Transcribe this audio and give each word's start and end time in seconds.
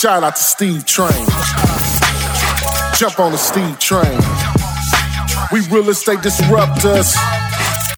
Shout 0.00 0.22
out 0.22 0.36
to 0.36 0.42
Steve 0.42 0.84
Trang. 0.84 1.10
Jump 2.96 3.18
on 3.18 3.32
the 3.32 3.36
Steve 3.36 3.80
Train. 3.80 4.20
We 5.50 5.66
real 5.74 5.90
estate 5.90 6.20
disruptors. 6.20 7.16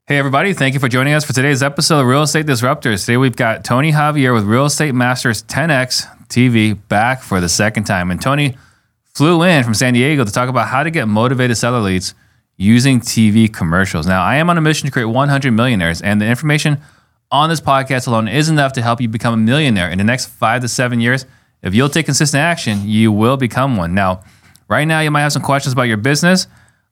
Hey, 0.06 0.16
everybody, 0.16 0.54
thank 0.54 0.72
you 0.72 0.80
for 0.80 0.88
joining 0.88 1.12
us 1.12 1.26
for 1.26 1.34
today's 1.34 1.62
episode 1.62 2.00
of 2.00 2.06
Real 2.06 2.22
Estate 2.22 2.46
Disruptors. 2.46 3.04
Today 3.04 3.18
we've 3.18 3.36
got 3.36 3.64
Tony 3.64 3.92
Javier 3.92 4.32
with 4.32 4.44
Real 4.44 4.64
Estate 4.64 4.94
Masters 4.94 5.42
10X 5.42 6.26
TV 6.28 6.78
back 6.88 7.20
for 7.20 7.38
the 7.38 7.50
second 7.50 7.84
time. 7.84 8.10
And 8.10 8.18
Tony 8.18 8.56
flew 9.12 9.42
in 9.42 9.62
from 9.62 9.74
San 9.74 9.92
Diego 9.92 10.24
to 10.24 10.32
talk 10.32 10.48
about 10.48 10.68
how 10.68 10.82
to 10.82 10.90
get 10.90 11.06
motivated 11.06 11.58
seller 11.58 11.80
leads 11.80 12.14
using 12.56 13.00
TV 13.00 13.52
commercials. 13.52 14.06
Now, 14.06 14.22
I 14.22 14.36
am 14.36 14.48
on 14.48 14.56
a 14.56 14.62
mission 14.62 14.86
to 14.86 14.90
create 14.90 15.04
100 15.04 15.50
millionaires, 15.50 16.00
and 16.00 16.18
the 16.18 16.24
information 16.24 16.80
on 17.30 17.50
this 17.50 17.60
podcast 17.60 18.08
alone 18.08 18.26
is 18.26 18.48
enough 18.48 18.72
to 18.72 18.80
help 18.80 19.02
you 19.02 19.08
become 19.08 19.34
a 19.34 19.36
millionaire 19.36 19.90
in 19.90 19.98
the 19.98 20.04
next 20.04 20.30
five 20.30 20.62
to 20.62 20.68
seven 20.68 20.98
years. 20.98 21.26
If 21.62 21.74
you'll 21.74 21.88
take 21.88 22.06
consistent 22.06 22.40
action, 22.40 22.88
you 22.88 23.12
will 23.12 23.36
become 23.36 23.76
one. 23.76 23.94
Now, 23.94 24.22
right 24.68 24.84
now, 24.84 25.00
you 25.00 25.10
might 25.10 25.22
have 25.22 25.32
some 25.32 25.42
questions 25.42 25.72
about 25.72 25.82
your 25.82 25.96
business. 25.96 26.46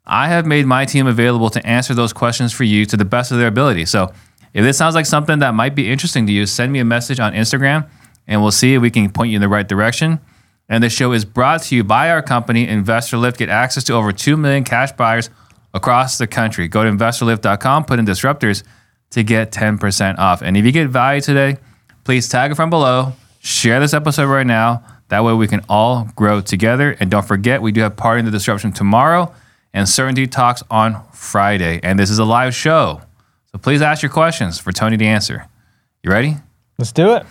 I 0.06 0.28
have 0.28 0.46
made 0.46 0.66
my 0.66 0.84
team 0.84 1.06
available 1.06 1.50
to 1.50 1.66
answer 1.66 1.94
those 1.94 2.12
questions 2.12 2.52
for 2.52 2.64
you 2.64 2.86
to 2.86 2.96
the 2.96 3.04
best 3.04 3.30
of 3.32 3.38
their 3.38 3.48
ability. 3.48 3.86
So, 3.86 4.12
if 4.54 4.64
this 4.64 4.78
sounds 4.78 4.94
like 4.94 5.06
something 5.06 5.40
that 5.40 5.54
might 5.54 5.74
be 5.74 5.90
interesting 5.90 6.26
to 6.26 6.32
you, 6.32 6.46
send 6.46 6.72
me 6.72 6.78
a 6.78 6.84
message 6.84 7.20
on 7.20 7.34
Instagram 7.34 7.88
and 8.26 8.42
we'll 8.42 8.50
see 8.50 8.74
if 8.74 8.82
we 8.82 8.90
can 8.90 9.10
point 9.10 9.30
you 9.30 9.36
in 9.36 9.42
the 9.42 9.48
right 9.48 9.66
direction. 9.66 10.20
And 10.68 10.84
the 10.84 10.90
show 10.90 11.12
is 11.12 11.24
brought 11.24 11.62
to 11.64 11.76
you 11.76 11.82
by 11.82 12.10
our 12.10 12.22
company, 12.22 12.68
Investor 12.68 13.16
Lift. 13.16 13.38
Get 13.38 13.48
access 13.48 13.84
to 13.84 13.94
over 13.94 14.12
2 14.12 14.36
million 14.36 14.64
cash 14.64 14.92
buyers 14.92 15.30
across 15.72 16.18
the 16.18 16.26
country. 16.26 16.68
Go 16.68 16.84
to 16.84 16.90
investorlift.com, 16.90 17.84
put 17.84 17.98
in 17.98 18.04
disruptors 18.04 18.62
to 19.10 19.22
get 19.22 19.50
10% 19.50 20.18
off. 20.18 20.42
And 20.42 20.56
if 20.56 20.64
you 20.64 20.72
get 20.72 20.88
value 20.88 21.22
today, 21.22 21.56
please 22.04 22.28
tag 22.28 22.50
it 22.50 22.54
from 22.54 22.68
below, 22.68 23.14
share 23.38 23.80
this 23.80 23.94
episode 23.94 24.26
right 24.26 24.46
now. 24.46 24.82
That 25.08 25.24
way 25.24 25.32
we 25.32 25.48
can 25.48 25.64
all 25.68 26.08
grow 26.16 26.40
together. 26.40 26.96
And 27.00 27.10
don't 27.10 27.26
forget, 27.26 27.62
we 27.62 27.72
do 27.72 27.80
have 27.80 27.96
Pardon 27.96 28.24
the 28.24 28.30
Disruption 28.30 28.72
tomorrow 28.72 29.32
and 29.72 29.88
Certainty 29.88 30.26
Talks 30.26 30.62
on 30.70 31.02
Friday. 31.12 31.80
And 31.82 31.98
this 31.98 32.10
is 32.10 32.18
a 32.18 32.24
live 32.24 32.54
show. 32.54 33.00
So 33.52 33.58
please 33.58 33.80
ask 33.80 34.02
your 34.02 34.10
questions 34.10 34.58
for 34.58 34.72
Tony 34.72 34.96
to 34.98 35.04
answer. 35.04 35.46
You 36.02 36.10
ready? 36.10 36.36
Let's 36.78 36.92
do 36.92 37.14
it. 37.14 37.24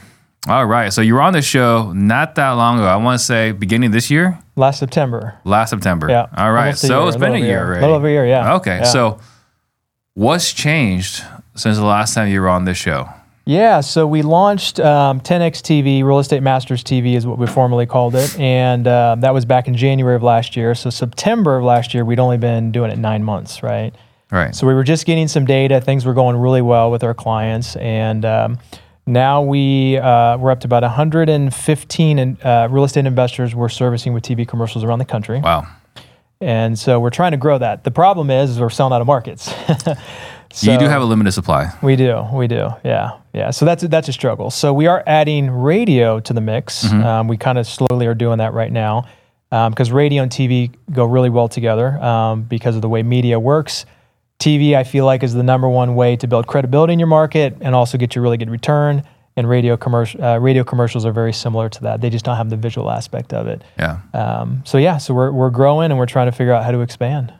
All 0.47 0.65
right. 0.65 0.91
So 0.91 1.01
you 1.01 1.13
were 1.13 1.21
on 1.21 1.33
the 1.33 1.41
show 1.41 1.91
not 1.93 2.35
that 2.35 2.51
long 2.51 2.79
ago. 2.79 2.87
I 2.87 2.95
want 2.95 3.19
to 3.19 3.25
say 3.25 3.51
beginning 3.51 3.91
this 3.91 4.09
year, 4.09 4.39
Last 4.55 4.79
September. 4.79 5.37
last 5.43 5.69
September. 5.69 6.09
Yeah. 6.09 6.27
All 6.35 6.51
right. 6.51 6.75
So 6.75 7.01
year, 7.01 7.07
it's 7.09 7.17
been 7.17 7.35
a 7.35 7.39
year 7.39 7.73
a 7.73 7.81
little 7.81 7.95
over 7.95 8.07
a 8.07 8.11
year, 8.11 8.25
yeah. 8.25 8.55
Okay. 8.55 8.77
Yeah. 8.77 8.83
So 8.85 9.19
what's 10.15 10.51
changed 10.53 11.23
since 11.55 11.77
the 11.77 11.85
last 11.85 12.13
time 12.15 12.29
you 12.29 12.41
were 12.41 12.49
on 12.49 12.65
this 12.65 12.77
show? 12.77 13.07
Yeah, 13.47 13.79
so 13.79 14.05
we 14.05 14.23
launched 14.23 14.77
um, 14.81 15.21
10x 15.21 15.61
TV, 15.61 16.03
Real 16.03 16.19
Estate 16.19 16.43
Masters 16.43 16.83
TV 16.83 17.15
is 17.15 17.25
what 17.25 17.37
we 17.37 17.47
formally 17.47 17.85
called 17.85 18.13
it, 18.13 18.37
and 18.37 18.85
uh, 18.85 19.15
that 19.19 19.33
was 19.33 19.45
back 19.45 19.69
in 19.69 19.77
January 19.77 20.17
of 20.17 20.21
last 20.21 20.57
year. 20.57 20.75
So 20.75 20.89
September 20.89 21.55
of 21.55 21.63
last 21.63 21.93
year, 21.93 22.03
we'd 22.03 22.19
only 22.19 22.37
been 22.37 22.73
doing 22.73 22.91
it 22.91 22.97
nine 22.97 23.23
months, 23.23 23.63
right? 23.63 23.95
Right. 24.31 24.53
So 24.53 24.67
we 24.67 24.73
were 24.73 24.83
just 24.83 25.05
getting 25.05 25.29
some 25.29 25.45
data. 25.45 25.79
Things 25.79 26.03
were 26.03 26.13
going 26.13 26.35
really 26.35 26.61
well 26.61 26.91
with 26.91 27.05
our 27.05 27.13
clients, 27.13 27.77
and 27.77 28.25
um, 28.25 28.59
now 29.05 29.41
we 29.41 29.95
uh, 29.95 30.37
we're 30.37 30.51
up 30.51 30.59
to 30.59 30.67
about 30.67 30.83
115 30.83 32.19
in, 32.19 32.37
uh, 32.43 32.67
real 32.69 32.83
estate 32.83 33.05
investors 33.05 33.55
we're 33.55 33.69
servicing 33.69 34.11
with 34.11 34.23
TV 34.23 34.45
commercials 34.45 34.83
around 34.83 34.99
the 34.99 35.05
country. 35.05 35.39
wow. 35.39 35.65
And 36.39 36.77
so 36.77 36.99
we're 36.99 37.09
trying 37.09 37.31
to 37.31 37.37
grow 37.37 37.57
that. 37.57 37.83
The 37.83 37.91
problem 37.91 38.29
is, 38.29 38.51
is 38.51 38.59
we're 38.59 38.69
selling 38.69 38.93
out 38.93 39.01
of 39.01 39.07
markets. 39.07 39.51
you 40.61 40.77
do 40.77 40.85
have 40.85 41.01
a 41.01 41.05
limited 41.05 41.31
supply. 41.31 41.71
We 41.81 41.95
do, 41.95 42.25
we 42.33 42.47
do, 42.47 42.69
yeah, 42.83 43.17
yeah. 43.33 43.51
So 43.51 43.65
that's 43.65 43.83
a, 43.83 43.87
that's 43.87 44.07
a 44.07 44.13
struggle. 44.13 44.49
So 44.51 44.73
we 44.73 44.87
are 44.87 45.03
adding 45.05 45.49
radio 45.49 46.19
to 46.19 46.33
the 46.33 46.41
mix. 46.41 46.85
Mm-hmm. 46.85 47.03
Um, 47.03 47.27
we 47.27 47.37
kind 47.37 47.57
of 47.57 47.67
slowly 47.67 48.07
are 48.07 48.15
doing 48.15 48.39
that 48.39 48.53
right 48.53 48.71
now 48.71 49.07
because 49.49 49.91
radio 49.91 50.23
and 50.23 50.31
TV 50.31 50.73
go 50.91 51.05
really 51.05 51.29
well 51.29 51.47
together 51.47 51.97
um, 52.03 52.43
because 52.43 52.75
of 52.75 52.81
the 52.81 52.89
way 52.89 53.03
media 53.03 53.39
works. 53.39 53.85
TV, 54.39 54.75
I 54.75 54.83
feel 54.83 55.05
like, 55.05 55.23
is 55.23 55.33
the 55.33 55.43
number 55.43 55.67
one 55.67 55.95
way 55.95 56.15
to 56.17 56.27
build 56.27 56.47
credibility 56.47 56.93
in 56.93 56.99
your 56.99 57.07
market 57.07 57.57
and 57.61 57.73
also 57.73 57.97
get 57.97 58.15
you 58.15 58.21
a 58.21 58.23
really 58.23 58.37
good 58.37 58.49
return. 58.49 59.03
And 59.35 59.47
radio 59.47 59.77
commercial 59.77 60.23
uh, 60.23 60.39
radio 60.39 60.63
commercials 60.63 61.05
are 61.05 61.11
very 61.11 61.31
similar 61.31 61.69
to 61.69 61.81
that. 61.83 62.01
They 62.01 62.09
just 62.09 62.25
don't 62.25 62.37
have 62.37 62.49
the 62.49 62.57
visual 62.57 62.89
aspect 62.89 63.33
of 63.33 63.45
it. 63.45 63.63
Yeah. 63.77 63.99
Um, 64.11 64.63
so 64.65 64.79
yeah, 64.79 64.97
so 64.97 65.13
we're 65.13 65.31
we're 65.31 65.51
growing 65.51 65.91
and 65.91 65.99
we're 65.99 66.07
trying 66.07 66.25
to 66.25 66.31
figure 66.31 66.53
out 66.53 66.63
how 66.63 66.71
to 66.71 66.81
expand. 66.81 67.31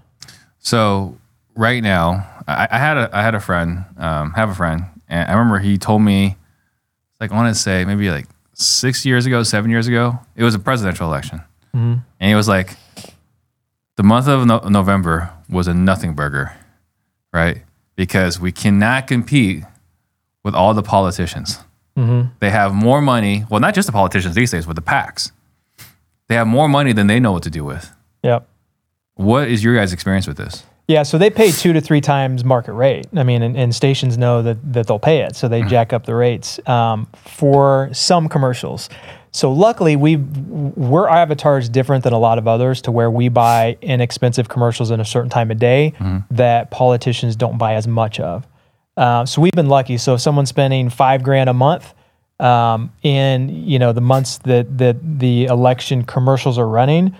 So 0.60 1.18
right 1.58 1.82
now, 1.84 2.26
I, 2.48 2.68
I 2.72 2.78
had 2.78 2.98
a 2.98 3.10
I 3.12 3.22
had 3.22 3.36
a 3.36 3.40
friend, 3.40 3.84
um, 3.98 4.32
have 4.34 4.50
a 4.50 4.56
friend, 4.56 4.84
and 5.10 5.30
I 5.30 5.34
remember 5.34 5.60
he 5.60 5.78
told 5.78 6.02
me, 6.02 6.38
like 7.20 7.32
I 7.32 7.36
want 7.36 7.54
to 7.54 7.60
say 7.60 7.84
maybe 7.86 8.10
like 8.10 8.28
six 8.54 9.06
years 9.06 9.26
ago, 9.26 9.44
seven 9.44 9.70
years 9.72 9.88
ago, 9.88 10.20
it 10.36 10.44
was 10.44 10.56
a 10.56 10.60
presidential 10.60 11.08
election, 11.08 11.42
and 12.20 12.30
he 12.30 12.36
was 12.36 12.48
like, 12.48 12.78
the 13.98 14.04
month 14.04 14.28
of 14.28 14.46
no- 14.46 14.60
November 14.60 15.32
was 15.50 15.68
a 15.68 15.74
nothing 15.74 16.14
burger, 16.14 16.54
right? 17.34 17.64
Because 17.96 18.40
we 18.40 18.52
cannot 18.52 19.08
compete 19.08 19.64
with 20.44 20.56
all 20.56 20.74
the 20.74 20.84
politicians. 20.84 21.60
They 22.40 22.52
have 22.52 22.76
more 22.76 23.02
money. 23.02 23.44
Well, 23.50 23.60
not 23.60 23.74
just 23.74 23.88
the 23.88 23.92
politicians 23.92 24.36
these 24.36 24.52
days, 24.52 24.68
but 24.68 24.76
the 24.76 24.84
PACs. 24.84 25.32
They 26.30 26.36
have 26.36 26.46
more 26.46 26.70
money 26.70 26.94
than 26.94 27.08
they 27.08 27.20
know 27.20 27.32
what 27.32 27.42
to 27.44 27.50
do 27.50 27.64
with. 27.64 27.92
Yep. 28.22 28.48
What 29.16 29.48
is 29.48 29.64
your 29.64 29.76
guys' 29.76 29.94
experience 29.94 30.28
with 30.28 30.38
this? 30.38 30.64
Yeah, 30.88 31.04
so 31.04 31.18
they 31.18 31.30
pay 31.30 31.52
two 31.52 31.74
to 31.74 31.82
three 31.82 32.00
times 32.00 32.46
market 32.46 32.72
rate. 32.72 33.08
I 33.14 33.24
mean, 33.24 33.42
and, 33.42 33.58
and 33.58 33.76
stations 33.76 34.18
know 34.18 34.42
that, 34.42 34.74
that 34.74 34.88
they'll 34.88 35.00
pay 35.00 35.20
it, 35.20 35.36
so 35.36 35.50
they 35.50 35.62
jack 35.64 35.92
up 35.92 36.06
the 36.06 36.16
rates 36.16 36.66
um, 36.68 37.08
for 37.26 37.90
some 37.92 38.30
commercials. 38.30 38.90
So 39.32 39.52
luckily, 39.52 39.98
we 39.98 40.16
we're, 40.16 41.10
our 41.10 41.20
avatar 41.20 41.58
is 41.58 41.68
different 41.68 42.06
than 42.06 42.14
a 42.14 42.18
lot 42.18 42.38
of 42.38 42.48
others, 42.48 42.82
to 42.84 42.92
where 42.92 43.12
we 43.12 43.28
buy 43.28 43.78
inexpensive 43.82 44.48
commercials 44.48 44.90
in 44.90 45.02
a 45.02 45.06
certain 45.06 45.30
time 45.30 45.52
of 45.52 45.60
day 45.60 45.94
that 46.32 46.72
politicians 46.72 47.36
don't 47.36 47.58
buy 47.58 47.74
as 47.74 47.86
much 47.86 48.22
of. 48.22 48.48
Uh, 48.96 49.26
so 49.26 49.42
we've 49.42 49.52
been 49.52 49.68
lucky. 49.68 49.98
So 49.98 50.14
if 50.14 50.22
someone's 50.22 50.50
spending 50.50 50.90
five 50.90 51.22
grand 51.22 51.50
a 51.50 51.54
month 51.54 51.94
um, 52.40 52.94
in 53.04 53.50
you 53.50 53.78
know 53.78 53.92
the 53.92 54.02
months 54.02 54.38
that 54.40 54.78
that 54.78 55.20
the 55.20 55.46
election 55.46 56.04
commercials 56.06 56.58
are 56.58 56.68
running, 56.68 57.14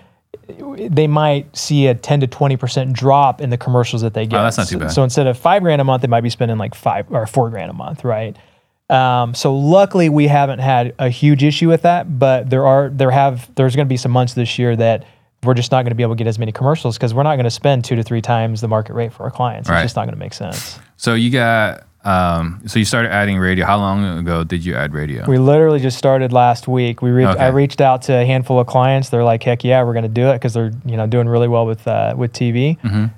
they 0.48 1.06
might 1.06 1.54
see 1.56 1.86
a 1.88 1.94
10 1.94 2.20
to 2.20 2.26
20 2.26 2.56
percent 2.56 2.92
drop 2.92 3.40
in 3.40 3.50
the 3.50 3.58
commercials 3.58 4.02
that 4.02 4.14
they 4.14 4.26
get. 4.26 4.38
Oh, 4.40 4.42
that's 4.42 4.56
not 4.58 4.66
too 4.68 4.74
So- 4.76 4.78
bad. 4.80 4.90
So 4.92 5.02
instead 5.04 5.26
of 5.26 5.36
five 5.38 5.62
grand 5.62 5.80
a 5.80 5.84
month, 5.84 6.02
they 6.02 6.08
might 6.08 6.22
be 6.22 6.30
spending 6.30 6.58
like 6.58 6.74
five 6.74 7.06
or 7.10 7.26
four 7.26 7.50
grand 7.50 7.70
a 7.70 7.74
month, 7.74 8.04
right? 8.04 8.36
Um, 8.90 9.34
so 9.34 9.54
luckily, 9.54 10.08
we 10.08 10.28
haven't 10.28 10.60
had 10.60 10.94
a 10.98 11.10
huge 11.10 11.44
issue 11.44 11.68
with 11.68 11.82
that, 11.82 12.18
but 12.18 12.48
there 12.48 12.66
are 12.66 12.88
there 12.88 13.10
have 13.10 13.54
there's 13.54 13.76
going 13.76 13.86
to 13.86 13.88
be 13.88 13.98
some 13.98 14.12
months 14.12 14.32
this 14.32 14.58
year 14.58 14.74
that 14.76 15.04
we're 15.44 15.54
just 15.54 15.70
not 15.70 15.82
going 15.82 15.90
to 15.90 15.94
be 15.94 16.02
able 16.02 16.14
to 16.14 16.18
get 16.18 16.26
as 16.26 16.38
many 16.38 16.50
commercials 16.52 16.96
because 16.96 17.12
we're 17.12 17.22
not 17.22 17.36
going 17.36 17.44
to 17.44 17.50
spend 17.50 17.84
two 17.84 17.96
to 17.96 18.02
three 18.02 18.22
times 18.22 18.60
the 18.62 18.66
market 18.68 18.94
rate 18.94 19.12
for 19.12 19.24
our 19.24 19.30
clients. 19.30 19.68
Right. 19.68 19.76
It's 19.82 19.84
just 19.84 19.96
not 19.96 20.06
going 20.06 20.14
to 20.14 20.18
make 20.18 20.32
sense. 20.34 20.78
So 20.96 21.12
you 21.14 21.30
got 21.30 21.84
um 22.04 22.60
so 22.66 22.78
you 22.78 22.84
started 22.84 23.10
adding 23.10 23.38
radio. 23.38 23.66
How 23.66 23.76
long 23.76 24.04
ago 24.18 24.44
did 24.44 24.64
you 24.64 24.74
add 24.74 24.92
radio? 24.94 25.26
We 25.26 25.38
literally 25.38 25.80
just 25.80 25.98
started 25.98 26.32
last 26.32 26.68
week. 26.68 27.02
We 27.02 27.10
reached, 27.10 27.28
I 27.38 27.48
reached 27.48 27.80
out 27.80 28.02
to 28.02 28.12
a 28.14 28.24
handful 28.24 28.60
of 28.60 28.66
clients. 28.66 29.08
They're 29.08 29.24
like, 29.24 29.42
"Heck 29.42 29.64
yeah, 29.64 29.82
we're 29.82 29.94
going 29.94 30.04
to 30.04 30.08
do 30.08 30.28
it," 30.28 30.34
because 30.34 30.54
they're 30.54 30.72
you 30.86 30.96
know 30.96 31.06
doing 31.06 31.28
really 31.28 31.48
well 31.48 31.66
with 31.66 31.86
uh, 31.88 32.14
with 32.16 32.32
TV. 32.32 32.76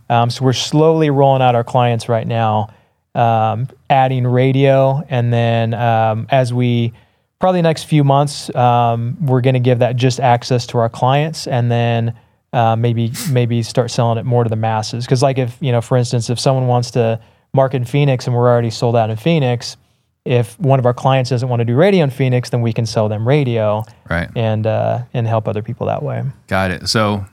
Um, 0.09 0.31
so 0.31 0.45
we're 0.45 0.53
slowly 0.55 1.11
rolling 1.11 1.43
out 1.43 1.55
our 1.55 1.65
clients 1.65 2.09
right 2.09 2.27
now, 2.27 2.73
um, 3.15 3.69
adding 3.91 4.27
radio, 4.27 5.03
and 5.09 5.33
then 5.33 5.75
um, 5.75 6.27
as 6.31 6.53
we 6.55 6.93
probably 7.39 7.63
next 7.63 7.85
few 7.85 8.05
months, 8.05 8.55
um, 8.55 9.17
we're 9.21 9.41
going 9.41 9.55
to 9.55 9.61
give 9.61 9.81
that 9.81 9.97
just 9.97 10.21
access 10.21 10.67
to 10.69 10.79
our 10.79 10.89
clients, 10.89 11.47
and 11.47 11.71
then 11.71 12.15
uh, 12.53 12.77
maybe 12.77 13.13
maybe 13.31 13.63
start 13.63 13.91
selling 13.91 14.19
it 14.19 14.25
more 14.25 14.45
to 14.45 14.51
the 14.51 14.57
masses. 14.57 15.05
Because 15.05 15.23
like 15.23 15.39
if 15.39 15.57
you 15.61 15.73
know, 15.73 15.81
for 15.81 15.97
instance, 15.97 16.31
if 16.31 16.41
someone 16.41 16.67
wants 16.67 16.91
to 16.93 17.21
market 17.53 17.77
in 17.79 17.85
Phoenix 17.85 18.27
and 18.27 18.35
we're 18.37 18.49
already 18.49 18.71
sold 18.71 18.97
out 18.97 19.11
in 19.11 19.17
Phoenix, 19.17 19.77
if 20.25 20.59
one 20.61 20.79
of 20.79 20.87
our 20.87 20.95
clients 20.95 21.31
doesn't 21.31 21.49
want 21.49 21.61
to 21.61 21.65
do 21.65 21.75
radio 21.75 22.05
in 22.05 22.11
Phoenix, 22.11 22.51
then 22.51 22.61
we 22.61 22.73
can 22.73 22.87
sell 22.87 23.09
them 23.09 23.27
radio 23.27 23.83
Right. 24.09 24.29
and 24.37 24.67
uh, 24.67 25.03
and 25.15 25.27
help 25.27 25.49
other 25.49 25.63
people 25.63 25.87
that 25.87 26.03
way. 26.03 26.23
Got 26.47 26.71
it. 26.71 26.89
So 26.89 27.25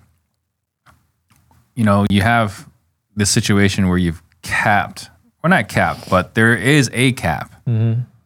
you 1.75 1.83
know, 1.83 2.05
you 2.09 2.21
have 2.21 2.67
this 3.15 3.29
situation 3.29 3.87
where 3.87 3.97
you've 3.97 4.21
capped, 4.41 5.09
or 5.43 5.49
not 5.49 5.67
capped, 5.67 6.09
but 6.09 6.33
there 6.33 6.55
is 6.55 6.89
a 6.93 7.11
cap 7.13 7.53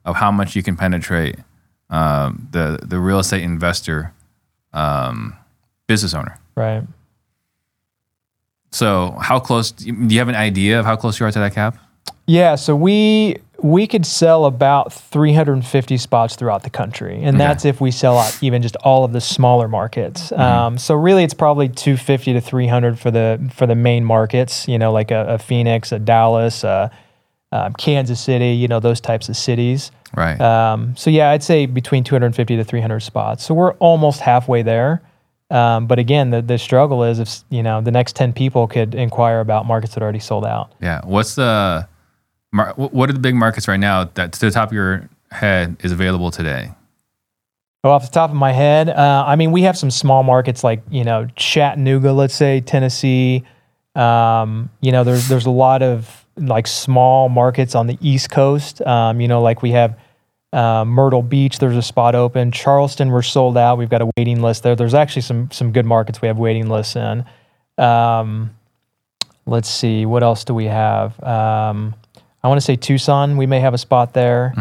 of 0.06 0.16
how 0.16 0.32
much 0.32 0.56
you 0.56 0.64
can 0.64 0.78
penetrate 0.78 1.36
um, 1.90 2.48
the 2.52 2.80
the 2.84 3.00
real 3.00 3.20
estate 3.20 3.42
investor 3.44 4.14
um, 4.74 5.36
business 5.88 6.14
owner. 6.14 6.38
Right. 6.56 6.84
So 8.72 9.18
how 9.22 9.40
close? 9.40 9.72
Do 9.72 9.94
you 9.94 10.20
have 10.20 10.30
an 10.30 10.36
idea 10.36 10.80
of 10.80 10.86
how 10.86 10.96
close 10.96 11.20
you 11.20 11.26
are 11.26 11.32
to 11.32 11.40
that 11.40 11.54
cap? 11.54 11.78
Yeah, 12.26 12.56
so 12.56 12.76
we 12.76 13.38
we 13.64 13.86
could 13.86 14.06
sell 14.06 14.46
about 14.46 14.92
350 14.92 15.98
spots 15.98 16.36
throughout 16.36 16.64
the 16.64 16.70
country, 16.70 17.22
and 17.22 17.40
that's 17.40 17.66
if 17.66 17.82
we 17.82 17.92
sell 17.92 18.18
out 18.18 18.38
even 18.42 18.62
just 18.62 18.76
all 18.78 19.04
of 19.04 19.12
the 19.12 19.22
smaller 19.22 19.68
markets. 19.68 20.32
Um, 20.32 20.78
so 20.78 20.96
really, 20.96 21.24
it's 21.24 21.34
probably 21.34 21.68
250 21.68 22.34
to 22.34 22.42
300 22.42 23.00
for 23.00 23.12
the 23.12 23.52
for 23.54 23.68
the 23.68 23.76
main 23.76 24.06
markets. 24.06 24.68
You 24.68 24.80
know, 24.80 24.92
like 24.92 25.12
a, 25.12 25.26
a 25.34 25.38
Phoenix, 25.38 25.92
a 25.92 26.00
Dallas, 26.00 26.64
a, 26.64 26.90
um, 27.52 27.74
Kansas 27.74 28.20
City, 28.20 28.54
you 28.54 28.68
know, 28.68 28.80
those 28.80 29.02
types 29.02 29.28
of 29.28 29.36
cities. 29.36 29.92
Right. 30.16 30.40
Um, 30.40 30.96
so 30.96 31.10
yeah, 31.10 31.32
I'd 31.32 31.44
say 31.44 31.66
between 31.66 32.04
250 32.04 32.58
to 32.58 32.64
300 32.64 33.00
spots. 33.02 33.46
So 33.46 33.54
we're 33.54 33.74
almost 33.74 34.22
halfway 34.22 34.62
there. 34.62 35.02
Um, 35.52 35.86
but 35.86 36.00
again, 36.00 36.30
the, 36.30 36.42
the 36.42 36.58
struggle 36.58 37.04
is 37.04 37.20
if 37.20 37.44
you 37.50 37.62
know 37.62 37.82
the 37.82 37.92
next 37.92 38.16
10 38.16 38.34
people 38.34 38.68
could 38.68 38.96
inquire 38.96 39.42
about 39.42 39.66
markets 39.66 39.94
that 39.94 40.02
are 40.02 40.06
already 40.06 40.20
sold 40.20 40.46
out. 40.46 40.72
yeah. 40.82 41.02
What's 41.04 41.36
the 41.36 41.88
what 42.76 43.10
are 43.10 43.14
the 43.14 43.20
big 43.20 43.36
markets 43.36 43.68
right 43.68 43.80
now 43.80 44.06
that 44.16 44.34
to 44.34 44.40
the 44.40 44.52
top 44.52 44.70
of 44.70 44.74
your 44.74 45.10
head 45.32 45.78
is 45.82 45.92
available 45.92 46.32
today? 46.32 46.72
Well, 47.84 47.94
off 47.94 48.04
the 48.04 48.12
top 48.12 48.30
of 48.30 48.36
my 48.36 48.52
head, 48.52 48.90
uh, 48.90 49.24
I 49.26 49.36
mean, 49.36 49.52
we 49.52 49.64
have 49.64 49.78
some 49.78 49.90
small 49.90 50.24
markets 50.24 50.64
like 50.64 50.84
you 50.90 51.04
know 51.04 51.28
Chattanooga, 51.36 52.14
let's 52.14 52.36
say 52.36 52.62
Tennessee. 52.62 53.44
Um, 53.96 54.70
you 54.82 54.92
know, 54.92 55.04
there's 55.04 55.28
there's 55.28 55.46
a 55.46 55.52
lot 55.52 55.82
of 55.82 56.26
like 56.38 56.68
small 56.68 57.28
markets 57.30 57.76
on 57.76 57.88
the 57.88 57.98
East 58.02 58.30
Coast. 58.30 58.82
Um, 58.82 59.20
you 59.20 59.28
know, 59.28 59.42
like 59.42 59.62
we 59.62 59.72
have 59.72 59.98
uh, 60.54 60.86
Myrtle 60.86 61.22
Beach. 61.22 61.60
There's 61.60 61.78
a 61.78 61.82
spot 61.82 62.16
open. 62.16 62.52
Charleston, 62.52 63.10
we're 63.10 63.22
sold 63.22 63.58
out. 63.58 63.78
We've 63.78 63.90
got 63.90 64.02
a 64.02 64.10
waiting 64.18 64.42
list 64.42 64.64
there. 64.64 64.76
There's 64.76 64.94
actually 64.94 65.24
some 65.24 65.50
some 65.52 65.72
good 65.72 65.86
markets 65.86 66.22
we 66.22 66.28
have 66.28 66.38
waiting 66.38 66.70
lists 66.70 66.96
in. 66.96 67.26
Um, 67.78 68.52
let's 69.46 69.70
see, 69.70 70.06
what 70.06 70.24
else 70.24 70.44
do 70.44 70.54
we 70.54 70.66
have? 70.66 71.22
Um, 71.24 71.96
I 72.44 72.48
want 72.48 72.58
to 72.58 72.66
say 72.66 72.76
Tucson. 72.76 73.38
We 73.38 73.46
may 73.46 73.60
have 73.60 73.74
a 73.74 73.78
spot 73.78 74.14
there. 74.14 74.54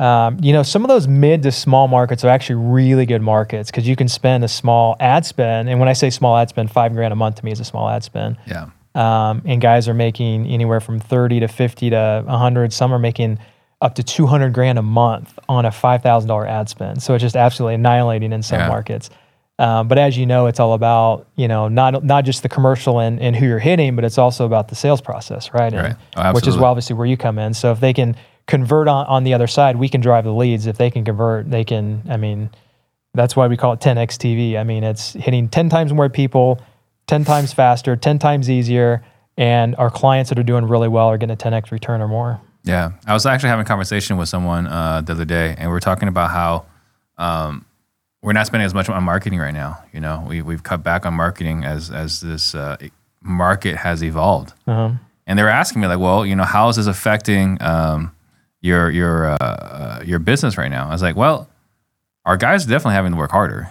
Um, 0.00 0.38
you 0.40 0.52
know, 0.52 0.62
some 0.62 0.82
of 0.82 0.88
those 0.88 1.06
mid 1.06 1.42
to 1.44 1.52
small 1.52 1.86
markets 1.88 2.24
are 2.24 2.28
actually 2.28 2.56
really 2.56 3.06
good 3.06 3.22
markets 3.22 3.70
because 3.70 3.86
you 3.86 3.94
can 3.96 4.08
spend 4.08 4.42
a 4.42 4.48
small 4.48 4.96
ad 4.98 5.24
spend. 5.24 5.68
And 5.68 5.78
when 5.78 5.88
I 5.88 5.92
say 5.92 6.10
small 6.10 6.36
ad 6.36 6.48
spend, 6.48 6.70
five 6.70 6.92
grand 6.94 7.12
a 7.12 7.16
month 7.16 7.36
to 7.36 7.44
me 7.44 7.52
is 7.52 7.60
a 7.60 7.64
small 7.64 7.88
ad 7.88 8.02
spend. 8.02 8.36
Yeah. 8.46 8.70
Um, 8.94 9.42
and 9.44 9.60
guys 9.60 9.88
are 9.88 9.94
making 9.94 10.46
anywhere 10.46 10.80
from 10.80 11.00
30 11.00 11.40
to 11.40 11.48
50 11.48 11.90
to 11.90 12.22
100. 12.26 12.72
Some 12.72 12.92
are 12.92 12.98
making 12.98 13.38
up 13.84 13.94
to 13.96 14.02
200 14.02 14.54
grand 14.54 14.78
a 14.78 14.82
month 14.82 15.38
on 15.46 15.66
a 15.66 15.70
$5,000 15.70 16.48
ad 16.48 16.68
spend. 16.70 17.02
So 17.02 17.14
it's 17.14 17.20
just 17.22 17.36
absolutely 17.36 17.74
annihilating 17.74 18.32
in 18.32 18.42
some 18.42 18.60
Yeah. 18.60 18.68
markets. 18.68 19.10
Um, 19.58 19.86
but 19.88 19.98
as 19.98 20.16
you 20.16 20.24
know, 20.24 20.46
it's 20.46 20.58
all 20.58 20.72
about, 20.72 21.26
you 21.36 21.46
know, 21.46 21.68
not, 21.68 22.02
not 22.02 22.24
just 22.24 22.42
the 22.42 22.48
commercial 22.48 22.98
and, 22.98 23.20
and 23.20 23.36
who 23.36 23.44
you're 23.46 23.58
hitting, 23.58 23.94
but 23.94 24.02
it's 24.04 24.16
also 24.16 24.46
about 24.46 24.68
the 24.68 24.74
sales 24.74 25.02
process, 25.02 25.52
right? 25.52 25.72
And- 25.72 25.82
Right. 25.82 25.96
Oh, 26.16 26.32
which 26.32 26.46
is 26.48 26.56
obviously 26.56 26.96
where 26.96 27.06
you 27.06 27.18
come 27.18 27.38
in. 27.38 27.52
So 27.52 27.70
if 27.72 27.78
they 27.78 27.92
can 27.92 28.16
convert 28.46 28.88
on, 28.88 29.04
on 29.06 29.22
the 29.22 29.34
other 29.34 29.46
side, 29.46 29.76
we 29.76 29.88
can 29.90 30.00
drive 30.00 30.24
the 30.24 30.32
leads. 30.32 30.66
If 30.66 30.78
they 30.78 30.90
can 30.90 31.04
convert, 31.04 31.50
they 31.50 31.62
can, 31.62 32.02
I 32.08 32.16
mean, 32.16 32.48
that's 33.12 33.36
why 33.36 33.46
we 33.46 33.56
call 33.58 33.74
it 33.74 33.80
10x 33.80 34.16
TV. 34.16 34.58
I 34.58 34.64
mean, 34.64 34.82
it's 34.82 35.12
hitting 35.12 35.48
10 35.50 35.68
times 35.68 35.92
more 35.92 36.08
people, 36.08 36.58
10 37.06 37.24
times 37.26 37.52
faster, 37.52 37.96
10 37.96 38.18
times 38.18 38.48
easier. 38.50 39.04
And 39.36 39.76
our 39.76 39.90
clients 39.90 40.30
that 40.30 40.38
are 40.38 40.42
doing 40.44 40.64
really 40.64 40.88
well 40.88 41.08
are 41.08 41.18
getting 41.18 41.34
a 41.34 41.36
10x 41.36 41.70
return 41.70 42.00
or 42.00 42.08
more. 42.08 42.40
Yeah, 42.64 42.92
I 43.06 43.12
was 43.12 43.26
actually 43.26 43.50
having 43.50 43.64
a 43.64 43.68
conversation 43.68 44.16
with 44.16 44.28
someone 44.28 44.66
uh, 44.66 45.02
the 45.02 45.12
other 45.12 45.26
day, 45.26 45.54
and 45.58 45.70
we 45.70 45.76
are 45.76 45.80
talking 45.80 46.08
about 46.08 46.30
how 46.30 46.64
um, 47.18 47.66
we're 48.22 48.32
not 48.32 48.46
spending 48.46 48.64
as 48.64 48.72
much 48.72 48.88
on 48.88 49.04
marketing 49.04 49.38
right 49.38 49.52
now. 49.52 49.78
You 49.92 50.00
know, 50.00 50.24
we 50.26 50.40
we've 50.40 50.62
cut 50.62 50.82
back 50.82 51.04
on 51.04 51.12
marketing 51.12 51.64
as 51.64 51.90
as 51.90 52.22
this 52.22 52.54
uh, 52.54 52.78
market 53.22 53.76
has 53.76 54.02
evolved. 54.02 54.54
Uh-huh. 54.66 54.92
And 55.26 55.38
they 55.38 55.42
were 55.42 55.48
asking 55.50 55.82
me 55.82 55.88
like, 55.88 55.98
well, 55.98 56.24
you 56.24 56.36
know, 56.36 56.44
how 56.44 56.68
is 56.68 56.76
this 56.76 56.86
affecting 56.86 57.60
um, 57.60 58.14
your 58.62 58.90
your 58.90 59.26
uh, 59.26 59.36
uh, 59.40 60.02
your 60.04 60.18
business 60.18 60.56
right 60.56 60.70
now? 60.70 60.88
I 60.88 60.92
was 60.92 61.02
like, 61.02 61.16
well, 61.16 61.50
our 62.24 62.38
guys 62.38 62.66
are 62.66 62.70
definitely 62.70 62.94
having 62.94 63.12
to 63.12 63.18
work 63.18 63.30
harder, 63.30 63.70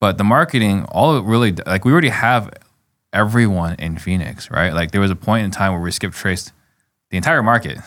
but 0.00 0.16
the 0.16 0.24
marketing, 0.24 0.84
all 0.84 1.16
it 1.16 1.24
really 1.24 1.52
like 1.66 1.84
we 1.84 1.90
already 1.90 2.10
have 2.10 2.50
everyone 3.12 3.74
in 3.80 3.98
Phoenix, 3.98 4.48
right? 4.48 4.72
Like 4.72 4.92
there 4.92 5.00
was 5.00 5.10
a 5.10 5.16
point 5.16 5.44
in 5.44 5.50
time 5.50 5.72
where 5.72 5.80
we 5.80 5.90
skipped 5.90 6.14
traced 6.14 6.52
the 7.10 7.16
entire 7.16 7.42
market. 7.42 7.78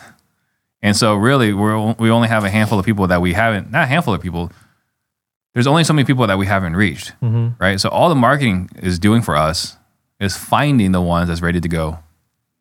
And 0.86 0.96
so 0.96 1.16
really 1.16 1.52
we're, 1.52 1.94
we 1.94 2.10
only 2.10 2.28
have 2.28 2.44
a 2.44 2.48
handful 2.48 2.78
of 2.78 2.84
people 2.84 3.08
that 3.08 3.20
we 3.20 3.32
haven't, 3.32 3.72
not 3.72 3.82
a 3.82 3.86
handful 3.86 4.14
of 4.14 4.22
people, 4.22 4.52
there's 5.52 5.66
only 5.66 5.82
so 5.82 5.92
many 5.92 6.06
people 6.06 6.24
that 6.28 6.38
we 6.38 6.46
haven't 6.46 6.76
reached, 6.76 7.12
right? 7.58 7.80
So 7.80 7.88
all 7.88 8.08
the 8.08 8.14
marketing 8.14 8.70
is 8.76 9.00
doing 9.00 9.20
for 9.20 9.34
us 9.34 9.76
is 10.20 10.36
finding 10.36 10.92
the 10.92 11.00
ones 11.00 11.26
that's 11.26 11.42
ready 11.42 11.60
to 11.60 11.68
go 11.68 11.98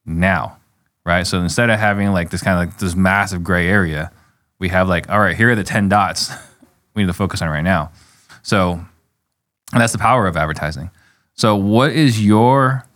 now, 0.07 0.57
right? 1.05 1.27
So 1.27 1.39
instead 1.39 1.69
of 1.69 1.79
having 1.79 2.13
like 2.13 2.31
this 2.31 2.41
kind 2.41 2.59
of 2.59 2.67
like 2.67 2.79
this 2.79 2.95
massive 2.95 3.43
gray 3.43 3.67
area, 3.67 4.11
we 4.57 4.69
have 4.69 4.89
like, 4.89 5.07
all 5.07 5.19
right, 5.19 5.35
here 5.35 5.51
are 5.51 5.55
the 5.55 5.63
10 5.63 5.87
dots 5.87 6.31
we 6.95 7.03
need 7.03 7.07
to 7.07 7.13
focus 7.13 7.43
on 7.43 7.49
right 7.49 7.61
now. 7.63 7.91
So, 8.41 8.71
and 9.71 9.81
that's 9.81 9.93
the 9.93 9.99
power 9.99 10.25
of 10.25 10.35
advertising. 10.35 10.89
So 11.35 11.55
what 11.55 11.91
is 11.91 12.25
your, 12.25 12.87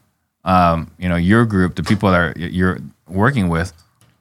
um, 0.43 0.89
you 0.97 1.07
know, 1.07 1.17
your 1.17 1.45
group, 1.45 1.75
the 1.75 1.83
people 1.83 2.09
that 2.09 2.19
are, 2.19 2.33
you're 2.35 2.79
working 3.07 3.47
with, 3.47 3.73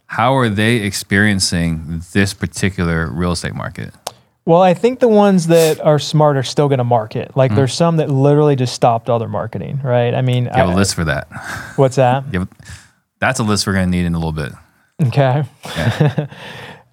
how 0.09 0.35
are 0.37 0.49
they 0.49 0.77
experiencing 0.77 2.03
this 2.13 2.35
particular 2.35 3.07
real 3.11 3.33
estate 3.33 3.55
market? 3.55 3.95
Well, 4.47 4.63
I 4.63 4.73
think 4.73 5.01
the 5.01 5.09
ones 5.09 5.49
that 5.49 5.79
are 5.81 5.99
smart 5.99 6.39
are 6.39 6.43
still 6.43 6.69
going 6.69 6.79
to 6.79 6.85
market. 6.85 7.37
Like 7.37 7.55
there's 7.55 7.75
some 7.75 7.99
that 7.99 8.09
literally 8.11 8.57
just 8.57 8.75
stopped 8.75 9.11
all 9.11 9.19
their 9.19 9.29
marketing, 9.29 9.81
right? 9.85 10.15
I 10.15 10.23
mean, 10.23 10.45
You 10.45 10.51
have 10.53 10.71
I- 10.71 10.73
a 10.73 10.77
list 10.77 10.95
for 10.95 11.05
that. 11.05 11.29
what's 11.77 11.97
that? 11.97 12.25
Have, 12.33 12.49
that's 13.21 13.39
a 13.41 13.43
list 13.43 13.67
we're 13.67 13.75
going 13.75 13.85
to 13.87 13.91
need 13.91 14.07
in 14.07 14.15
a 14.15 14.19
little 14.19 14.33
bit. 14.33 14.53
Okay. 15.09 15.45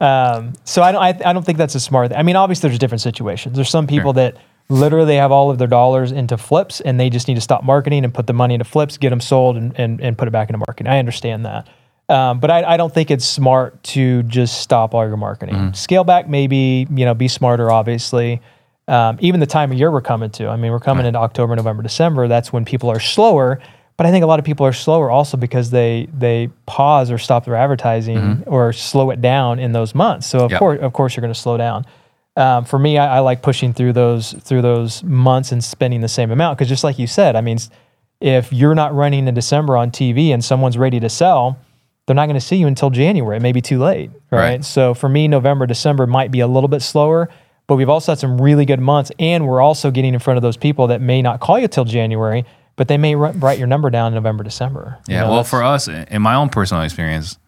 um, 0.02 0.54
so 0.66 0.84
I 0.84 0.92
don't. 0.92 1.02
I, 1.02 1.30
I 1.30 1.34
don't 1.34 1.46
think 1.46 1.58
that's 1.58 1.76
a 1.76 1.80
smart. 1.80 2.12
I 2.14 2.24
mean, 2.24 2.36
obviously, 2.36 2.70
there's 2.70 2.80
different 2.80 3.02
situations. 3.02 3.56
There's 3.56 3.70
some 3.70 3.88
people 3.88 4.14
that 4.14 4.36
literally 4.68 5.16
have 5.16 5.32
all 5.32 5.50
of 5.50 5.58
their 5.58 5.68
dollars 5.68 6.12
into 6.12 6.38
flips, 6.38 6.82
and 6.82 7.00
they 7.00 7.10
just 7.10 7.28
need 7.28 7.36
to 7.36 7.42
stop 7.42 7.64
marketing 7.64 8.04
and 8.04 8.14
put 8.14 8.28
the 8.28 8.34
money 8.34 8.54
into 8.56 8.66
flips, 8.66 8.98
get 8.98 9.10
them 9.12 9.22
sold, 9.22 9.56
and 9.58 9.74
and, 9.80 10.02
and 10.02 10.18
put 10.18 10.28
it 10.28 10.32
back 10.32 10.50
into 10.50 10.58
marketing. 10.58 10.88
I 10.92 11.00
understand 11.00 11.46
that. 11.46 11.68
Um, 12.08 12.40
but 12.40 12.52
I, 12.52 12.74
I 12.74 12.78
don't 12.78 12.94
think 12.94 13.10
it's 13.10 13.26
smart 13.26 13.82
to 13.84 14.22
just 14.24 14.62
stop 14.62 14.94
all 14.94 15.08
your 15.08 15.18
marketing. 15.18 15.74
Scale 15.74 16.04
back, 16.04 16.28
maybe 16.30 16.86
you 16.90 17.06
know, 17.06 17.14
be 17.16 17.28
smarter. 17.28 17.72
Obviously, 17.72 18.42
um, 18.88 19.18
even 19.22 19.40
the 19.40 19.48
time 19.48 19.72
of 19.72 19.78
year 19.80 19.90
we're 19.92 20.02
coming 20.02 20.30
to. 20.32 20.48
I 20.48 20.56
mean, 20.56 20.72
we're 20.72 20.80
coming 20.80 21.06
into 21.08 21.20
October, 21.20 21.56
November, 21.56 21.82
December. 21.82 22.28
That's 22.28 22.54
when 22.54 22.64
people 22.66 22.90
are 22.92 23.00
slower. 23.00 23.60
But 23.98 24.06
I 24.06 24.12
think 24.12 24.24
a 24.24 24.28
lot 24.28 24.40
of 24.40 24.46
people 24.46 24.66
are 24.66 24.74
slower 24.74 25.10
also 25.10 25.38
because 25.38 25.72
they 25.72 26.08
they 26.14 26.50
pause 26.66 27.10
or 27.10 27.18
stop 27.18 27.46
their 27.46 27.56
advertising 27.56 28.44
or 28.46 28.72
slow 28.74 29.10
it 29.10 29.22
down 29.22 29.58
in 29.58 29.72
those 29.72 29.96
months. 29.96 30.28
So 30.28 30.40
of 30.46 30.52
Yep. 30.52 30.60
course, 30.60 30.80
of 30.82 30.94
course, 30.94 31.16
you're 31.16 31.22
going 31.22 31.34
to 31.34 31.40
slow 31.40 31.58
down. 31.58 31.86
Um, 32.38 32.66
for 32.66 32.78
me, 32.78 32.98
I, 32.98 33.18
I 33.18 33.20
like 33.20 33.42
pushing 33.42 33.74
through 33.74 33.94
those 33.94 34.34
through 34.34 34.62
those 34.62 35.02
months 35.04 35.52
and 35.54 35.64
spending 35.64 36.02
the 36.02 36.10
same 36.10 36.30
amount 36.30 36.58
because 36.58 36.68
just 36.70 36.84
like 36.84 37.00
you 37.00 37.08
said, 37.08 37.36
I 37.38 37.42
mean, 37.42 37.58
if 38.20 38.52
you're 38.52 38.76
not 38.76 38.94
running 38.94 39.28
in 39.28 39.34
December 39.34 39.78
on 39.78 39.90
TV 39.92 40.28
and 40.34 40.44
someone's 40.44 40.78
ready 40.78 41.00
to 41.00 41.10
sell, 41.10 41.58
they're 42.06 42.16
not 42.16 42.26
going 42.28 42.36
to 42.40 42.46
see 42.46 42.58
you 42.58 42.68
until 42.68 42.90
January. 42.90 43.38
It 43.38 43.42
may 43.42 43.52
be 43.52 43.62
too 43.62 43.80
late, 43.80 44.12
right? 44.32 44.40
Right. 44.42 44.66
So 44.66 44.94
for 44.94 45.10
me, 45.10 45.28
November, 45.28 45.66
December 45.66 46.06
might 46.08 46.32
be 46.32 46.40
a 46.42 46.48
little 46.48 46.68
bit 46.68 46.82
slower, 46.82 47.30
but 47.68 47.76
we've 47.78 47.90
also 47.90 48.12
had 48.12 48.20
some 48.20 48.40
really 48.40 48.66
good 48.66 48.80
months, 48.80 49.12
and 49.20 49.48
we're 49.48 49.62
also 49.62 49.90
getting 49.92 50.14
in 50.14 50.20
front 50.20 50.38
of 50.38 50.42
those 50.44 50.58
people 50.58 50.88
that 50.88 51.02
may 51.02 51.22
not 51.22 51.40
call 51.40 51.58
you 51.58 51.68
till 51.68 51.86
January, 51.86 52.46
but 52.76 52.88
they 52.88 52.98
may 52.98 53.16
ri- 53.16 53.32
write 53.32 53.58
your 53.58 53.68
number 53.68 53.90
down 53.90 54.08
in 54.10 54.16
November, 54.16 54.44
December. 54.44 54.98
You 55.08 55.16
Yeah. 55.16 55.22
know, 55.22 55.32
well, 55.32 55.44
for 55.44 55.64
us, 55.64 55.88
in 55.88 56.22
my 56.22 56.36
own 56.36 56.50
personal 56.50 56.84
experience, 56.84 57.40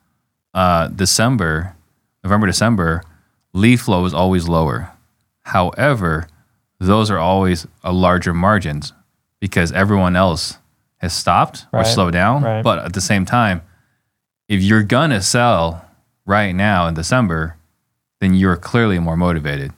uh, 0.56 0.88
December, 0.88 1.76
November, 2.24 2.48
December, 2.48 3.04
lead 3.54 3.80
flow 3.80 4.06
is 4.06 4.14
always 4.14 4.48
lower. 4.48 4.90
However, 5.44 6.28
those 6.80 7.10
are 7.12 7.18
always 7.20 7.68
a 7.84 7.92
larger 7.92 8.34
margins 8.34 8.94
because 9.40 9.72
everyone 9.72 10.16
else 10.16 10.58
has 10.98 11.14
stopped 11.14 11.68
or 11.72 11.84
slowed 11.84 12.14
down. 12.14 12.44
right. 12.44 12.64
But 12.64 12.80
at 12.80 12.94
the 12.94 13.02
same 13.02 13.24
time, 13.26 13.62
if 14.48 14.62
you're 14.62 14.84
gonna 14.84 15.22
sell 15.22 15.86
right 16.26 16.54
now 16.54 16.88
in 16.88 16.94
December, 16.94 17.58
then 18.20 18.34
you're 18.34 18.58
clearly 18.58 19.00
more 19.00 19.18
motivated. 19.18 19.74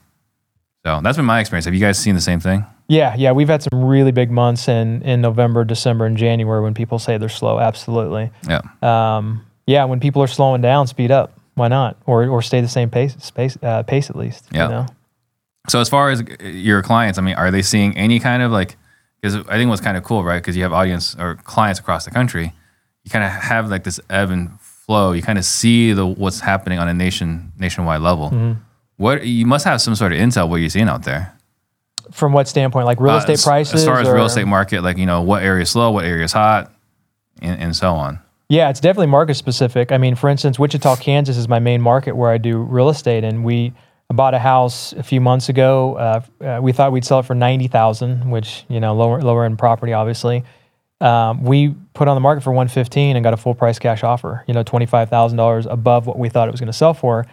So 0.85 1.01
that's 1.03 1.17
been 1.17 1.25
my 1.25 1.39
experience. 1.39 1.65
Have 1.65 1.73
you 1.73 1.79
guys 1.79 1.97
seen 1.99 2.15
the 2.15 2.21
same 2.21 2.39
thing? 2.39 2.65
Yeah, 2.87 3.15
yeah, 3.15 3.31
we've 3.33 3.47
had 3.47 3.61
some 3.61 3.85
really 3.85 4.11
big 4.11 4.31
months 4.31 4.67
in 4.67 5.01
in 5.03 5.21
November, 5.21 5.63
December, 5.63 6.05
and 6.05 6.17
January 6.17 6.61
when 6.61 6.73
people 6.73 6.97
say 6.97 7.17
they're 7.17 7.29
slow. 7.29 7.59
Absolutely. 7.59 8.31
Yeah. 8.47 8.61
Um, 8.81 9.45
yeah, 9.67 9.85
when 9.85 9.99
people 9.99 10.23
are 10.23 10.27
slowing 10.27 10.61
down, 10.61 10.87
speed 10.87 11.11
up. 11.11 11.33
Why 11.53 11.67
not? 11.67 11.97
Or 12.05 12.25
or 12.27 12.41
stay 12.41 12.61
the 12.61 12.67
same 12.67 12.89
pace, 12.89 13.31
pace, 13.31 13.57
uh, 13.61 13.83
pace 13.83 14.09
at 14.09 14.15
least. 14.15 14.47
Yeah. 14.51 14.63
You 14.63 14.69
know? 14.69 14.85
So 15.67 15.81
as 15.81 15.89
far 15.89 16.09
as 16.09 16.23
your 16.41 16.81
clients, 16.81 17.19
I 17.19 17.21
mean, 17.21 17.35
are 17.35 17.51
they 17.51 17.61
seeing 17.61 17.95
any 17.97 18.19
kind 18.19 18.41
of 18.41 18.51
like? 18.51 18.77
Because 19.21 19.45
I 19.47 19.57
think 19.57 19.69
what's 19.69 19.81
kind 19.81 19.97
of 19.97 20.03
cool, 20.03 20.23
right? 20.23 20.41
Because 20.41 20.55
you 20.55 20.63
have 20.63 20.71
audience 20.71 21.15
or 21.19 21.35
clients 21.35 21.79
across 21.79 22.05
the 22.05 22.11
country, 22.11 22.53
you 23.03 23.11
kind 23.11 23.23
of 23.25 23.31
have 23.31 23.69
like 23.69 23.83
this 23.83 23.99
ebb 24.09 24.29
and 24.31 24.59
flow. 24.59 25.11
You 25.11 25.21
kind 25.21 25.37
of 25.37 25.45
see 25.45 25.93
the 25.93 26.05
what's 26.05 26.39
happening 26.39 26.79
on 26.79 26.87
a 26.87 26.93
nation 26.93 27.51
nationwide 27.57 28.01
level. 28.01 28.27
Mm-hmm. 28.29 28.59
What 28.97 29.25
you 29.25 29.45
must 29.45 29.65
have 29.65 29.81
some 29.81 29.95
sort 29.95 30.11
of 30.13 30.19
intel. 30.19 30.49
What 30.49 30.57
you're 30.57 30.69
seeing 30.69 30.89
out 30.89 31.03
there? 31.03 31.35
From 32.11 32.33
what 32.33 32.47
standpoint? 32.47 32.85
Like 32.85 32.99
real 32.99 33.13
Uh, 33.13 33.17
estate 33.19 33.33
as- 33.33 33.43
prices? 33.45 33.73
as 33.81 33.85
far 33.85 33.99
as 33.99 34.07
or- 34.07 34.15
real 34.15 34.25
estate 34.25 34.45
market, 34.47 34.81
like 34.83 34.97
you 34.97 35.05
know, 35.05 35.21
what 35.21 35.43
area 35.43 35.61
is 35.63 35.69
slow, 35.69 35.91
what 35.91 36.05
area 36.05 36.23
is 36.25 36.33
hot, 36.33 36.71
and, 37.41 37.59
and 37.61 37.75
so 37.75 37.93
on. 37.93 38.19
Yeah, 38.49 38.69
it's 38.71 38.79
definitely 38.79 39.07
market 39.07 39.35
specific. 39.35 39.91
I 39.91 39.99
mean, 39.99 40.15
for 40.15 40.27
instance, 40.27 40.57
Wichita, 40.57 40.95
Kansas 40.95 41.37
is 41.37 41.47
my 41.47 41.59
main 41.59 41.81
market 41.81 42.15
where 42.15 42.31
I 42.31 42.39
do 42.39 42.57
real 42.57 42.89
estate, 42.89 43.23
and 43.23 43.45
we 43.45 43.73
bought 44.11 44.33
a 44.33 44.39
house 44.39 44.91
a 44.93 45.03
few 45.03 45.21
months 45.21 45.49
ago. 45.49 45.95
Uh, 45.97 46.21
uh, 46.43 46.59
we 46.59 46.71
thought 46.73 46.91
we'd 46.91 47.05
sell 47.05 47.19
it 47.19 47.27
for 47.27 47.35
ninety 47.35 47.67
thousand, 47.67 48.31
which 48.31 48.65
you 48.67 48.79
know 48.79 48.95
lower 48.95 49.21
lower 49.21 49.45
end 49.45 49.59
property, 49.59 49.93
obviously. 49.93 50.43
Um, 51.01 51.43
we 51.43 51.75
put 51.93 52.07
on 52.07 52.15
the 52.15 52.21
market 52.21 52.41
for 52.43 52.51
115 52.51 53.15
and 53.15 53.23
got 53.23 53.33
a 53.33 53.37
full 53.37 53.55
price 53.55 53.79
cash 53.79 54.03
offer. 54.03 54.43
You 54.47 54.53
know, 54.53 54.63
twenty 54.63 54.85
five 54.85 55.09
thousand 55.09 55.37
dollars 55.37 55.65
above 55.65 56.07
what 56.07 56.17
we 56.19 56.29
thought 56.29 56.47
it 56.47 56.51
was 56.51 56.59
going 56.59 56.67
to 56.67 56.73
sell 56.73 56.93
for. 56.93 57.25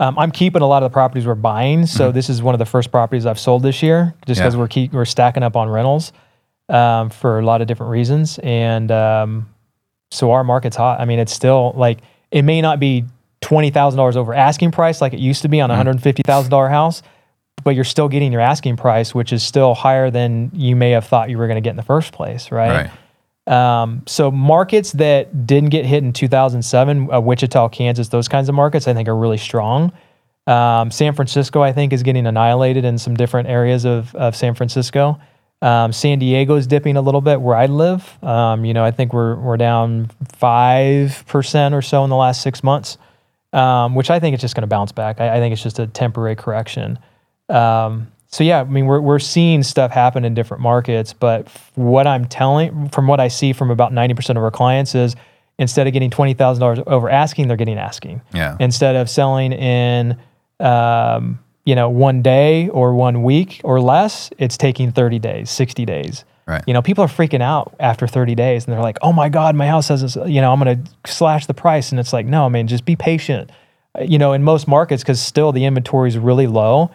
Um, 0.00 0.18
I'm 0.18 0.32
keeping 0.32 0.62
a 0.62 0.66
lot 0.66 0.82
of 0.82 0.90
the 0.90 0.92
properties 0.92 1.26
we're 1.26 1.36
buying, 1.36 1.86
so 1.86 2.10
this 2.10 2.28
is 2.28 2.42
one 2.42 2.54
of 2.54 2.58
the 2.58 2.66
first 2.66 2.90
properties 2.90 3.24
I've 3.24 3.38
sold 3.38 3.62
this 3.62 3.82
year, 3.82 4.14
just 4.26 4.40
because 4.40 4.54
Yeah. 4.54 4.60
we're 4.60 4.66
keep 4.68 4.92
we're 4.92 5.04
stacking 5.04 5.44
up 5.44 5.54
on 5.54 5.68
rentals 5.68 6.12
um, 6.68 7.10
for 7.10 7.38
a 7.38 7.44
lot 7.44 7.60
of 7.60 7.68
different 7.68 7.90
reasons, 7.92 8.40
and 8.42 8.90
um, 8.90 9.48
so 10.10 10.32
our 10.32 10.42
market's 10.42 10.74
hot. 10.76 11.00
I 11.00 11.04
mean, 11.04 11.20
it's 11.20 11.32
still 11.32 11.72
like 11.76 11.98
it 12.32 12.42
may 12.42 12.60
not 12.60 12.80
be 12.80 13.04
twenty 13.40 13.70
thousand 13.70 13.98
dollars 13.98 14.16
over 14.16 14.34
asking 14.34 14.72
price 14.72 15.00
like 15.00 15.12
it 15.12 15.20
used 15.20 15.42
to 15.42 15.48
be 15.48 15.60
on 15.60 15.70
a 15.70 15.76
hundred 15.76 16.02
fifty 16.02 16.22
thousand 16.24 16.50
dollar 16.50 16.68
house, 16.68 17.02
but 17.62 17.76
you're 17.76 17.84
still 17.84 18.08
getting 18.08 18.32
your 18.32 18.40
asking 18.40 18.76
price, 18.78 19.14
which 19.14 19.32
is 19.32 19.44
still 19.44 19.74
higher 19.74 20.10
than 20.10 20.50
you 20.52 20.74
may 20.74 20.90
have 20.90 21.06
thought 21.06 21.30
you 21.30 21.38
were 21.38 21.46
going 21.46 21.56
to 21.56 21.60
get 21.60 21.70
in 21.70 21.76
the 21.76 21.82
first 21.84 22.12
place, 22.12 22.50
right? 22.50 22.86
Right. 22.86 22.90
Um, 23.46 24.02
so 24.06 24.30
markets 24.30 24.92
that 24.92 25.46
didn't 25.46 25.70
get 25.70 25.84
hit 25.84 26.04
in 26.04 26.12
2007, 26.12 27.12
uh, 27.12 27.20
Wichita, 27.20 27.68
Kansas, 27.70 28.08
those 28.08 28.28
kinds 28.28 28.48
of 28.48 28.54
markets, 28.54 28.86
I 28.86 28.94
think 28.94 29.08
are 29.08 29.16
really 29.16 29.38
strong. 29.38 29.92
Um, 30.46 30.90
San 30.90 31.14
Francisco, 31.14 31.62
I 31.62 31.72
think, 31.72 31.92
is 31.92 32.02
getting 32.02 32.26
annihilated 32.26 32.84
in 32.84 32.98
some 32.98 33.14
different 33.16 33.48
areas 33.48 33.84
of, 33.84 34.14
of 34.14 34.36
San 34.36 34.54
Francisco. 34.54 35.18
Um, 35.60 35.92
San 35.92 36.18
Diego 36.18 36.56
is 36.56 36.66
dipping 36.66 36.96
a 36.96 37.00
little 37.00 37.20
bit 37.20 37.40
where 37.40 37.56
I 37.56 37.66
live. 37.66 38.22
Um, 38.22 38.64
you 38.64 38.74
know, 38.74 38.84
I 38.84 38.90
think 38.90 39.12
we're 39.12 39.36
we're 39.36 39.56
down 39.56 40.10
five 40.36 41.24
percent 41.28 41.72
or 41.72 41.82
so 41.82 42.02
in 42.02 42.10
the 42.10 42.16
last 42.16 42.42
six 42.42 42.64
months, 42.64 42.98
um, 43.52 43.94
which 43.94 44.10
I 44.10 44.18
think 44.18 44.34
it's 44.34 44.40
just 44.40 44.56
going 44.56 44.62
to 44.62 44.66
bounce 44.68 44.90
back. 44.90 45.20
I, 45.20 45.36
I 45.36 45.38
think 45.38 45.52
it's 45.52 45.62
just 45.62 45.78
a 45.78 45.86
temporary 45.86 46.34
correction. 46.34 46.98
Um, 47.48 48.11
so 48.32 48.44
yeah, 48.44 48.62
I 48.62 48.64
mean, 48.64 48.86
we're 48.86 49.00
we're 49.00 49.18
seeing 49.18 49.62
stuff 49.62 49.90
happen 49.90 50.24
in 50.24 50.32
different 50.32 50.62
markets, 50.62 51.12
but 51.12 51.48
what 51.74 52.06
I'm 52.06 52.24
telling, 52.24 52.88
from 52.88 53.06
what 53.06 53.20
I 53.20 53.28
see 53.28 53.52
from 53.52 53.70
about 53.70 53.92
90% 53.92 54.30
of 54.30 54.38
our 54.38 54.50
clients 54.50 54.94
is, 54.94 55.14
instead 55.58 55.86
of 55.86 55.92
getting 55.92 56.10
twenty 56.10 56.32
thousand 56.32 56.60
dollars 56.60 56.78
over 56.86 57.10
asking, 57.10 57.48
they're 57.48 57.58
getting 57.58 57.78
asking. 57.78 58.22
Yeah. 58.32 58.56
Instead 58.58 58.96
of 58.96 59.10
selling 59.10 59.52
in, 59.52 60.18
um, 60.60 61.40
you 61.66 61.74
know, 61.74 61.90
one 61.90 62.22
day 62.22 62.68
or 62.70 62.94
one 62.94 63.22
week 63.22 63.60
or 63.64 63.80
less, 63.82 64.30
it's 64.38 64.56
taking 64.56 64.90
30 64.90 65.18
days, 65.18 65.50
60 65.50 65.84
days. 65.84 66.24
Right. 66.46 66.64
You 66.66 66.74
know, 66.74 66.82
people 66.82 67.04
are 67.04 67.08
freaking 67.08 67.42
out 67.42 67.74
after 67.78 68.08
30 68.08 68.34
days 68.34 68.64
and 68.64 68.72
they're 68.72 68.82
like, 68.82 68.98
oh 69.02 69.12
my 69.12 69.28
God, 69.28 69.54
my 69.54 69.66
house 69.66 69.88
has 69.88 70.16
you 70.26 70.40
know, 70.40 70.52
I'm 70.52 70.58
going 70.58 70.84
to 70.84 71.12
slash 71.12 71.46
the 71.46 71.54
price. 71.54 71.92
And 71.92 72.00
it's 72.00 72.12
like, 72.12 72.26
no, 72.26 72.46
I 72.46 72.48
mean, 72.48 72.66
just 72.66 72.84
be 72.84 72.96
patient. 72.96 73.50
You 74.00 74.18
know, 74.18 74.32
in 74.32 74.42
most 74.42 74.66
markets, 74.66 75.02
because 75.02 75.20
still 75.20 75.52
the 75.52 75.66
inventory 75.66 76.08
is 76.08 76.18
really 76.18 76.46
low. 76.46 76.90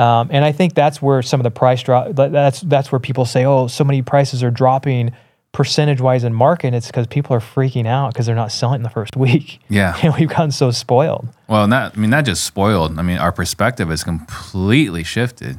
Um, 0.00 0.30
and 0.32 0.46
I 0.46 0.52
think 0.52 0.72
that's 0.74 1.02
where 1.02 1.20
some 1.20 1.40
of 1.40 1.44
the 1.44 1.50
price 1.50 1.82
drop. 1.82 2.14
That's 2.14 2.62
that's 2.62 2.90
where 2.90 2.98
people 2.98 3.26
say, 3.26 3.44
oh, 3.44 3.66
so 3.66 3.84
many 3.84 4.00
prices 4.00 4.42
are 4.42 4.50
dropping 4.50 5.12
percentage 5.52 6.00
wise 6.00 6.24
in 6.24 6.32
market. 6.32 6.72
It's 6.72 6.86
because 6.86 7.06
people 7.06 7.36
are 7.36 7.40
freaking 7.40 7.86
out 7.86 8.14
because 8.14 8.24
they're 8.24 8.34
not 8.34 8.50
selling 8.50 8.76
in 8.76 8.82
the 8.82 8.88
first 8.90 9.14
week. 9.16 9.60
Yeah. 9.68 9.98
And 10.02 10.14
we've 10.14 10.30
gotten 10.30 10.52
so 10.52 10.70
spoiled. 10.70 11.28
Well, 11.48 11.68
not 11.68 11.98
I 11.98 12.00
mean 12.00 12.08
not 12.08 12.24
just 12.24 12.44
spoiled. 12.44 12.98
I 12.98 13.02
mean 13.02 13.18
our 13.18 13.30
perspective 13.30 13.90
has 13.90 14.02
completely 14.02 15.04
shifted. 15.04 15.58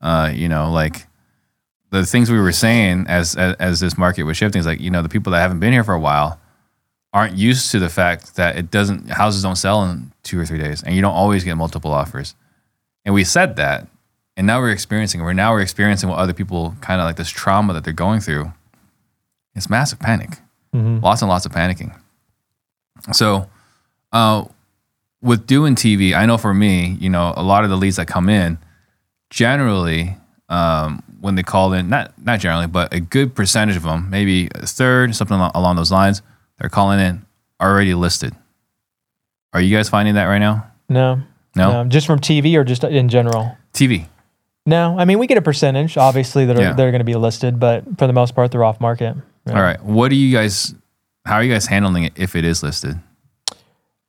Uh, 0.00 0.32
you 0.34 0.48
know, 0.48 0.72
like 0.72 1.06
the 1.90 2.04
things 2.04 2.32
we 2.32 2.40
were 2.40 2.52
saying 2.52 3.06
as, 3.06 3.36
as 3.36 3.54
as 3.60 3.80
this 3.80 3.96
market 3.96 4.24
was 4.24 4.36
shifting 4.36 4.58
is 4.58 4.66
like 4.66 4.80
you 4.80 4.90
know 4.90 5.02
the 5.02 5.08
people 5.08 5.30
that 5.32 5.40
haven't 5.40 5.60
been 5.60 5.72
here 5.72 5.84
for 5.84 5.94
a 5.94 6.00
while 6.00 6.40
aren't 7.12 7.36
used 7.36 7.70
to 7.70 7.78
the 7.78 7.88
fact 7.88 8.34
that 8.34 8.56
it 8.56 8.72
doesn't 8.72 9.08
houses 9.10 9.42
don't 9.44 9.56
sell 9.56 9.84
in 9.84 10.10
two 10.24 10.38
or 10.38 10.44
three 10.44 10.58
days, 10.58 10.82
and 10.82 10.96
you 10.96 11.00
don't 11.00 11.14
always 11.14 11.44
get 11.44 11.54
multiple 11.54 11.92
offers. 11.92 12.34
And 13.04 13.14
we 13.14 13.24
said 13.24 13.56
that, 13.56 13.86
and 14.36 14.46
now 14.46 14.60
we're 14.60 14.70
experiencing. 14.70 15.22
We're 15.22 15.32
now 15.32 15.52
we're 15.52 15.62
experiencing 15.62 16.08
what 16.08 16.18
other 16.18 16.32
people 16.32 16.74
kind 16.80 17.00
of 17.00 17.04
like 17.06 17.16
this 17.16 17.30
trauma 17.30 17.72
that 17.72 17.84
they're 17.84 17.92
going 17.92 18.20
through. 18.20 18.52
It's 19.54 19.68
massive 19.70 19.98
panic, 19.98 20.38
lots 21.02 21.22
and 21.22 21.28
lots 21.28 21.46
of 21.46 21.52
panicking. 21.52 21.94
So, 23.12 23.48
uh, 24.12 24.44
with 25.22 25.46
doing 25.46 25.74
TV, 25.74 26.14
I 26.14 26.26
know 26.26 26.36
for 26.38 26.54
me, 26.54 26.96
you 27.00 27.10
know, 27.10 27.32
a 27.36 27.42
lot 27.42 27.64
of 27.64 27.70
the 27.70 27.76
leads 27.76 27.96
that 27.96 28.06
come 28.06 28.28
in, 28.28 28.58
generally, 29.30 30.16
um, 30.48 31.02
when 31.20 31.34
they 31.34 31.42
call 31.42 31.72
in, 31.72 31.88
not 31.88 32.12
not 32.22 32.40
generally, 32.40 32.66
but 32.66 32.92
a 32.92 33.00
good 33.00 33.34
percentage 33.34 33.76
of 33.76 33.82
them, 33.82 34.08
maybe 34.10 34.48
a 34.54 34.66
third, 34.66 35.14
something 35.16 35.38
along 35.38 35.76
those 35.76 35.90
lines, 35.90 36.22
they're 36.58 36.70
calling 36.70 37.00
in 37.00 37.24
already 37.60 37.94
listed. 37.94 38.34
Are 39.52 39.60
you 39.60 39.74
guys 39.74 39.88
finding 39.88 40.14
that 40.14 40.24
right 40.24 40.38
now? 40.38 40.70
No. 40.88 41.22
No? 41.58 41.84
Just 41.84 42.06
from 42.06 42.18
TV 42.20 42.54
or 42.56 42.64
just 42.64 42.84
in 42.84 43.08
general? 43.08 43.56
TV. 43.74 44.06
No. 44.66 44.96
I 44.98 45.04
mean, 45.04 45.18
we 45.18 45.26
get 45.26 45.38
a 45.38 45.42
percentage, 45.42 45.96
obviously, 45.96 46.46
that 46.46 46.56
are, 46.58 46.62
Yeah. 46.62 46.72
that 46.72 46.82
are 46.86 46.90
going 46.90 47.00
to 47.00 47.04
be 47.04 47.14
listed, 47.14 47.58
but 47.60 47.84
for 47.98 48.06
the 48.06 48.12
most 48.12 48.34
part, 48.34 48.50
they're 48.50 48.64
off 48.64 48.80
market. 48.80 49.16
Yeah. 49.46 49.54
All 49.54 49.62
right. 49.62 49.82
What 49.82 50.08
do 50.10 50.16
you 50.16 50.34
guys? 50.34 50.74
How 51.26 51.36
are 51.36 51.42
you 51.42 51.52
guys 51.52 51.66
handling 51.66 52.04
it 52.04 52.12
if 52.16 52.34
it 52.36 52.44
is 52.44 52.62
listed? 52.62 52.98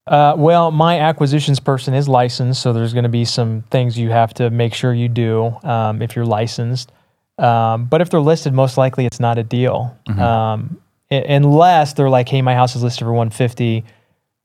Uh, 0.07 0.33
well, 0.37 0.71
my 0.71 0.99
acquisitions 0.99 1.59
person 1.59 1.93
is 1.93 2.07
licensed, 2.09 2.61
so 2.61 2.73
there's 2.73 2.93
going 2.93 3.03
to 3.03 3.09
be 3.09 3.25
some 3.25 3.63
things 3.69 3.97
you 3.97 4.09
have 4.09 4.33
to 4.33 4.49
make 4.49 4.73
sure 4.73 4.91
you 4.93 5.07
do 5.07 5.55
um, 5.63 6.01
if 6.01 6.15
you're 6.15 6.25
licensed. 6.25 6.91
Um, 7.37 7.85
but 7.85 8.01
if 8.01 8.09
they're 8.09 8.19
listed, 8.19 8.53
most 8.53 8.75
likely 8.75 9.05
it's 9.05 9.19
not 9.19 9.37
a 9.37 9.43
deal, 9.43 9.95
um, 10.17 10.77
i- 11.11 11.15
unless 11.15 11.93
they're 11.93 12.09
like, 12.09 12.27
"Hey, 12.27 12.41
my 12.41 12.53
house 12.55 12.75
is 12.75 12.83
listed 12.83 13.05
for 13.05 13.13
150. 13.13 13.85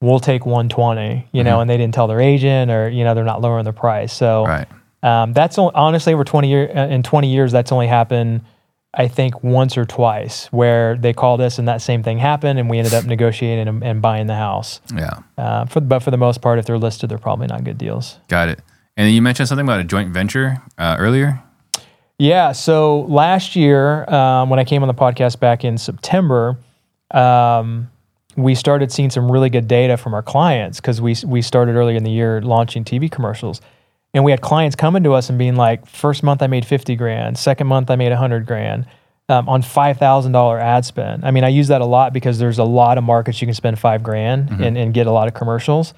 We'll 0.04 0.20
take 0.20 0.44
120," 0.46 1.28
you 1.32 1.42
know, 1.44 1.61
and 1.61 1.68
they 1.70 1.76
didn't 1.76 1.94
tell 1.94 2.06
their 2.06 2.20
agent, 2.20 2.70
or 2.70 2.88
you 2.88 3.04
know, 3.04 3.14
they're 3.14 3.25
not 3.25 3.40
lowering 3.40 3.64
the 3.64 3.73
price. 3.73 4.12
So 4.12 4.44
Right. 4.46 4.66
um, 5.02 5.32
that's 5.32 5.56
on- 5.58 5.73
honestly 5.75 6.12
over 6.14 6.25
20 6.25 6.49
year 6.49 6.70
uh, 6.75 6.87
in 6.88 7.02
20 7.02 7.28
years 7.28 7.52
that's 7.52 7.73
only 7.73 7.87
happened 7.87 8.42
I 8.96 9.08
think 9.08 9.42
once 9.42 9.76
or 9.76 9.84
twice 9.84 10.46
where 10.52 10.96
they 10.96 11.12
called 11.12 11.40
us 11.40 11.58
and 11.58 11.66
that 11.66 11.82
same 11.82 12.04
thing 12.04 12.16
happened 12.18 12.61
and 12.61 12.70
we 12.70 12.78
ended 12.78 12.94
up 12.94 13.04
negotiating 13.04 13.66
and, 13.66 13.82
and 13.82 14.00
buying 14.00 14.28
the 14.28 14.37
house. 14.37 14.80
Yeah. 14.94 15.18
Uh, 15.37 15.64
for, 15.64 15.80
but 15.80 15.99
for 16.00 16.12
the 16.12 16.16
most 16.16 16.40
part, 16.40 16.61
if 16.61 16.66
they're 16.66 16.78
listed, 16.78 17.11
they're 17.11 17.18
probably 17.18 17.49
not 17.49 17.64
good 17.64 17.76
deals. 17.76 18.18
Got 18.28 18.50
it. 18.50 18.61
And 18.96 19.06
then 19.08 19.12
you 19.12 19.20
mentioned 19.20 19.49
something 19.49 19.66
about 19.66 19.80
a 19.80 19.84
joint 19.84 20.12
venture 20.14 20.58
uh, 20.78 20.94
earlier. 21.00 21.42
Yeah. 22.20 22.52
So 22.52 23.00
last 23.08 23.56
year, 23.56 24.08
um, 24.08 24.49
when 24.49 24.61
I 24.61 24.64
came 24.64 24.82
on 24.84 24.87
the 24.87 24.94
podcast 24.94 25.40
back 25.40 25.64
in 25.64 25.76
September, 25.76 26.56
um, 27.11 27.90
we 28.37 28.55
started 28.55 28.91
seeing 28.93 29.11
some 29.11 29.31
really 29.31 29.50
good 29.50 29.69
data 29.69 29.97
from 29.97 30.14
our 30.14 30.23
clients 30.23 30.81
because 30.81 31.00
we 31.00 31.17
we 31.26 31.43
started 31.43 31.76
earlier 31.76 31.97
in 31.97 32.05
the 32.05 32.11
year 32.11 32.41
launching 32.41 32.85
TV 32.85 33.11
commercials, 33.11 33.61
and 34.12 34.25
we 34.25 34.31
had 34.31 34.41
clients 34.41 34.76
coming 34.76 35.03
to 35.05 35.12
us 35.12 35.29
and 35.29 35.38
being 35.38 35.57
like, 35.57 35.87
first 35.87 36.23
month 36.23 36.43
I 36.43 36.47
made 36.47 36.64
fifty 36.67 36.97
grand, 36.97 37.38
second 37.38 37.67
month 37.67 37.91
I 37.91 37.97
made 37.97 38.12
a 38.12 38.17
hundred 38.17 38.47
grand. 38.47 38.87
Um, 39.26 39.49
on 39.49 39.62
five 39.62 39.97
thousand 39.97 40.33
dollar 40.33 40.59
ad 40.59 40.85
spend. 40.85 41.25
I 41.25 41.31
mean, 41.31 41.45
I 41.45 41.49
use 41.49 41.69
that 41.69 41.81
a 41.81 41.87
lot 41.87 42.12
because 42.12 42.38
there's 42.38 42.59
a 42.59 42.64
lot 42.64 42.99
of 42.99 43.05
markets 43.05 43.41
you 43.41 43.47
can 43.47 43.55
spend 43.55 43.79
five 43.79 44.03
grand 44.03 44.50
and, 44.50 44.76
and 44.76 44.93
get 44.93 45.07
a 45.07 45.11
lot 45.11 45.29
of 45.29 45.33
commercials. 45.33 45.95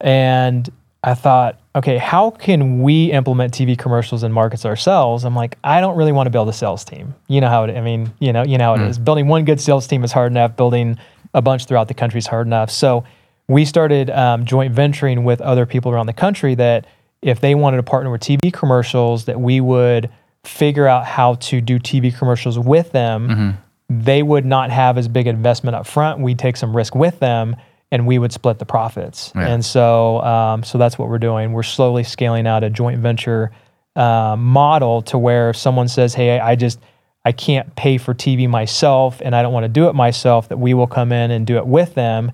And 0.00 0.70
I 1.02 1.14
thought, 1.14 1.58
okay, 1.74 1.98
how 1.98 2.30
can 2.30 2.82
we 2.82 3.10
implement 3.10 3.54
TV 3.54 3.78
commercials 3.78 4.22
in 4.22 4.32
markets 4.32 4.64
ourselves? 4.64 5.24
I'm 5.24 5.34
like, 5.34 5.56
I 5.64 5.80
don't 5.80 5.96
really 5.96 6.12
want 6.12 6.26
to 6.26 6.30
build 6.30 6.48
a 6.48 6.52
sales 6.52 6.84
team. 6.84 7.14
You 7.26 7.40
know 7.40 7.48
how 7.48 7.64
it. 7.64 7.76
I 7.76 7.80
mean, 7.80 8.12
you 8.18 8.32
know, 8.32 8.42
you 8.42 8.58
know 8.58 8.76
how 8.76 8.82
it 8.82 8.88
is. 8.88 8.98
Building 8.98 9.26
one 9.28 9.44
good 9.44 9.60
sales 9.60 9.86
team 9.86 10.04
is 10.04 10.12
hard 10.12 10.30
enough. 10.30 10.56
Building 10.56 10.98
a 11.34 11.42
bunch 11.42 11.66
throughout 11.66 11.88
the 11.88 11.94
country 11.94 12.18
is 12.18 12.26
hard 12.26 12.46
enough. 12.46 12.70
So 12.70 13.04
we 13.48 13.64
started 13.64 14.10
um, 14.10 14.44
joint 14.44 14.72
venturing 14.72 15.24
with 15.24 15.40
other 15.40 15.66
people 15.66 15.92
around 15.92 16.06
the 16.06 16.12
country 16.12 16.54
that 16.56 16.86
if 17.22 17.40
they 17.40 17.54
wanted 17.54 17.78
to 17.78 17.82
partner 17.82 18.10
with 18.10 18.20
TV 18.20 18.52
commercials, 18.52 19.26
that 19.26 19.40
we 19.40 19.60
would 19.60 20.10
figure 20.44 20.86
out 20.86 21.04
how 21.04 21.34
to 21.34 21.60
do 21.60 21.78
TV 21.78 22.16
commercials 22.16 22.58
with 22.58 22.92
them. 22.92 23.58
They 23.88 24.22
would 24.22 24.46
not 24.46 24.70
have 24.70 24.96
as 24.96 25.08
big 25.08 25.26
investment 25.26 25.74
up 25.74 25.86
front. 25.86 26.20
We'd 26.20 26.38
take 26.38 26.56
some 26.56 26.74
risk 26.76 26.94
with 26.94 27.18
them, 27.18 27.56
and 27.90 28.06
we 28.06 28.18
would 28.18 28.32
split 28.32 28.58
the 28.58 28.64
profits. 28.64 29.32
Yeah. 29.34 29.48
And 29.48 29.64
so, 29.64 30.22
um, 30.22 30.62
so 30.62 30.78
that's 30.78 30.96
what 30.96 31.08
we're 31.08 31.18
doing. 31.18 31.52
We're 31.52 31.64
slowly 31.64 32.04
scaling 32.04 32.46
out 32.46 32.62
a 32.62 32.70
joint 32.70 33.00
venture 33.00 33.50
uh, 33.96 34.36
model 34.38 35.02
to 35.02 35.18
where 35.18 35.50
if 35.50 35.56
someone 35.56 35.88
says, 35.88 36.14
"Hey, 36.14 36.38
I 36.38 36.54
just 36.54 36.78
I 37.24 37.32
can't 37.32 37.74
pay 37.76 37.98
for 37.98 38.14
TV 38.14 38.48
myself, 38.48 39.20
and 39.22 39.34
I 39.36 39.42
don't 39.42 39.52
want 39.52 39.64
to 39.64 39.68
do 39.68 39.88
it 39.88 39.94
myself," 39.94 40.48
that 40.48 40.58
we 40.58 40.74
will 40.74 40.86
come 40.86 41.12
in 41.12 41.30
and 41.30 41.46
do 41.46 41.56
it 41.56 41.66
with 41.66 41.94
them, 41.94 42.32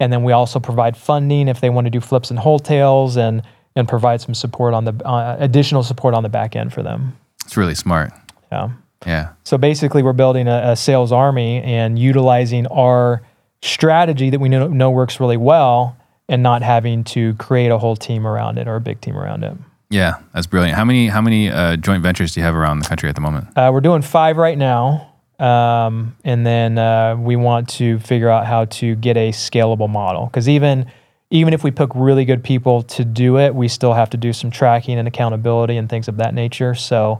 and 0.00 0.12
then 0.12 0.22
we 0.22 0.32
also 0.32 0.60
provide 0.60 0.96
funding 0.96 1.48
if 1.48 1.60
they 1.60 1.70
want 1.70 1.86
to 1.86 1.90
do 1.90 2.00
flips 2.00 2.30
and 2.30 2.38
wholesales, 2.38 3.16
and 3.16 3.42
and 3.76 3.88
provide 3.88 4.20
some 4.20 4.34
support 4.34 4.74
on 4.74 4.84
the 4.84 4.92
uh, 5.06 5.36
additional 5.38 5.82
support 5.82 6.14
on 6.14 6.22
the 6.22 6.28
back 6.28 6.56
end 6.56 6.72
for 6.72 6.82
them. 6.82 7.16
It's 7.44 7.56
really 7.56 7.74
smart. 7.74 8.12
Yeah. 8.50 8.70
Yeah. 9.06 9.30
So 9.44 9.58
basically, 9.58 10.02
we're 10.02 10.12
building 10.12 10.48
a, 10.48 10.72
a 10.72 10.76
sales 10.76 11.12
army 11.12 11.62
and 11.62 11.98
utilizing 11.98 12.66
our 12.66 13.22
strategy 13.62 14.30
that 14.30 14.40
we 14.40 14.48
know, 14.48 14.68
know 14.68 14.90
works 14.90 15.20
really 15.20 15.36
well, 15.36 15.96
and 16.28 16.42
not 16.42 16.62
having 16.62 17.04
to 17.04 17.34
create 17.34 17.70
a 17.70 17.78
whole 17.78 17.96
team 17.96 18.26
around 18.26 18.58
it 18.58 18.68
or 18.68 18.76
a 18.76 18.80
big 18.80 19.00
team 19.00 19.16
around 19.16 19.44
it. 19.44 19.56
Yeah. 19.90 20.14
That's 20.34 20.46
brilliant. 20.46 20.76
How 20.76 20.84
many 20.84 21.08
how 21.08 21.20
many 21.20 21.50
uh, 21.50 21.76
joint 21.76 22.02
ventures 22.02 22.34
do 22.34 22.40
you 22.40 22.44
have 22.44 22.54
around 22.54 22.80
the 22.80 22.88
country 22.88 23.08
at 23.08 23.14
the 23.14 23.20
moment? 23.20 23.48
Uh, 23.56 23.70
we're 23.72 23.80
doing 23.80 24.02
five 24.02 24.36
right 24.36 24.56
now, 24.56 25.14
um, 25.38 26.16
and 26.24 26.46
then 26.46 26.78
uh, 26.78 27.16
we 27.16 27.36
want 27.36 27.68
to 27.70 27.98
figure 28.00 28.28
out 28.28 28.46
how 28.46 28.66
to 28.66 28.94
get 28.96 29.16
a 29.16 29.30
scalable 29.30 29.88
model. 29.88 30.26
Because 30.26 30.48
even 30.48 30.90
even 31.30 31.52
if 31.52 31.62
we 31.62 31.70
pick 31.70 31.90
really 31.94 32.24
good 32.24 32.42
people 32.42 32.82
to 32.82 33.04
do 33.04 33.38
it, 33.38 33.54
we 33.54 33.68
still 33.68 33.92
have 33.92 34.10
to 34.10 34.16
do 34.16 34.32
some 34.32 34.50
tracking 34.50 34.98
and 34.98 35.06
accountability 35.06 35.76
and 35.76 35.88
things 35.88 36.08
of 36.08 36.16
that 36.16 36.34
nature. 36.34 36.74
So, 36.74 37.18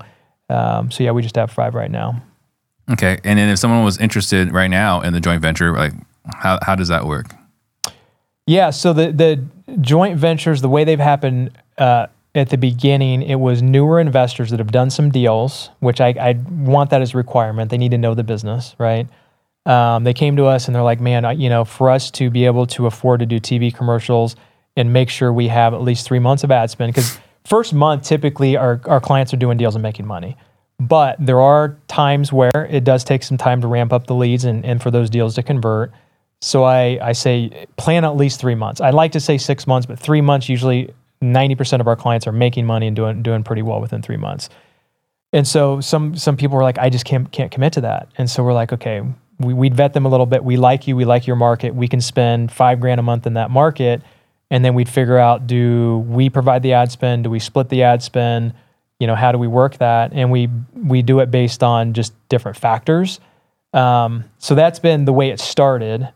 um, 0.49 0.91
so 0.91 1.05
yeah, 1.05 1.11
we 1.11 1.23
just 1.23 1.37
have 1.37 1.51
five 1.51 1.75
right 1.75 1.91
now. 1.91 2.23
Okay. 2.91 3.19
And 3.23 3.39
then 3.39 3.51
if 3.51 3.59
someone 3.59 3.85
was 3.85 3.99
interested 3.99 4.51
right 4.51 4.69
now 4.69 5.03
in 5.03 5.13
the 5.13 5.21
joint 5.21 5.43
venture, 5.43 5.75
like 5.75 5.93
how, 6.37 6.59
how 6.63 6.75
does 6.75 6.89
that 6.89 7.05
work? 7.05 7.35
Yeah, 8.47 8.71
so 8.71 8.95
the 8.95 9.13
the 9.13 9.45
joint 9.83 10.17
ventures, 10.17 10.63
the 10.63 10.71
way 10.71 10.85
they've 10.85 10.99
happened 10.99 11.51
uh, 11.77 12.07
at 12.35 12.51
the 12.51 12.59
beginning, 12.59 13.23
it 13.23 13.37
was 13.37 13.63
newer 13.63 14.01
investors 14.01 14.51
that 14.51 14.59
have 14.59 14.71
done 14.71 14.91
some 14.91 15.11
deals, 15.11 15.71
which 15.81 16.01
I, 16.01 16.09
I 16.09 16.33
want 16.51 16.91
that 16.91 17.03
as 17.03 17.15
a 17.15 17.17
requirement. 17.17 17.71
They 17.71 17.79
need 17.79 17.91
to 17.93 17.99
know 17.99 18.15
the 18.15 18.25
business, 18.25 18.75
right? 18.79 19.09
Um, 19.67 20.05
they 20.05 20.15
came 20.15 20.37
to 20.37 20.47
us 20.47 20.67
and 20.67 20.75
they're 20.75 20.83
like, 20.83 21.01
man, 21.01 21.25
I, 21.25 21.33
you 21.33 21.49
know, 21.49 21.65
for 21.65 21.91
us 21.91 22.11
to 22.13 22.31
be 22.31 22.47
able 22.47 22.67
to 22.69 22.87
afford 22.87 23.21
to 23.21 23.27
do 23.27 23.39
TV 23.41 23.75
commercials 23.75 24.37
and 24.77 24.93
make 24.93 25.11
sure 25.11 25.33
we 25.33 25.49
have 25.49 25.75
at 25.75 25.83
least 25.83 26.07
three 26.07 26.19
months 26.19 26.45
of 26.45 26.51
ad 26.51 26.71
spend, 26.71 26.95
because 26.95 27.19
first 27.45 27.75
month 27.75 28.05
typically 28.05 28.57
our, 28.57 28.81
our 28.87 29.01
clients 29.01 29.35
are 29.35 29.37
doing 29.37 29.59
deals 29.59 29.75
and 29.75 29.83
making 29.83 30.07
money. 30.07 30.37
But 30.81 31.17
there 31.19 31.41
are 31.41 31.77
times 31.89 32.33
where 32.33 32.69
it 32.71 32.85
does 32.85 33.03
take 33.03 33.23
some 33.25 33.37
time 33.37 33.61
to 33.63 33.67
ramp 33.67 33.93
up 33.93 34.07
the 34.07 34.15
leads 34.15 34.45
and, 34.45 34.65
and 34.65 34.81
for 34.81 34.91
those 34.91 35.11
deals 35.11 35.35
to 35.35 35.43
convert. 35.43 35.93
So 36.41 36.63
I, 36.63 36.99
I 37.03 37.13
say 37.13 37.67
plan 37.77 38.05
at 38.05 38.17
least 38.17 38.41
three 38.41 38.55
months. 38.55 38.81
I'd 38.81 38.95
like 38.95 39.13
to 39.13 39.21
say 39.21 39.39
six 39.39 39.67
months, 39.67 39.87
but 39.87 39.99
three 39.99 40.21
months 40.21 40.49
usually 40.49 40.95
90% 41.23 41.81
of 41.81 41.89
our 41.89 41.97
clients 41.97 42.27
are 42.27 42.33
making 42.33 42.67
money 42.67 42.87
and 42.87 42.97
doing 42.97 43.23
doing 43.23 43.43
pretty 43.43 43.63
well 43.63 43.81
within 43.81 44.03
three 44.03 44.17
months. 44.17 44.49
And 45.33 45.47
so 45.47 45.81
some 45.81 46.17
some 46.17 46.37
people 46.37 46.57
were 46.57 46.63
like, 46.63 46.79
I 46.79 46.91
just 46.91 47.05
can't 47.05 47.31
can't 47.31 47.51
commit 47.51 47.73
to 47.75 47.81
that. 47.83 48.09
And 48.17 48.31
so 48.31 48.43
we're 48.43 48.53
like, 48.53 48.73
okay, 48.73 49.03
we, 49.39 49.55
we'd 49.55 49.75
vet 49.75 49.93
them 49.93 50.07
a 50.07 50.09
little 50.09 50.27
bit. 50.27 50.43
We 50.45 50.57
like 50.57 50.87
you, 50.87 50.97
we 50.97 51.05
like 51.05 51.27
your 51.27 51.37
market. 51.37 51.75
We 51.75 51.89
can 51.89 52.01
spend 52.01 52.51
five 52.53 52.81
grand 52.81 53.01
a 53.01 53.03
month 53.03 53.27
in 53.27 53.35
that 53.35 53.51
market. 53.51 54.03
And 54.51 54.65
then 54.65 54.75
we'd 54.75 54.89
figure 54.89 55.19
out 55.19 55.47
do 55.47 55.99
we 56.09 56.31
provide 56.31 56.63
the 56.63 56.73
ad 56.73 56.91
spend? 56.91 57.25
Do 57.25 57.31
we 57.31 57.39
split 57.39 57.69
the 57.69 57.83
ad 57.83 58.03
spend? 58.03 58.55
You 58.99 59.07
know, 59.07 59.15
how 59.15 59.31
do 59.33 59.39
we 59.39 59.47
work 59.47 59.79
that? 59.79 60.13
And 60.13 60.31
we 60.31 60.49
we 60.75 61.03
do 61.03 61.21
it 61.21 61.31
based 61.31 61.63
on 61.63 61.93
just 61.93 62.15
different 62.29 62.57
factors. 62.57 63.21
Um, 63.75 64.25
so 64.39 64.55
that's 64.55 64.79
been 64.79 65.05
the 65.05 65.13
way 65.13 65.29
it 65.29 65.41
started 65.41 66.09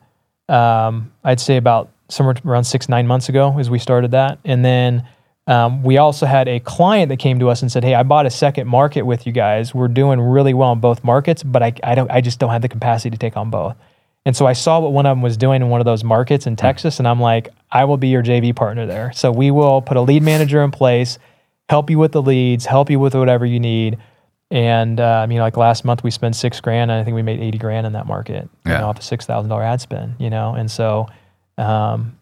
um, 0.48 1.12
I'd 1.24 1.40
say 1.40 1.56
about 1.56 1.90
somewhere 2.08 2.34
around 2.44 2.64
six, 2.64 2.88
nine 2.88 3.06
months 3.06 3.28
ago 3.28 3.58
as 3.58 3.70
we 3.70 3.78
started 3.78 4.10
that. 4.12 4.38
And 4.44 4.64
then 4.64 5.06
um, 5.46 5.82
we 5.82 5.98
also 5.98 6.26
had 6.26 6.48
a 6.48 6.60
client 6.60 7.08
that 7.08 7.18
came 7.18 7.38
to 7.40 7.48
us 7.48 7.62
and 7.62 7.72
said, 7.72 7.84
Hey, 7.84 7.94
I 7.94 8.02
bought 8.02 8.26
a 8.26 8.30
second 8.30 8.68
market 8.68 9.02
with 9.02 9.26
you 9.26 9.32
guys. 9.32 9.74
We're 9.74 9.88
doing 9.88 10.20
really 10.20 10.54
well 10.54 10.72
in 10.72 10.80
both 10.80 11.02
markets, 11.02 11.42
but 11.42 11.62
I, 11.62 11.72
I, 11.82 11.94
don't, 11.94 12.10
I 12.10 12.20
just 12.20 12.38
don't 12.38 12.50
have 12.50 12.62
the 12.62 12.68
capacity 12.68 13.10
to 13.10 13.18
take 13.18 13.36
on 13.36 13.50
both. 13.50 13.76
And 14.24 14.36
so 14.36 14.46
I 14.46 14.52
saw 14.52 14.78
what 14.78 14.92
one 14.92 15.04
of 15.04 15.16
them 15.16 15.22
was 15.22 15.36
doing 15.36 15.62
in 15.62 15.68
one 15.68 15.80
of 15.80 15.84
those 15.84 16.04
markets 16.04 16.46
in 16.46 16.54
Texas, 16.54 17.00
and 17.00 17.08
I'm 17.08 17.20
like, 17.20 17.48
I 17.72 17.84
will 17.86 17.96
be 17.96 18.08
your 18.08 18.22
JV 18.22 18.54
partner 18.54 18.86
there. 18.86 19.12
So 19.12 19.32
we 19.32 19.50
will 19.50 19.82
put 19.82 19.96
a 19.96 20.00
lead 20.00 20.22
manager 20.22 20.62
in 20.62 20.70
place, 20.70 21.18
help 21.68 21.90
you 21.90 21.98
with 21.98 22.12
the 22.12 22.22
leads, 22.22 22.66
help 22.66 22.88
you 22.88 23.00
with 23.00 23.14
whatever 23.14 23.44
you 23.44 23.58
need. 23.58 23.98
And 24.52 25.00
uh, 25.00 25.26
you 25.28 25.36
know, 25.36 25.42
like 25.42 25.56
last 25.56 25.84
month 25.84 26.04
we 26.04 26.12
spent 26.12 26.36
six 26.36 26.60
grand, 26.60 26.90
and 26.90 27.00
I 27.00 27.04
think 27.04 27.14
we 27.16 27.22
made 27.22 27.40
eighty 27.40 27.58
grand 27.58 27.86
in 27.86 27.94
that 27.94 28.06
market, 28.06 28.48
you 28.66 28.72
know, 28.72 28.88
off 28.90 28.98
a 28.98 29.02
six 29.02 29.26
thousand 29.26 29.48
dollar 29.48 29.64
ad 29.64 29.80
spend. 29.80 30.14
You 30.20 30.30
know, 30.30 30.54
and 30.54 30.70
so 30.70 31.08
um, 31.62 32.18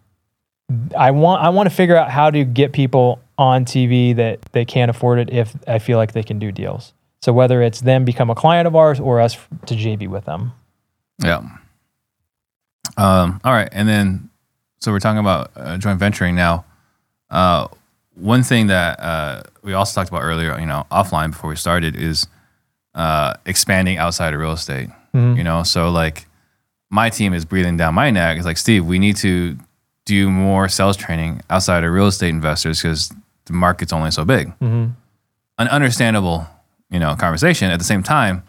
I 0.96 1.10
want 1.10 1.42
I 1.42 1.48
want 1.48 1.68
to 1.68 1.74
figure 1.74 1.96
out 1.96 2.10
how 2.10 2.30
to 2.30 2.44
get 2.44 2.72
people 2.72 3.20
on 3.38 3.64
TV 3.64 4.14
that 4.16 4.40
they 4.52 4.64
can't 4.64 4.90
afford 4.90 5.18
it 5.18 5.30
if 5.32 5.56
I 5.66 5.78
feel 5.78 5.98
like 5.98 6.12
they 6.12 6.22
can 6.22 6.38
do 6.38 6.52
deals. 6.52 6.92
So 7.22 7.32
whether 7.32 7.62
it's 7.62 7.80
them 7.80 8.04
become 8.04 8.30
a 8.30 8.34
client 8.34 8.66
of 8.66 8.76
ours 8.76 9.00
or 9.00 9.20
us 9.20 9.36
to 9.66 9.74
JV 9.74 10.08
with 10.08 10.24
them. 10.24 10.52
Yeah. 11.22 11.42
Um, 12.96 13.40
all 13.44 13.52
right. 13.52 13.68
And 13.72 13.88
then, 13.88 14.30
so 14.78 14.90
we're 14.90 15.00
talking 15.00 15.18
about 15.18 15.50
uh, 15.54 15.76
joint 15.76 15.98
venturing 15.98 16.34
now. 16.34 16.64
Uh, 17.30 17.68
one 18.14 18.42
thing 18.42 18.68
that 18.68 19.00
uh, 19.00 19.42
we 19.62 19.74
also 19.74 19.94
talked 20.00 20.10
about 20.10 20.22
earlier, 20.22 20.58
you 20.58 20.66
know, 20.66 20.86
offline 20.90 21.30
before 21.30 21.50
we 21.50 21.56
started 21.56 21.94
is 21.94 22.26
uh, 22.94 23.34
expanding 23.44 23.98
outside 23.98 24.34
of 24.34 24.40
real 24.40 24.52
estate. 24.52 24.88
You 25.36 25.44
know, 25.44 25.62
so 25.62 25.90
like 25.90 26.26
my 26.90 27.08
team 27.08 27.32
is 27.32 27.44
breathing 27.44 27.76
down 27.76 27.94
my 27.94 28.10
neck. 28.10 28.36
It's 28.36 28.46
like, 28.46 28.58
Steve, 28.58 28.84
we 28.84 28.98
need 28.98 29.16
to 29.18 29.56
do 30.04 30.28
more 30.28 30.68
sales 30.68 30.96
training 30.96 31.40
outside 31.48 31.84
of 31.84 31.92
real 31.92 32.08
estate 32.08 32.30
investors 32.30 32.82
because 32.82 33.12
the 33.46 33.52
market's 33.52 33.92
only 33.92 34.10
so 34.10 34.24
big. 34.24 34.48
Mm-hmm. 34.58 34.90
An 35.58 35.68
understandable, 35.68 36.46
you 36.90 36.98
know, 36.98 37.14
conversation. 37.14 37.70
At 37.70 37.78
the 37.78 37.84
same 37.84 38.02
time, 38.02 38.42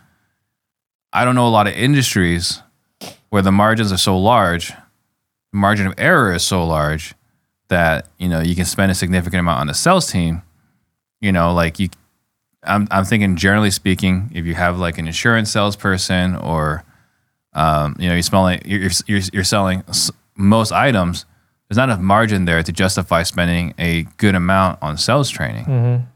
I 1.14 1.24
don't 1.24 1.36
know 1.36 1.48
a 1.48 1.50
lot 1.50 1.68
of 1.68 1.74
industries 1.74 2.62
where 3.30 3.42
the 3.42 3.52
margins 3.52 3.92
are 3.92 3.98
so 3.98 4.18
large, 4.18 4.70
the 4.70 5.58
margin 5.58 5.88
of 5.88 5.94
error 5.98 6.34
is 6.34 6.44
so 6.44 6.66
large 6.66 7.14
that 7.68 8.08
you 8.18 8.28
know 8.28 8.42
you 8.42 8.56
can 8.56 8.66
spend 8.66 8.92
a 8.92 8.96
significant 8.96 9.40
amount 9.40 9.60
on 9.60 9.68
the 9.68 9.74
sales 9.74 10.12
team. 10.12 10.42
You 11.20 11.32
know, 11.32 11.54
like 11.54 11.80
you, 11.80 11.90
I'm 12.64 12.88
I'm 12.92 13.06
thinking 13.06 13.36
generally 13.36 13.72
speaking, 13.72 14.32
if 14.34 14.46
you 14.46 14.56
have 14.56 14.80
like 14.80 14.98
an 14.98 15.08
insurance 15.08 15.52
salesperson 15.52 16.36
or 16.36 16.84
um, 17.54 17.96
you 18.00 18.08
know 18.08 18.14
you're 18.14 18.22
smelling 18.24 18.62
you're, 18.66 18.90
you're 19.08 19.22
you're 19.34 19.44
selling 19.44 19.84
most 20.36 20.72
items, 20.72 21.26
there's 21.70 21.78
not 21.78 21.90
enough 21.90 22.00
margin 22.00 22.46
there 22.46 22.62
to 22.64 22.72
justify 22.72 23.24
spending 23.24 23.74
a 23.78 24.04
good 24.18 24.36
amount 24.36 24.80
on 24.82 24.98
sales 24.98 25.30
training. 25.30 26.08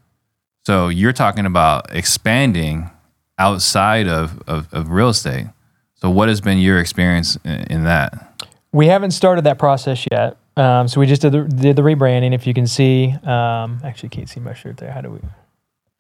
So 0.65 0.89
you're 0.89 1.13
talking 1.13 1.45
about 1.45 1.95
expanding 1.95 2.89
outside 3.38 4.08
of, 4.08 4.41
of, 4.48 4.74
of 4.74 4.89
real 4.89 5.10
estate. 5.10 5.45
So 5.95 6.10
what 6.10 6.28
has 6.28 6.41
been 6.41 6.58
your 6.58 6.80
experience 6.80 7.38
in, 7.43 7.63
in 7.69 7.84
that? 7.84 8.43
We 8.71 8.88
haven't 8.88 9.12
started 9.12 9.43
that 9.45 9.60
process 9.60 10.06
yet. 10.12 10.38
Um, 10.58 10.88
so 10.88 11.00
we 11.00 11.06
just 11.06 11.21
did 11.21 11.34
the, 11.34 11.43
did 11.43 11.76
the 11.76 11.82
rebranding. 11.82 12.34
If 12.34 12.48
you 12.48 12.54
can 12.54 12.65
see, 12.65 13.13
um, 13.24 13.80
actually 13.84 14.10
can't 14.10 14.28
see 14.28 14.39
my 14.39 14.54
shirt 14.54 14.78
there. 14.78 14.91
How 14.91 15.02
do 15.02 15.12
we? 15.12 15.19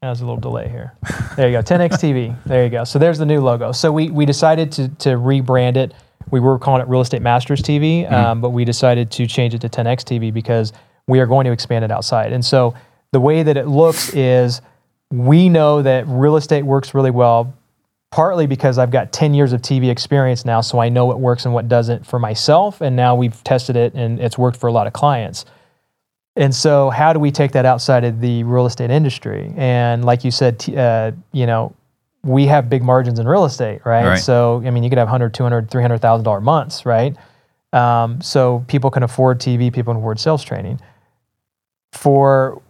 There's 0.05 0.21
a 0.21 0.25
little 0.25 0.39
delay 0.39 0.69
here. 0.69 0.93
There 1.35 1.49
you 1.49 1.53
go. 1.53 1.61
10x 1.61 1.89
TV. 1.93 2.35
There 2.45 2.63
you 2.63 2.69
go. 2.69 2.83
So 2.83 2.99
there's 2.99 3.17
the 3.17 3.25
new 3.25 3.41
logo. 3.41 3.71
So 3.71 3.91
we 3.91 4.09
we 4.11 4.25
decided 4.25 4.71
to 4.73 4.89
to 4.89 5.09
rebrand 5.09 5.77
it. 5.77 5.93
We 6.31 6.39
were 6.39 6.57
calling 6.57 6.81
it 6.81 6.87
Real 6.87 7.01
Estate 7.01 7.21
Masters 7.21 7.61
TV, 7.61 8.11
um, 8.11 8.41
but 8.41 8.49
we 8.49 8.65
decided 8.65 9.11
to 9.11 9.27
change 9.27 9.53
it 9.53 9.61
to 9.61 9.69
10x 9.69 10.03
TV 10.03 10.33
because 10.33 10.73
we 11.07 11.19
are 11.19 11.27
going 11.27 11.45
to 11.45 11.51
expand 11.51 11.85
it 11.85 11.91
outside. 11.91 12.33
And 12.33 12.43
so 12.43 12.73
the 13.11 13.19
way 13.19 13.43
that 13.43 13.57
it 13.57 13.67
looks 13.67 14.11
is 14.13 14.61
we 15.11 15.49
know 15.49 15.83
that 15.83 16.05
real 16.07 16.35
estate 16.35 16.63
works 16.63 16.95
really 16.95 17.11
well 17.11 17.53
partly 18.11 18.47
because 18.47 18.77
I've 18.77 18.91
got 18.91 19.11
10 19.11 19.33
years 19.33 19.51
of 19.51 19.61
TV 19.61 19.89
experience 19.89 20.45
now, 20.45 20.61
so 20.61 20.79
I 20.79 20.87
know 20.87 21.05
what 21.05 21.19
works 21.19 21.43
and 21.43 21.53
what 21.53 21.67
doesn't 21.67 22.05
for 22.07 22.17
myself. 22.17 22.79
And 22.79 22.95
now 22.95 23.13
we've 23.13 23.43
tested 23.43 23.75
it 23.75 23.93
and 23.93 24.21
it's 24.21 24.37
worked 24.37 24.57
for 24.57 24.67
a 24.67 24.71
lot 24.71 24.87
of 24.87 24.93
clients. 24.93 25.43
And 26.37 26.53
so, 26.53 26.89
how 26.89 27.13
do 27.13 27.19
we 27.19 27.31
take 27.31 27.53
that 27.53 27.65
outside 27.65 28.03
of 28.03 28.19
the 28.19 28.43
real 28.43 28.65
estate 28.65 28.89
industry? 28.89 29.53
And 29.55 30.03
like 30.03 30.23
you 30.23 30.31
said, 30.31 30.59
t- 30.59 30.75
uh, 30.75 31.13
you 31.31 31.45
know, 31.45 31.73
we 32.23 32.47
have 32.47 32.69
big 32.69 32.83
margins 32.83 33.19
in 33.19 33.27
real 33.27 33.45
estate, 33.45 33.81
right? 33.85 34.05
Right. 34.05 34.19
So, 34.19 34.61
I 34.65 34.71
mean, 34.71 34.83
you 34.83 34.89
could 34.89 34.97
have 34.97 35.07
100, 35.07 35.33
200, 35.33 35.71
300,000 35.71 36.23
dollar 36.25 36.41
months, 36.41 36.85
right? 36.85 37.15
Um, 37.71 38.21
so 38.21 38.65
people 38.67 38.89
can 38.89 39.03
afford 39.03 39.39
TV, 39.39 39.71
people 39.71 39.93
can 39.93 39.99
afford 40.01 40.19
sales 40.19 40.43
training. 40.43 40.79
For 41.93 42.61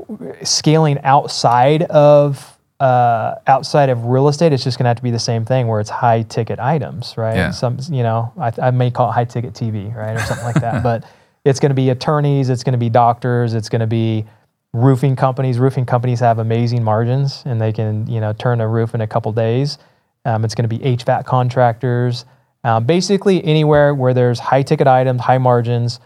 scaling 0.44 1.00
outside 1.04 1.84
of 1.84 2.56
uh, 2.80 3.36
outside 3.48 3.90
of 3.90 4.06
real 4.06 4.28
estate, 4.28 4.52
it's 4.54 4.64
just 4.64 4.78
going 4.78 4.84
to 4.84 4.90
have 4.90 4.98
to 4.98 5.04
be 5.04 5.10
the 5.12 5.18
same 5.18 5.46
thing, 5.46 5.68
where 5.68 5.80
it's 5.80 5.90
high 5.90 6.24
ticket 6.24 6.60
items, 6.60 7.18
right? 7.18 7.36
Yeah. 7.36 7.52
Some, 7.52 7.78
you 7.90 8.04
know, 8.04 8.34
I, 8.38 8.52
I 8.62 8.72
may 8.72 8.92
call 8.92 9.10
it 9.10 9.14
high 9.14 9.26
ticket 9.26 9.54
TV, 9.54 9.96
right, 9.96 10.16
or 10.16 10.20
something 10.20 10.46
like 10.46 10.62
that. 10.62 10.84
But 10.84 11.06
it's 11.46 11.60
going 11.60 11.70
to 11.70 11.76
be 11.76 11.90
attorneys, 11.92 12.50
it's 12.50 12.64
going 12.64 12.74
to 12.74 12.78
be 12.80 12.90
doctors, 12.90 13.54
it's 13.54 13.70
going 13.70 13.80
to 13.82 13.88
be 13.88 14.26
roofing 14.74 15.16
companies. 15.16 15.58
Roofing 15.60 15.86
companies 15.86 16.20
have 16.20 16.40
amazing 16.40 16.84
margins, 16.84 17.44
and 17.46 17.62
they 17.62 17.72
can, 17.72 18.06
you 18.08 18.20
know, 18.20 18.34
turn 18.34 18.60
a 18.60 18.68
roof 18.68 18.94
in 18.94 19.02
a 19.02 19.08
couple 19.08 19.32
days. 19.32 19.78
Um, 20.26 20.44
it's 20.44 20.56
going 20.56 20.68
to 20.68 20.76
be 20.78 20.80
HVAC 20.80 21.24
contractors. 21.26 22.26
Um, 22.64 22.86
basically, 22.86 23.44
anywhere 23.46 23.94
where 23.94 24.14
there's 24.14 24.40
high 24.40 24.64
ticket 24.64 24.88
items, 24.88 25.22
high 25.22 25.38
margins, 25.38 26.00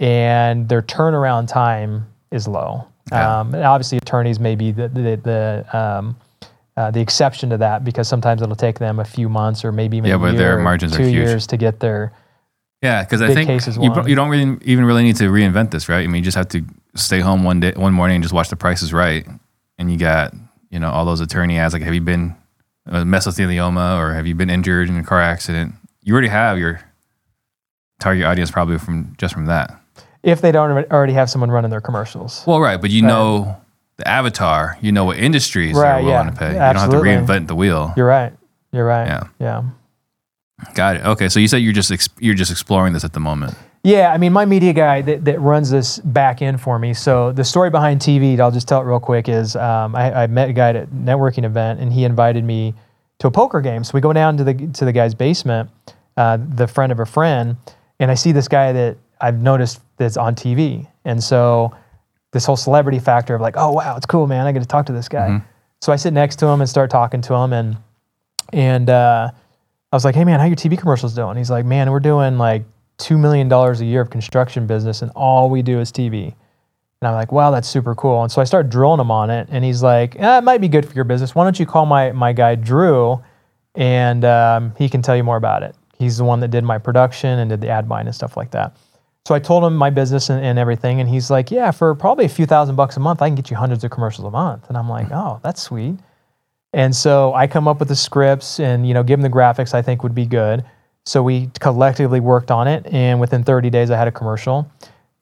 and 0.00 0.68
their 0.68 0.82
turnaround 0.82 1.46
time 1.46 2.06
is 2.30 2.48
low. 2.48 2.88
Yeah. 3.12 3.40
Um, 3.40 3.54
and 3.54 3.64
obviously, 3.64 3.98
attorneys 3.98 4.40
may 4.40 4.56
be 4.56 4.72
the 4.72 4.88
the 4.88 5.20
the, 5.22 5.76
um, 5.78 6.16
uh, 6.76 6.90
the 6.90 7.00
exception 7.00 7.50
to 7.50 7.58
that 7.58 7.84
because 7.84 8.08
sometimes 8.08 8.42
it'll 8.42 8.56
take 8.56 8.78
them 8.78 8.98
a 8.98 9.04
few 9.04 9.28
months 9.28 9.64
or 9.64 9.72
maybe 9.72 9.98
even 9.98 10.08
Yeah, 10.08 10.16
a 10.16 10.18
but 10.18 10.36
their 10.36 10.58
margins 10.58 10.94
are 10.94 10.98
two 10.98 11.04
huge. 11.04 11.14
years 11.14 11.46
to 11.48 11.56
get 11.56 11.80
their 11.80 12.12
Yeah, 12.86 13.02
because 13.02 13.20
I 13.22 13.34
think 13.34 13.48
you, 13.76 14.08
you 14.08 14.14
don't 14.14 14.28
really 14.28 14.58
even 14.64 14.84
really 14.84 15.02
need 15.02 15.16
to 15.16 15.24
reinvent 15.24 15.70
this, 15.70 15.88
right? 15.88 16.04
I 16.04 16.06
mean, 16.06 16.16
you 16.16 16.24
just 16.30 16.36
have 16.36 16.48
to 16.50 16.62
stay 16.94 17.20
home 17.20 17.42
one 17.44 17.60
day, 17.60 17.72
one 17.76 17.92
morning, 17.92 18.16
and 18.16 18.24
just 18.24 18.34
watch 18.34 18.48
The 18.48 18.56
Price 18.56 18.82
is 18.82 18.92
Right, 18.92 19.26
and 19.78 19.90
you 19.90 19.98
got 19.98 20.34
you 20.70 20.78
know 20.78 20.90
all 20.90 21.04
those 21.04 21.20
attorney 21.20 21.58
ads 21.58 21.74
like, 21.74 21.82
"Have 21.82 21.94
you 21.94 22.00
been 22.00 22.34
uh, 22.88 23.02
mesothelioma 23.04 23.98
or 23.98 24.14
have 24.14 24.26
you 24.26 24.34
been 24.34 24.50
injured 24.50 24.88
in 24.88 24.96
a 24.96 25.04
car 25.04 25.20
accident?" 25.20 25.74
You 26.02 26.12
already 26.12 26.28
have 26.28 26.58
your 26.58 26.80
target 27.98 28.24
audience 28.24 28.50
probably 28.50 28.78
from 28.78 29.14
just 29.18 29.34
from 29.34 29.46
that. 29.46 29.74
if 30.22 30.40
they 30.40 30.52
don't 30.52 30.70
already 30.92 31.12
have 31.14 31.28
someone 31.30 31.50
running 31.50 31.70
their 31.70 31.80
commercials. 31.80 32.44
Well, 32.46 32.60
right, 32.60 32.80
but 32.80 32.90
you 32.90 33.02
know 33.02 33.56
the 33.96 34.06
avatar, 34.06 34.76
you 34.80 34.92
know 34.92 35.04
what 35.04 35.18
industries 35.18 35.74
Right, 35.74 36.00
are 36.00 36.02
willing 36.02 36.26
yeah. 36.26 36.30
to 36.30 36.36
pay. 36.36 36.52
You 36.52 36.58
don't 36.58 36.76
have 36.76 36.90
to 36.90 36.96
reinvent 36.96 37.46
the 37.48 37.54
wheel. 37.54 37.92
You're 37.96 38.06
right. 38.06 38.32
You're 38.72 38.84
right. 38.84 39.06
Yeah. 39.06 39.22
Yeah. 39.40 39.62
Got 40.74 40.96
it. 40.96 41.04
Okay, 41.04 41.28
so 41.28 41.38
you 41.38 41.48
said 41.48 41.58
you're 41.58 41.72
just 41.72 41.90
ex- 41.90 42.08
you're 42.18 42.34
just 42.34 42.50
exploring 42.50 42.92
this 42.92 43.04
at 43.04 43.12
the 43.12 43.20
moment. 43.20 43.56
Yeah, 43.82 44.12
I 44.12 44.18
mean, 44.18 44.32
my 44.32 44.46
media 44.46 44.72
guy 44.72 45.00
that, 45.02 45.24
that 45.26 45.40
runs 45.40 45.70
this 45.70 45.98
back 45.98 46.42
end 46.42 46.60
for 46.60 46.78
me. 46.78 46.92
So 46.92 47.30
the 47.30 47.44
story 47.44 47.70
behind 47.70 48.00
TV, 48.00 48.38
I'll 48.40 48.50
just 48.50 48.66
tell 48.66 48.80
it 48.80 48.84
real 48.84 48.98
quick, 48.98 49.28
is 49.28 49.54
um, 49.54 49.94
I, 49.94 50.24
I 50.24 50.26
met 50.26 50.48
a 50.48 50.52
guy 50.52 50.70
at 50.70 50.76
a 50.76 50.86
networking 50.86 51.44
event, 51.44 51.78
and 51.78 51.92
he 51.92 52.04
invited 52.04 52.42
me 52.42 52.74
to 53.20 53.28
a 53.28 53.30
poker 53.30 53.60
game. 53.60 53.84
So 53.84 53.92
we 53.94 54.00
go 54.00 54.12
down 54.12 54.36
to 54.38 54.44
the 54.44 54.54
to 54.54 54.84
the 54.84 54.92
guy's 54.92 55.14
basement, 55.14 55.70
uh, 56.16 56.38
the 56.54 56.66
friend 56.66 56.90
of 56.90 57.00
a 57.00 57.06
friend, 57.06 57.56
and 58.00 58.10
I 58.10 58.14
see 58.14 58.32
this 58.32 58.48
guy 58.48 58.72
that 58.72 58.96
I've 59.20 59.40
noticed 59.40 59.80
that's 59.98 60.16
on 60.16 60.34
TV, 60.34 60.86
and 61.04 61.22
so 61.22 61.74
this 62.32 62.44
whole 62.44 62.56
celebrity 62.56 62.98
factor 62.98 63.34
of 63.34 63.40
like, 63.40 63.54
oh 63.56 63.72
wow, 63.72 63.96
it's 63.96 64.06
cool, 64.06 64.26
man. 64.26 64.46
I 64.46 64.52
get 64.52 64.60
to 64.60 64.66
talk 64.68 64.86
to 64.86 64.92
this 64.92 65.08
guy. 65.08 65.40
So 65.80 65.92
I 65.92 65.96
sit 65.96 66.12
next 66.12 66.36
to 66.36 66.46
him 66.46 66.60
and 66.60 66.68
start 66.68 66.90
talking 66.90 67.20
to 67.22 67.34
him, 67.34 67.52
and 67.52 67.76
and 68.52 68.90
uh, 68.90 69.30
I 69.92 69.96
was 69.96 70.04
like, 70.04 70.14
hey 70.14 70.24
man, 70.24 70.40
how 70.40 70.46
your 70.46 70.56
TV 70.56 70.78
commercials 70.78 71.14
doing? 71.14 71.36
He's 71.36 71.50
like, 71.50 71.64
man, 71.64 71.90
we're 71.90 72.00
doing 72.00 72.38
like 72.38 72.64
two 72.98 73.18
million 73.18 73.48
dollars 73.48 73.80
a 73.80 73.84
year 73.84 74.00
of 74.00 74.10
construction 74.10 74.66
business, 74.66 75.02
and 75.02 75.12
all 75.14 75.48
we 75.48 75.62
do 75.62 75.80
is 75.80 75.92
TV. 75.92 76.34
And 77.00 77.08
I'm 77.08 77.14
like, 77.14 77.30
wow, 77.30 77.50
that's 77.50 77.68
super 77.68 77.94
cool. 77.94 78.22
And 78.22 78.32
so 78.32 78.40
I 78.40 78.44
start 78.44 78.68
drilling 78.68 79.00
him 79.00 79.10
on 79.10 79.30
it, 79.30 79.48
and 79.50 79.64
he's 79.64 79.82
like, 79.82 80.16
eh, 80.18 80.38
it 80.38 80.44
might 80.44 80.60
be 80.60 80.68
good 80.68 80.86
for 80.86 80.94
your 80.94 81.04
business. 81.04 81.34
Why 81.34 81.44
don't 81.44 81.58
you 81.58 81.66
call 81.66 81.86
my 81.86 82.12
my 82.12 82.32
guy 82.32 82.56
Drew, 82.56 83.22
and 83.74 84.24
um, 84.24 84.74
he 84.76 84.88
can 84.88 85.02
tell 85.02 85.16
you 85.16 85.22
more 85.22 85.36
about 85.36 85.62
it. 85.62 85.76
He's 85.98 86.16
the 86.18 86.24
one 86.24 86.40
that 86.40 86.48
did 86.48 86.64
my 86.64 86.78
production 86.78 87.38
and 87.38 87.48
did 87.48 87.60
the 87.60 87.68
ad 87.68 87.88
buying 87.88 88.06
and 88.06 88.14
stuff 88.14 88.36
like 88.36 88.50
that. 88.50 88.76
So 89.24 89.34
I 89.34 89.38
told 89.38 89.64
him 89.64 89.76
my 89.76 89.90
business 89.90 90.30
and, 90.30 90.44
and 90.44 90.58
everything, 90.58 91.00
and 91.00 91.08
he's 91.08 91.30
like, 91.30 91.50
yeah, 91.50 91.70
for 91.70 91.94
probably 91.94 92.24
a 92.24 92.28
few 92.28 92.46
thousand 92.46 92.76
bucks 92.76 92.96
a 92.96 93.00
month, 93.00 93.22
I 93.22 93.28
can 93.28 93.34
get 93.34 93.50
you 93.50 93.56
hundreds 93.56 93.82
of 93.82 93.90
commercials 93.90 94.26
a 94.26 94.30
month. 94.30 94.68
And 94.68 94.76
I'm 94.76 94.88
like, 94.88 95.08
oh, 95.10 95.40
that's 95.42 95.62
sweet. 95.62 95.96
And 96.76 96.94
so 96.94 97.32
I 97.32 97.46
come 97.46 97.66
up 97.66 97.78
with 97.80 97.88
the 97.88 97.96
scripts 97.96 98.60
and 98.60 98.86
you 98.86 98.92
know 98.92 99.02
give 99.02 99.18
them 99.18 99.28
the 99.28 99.34
graphics 99.34 99.72
I 99.72 99.80
think 99.80 100.02
would 100.02 100.14
be 100.14 100.26
good. 100.26 100.62
So 101.06 101.22
we 101.22 101.50
collectively 101.58 102.20
worked 102.20 102.50
on 102.50 102.68
it, 102.68 102.86
and 102.92 103.18
within 103.18 103.44
30 103.44 103.70
days 103.70 103.90
I 103.90 103.96
had 103.96 104.08
a 104.08 104.12
commercial, 104.12 104.70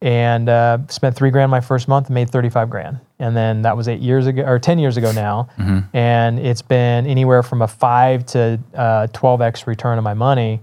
and 0.01 0.49
uh, 0.49 0.79
spent 0.89 1.15
three 1.15 1.31
grand 1.31 1.51
my 1.51 1.61
first 1.61 1.89
month 1.89 2.07
and 2.07 2.15
made 2.15 2.29
35 2.29 2.71
grand. 2.71 2.99
And 3.21 3.37
then 3.37 3.63
that 3.63 3.77
was 3.77 3.87
eight 3.87 4.01
years 4.01 4.27
ago 4.27 4.43
or 4.43 4.59
10 4.59 4.81
years 4.81 4.97
ago 4.97 5.13
now, 5.13 5.49
and 5.93 6.41
it's 6.41 6.63
been 6.63 7.07
anywhere 7.07 7.45
from 7.45 7.63
a 7.63 7.69
five 7.69 8.27
to 8.27 8.59
uh, 8.75 9.07
12x 9.13 9.69
return 9.69 9.97
on 9.97 10.03
my 10.05 10.15
money 10.15 10.61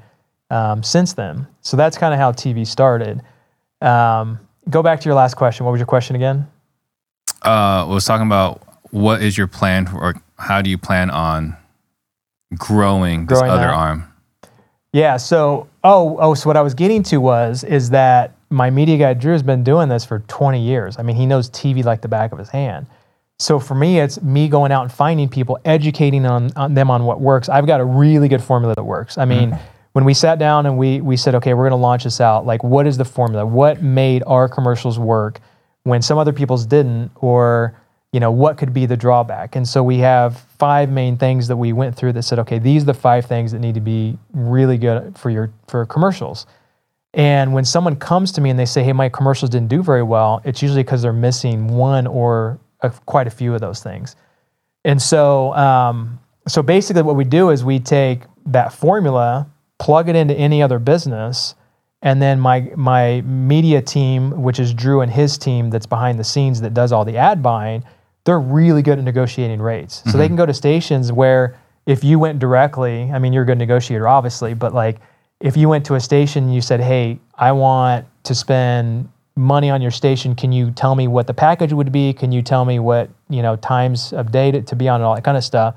um, 0.50 0.84
since 0.84 1.14
then. 1.14 1.48
So 1.62 1.78
that's 1.78 1.98
kind 1.98 2.14
of 2.14 2.20
how 2.20 2.34
TV 2.34 2.68
started. 2.68 3.22
Um, 3.80 4.40
go 4.70 4.84
back 4.84 5.00
to 5.00 5.06
your 5.06 5.16
last 5.16 5.36
question. 5.36 5.66
What 5.66 5.72
was 5.72 5.80
your 5.80 5.88
question 5.88 6.18
again? 6.18 6.48
Uh, 7.44 7.86
was 7.88 8.04
talking 8.04 8.28
about 8.28 8.62
what 8.92 9.22
is 9.22 9.38
your 9.38 9.48
plan 9.48 9.88
for, 9.88 9.98
or 9.98 10.22
how 10.38 10.62
do 10.62 10.70
you 10.70 10.78
plan 10.78 11.10
on 11.10 11.58
growing 12.56 13.26
this 13.26 13.42
other 13.42 13.68
that. 13.68 13.74
arm? 13.74 14.14
Yeah. 14.94 15.18
So, 15.18 15.68
oh, 15.84 16.18
oh. 16.20 16.34
So 16.34 16.50
what 16.50 16.58
I 16.58 16.62
was 16.62 16.74
getting 16.74 17.02
to 17.04 17.18
was 17.18 17.64
is 17.64 17.90
that 17.92 18.36
my 18.50 18.70
media 18.70 18.98
guy 18.98 19.14
Drew 19.14 19.32
has 19.32 19.44
been 19.44 19.64
doing 19.64 19.90
this 19.90 20.06
for 20.06 20.20
20 20.20 20.62
years. 20.62 21.00
I 21.00 21.04
mean, 21.04 21.16
he 21.16 21.26
knows 21.26 21.50
TV 21.50 21.84
like 21.84 22.02
the 22.02 22.10
back 22.10 22.32
of 22.32 22.38
his 22.38 22.50
hand. 22.50 22.88
So 23.40 23.60
for 23.60 23.74
me, 23.74 24.00
it's 24.00 24.22
me 24.22 24.48
going 24.48 24.72
out 24.72 24.84
and 24.84 24.92
finding 24.92 25.28
people, 25.28 25.58
educating 25.66 26.26
on, 26.28 26.52
on 26.56 26.76
them 26.76 26.92
on 26.92 27.06
what 27.06 27.20
works. 27.20 27.50
I've 27.50 27.66
got 27.66 27.80
a 27.80 27.86
really 27.86 28.28
good 28.28 28.44
formula 28.44 28.76
that 28.76 28.84
works. 28.84 29.18
I 29.18 29.26
mean, 29.26 29.52
mm-hmm. 29.52 29.66
when 29.94 30.06
we 30.06 30.14
sat 30.14 30.38
down 30.38 30.68
and 30.68 30.78
we 30.78 31.02
we 31.02 31.18
said, 31.18 31.34
okay, 31.36 31.56
we're 31.56 31.64
going 31.64 31.72
to 31.72 31.84
launch 31.84 32.04
this 32.04 32.22
out. 32.22 32.46
Like, 32.46 32.64
what 32.64 32.86
is 32.86 32.98
the 32.98 33.06
formula? 33.06 33.46
What 33.46 33.82
made 33.82 34.22
our 34.28 34.48
commercials 34.48 35.00
work 35.00 35.40
when 35.84 36.04
some 36.04 36.20
other 36.20 36.34
people's 36.34 36.68
didn't, 36.68 37.10
or 37.16 37.81
you 38.12 38.20
know, 38.20 38.32
what 38.32 38.58
could 38.58 38.74
be 38.74 38.86
the 38.86 38.98
drawback? 38.98 39.56
And 39.56 39.68
so 39.68 39.84
we 39.84 40.00
have 40.00 40.40
five 40.58 40.90
main 40.90 41.18
things 41.18 41.48
that 41.48 41.56
we 41.56 41.72
went 41.72 41.96
through 41.96 42.14
that 42.14 42.24
said, 42.24 42.40
okay, 42.40 42.60
these 42.60 42.84
are 42.84 42.88
the 42.88 42.94
five 42.94 43.26
things 43.26 43.52
that 43.54 43.60
need 43.60 43.76
to 43.76 43.82
be 43.82 44.18
really 44.34 44.78
good 44.78 45.18
for 45.18 45.30
your 45.30 45.52
for 45.68 45.86
commercials. 45.86 46.46
And 47.14 47.54
when 47.54 47.66
someone 47.66 47.96
comes 47.98 48.32
to 48.34 48.42
me 48.42 48.50
and 48.50 48.58
they 48.58 48.66
say, 48.66 48.84
"Hey, 48.84 48.94
my 48.94 49.10
commercials 49.10 49.50
didn't 49.50 49.68
do 49.68 49.84
very 49.84 50.04
well," 50.04 50.42
it's 50.46 50.62
usually 50.62 50.84
because 50.84 51.02
they're 51.02 51.12
missing 51.12 51.68
one 51.68 52.08
or 52.08 52.60
a, 52.82 52.90
quite 53.06 53.28
a 53.28 53.30
few 53.30 53.54
of 53.54 53.60
those 53.60 53.84
things. 53.84 54.16
And 54.86 55.02
so, 55.02 55.54
um, 55.56 56.20
so 56.48 56.64
basically, 56.64 57.02
what 57.02 57.16
we 57.16 57.26
do 57.26 57.50
is 57.50 57.66
we 57.66 57.80
take 57.80 58.22
that 58.46 58.72
formula, 58.74 59.48
plug 59.78 60.08
it 60.08 60.16
into 60.16 60.34
any 60.36 60.64
other 60.64 60.80
business, 60.80 61.56
and 62.02 62.22
then 62.22 62.40
my 62.40 62.72
my 62.78 63.22
media 63.22 63.82
team, 63.82 64.42
which 64.42 64.60
is 64.60 64.74
Drew 64.74 65.02
and 65.02 65.12
his 65.12 65.38
team, 65.38 65.70
that's 65.70 65.86
behind 65.86 66.18
the 66.18 66.24
scenes 66.24 66.62
that 66.62 66.74
does 66.74 66.94
all 66.94 67.04
the 67.04 67.18
ad 67.18 67.44
buying, 67.44 67.84
they're 68.24 68.40
really 68.40 68.82
good 68.82 69.00
at 69.00 69.04
negotiating 69.04 69.62
rates. 69.62 70.04
So 70.12 70.18
they 70.18 70.28
can 70.28 70.36
go 70.36 70.46
to 70.46 70.54
stations 70.54 71.12
where 71.12 71.60
if 71.86 72.04
you 72.04 72.20
went 72.20 72.40
directly, 72.40 73.12
I 73.12 73.20
mean, 73.20 73.34
you're 73.34 73.44
a 73.44 73.46
good 73.46 73.58
negotiator, 73.58 74.08
obviously, 74.08 74.54
but 74.54 74.74
like 74.74 75.00
if 75.40 75.58
you 75.58 75.68
went 75.68 75.86
to 75.88 75.96
a 75.96 76.00
station 76.00 76.46
and 76.46 76.54
you 76.54 76.62
said, 76.62 76.80
"Hey, 76.80 77.20
I 77.36 77.52
want 77.52 78.06
to 78.24 78.36
spend 78.36 79.10
money 79.36 79.70
on 79.70 79.82
your 79.82 79.92
station. 79.92 80.36
Can 80.36 80.52
you 80.52 80.72
tell 80.72 80.94
me 80.94 81.08
what 81.08 81.26
the 81.26 81.34
package 81.34 81.74
would 81.74 81.92
be? 81.92 82.14
Can 82.14 82.32
you 82.32 82.42
tell 82.42 82.64
me 82.64 82.80
what 82.80 83.10
you 83.30 83.42
know 83.42 83.56
times 83.56 84.14
of 84.14 84.32
day 84.32 84.52
to, 84.52 84.62
to 84.62 84.76
be 84.76 84.88
on 84.88 84.96
and 84.96 85.06
all 85.06 85.16
that 85.16 85.24
kind 85.24 85.38
of 85.38 85.44
stuff?" 85.44 85.76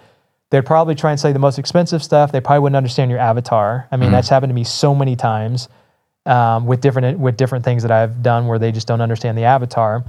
They'd 0.50 0.66
probably 0.66 0.94
try 0.94 1.10
and 1.10 1.18
say 1.18 1.32
the 1.32 1.38
most 1.38 1.58
expensive 1.58 2.02
stuff. 2.02 2.30
They 2.30 2.40
probably 2.40 2.60
wouldn't 2.60 2.76
understand 2.76 3.10
your 3.10 3.18
avatar. 3.18 3.88
I 3.90 3.96
mean, 3.96 4.12
that's 4.12 4.28
happened 4.28 4.50
to 4.50 4.54
me 4.54 4.62
so 4.62 4.94
many 4.94 5.16
times 5.16 5.68
um, 6.26 6.66
with 6.66 6.80
different 6.80 7.18
with 7.18 7.36
different 7.36 7.64
things 7.64 7.82
that 7.82 7.90
I've 7.90 8.22
done 8.22 8.46
where 8.46 8.58
they 8.58 8.70
just 8.70 8.86
don't 8.86 9.00
understand 9.00 9.36
the 9.38 9.44
avatar, 9.44 10.04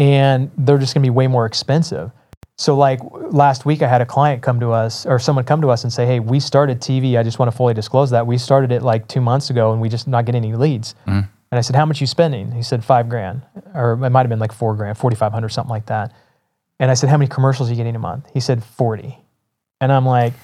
and 0.00 0.50
they're 0.56 0.78
just 0.78 0.94
going 0.94 1.02
to 1.02 1.06
be 1.06 1.10
way 1.10 1.26
more 1.26 1.44
expensive. 1.44 2.10
So 2.56 2.74
like 2.74 3.00
last 3.30 3.66
week, 3.66 3.82
I 3.82 3.88
had 3.88 4.00
a 4.00 4.06
client 4.06 4.42
come 4.42 4.60
to 4.60 4.70
us 4.70 5.06
or 5.06 5.18
someone 5.18 5.44
come 5.44 5.60
to 5.60 5.68
us 5.68 5.84
and 5.84 5.92
say, 5.92 6.06
"Hey, 6.06 6.20
we 6.20 6.40
started 6.40 6.80
TV. 6.80 7.18
I 7.18 7.22
just 7.22 7.38
want 7.38 7.50
to 7.50 7.56
fully 7.56 7.74
disclose 7.74 8.10
that 8.10 8.26
we 8.26 8.38
started 8.38 8.72
it 8.72 8.82
like 8.82 9.06
two 9.08 9.20
months 9.20 9.50
ago, 9.50 9.72
and 9.72 9.80
we 9.80 9.88
just 9.88 10.08
not 10.08 10.24
getting 10.24 10.44
any 10.44 10.56
leads." 10.56 10.94
Mm-hmm. 11.06 11.20
And 11.52 11.58
I 11.58 11.60
said, 11.60 11.76
"How 11.76 11.86
much 11.86 12.00
you 12.00 12.06
spending?" 12.06 12.50
He 12.52 12.62
said, 12.62 12.84
five 12.84 13.08
grand, 13.08 13.42
or 13.74 13.92
it 13.92 14.10
might 14.10 14.20
have 14.20 14.28
been 14.28 14.38
like 14.38 14.52
four 14.52 14.74
grand, 14.74 14.98
forty 14.98 15.16
five 15.16 15.32
hundred, 15.32 15.50
something 15.50 15.70
like 15.70 15.86
that." 15.86 16.12
And 16.78 16.90
I 16.90 16.94
said, 16.94 17.10
"How 17.10 17.16
many 17.16 17.28
commercials 17.28 17.68
are 17.68 17.72
you 17.72 17.76
getting 17.76 17.96
a 17.96 18.00
month?" 18.00 18.26
He 18.32 18.40
said, 18.40 18.64
40. 18.64 19.18
And 19.82 19.90
I'm 19.92 20.04
like, 20.04 20.34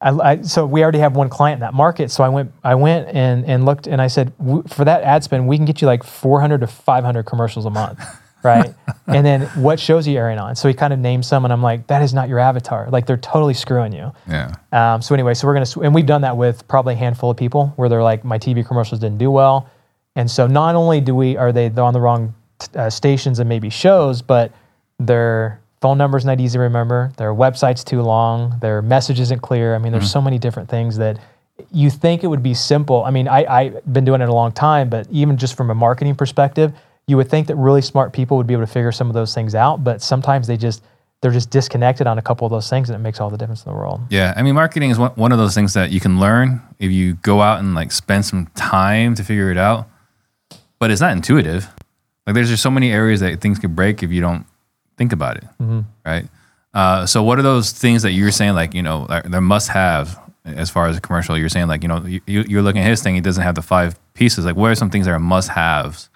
I, 0.00 0.10
I, 0.10 0.42
so 0.42 0.64
we 0.64 0.82
already 0.82 0.98
have 1.00 1.16
one 1.16 1.28
client 1.28 1.56
in 1.56 1.60
that 1.60 1.74
market. 1.74 2.10
So 2.10 2.24
I 2.24 2.28
went, 2.28 2.52
I 2.64 2.74
went 2.74 3.08
and, 3.08 3.44
and 3.44 3.64
looked 3.66 3.86
and 3.86 4.00
I 4.00 4.06
said, 4.06 4.36
"W- 4.38 4.64
for 4.66 4.84
that 4.84 5.02
ad 5.02 5.24
spend, 5.24 5.46
we 5.48 5.56
can 5.56 5.66
get 5.66 5.82
you 5.82 5.86
like 5.86 6.02
400 6.02 6.60
to 6.60 6.66
500 6.66 7.24
commercials 7.24 7.66
a 7.66 7.70
month. 7.70 8.00
Right. 8.42 8.74
and 9.06 9.26
then 9.26 9.42
what 9.62 9.80
shows 9.80 10.06
are 10.06 10.10
you 10.10 10.18
airing 10.18 10.38
on? 10.38 10.56
So 10.56 10.68
he 10.68 10.74
kind 10.74 10.92
of 10.92 10.98
named 10.98 11.24
some 11.24 11.44
and 11.44 11.52
I'm 11.52 11.62
like, 11.62 11.86
that 11.88 12.02
is 12.02 12.14
not 12.14 12.28
your 12.28 12.38
avatar. 12.38 12.88
Like 12.90 13.06
they're 13.06 13.16
totally 13.16 13.54
screwing 13.54 13.92
you. 13.92 14.12
Yeah. 14.28 14.54
Um, 14.72 15.02
so 15.02 15.14
anyway, 15.14 15.34
so 15.34 15.46
we're 15.46 15.54
going 15.54 15.66
to, 15.66 15.82
and 15.82 15.94
we've 15.94 16.06
done 16.06 16.22
that 16.22 16.36
with 16.36 16.66
probably 16.68 16.94
a 16.94 16.96
handful 16.96 17.30
of 17.30 17.36
people 17.36 17.72
where 17.76 17.88
they're 17.88 18.02
like, 18.02 18.24
my 18.24 18.38
TV 18.38 18.66
commercials 18.66 19.00
didn't 19.00 19.18
do 19.18 19.30
well. 19.30 19.68
And 20.16 20.30
so 20.30 20.46
not 20.46 20.74
only 20.74 21.00
do 21.00 21.14
we, 21.14 21.36
are 21.36 21.52
they 21.52 21.68
on 21.70 21.92
the 21.92 22.00
wrong 22.00 22.34
uh, 22.74 22.90
stations 22.90 23.38
and 23.38 23.48
maybe 23.48 23.70
shows, 23.70 24.22
but 24.22 24.52
their 24.98 25.60
phone 25.80 25.98
number's 25.98 26.24
not 26.24 26.40
easy 26.40 26.58
to 26.58 26.62
remember. 26.62 27.12
Their 27.16 27.32
website's 27.32 27.84
too 27.84 28.02
long. 28.02 28.58
Their 28.60 28.82
message 28.82 29.20
isn't 29.20 29.40
clear. 29.40 29.74
I 29.74 29.78
mean, 29.78 29.92
there's 29.92 30.10
so 30.10 30.20
many 30.20 30.38
different 30.38 30.68
things 30.68 30.96
that 30.98 31.18
you 31.72 31.90
think 31.90 32.24
it 32.24 32.26
would 32.26 32.42
be 32.42 32.54
simple. 32.54 33.04
I 33.04 33.10
mean, 33.10 33.28
I, 33.28 33.44
I've 33.44 33.92
been 33.92 34.04
doing 34.04 34.20
it 34.20 34.28
a 34.28 34.32
long 34.32 34.52
time, 34.52 34.88
but 34.88 35.06
even 35.10 35.36
just 35.36 35.56
from 35.56 35.70
a 35.70 35.74
marketing 35.74 36.14
perspective, 36.14 36.72
you 37.08 37.16
would 37.16 37.28
think 37.28 37.48
that 37.48 37.56
really 37.56 37.82
smart 37.82 38.12
people 38.12 38.36
would 38.36 38.46
be 38.46 38.54
able 38.54 38.62
to 38.64 38.72
figure 38.72 38.92
some 38.92 39.08
of 39.08 39.14
those 39.14 39.34
things 39.34 39.54
out, 39.56 39.82
but 39.82 40.00
sometimes 40.02 40.46
they 40.46 40.56
just, 40.56 40.84
they're 41.20 41.32
just 41.32 41.50
disconnected 41.50 42.06
on 42.06 42.18
a 42.18 42.22
couple 42.22 42.46
of 42.46 42.50
those 42.52 42.70
things 42.70 42.88
and 42.90 42.94
it 42.96 43.00
makes 43.00 43.18
all 43.20 43.30
the 43.30 43.36
difference 43.36 43.64
in 43.64 43.72
the 43.72 43.76
world. 43.76 44.00
Yeah, 44.10 44.32
I 44.36 44.42
mean, 44.42 44.54
marketing 44.54 44.90
is 44.90 44.98
one, 44.98 45.10
one 45.12 45.32
of 45.32 45.38
those 45.38 45.54
things 45.54 45.74
that 45.74 45.90
you 45.90 45.98
can 45.98 46.20
learn 46.20 46.60
if 46.78 46.92
you 46.92 47.14
go 47.14 47.40
out 47.42 47.58
and 47.58 47.74
like 47.74 47.90
spend 47.90 48.24
some 48.24 48.46
time 48.54 49.14
to 49.16 49.24
figure 49.24 49.50
it 49.50 49.58
out. 49.58 49.88
But 50.78 50.92
it's 50.92 51.00
not 51.00 51.10
intuitive. 51.12 51.66
Like, 52.26 52.34
there's 52.34 52.50
just 52.50 52.62
so 52.62 52.70
many 52.70 52.92
areas 52.92 53.18
that 53.20 53.40
things 53.40 53.58
could 53.58 53.74
break 53.74 54.02
if 54.04 54.12
you 54.12 54.20
don't 54.20 54.46
think 54.96 55.12
about 55.12 55.38
it, 55.38 55.44
right? 56.04 56.28
Uh, 56.74 57.06
so, 57.06 57.22
what 57.22 57.38
are 57.38 57.42
those 57.42 57.72
things 57.72 58.02
that 58.02 58.12
you're 58.12 58.30
saying? 58.30 58.54
Like, 58.54 58.74
you 58.74 58.82
know, 58.82 59.06
they're 59.24 59.40
must 59.40 59.70
have 59.70 60.20
as 60.44 60.70
far 60.70 60.86
as 60.86 60.96
a 60.96 61.00
commercial. 61.00 61.36
You're 61.36 61.48
saying 61.48 61.66
like, 61.66 61.82
you 61.82 61.88
know, 61.88 62.04
you, 62.04 62.20
you- 62.26 62.44
you're 62.46 62.62
looking 62.62 62.82
at 62.82 62.86
his 62.88 63.02
thing. 63.02 63.14
He 63.16 63.20
doesn't 63.20 63.42
have 63.42 63.54
the 63.56 63.62
five 63.62 63.98
pieces. 64.14 64.44
Like, 64.44 64.54
what 64.56 64.70
are 64.70 64.74
some 64.76 64.90
things 64.90 65.06
that 65.06 65.12
are 65.12 65.18
must 65.18 65.48
haves 65.48 66.10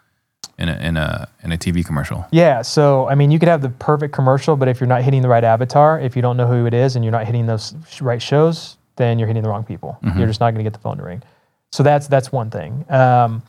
in 0.58 0.68
a 0.68 0.76
in 0.78 0.96
a 0.96 1.28
in 1.42 1.52
a 1.52 1.56
TV 1.58 1.84
commercial? 1.84 2.24
Yeah. 2.30 2.62
So, 2.62 3.08
I 3.08 3.14
mean, 3.14 3.30
you 3.30 3.38
could 3.38 3.48
have 3.48 3.62
the 3.62 3.68
perfect 3.70 4.14
commercial, 4.14 4.56
but 4.56 4.68
if 4.68 4.80
you're 4.80 4.86
not 4.88 5.02
hitting 5.02 5.22
the 5.22 5.28
right 5.28 5.44
avatar, 5.44 5.98
if 6.00 6.14
you 6.16 6.22
don't 6.22 6.36
know 6.36 6.46
who 6.46 6.66
it 6.66 6.74
is 6.74 6.94
and 6.96 7.04
you're 7.04 7.12
not 7.12 7.24
hitting 7.26 7.46
those 7.46 7.74
sh- 7.88 8.00
right 8.02 8.20
shows, 8.22 8.76
then 8.96 9.18
you're 9.18 9.28
hitting 9.28 9.42
the 9.42 9.48
wrong 9.48 9.64
people. 9.64 9.98
You're 10.16 10.26
just 10.26 10.40
not 10.40 10.50
going 10.52 10.64
to 10.64 10.70
get 10.70 10.72
the 10.74 10.78
phone 10.78 10.98
to 10.98 11.02
ring. 11.02 11.22
So 11.72 11.82
that's 11.82 12.06
that's 12.06 12.30
one 12.30 12.50
thing. 12.50 12.84
Um, 12.90 13.42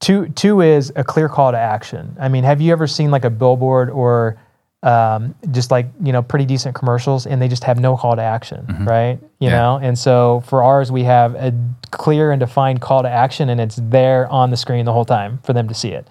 two 0.00 0.28
two 0.30 0.60
is 0.60 0.92
a 0.96 1.04
clear 1.04 1.28
call 1.28 1.52
to 1.52 1.58
action. 1.58 2.16
I 2.20 2.28
mean, 2.28 2.44
have 2.44 2.60
you 2.60 2.72
ever 2.72 2.86
seen 2.86 3.10
like 3.10 3.24
a 3.24 3.30
billboard 3.30 3.90
or 3.90 4.36
um, 4.82 5.34
just 5.50 5.70
like 5.70 5.86
you 6.02 6.12
know 6.12 6.20
pretty 6.20 6.44
decent 6.44 6.74
commercials 6.74 7.26
and 7.26 7.40
they 7.40 7.48
just 7.48 7.64
have 7.64 7.80
no 7.80 7.96
call 7.96 8.14
to 8.16 8.22
action, 8.22 8.66
right? 8.84 9.18
You 9.38 9.48
Yeah. 9.48 9.56
know, 9.56 9.78
and 9.82 9.98
so 9.98 10.42
for 10.46 10.62
ours 10.62 10.92
we 10.92 11.04
have 11.04 11.34
a 11.36 11.54
clear 11.90 12.32
and 12.32 12.40
defined 12.40 12.82
call 12.82 13.02
to 13.02 13.08
action, 13.08 13.48
and 13.48 13.58
it's 13.62 13.76
there 13.82 14.28
on 14.30 14.50
the 14.50 14.58
screen 14.58 14.84
the 14.84 14.92
whole 14.92 15.06
time 15.06 15.38
for 15.42 15.54
them 15.54 15.68
to 15.68 15.74
see 15.74 15.88
it. 15.88 16.06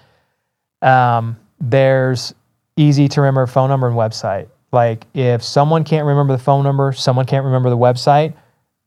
Um, 0.83 1.37
there's 1.59 2.33
easy 2.75 3.07
to 3.09 3.21
remember 3.21 3.47
phone 3.47 3.69
number 3.69 3.87
and 3.87 3.95
website. 3.95 4.47
Like 4.71 5.05
if 5.13 5.43
someone 5.43 5.83
can't 5.83 6.05
remember 6.05 6.33
the 6.35 6.41
phone 6.43 6.63
number, 6.63 6.91
someone 6.93 7.25
can't 7.25 7.45
remember 7.45 7.69
the 7.69 7.77
website, 7.77 8.33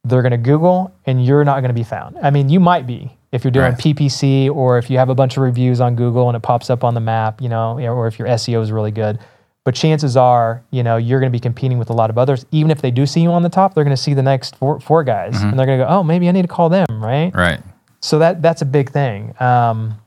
they're 0.05 0.23
going 0.23 0.33
to 0.33 0.37
Google 0.39 0.93
and 1.07 1.25
you're 1.25 1.45
not 1.45 1.61
going 1.61 1.69
to 1.71 1.75
be 1.75 1.85
found. 1.85 2.17
I 2.23 2.31
mean, 2.31 2.49
you 2.49 2.61
might 2.61 2.87
be 2.87 3.17
if 3.33 3.45
you're 3.45 3.51
doing 3.51 3.73
Right. 3.73 3.79
PPC 3.79 4.51
or 4.51 4.79
if 4.79 4.91
you 4.91 4.99
have 4.99 5.09
a 5.09 5.15
bunch 5.15 5.37
of 5.37 5.43
reviews 5.43 5.81
on 5.81 5.95
Google 5.97 6.29
and 6.29 6.37
it 6.37 6.41
pops 6.43 6.71
up 6.71 6.83
on 6.85 6.95
the 6.95 7.01
map, 7.01 7.41
you 7.41 7.49
know, 7.49 7.79
or 7.79 8.07
if 8.09 8.19
your 8.19 8.29
SEO 8.29 8.63
is 8.63 8.71
really 8.73 8.91
good. 8.91 9.19
but 9.65 9.75
chances 9.75 10.17
are, 10.17 10.63
you 10.71 10.83
know, 10.85 10.97
you're 10.97 11.19
going 11.19 11.31
to 11.31 11.37
be 11.37 11.41
competing 11.41 11.77
with 11.79 11.91
a 11.91 11.93
lot 11.93 12.09
of 12.09 12.19
others. 12.19 12.47
Even 12.53 12.71
if 12.71 12.81
they 12.83 12.91
do 12.93 13.05
see 13.05 13.21
you 13.21 13.31
on 13.33 13.43
the 13.43 13.49
top, 13.49 13.75
they're 13.75 13.83
going 13.85 13.97
to 13.97 14.01
see 14.03 14.15
the 14.15 14.23
next 14.23 14.55
four, 14.57 14.79
four 14.79 15.03
guys, 15.03 15.43
and 15.43 15.59
they're 15.59 15.67
going 15.67 15.81
to 15.81 15.85
go, 15.85 15.91
"Oh, 15.91 16.05
maybe 16.05 16.29
I 16.29 16.33
need 16.33 16.43
to 16.43 16.49
call 16.49 16.69
them." 16.69 16.87
Right. 17.03 17.35
Right. 17.35 17.61
So 18.01 18.21
that 18.21 18.43
that's 18.43 18.63
a 18.63 18.65
big 18.65 18.91
thing. 18.91 19.35
Um, 19.43 20.01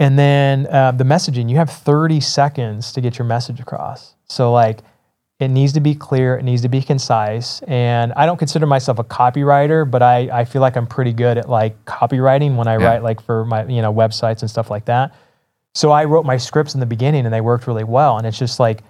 and 0.00 0.18
then 0.18 0.66
uh, 0.68 0.92
the 0.92 1.04
messaging, 1.04 1.48
you 1.48 1.56
have 1.56 1.70
30 1.70 2.20
seconds 2.20 2.92
to 2.92 3.00
get 3.00 3.18
your 3.18 3.26
message 3.26 3.60
across. 3.60 4.14
So 4.26 4.52
like, 4.52 4.80
it 5.40 5.48
needs 5.48 5.72
to 5.72 5.80
be 5.80 5.94
clear, 5.94 6.36
it 6.38 6.44
needs 6.44 6.62
to 6.62 6.68
be 6.68 6.80
concise. 6.80 7.60
And 7.62 8.12
I 8.14 8.24
don't 8.24 8.36
consider 8.38 8.66
myself 8.66 8.98
a 8.98 9.04
copywriter, 9.04 9.88
but 9.88 10.00
I, 10.02 10.28
I 10.40 10.44
feel 10.44 10.62
like 10.62 10.76
I'm 10.76 10.86
pretty 10.86 11.12
good 11.12 11.38
at 11.38 11.48
like 11.48 11.84
copywriting 11.86 12.56
when 12.56 12.68
I 12.68 12.78
Yeah. 12.78 12.84
write 12.86 13.02
like 13.02 13.20
for 13.20 13.44
my 13.44 13.64
you 13.66 13.82
know 13.82 13.92
websites 13.92 14.40
and 14.42 14.50
stuff 14.50 14.70
like 14.70 14.84
that. 14.86 15.12
So 15.74 15.90
I 15.90 16.04
wrote 16.04 16.24
my 16.24 16.36
scripts 16.36 16.74
in 16.74 16.80
the 16.80 16.86
beginning 16.86 17.24
and 17.24 17.34
they 17.34 17.40
worked 17.40 17.66
really 17.66 17.82
well. 17.84 18.16
And 18.16 18.26
it's 18.26 18.38
just 18.38 18.60
like, 18.60 18.82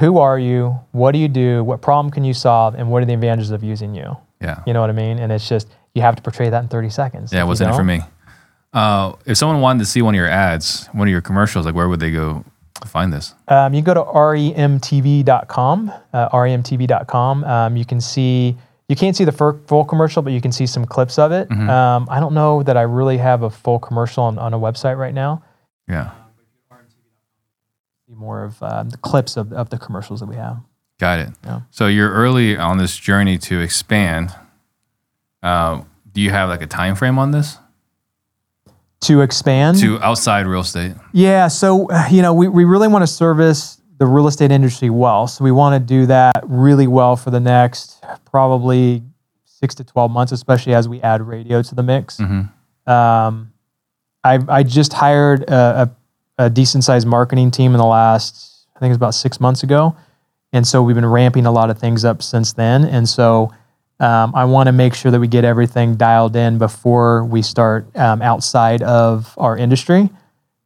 who 0.00 0.18
are 0.18 0.38
you? 0.38 0.80
What 0.90 1.12
do 1.12 1.18
you 1.18 1.28
do? 1.28 1.62
What 1.62 1.80
problem 1.80 2.10
can 2.10 2.24
you 2.24 2.34
solve? 2.34 2.74
And 2.74 2.90
what 2.90 3.02
are 3.02 3.06
the 3.06 3.14
advantages 3.14 3.52
of 3.52 3.62
using 3.62 3.94
you? 3.94 4.16
Yeah. 4.40 4.62
You 4.66 4.72
know 4.72 4.80
what 4.80 4.90
I 4.90 4.94
mean? 4.94 5.20
And 5.20 5.30
it's 5.30 5.48
just 5.48 5.68
you 5.94 6.02
have 6.02 6.16
to 6.16 6.22
portray 6.22 6.50
that 6.50 6.60
in 6.64 6.68
30 6.68 6.90
seconds. 6.90 7.32
Yeah, 7.32 7.42
it 7.42 7.46
wasn't 7.46 7.70
it 7.70 7.76
for 7.76 7.84
me. 7.84 8.00
Uh, 8.72 9.12
if 9.26 9.36
someone 9.36 9.60
wanted 9.60 9.80
to 9.80 9.84
see 9.84 10.00
one 10.00 10.14
of 10.14 10.16
your 10.16 10.28
ads, 10.28 10.86
one 10.92 11.06
of 11.06 11.12
your 11.12 11.20
commercials, 11.20 11.66
like 11.66 11.74
where 11.74 11.88
would 11.88 12.00
they 12.00 12.10
go 12.10 12.44
find 12.86 13.12
this? 13.12 13.34
Um, 13.48 13.74
you 13.74 13.82
go 13.82 13.94
to 13.94 14.02
remtv.com, 14.02 15.92
uh, 16.12 16.28
remtv.com. 16.30 17.44
Um, 17.44 17.76
you 17.76 17.84
can 17.84 18.00
see, 18.00 18.56
you 18.88 18.96
can't 18.96 19.14
see 19.16 19.24
the 19.24 19.32
full 19.32 19.84
commercial, 19.84 20.22
but 20.22 20.32
you 20.32 20.40
can 20.40 20.52
see 20.52 20.66
some 20.66 20.86
clips 20.86 21.18
of 21.18 21.32
it. 21.32 21.50
Um, 21.50 22.06
I 22.10 22.18
don't 22.18 22.34
know 22.34 22.62
that 22.62 22.76
I 22.76 22.82
really 22.82 23.18
have 23.18 23.42
a 23.42 23.50
full 23.50 23.78
commercial 23.78 24.24
on, 24.24 24.38
on 24.38 24.54
a 24.54 24.58
website 24.58 24.96
right 24.96 25.14
now. 25.14 25.42
Yeah. 25.88 26.12
More 28.08 28.44
of 28.44 28.62
um, 28.62 28.90
the 28.90 28.98
clips 28.98 29.36
of, 29.36 29.52
of 29.52 29.70
the 29.70 29.78
commercials 29.78 30.20
that 30.20 30.26
we 30.26 30.36
have. 30.36 30.58
Got 31.00 31.18
it. 31.20 31.30
Yeah. 31.44 31.62
So 31.70 31.88
you're 31.88 32.12
early 32.12 32.56
on 32.56 32.78
this 32.78 32.96
journey 32.96 33.36
to 33.38 33.60
expand. 33.60 34.32
Uh, 35.42 35.82
do 36.12 36.20
you 36.20 36.30
have 36.30 36.48
like 36.48 36.62
a 36.62 36.66
time 36.66 36.94
frame 36.94 37.18
on 37.18 37.32
this 37.32 37.58
To 39.02 39.20
expand, 39.20 39.78
to 39.78 40.00
outside 40.00 40.46
real 40.46 40.60
estate? 40.60 40.94
Yeah, 41.12 41.48
so 41.48 41.88
you 42.08 42.22
know, 42.22 42.32
we, 42.32 42.46
we 42.46 42.64
really 42.64 42.86
want 42.86 43.02
to 43.02 43.06
service 43.06 43.80
the 43.98 44.06
real 44.06 44.28
estate 44.28 44.52
industry 44.52 44.90
well. 44.90 45.26
So 45.26 45.42
we 45.42 45.50
want 45.50 45.74
to 45.74 45.84
do 45.84 46.06
that 46.06 46.42
really 46.46 46.86
well 46.86 47.16
for 47.16 47.30
the 47.30 47.40
next 47.40 48.04
probably 48.30 49.02
six 49.44 49.74
to 49.76 49.84
twelve 49.84 50.10
months, 50.12 50.30
especially 50.32 50.74
as 50.74 50.88
we 50.88 51.00
add 51.02 51.20
radio 51.22 51.62
to 51.62 51.74
the 51.74 51.82
mix. 51.82 52.20
Um, 52.20 53.52
I 54.24 54.38
I 54.48 54.62
just 54.62 54.92
hired 54.92 55.42
a, 55.50 55.90
a, 56.38 56.44
a 56.46 56.50
decent 56.50 56.84
sized 56.84 57.06
marketing 57.06 57.50
team 57.50 57.72
in 57.72 57.78
the 57.78 57.84
last 57.84 58.66
I 58.76 58.78
think 58.78 58.90
it 58.90 58.90
was 58.90 58.96
about 58.96 59.14
six 59.14 59.40
months 59.40 59.62
ago, 59.64 59.96
and 60.52 60.66
so 60.66 60.82
we've 60.82 60.96
been 60.96 61.06
ramping 61.06 61.46
a 61.46 61.52
lot 61.52 61.70
of 61.70 61.78
things 61.78 62.04
up 62.04 62.22
since 62.22 62.52
then. 62.52 62.84
And 62.84 63.08
so 63.08 63.52
um, 64.02 64.34
I 64.34 64.44
want 64.46 64.66
to 64.66 64.72
make 64.72 64.94
sure 64.94 65.12
that 65.12 65.20
we 65.20 65.28
get 65.28 65.44
everything 65.44 65.94
dialed 65.94 66.34
in 66.34 66.58
before 66.58 67.24
we 67.24 67.40
start 67.40 67.86
um, 67.96 68.20
outside 68.20 68.82
of 68.82 69.32
our 69.38 69.56
industry. 69.56 70.10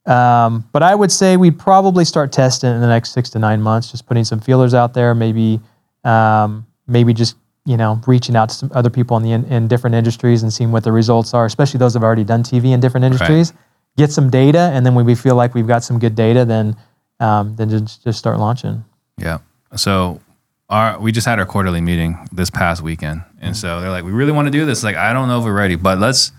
Um, 0.06 0.66
but 0.72 0.82
I 0.82 0.94
would 0.94 1.12
say 1.12 1.36
we'd 1.36 1.58
probably 1.58 2.06
start 2.06 2.32
testing 2.32 2.72
in 2.72 2.80
the 2.80 2.86
next 2.86 3.12
six 3.12 3.28
to 3.30 3.38
nine 3.38 3.60
months, 3.60 3.90
just 3.90 4.06
putting 4.06 4.24
some 4.24 4.40
feelers 4.40 4.72
out 4.72 4.94
there, 4.94 5.14
maybe 5.14 5.60
um, 6.02 6.66
maybe 6.86 7.12
just 7.12 7.36
you 7.66 7.76
know 7.76 8.00
reaching 8.06 8.36
out 8.36 8.48
to 8.48 8.54
some 8.54 8.72
other 8.74 8.88
people 8.88 9.18
in 9.18 9.22
the 9.22 9.32
in, 9.32 9.44
in 9.46 9.68
different 9.68 9.94
industries 9.94 10.42
and 10.42 10.50
seeing 10.50 10.72
what 10.72 10.82
the 10.82 10.92
results 10.92 11.34
are, 11.34 11.44
especially 11.44 11.76
those 11.76 11.92
that 11.92 11.98
have 11.98 12.04
already 12.04 12.24
done 12.24 12.42
TV 12.42 12.72
in 12.72 12.80
different 12.80 13.04
industries. 13.04 13.52
Get 13.98 14.12
some 14.12 14.30
data, 14.30 14.70
and 14.72 14.86
then 14.86 14.94
when 14.94 15.04
we 15.04 15.14
feel 15.14 15.34
like 15.34 15.54
we've 15.54 15.66
got 15.66 15.84
some 15.84 15.98
good 15.98 16.14
data, 16.14 16.46
then 16.46 16.74
um, 17.20 17.54
then 17.56 17.68
just 17.68 18.02
just 18.02 18.18
start 18.18 18.38
launching. 18.38 18.82
Yeah. 19.18 19.40
So 19.74 20.20
our 20.68 20.98
we 20.98 21.12
just 21.12 21.26
had 21.26 21.38
our 21.38 21.46
quarterly 21.46 21.80
meeting 21.80 22.28
this 22.32 22.50
past 22.50 22.82
weekend, 22.82 23.22
and 23.40 23.56
so 23.56 23.80
they're 23.80 23.90
like, 23.90 24.04
we 24.04 24.12
really 24.12 24.32
want 24.32 24.46
to 24.46 24.50
do 24.52 24.64
this. 24.64 24.82
Like, 24.82 24.96
I 24.96 25.12
don't 25.12 25.28
know 25.28 25.38
if 25.38 25.44
we're 25.44 25.52
ready, 25.52 25.76
but 25.76 25.98
let's 25.98 26.32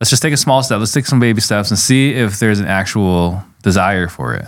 let's 0.00 0.10
just 0.10 0.22
take 0.22 0.32
a 0.32 0.36
small 0.38 0.62
step. 0.62 0.78
Let's 0.78 0.92
take 0.92 1.06
some 1.06 1.20
baby 1.20 1.40
steps 1.40 1.70
and 1.70 1.78
see 1.78 2.12
if 2.12 2.38
there's 2.38 2.60
an 2.60 2.66
actual 2.66 3.42
desire 3.62 4.08
for 4.08 4.34
it. 4.34 4.46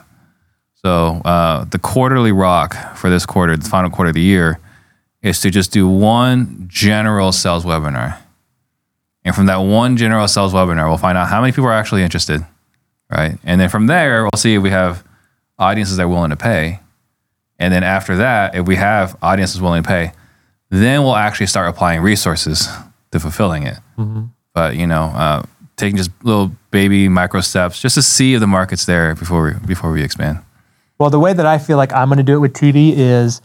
So 0.74 1.20
uh, 1.24 1.64
the 1.64 1.78
quarterly 1.78 2.32
rock 2.32 2.96
for 2.96 3.10
this 3.10 3.26
quarter, 3.26 3.56
the 3.56 3.68
final 3.68 3.90
quarter 3.90 4.10
of 4.10 4.14
the 4.14 4.22
year, 4.22 4.60
is 5.22 5.40
to 5.40 5.50
just 5.50 5.72
do 5.72 5.86
one 5.86 6.66
general 6.68 7.32
sales 7.32 7.64
webinar. 7.64 8.18
And 9.22 9.34
from 9.34 9.46
that 9.46 9.58
one 9.58 9.98
general 9.98 10.26
sales 10.28 10.54
webinar, 10.54 10.88
we'll 10.88 10.96
find 10.96 11.18
out 11.18 11.28
how 11.28 11.42
many 11.42 11.52
people 11.52 11.66
are 11.66 11.74
actually 11.74 12.02
interested, 12.02 12.46
right? 13.10 13.38
And 13.44 13.60
then 13.60 13.68
from 13.68 13.86
there, 13.86 14.22
we'll 14.22 14.30
see 14.36 14.54
if 14.54 14.62
we 14.62 14.70
have 14.70 15.04
audiences 15.58 15.98
that 15.98 16.04
are 16.04 16.08
willing 16.08 16.30
to 16.30 16.36
pay. 16.36 16.80
And 17.60 17.72
then 17.72 17.84
after 17.84 18.16
that, 18.16 18.56
if 18.56 18.66
we 18.66 18.74
have 18.76 19.16
audiences 19.22 19.60
willing 19.60 19.82
to 19.84 19.88
pay, 19.88 20.12
then 20.70 21.02
we'll 21.02 21.14
actually 21.14 21.46
start 21.46 21.68
applying 21.68 22.00
resources 22.00 22.66
to 23.12 23.20
fulfilling 23.20 23.64
it. 23.64 23.78
But 24.54 24.76
you 24.76 24.86
know, 24.86 25.04
uh, 25.04 25.42
taking 25.76 25.96
just 25.96 26.10
little 26.22 26.50
baby 26.70 27.08
micro 27.08 27.40
steps 27.40 27.80
just 27.80 27.94
to 27.94 28.02
see 28.02 28.34
if 28.34 28.40
the 28.40 28.46
market's 28.46 28.86
there 28.86 29.14
before 29.14 29.44
we 29.44 29.66
before 29.66 29.92
we 29.92 30.02
expand. 30.02 30.38
Well, 30.98 31.10
the 31.10 31.20
way 31.20 31.32
that 31.32 31.46
I 31.46 31.58
feel 31.58 31.76
like 31.76 31.92
I'm 31.92 32.08
going 32.08 32.18
to 32.18 32.22
do 32.24 32.34
it 32.34 32.40
with 32.40 32.52
TV 32.54 32.92
is 32.96 33.40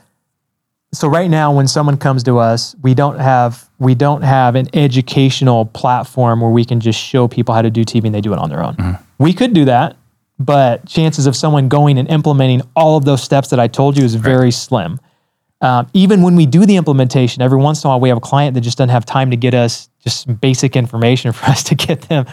so 0.93 1.08
right 1.08 1.30
now 1.30 1.54
when 1.54 1.67
someone 1.67 1.97
comes 1.97 2.23
to 2.23 2.38
us, 2.38 2.75
we 2.82 2.93
don't 2.93 3.19
have 3.19 3.69
we 3.80 3.95
don't 3.95 4.21
have 4.21 4.56
an 4.56 4.67
educational 4.73 5.65
platform 5.65 6.39
where 6.41 6.51
we 6.51 6.63
can 6.63 6.80
just 6.80 6.99
show 6.99 7.28
people 7.28 7.54
how 7.54 7.62
to 7.62 7.69
do 7.69 7.84
TV 7.84 8.06
and 8.06 8.15
they 8.15 8.21
do 8.21 8.32
it 8.34 8.39
on 8.39 8.49
their 8.49 8.63
own. 8.63 8.75
We 9.17 9.34
could 9.34 9.54
do 9.54 9.65
that, 9.65 9.97
but 10.38 10.86
chances 10.86 11.28
of 11.28 11.36
someone 11.36 11.69
going 11.69 11.98
and 11.98 12.10
implementing 12.10 12.62
all 12.76 12.98
of 12.98 13.06
those 13.06 13.24
steps 13.24 13.50
that 13.50 13.60
I 13.60 13.67
told 13.67 13.98
you 13.98 14.04
is 14.04 14.15
very 14.15 14.52
slim. 14.52 15.00
Um, 15.62 15.88
even 15.93 16.21
when 16.21 16.36
we 16.36 16.45
do 16.45 16.65
the 16.65 16.76
implementation, 16.76 17.41
every 17.41 17.58
once 17.58 17.84
in 17.84 17.88
a 17.88 17.91
while 17.91 18.00
we 18.00 18.10
have 18.10 18.17
a 18.17 18.21
client 18.21 18.54
that 18.56 18.62
just 18.62 18.78
doesn't 18.78 18.89
have 18.89 19.06
time 19.06 19.32
to 19.32 19.38
get 19.38 19.54
us 19.54 19.89
just 20.04 20.26
some 20.26 20.36
basic 20.36 20.76
information 20.76 21.32
for 21.34 21.45
us 21.45 21.63
to 21.63 21.76
get 21.76 22.02
them 22.04 22.26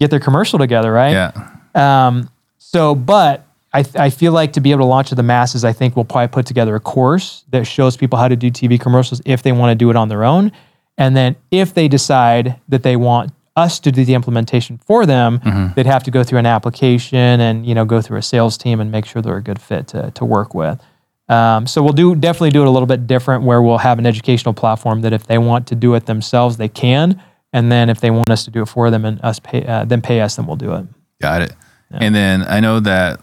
get 0.00 0.10
their 0.10 0.20
commercial 0.20 0.58
together, 0.58 0.92
right? 0.92 1.12
Yeah, 1.12 1.50
Um, 1.74 2.28
so, 2.58 2.94
but 2.94 3.46
I, 3.72 3.84
I 3.94 4.10
feel 4.10 4.32
like 4.32 4.52
to 4.54 4.60
be 4.60 4.70
able 4.70 4.80
to 4.80 4.86
launch 4.86 5.10
to 5.10 5.14
the 5.14 5.22
masses, 5.22 5.64
I 5.64 5.72
think 5.72 5.96
we'll 5.96 6.04
probably 6.04 6.28
put 6.28 6.46
together 6.46 6.74
a 6.74 6.80
course 6.80 7.44
that 7.50 7.64
shows 7.64 7.96
people 7.96 8.18
how 8.18 8.28
to 8.28 8.36
do 8.36 8.50
TV 8.50 8.80
commercials 8.80 9.20
if 9.24 9.42
they 9.42 9.52
want 9.52 9.70
to 9.70 9.74
do 9.74 9.90
it 9.90 9.96
on 9.96 10.08
their 10.08 10.24
own. 10.24 10.50
And 10.96 11.16
then 11.16 11.36
if 11.50 11.74
they 11.74 11.88
decide 11.88 12.60
that 12.68 12.82
they 12.82 12.96
want 12.96 13.32
us 13.56 13.78
to 13.80 13.92
do 13.92 14.04
the 14.04 14.14
implementation 14.14 14.78
for 14.78 15.06
them, 15.06 15.40
they'd 15.76 15.86
have 15.86 16.02
to 16.04 16.10
go 16.10 16.24
through 16.24 16.40
an 16.40 16.46
application 16.46 17.40
and, 17.40 17.64
you 17.64 17.74
know, 17.74 17.84
go 17.84 18.00
through 18.00 18.18
a 18.18 18.22
sales 18.22 18.58
team 18.58 18.80
and 18.80 18.90
make 18.90 19.06
sure 19.06 19.22
they're 19.22 19.36
a 19.36 19.42
good 19.42 19.60
fit 19.60 19.86
to, 19.88 20.10
to 20.12 20.24
work 20.24 20.54
with. 20.54 20.80
Um, 21.28 21.66
so 21.66 21.82
we'll 21.82 21.92
do 21.92 22.14
definitely 22.14 22.50
do 22.50 22.62
it 22.62 22.66
a 22.66 22.70
little 22.70 22.86
bit 22.86 23.06
different 23.06 23.44
where 23.44 23.62
we'll 23.62 23.78
have 23.78 23.98
an 23.98 24.06
educational 24.06 24.52
platform 24.52 25.00
that 25.02 25.12
if 25.12 25.26
they 25.26 25.38
want 25.38 25.66
to 25.68 25.74
do 25.74 25.94
it 25.94 26.06
themselves, 26.06 26.56
they 26.56 26.68
can. 26.68 27.22
And 27.52 27.70
then 27.70 27.88
if 27.88 28.00
they 28.00 28.10
want 28.10 28.28
us 28.28 28.44
to 28.44 28.50
do 28.50 28.62
it 28.62 28.66
for 28.66 28.90
them 28.90 29.04
and 29.04 29.20
us 29.24 29.38
pay, 29.38 29.64
uh, 29.64 29.84
then 29.84 30.02
pay 30.02 30.20
us, 30.20 30.36
then 30.36 30.46
we'll 30.46 30.56
do 30.56 30.74
it. 30.74 30.86
got 31.20 31.40
it. 31.40 31.52
And 31.92 32.14
then 32.14 32.42
I 32.42 32.58
know 32.58 32.80
that 32.80 33.20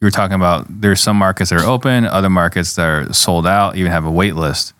you 0.00 0.06
were 0.06 0.12
talking 0.12 0.36
about 0.36 0.66
there's 0.80 1.00
some 1.00 1.16
markets 1.16 1.50
that 1.50 1.60
are 1.60 1.68
open, 1.68 2.06
other 2.06 2.30
markets 2.30 2.76
that 2.76 2.86
are 2.86 3.12
sold 3.12 3.46
out, 3.46 3.76
even 3.76 3.90
have 3.90 4.04
a 4.04 4.10
wait 4.10 4.36
list. 4.36 4.72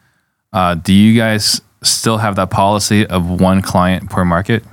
Uh, 0.53 0.77
do 0.77 0.95
you 0.95 1.19
guys 1.19 1.61
still 1.83 2.19
have 2.19 2.37
that 2.37 2.51
policy 2.51 3.07
of 3.07 3.40
one 3.40 3.62
client 3.62 4.11
per 4.11 4.25
market? 4.25 4.64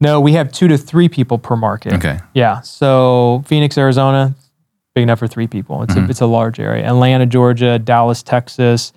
No, 0.00 0.20
we 0.20 0.32
have 0.34 0.52
two 0.52 0.68
to 0.68 0.78
three 0.78 1.08
people 1.08 1.38
per 1.38 1.56
market. 1.56 1.94
Okay. 1.94 2.20
Yeah. 2.34 2.60
So 2.60 3.42
Phoenix, 3.46 3.76
Arizona, 3.76 4.34
big 4.94 5.02
enough 5.02 5.18
for 5.18 5.26
three 5.26 5.46
people. 5.48 5.82
It's 5.82 5.96
a 5.96 6.04
it's 6.08 6.20
a 6.20 6.26
large 6.26 6.60
area. 6.60 6.84
Atlanta, 6.86 7.26
Georgia, 7.26 7.78
Dallas, 7.78 8.22
Texas. 8.22 8.92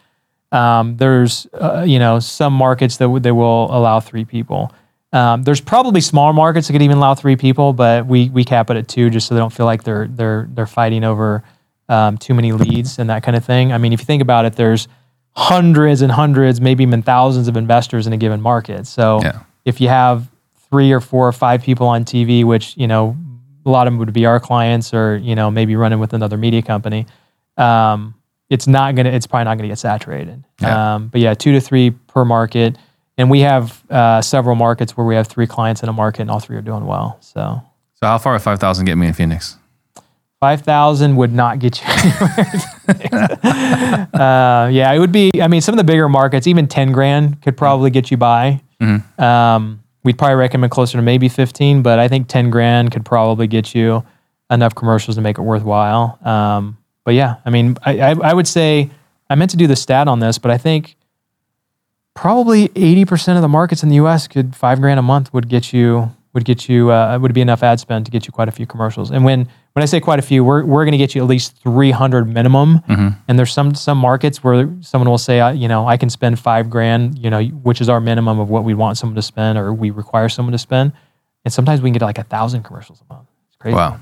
Um, 0.52 0.98
there's 0.98 1.48
uh, 1.54 1.84
you 1.88 1.98
know 1.98 2.20
some 2.20 2.54
markets 2.54 2.98
that 2.98 3.06
w- 3.06 3.20
they 3.20 3.32
will 3.32 3.76
allow 3.76 4.00
three 4.00 4.26
people. 4.26 4.72
Um, 5.14 5.44
there's 5.44 5.62
probably 5.62 6.02
smaller 6.02 6.34
markets 6.34 6.68
that 6.68 6.74
could 6.74 6.82
even 6.82 6.98
allow 6.98 7.16
three 7.16 7.36
people, 7.36 7.74
but 7.74 8.06
we 8.06 8.30
we 8.30 8.44
cap 8.44 8.70
it 8.70 8.78
at 8.78 8.88
two 8.88 9.10
just 9.10 9.28
so 9.28 9.34
they 9.36 9.40
don't 9.40 9.54
feel 9.54 9.66
like 9.66 9.84
they're 9.84 10.08
they're 10.08 10.48
they're 10.54 10.68
fighting 10.68 11.04
over 11.04 11.44
um, 11.90 12.18
too 12.18 12.34
many 12.34 12.52
leads 12.52 13.00
and 13.00 13.10
that 13.10 13.24
kind 13.24 13.36
of 13.36 13.44
thing. 13.44 13.74
I 13.74 13.78
mean, 13.78 13.92
if 13.92 14.02
you 14.02 14.06
think 14.06 14.22
about 14.22 14.46
it, 14.46 14.54
there's 14.54 14.88
hundreds 15.36 16.02
and 16.02 16.12
hundreds, 16.12 16.60
maybe 16.62 16.84
even 16.84 17.02
thousands 17.02 17.48
of 17.48 17.56
investors 17.58 18.08
in 18.08 18.14
a 18.14 18.18
given 18.18 18.42
market. 18.42 18.86
So 18.88 19.22
Yeah. 19.24 19.40
if 19.66 19.80
you 19.82 19.88
have 19.88 20.28
three 20.70 20.92
or 20.92 21.00
four 21.00 21.28
or 21.28 21.32
five 21.32 21.62
people 21.64 21.88
on 21.88 22.04
TV, 22.06 22.44
which 22.44 22.76
you 22.78 22.88
know 22.88 23.16
a 23.66 23.70
lot 23.70 23.88
of 23.88 23.94
them 23.94 24.00
would 24.00 24.12
be 24.14 24.26
our 24.26 24.40
clients, 24.40 24.94
or 24.94 25.18
you 25.18 25.36
know 25.36 25.52
maybe 25.52 25.76
running 25.76 26.00
with 26.00 26.14
another 26.14 26.38
media 26.38 26.62
company, 26.62 27.06
um, 27.58 28.16
it's 28.50 28.68
not 28.68 28.96
gonna. 28.96 29.10
It's 29.10 29.28
probably 29.28 29.46
not 29.46 29.58
gonna 29.58 29.70
get 29.70 29.78
saturated. 29.80 30.44
Yeah. 30.62 30.96
Um, 30.96 31.08
but 31.08 31.22
yeah, 31.22 31.34
two 31.34 31.54
to 31.54 31.62
three 31.62 31.92
per 31.92 32.26
market, 32.26 32.78
and 33.18 33.30
we 33.30 33.42
have 33.42 33.82
uh, 33.90 34.22
several 34.22 34.56
markets 34.56 34.98
where 34.98 35.06
we 35.06 35.16
have 35.16 35.28
three 35.28 35.48
clients 35.48 35.84
in 35.84 35.90
a 35.90 35.94
market, 35.94 36.22
and 36.24 36.32
all 36.32 36.40
three 36.40 36.58
are 36.58 36.62
doing 36.62 36.86
well. 36.86 37.18
So. 37.22 37.62
So 38.02 38.08
how 38.08 38.18
far 38.18 38.34
would 38.34 38.42
five 38.42 38.60
thousand 38.60 38.86
get 38.86 38.98
me 38.98 39.08
in 39.08 39.14
Phoenix? 39.14 39.58
Five 40.40 40.62
thousand 40.62 41.16
would 41.18 41.32
not 41.32 41.60
get 41.60 41.80
you 41.82 41.88
anywhere. 41.88 42.52
uh, 44.14 44.70
yeah, 44.72 44.92
it 44.92 45.00
would 45.00 45.12
be. 45.12 45.32
I 45.42 45.48
mean, 45.48 45.62
some 45.62 45.74
of 45.74 45.78
the 45.78 45.84
bigger 45.84 46.10
markets, 46.10 46.48
even 46.48 46.68
ten 46.68 46.92
grand 46.92 47.42
could 47.42 47.58
probably 47.58 47.90
get 47.90 48.12
you 48.12 48.18
by. 48.18 48.62
Um, 49.20 49.84
we'd 50.04 50.18
probably 50.18 50.36
recommend 50.36 50.72
closer 50.72 50.98
to 50.98 51.02
maybe 51.02 51.30
fifteen, 51.30 51.82
but 51.82 52.00
I 52.00 52.08
think 52.08 52.28
ten 52.28 52.50
grand 52.50 52.92
could 52.92 53.06
probably 53.06 53.48
get 53.48 53.74
you 53.74 54.04
enough 54.50 54.76
commercials 54.76 55.16
to 55.16 55.22
make 55.22 55.38
it 55.38 55.42
worthwhile. 55.42 56.20
Um, 56.28 56.78
but 57.04 57.14
yeah, 57.14 57.36
I 57.46 57.50
mean, 57.50 57.78
I, 57.84 58.00
I, 58.00 58.10
I 58.12 58.34
would 58.34 58.48
say 58.48 58.90
I 59.30 59.36
meant 59.36 59.52
to 59.52 59.58
do 59.58 59.68
the 59.68 59.76
stat 59.76 60.08
on 60.08 60.20
this, 60.20 60.38
but 60.38 60.52
I 60.52 60.58
think 60.58 60.98
probably 62.14 62.68
80% 62.70 63.38
of 63.38 63.42
the 63.42 63.48
markets 63.48 63.84
in 63.84 63.90
the 63.90 63.96
US 63.96 64.28
could 64.28 64.56
five 64.56 64.82
grand 64.82 65.00
a 65.00 65.04
month 65.04 65.34
would 65.34 65.48
get 65.48 65.74
you 65.74 66.12
would 66.34 66.46
get 66.46 66.70
you 66.70 66.92
uh, 66.92 67.18
would 67.20 67.34
be 67.34 67.42
enough 67.42 67.64
ad 67.64 67.80
spend 67.80 68.06
to 68.06 68.12
get 68.12 68.26
you 68.26 68.32
quite 68.32 68.48
a 68.48 68.52
few 68.52 68.66
commercials. 68.66 69.12
And 69.12 69.26
when 69.26 69.48
when 69.74 69.84
I 69.84 69.86
say 69.86 70.00
quite 70.00 70.20
a 70.20 70.22
few, 70.22 70.44
we're, 70.44 70.66
we're 70.66 70.84
going 70.84 70.92
to 70.92 70.98
get 70.98 71.16
you 71.16 71.22
at 71.22 71.28
least 71.28 71.56
300 71.64 72.26
minimum. 72.26 72.80
Mm-hmm. 72.80 73.08
And 73.28 73.40
there's 73.40 73.54
some 73.54 73.74
some 73.74 73.98
markets 73.98 74.44
where 74.44 74.70
someone 74.82 75.10
will 75.10 75.18
say, 75.18 75.40
uh, 75.40 75.52
you 75.52 75.68
know, 75.68 75.88
I 75.88 75.98
can 75.98 76.10
spend 76.10 76.40
five 76.40 76.70
grand, 76.70 77.18
you 77.18 77.30
know, 77.30 77.42
which 77.44 77.80
is 77.80 77.88
our 77.88 78.02
minimum 78.02 78.40
of 78.40 78.50
what 78.50 78.64
we 78.64 78.74
want 78.74 78.98
someone 78.98 79.16
to 79.16 79.22
spend 79.22 79.58
or 79.58 79.74
we 79.74 79.92
require 79.92 80.28
someone 80.30 80.52
to 80.52 80.58
spend. 80.58 80.92
And 81.46 81.54
sometimes 81.54 81.82
we 81.82 81.90
can 81.90 81.94
get 81.94 82.06
like 82.06 82.18
a 82.18 82.24
thousand 82.24 82.64
commercials 82.64 83.02
a 83.10 83.14
month. 83.14 83.28
It's 83.48 83.56
crazy. 83.58 83.76
Wow. 83.76 84.00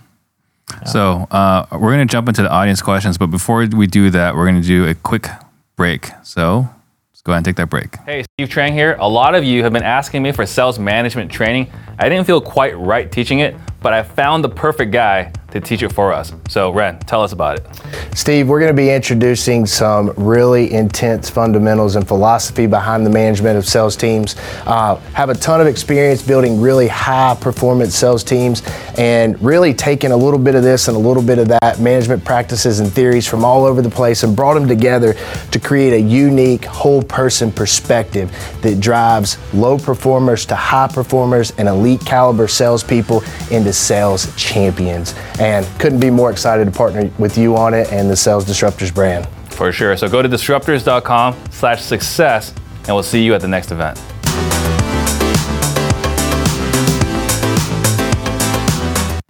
So 0.85 1.27
uh, 1.31 1.65
we're 1.71 1.93
going 1.93 2.07
to 2.07 2.11
jump 2.11 2.27
into 2.27 2.43
the 2.43 2.51
audience 2.51 2.81
questions, 2.81 3.17
but 3.17 3.27
before 3.27 3.65
we 3.65 3.87
do 3.87 4.09
that, 4.11 4.35
we're 4.35 4.45
going 4.45 4.61
to 4.61 4.67
do 4.67 4.87
a 4.87 4.93
quick 4.93 5.27
break. 5.75 6.11
So 6.23 6.69
let's 7.11 7.21
go 7.23 7.31
ahead 7.31 7.39
and 7.39 7.45
take 7.45 7.55
that 7.55 7.69
break. 7.69 7.95
Hey, 8.05 8.23
Steve 8.35 8.49
Trang 8.49 8.71
here. 8.73 8.95
A 8.99 9.09
lot 9.09 9.33
of 9.33 9.43
you 9.43 9.63
have 9.63 9.73
been 9.73 9.83
asking 9.83 10.21
me 10.21 10.31
for 10.31 10.45
sales 10.45 10.77
management 10.77 11.31
training. 11.31 11.71
I 11.97 12.07
didn't 12.07 12.27
feel 12.27 12.39
quite 12.39 12.77
right 12.77 13.11
teaching 13.11 13.39
it, 13.39 13.55
but 13.81 13.93
I 13.93 14.03
found 14.03 14.43
the 14.43 14.49
perfect 14.49 14.91
guy 14.91 15.31
to 15.51 15.59
teach 15.61 15.83
it 15.83 15.91
for 15.91 16.13
us. 16.13 16.33
So, 16.47 16.71
Ren, 16.71 16.99
tell 16.99 17.23
us 17.23 17.31
about 17.31 17.59
it. 17.59 17.67
Steve, 18.15 18.47
we're 18.47 18.59
going 18.59 18.75
to 18.75 18.81
be 18.81 18.89
introducing 18.89 19.65
some 19.65 20.13
really 20.17 20.71
intense 20.71 21.29
fundamentals 21.29 21.95
and 21.95 22.07
philosophy 22.07 22.67
behind 22.67 23.05
the 23.05 23.09
management 23.09 23.57
of 23.57 23.65
sales 23.65 23.95
teams. 23.95 24.35
Uh, 24.65 24.95
have 25.13 25.29
a 25.29 25.35
ton 25.35 25.61
of 25.61 25.67
experience 25.67 26.21
building 26.21 26.61
really 26.61 26.87
high 26.87 27.35
performance 27.39 27.95
sales 27.95 28.23
teams 28.23 28.61
and 28.97 29.41
really 29.41 29.73
taking 29.73 30.11
a 30.11 30.17
little 30.17 30.39
bit 30.39 30.55
of 30.55 30.63
this 30.63 30.87
and 30.87 30.97
a 30.97 30.99
little 30.99 31.23
bit 31.23 31.39
of 31.39 31.47
that 31.47 31.79
management 31.79 32.23
practices 32.23 32.79
and 32.79 32.91
theories 32.91 33.27
from 33.27 33.45
all 33.45 33.65
over 33.65 33.81
the 33.81 33.89
place 33.89 34.23
and 34.23 34.35
brought 34.35 34.53
them 34.53 34.67
together 34.67 35.15
to 35.51 35.59
create 35.59 35.93
a 35.93 35.99
unique 35.99 36.65
whole 36.65 37.01
person 37.01 37.51
perspective 37.51 38.31
that 38.61 38.79
drives 38.79 39.37
low 39.53 39.77
performers 39.77 40.45
to 40.45 40.55
high 40.55 40.87
performers 40.87 41.51
and 41.57 41.67
elite 41.67 42.01
caliber 42.05 42.47
salespeople 42.47 43.23
into 43.51 43.71
sales 43.71 44.35
champions 44.35 45.13
and 45.39 45.65
couldn't 45.79 45.99
be 45.99 46.09
more 46.09 46.31
excited 46.31 46.65
to 46.65 46.71
partner 46.71 47.09
with 47.17 47.37
you 47.37 47.55
on 47.55 47.73
it 47.73 47.91
and 47.91 48.09
the 48.09 48.15
Sales 48.15 48.45
Disruptors 48.45 48.93
brand. 48.93 49.27
For 49.49 49.71
sure. 49.71 49.97
So 49.97 50.07
go 50.07 50.21
to 50.21 50.29
disruptors.com 50.29 51.35
slash 51.51 51.81
success 51.81 52.53
and 52.85 52.95
we'll 52.95 53.03
see 53.03 53.23
you 53.23 53.33
at 53.33 53.41
the 53.41 53.47
next 53.47 53.71
event. 53.71 53.99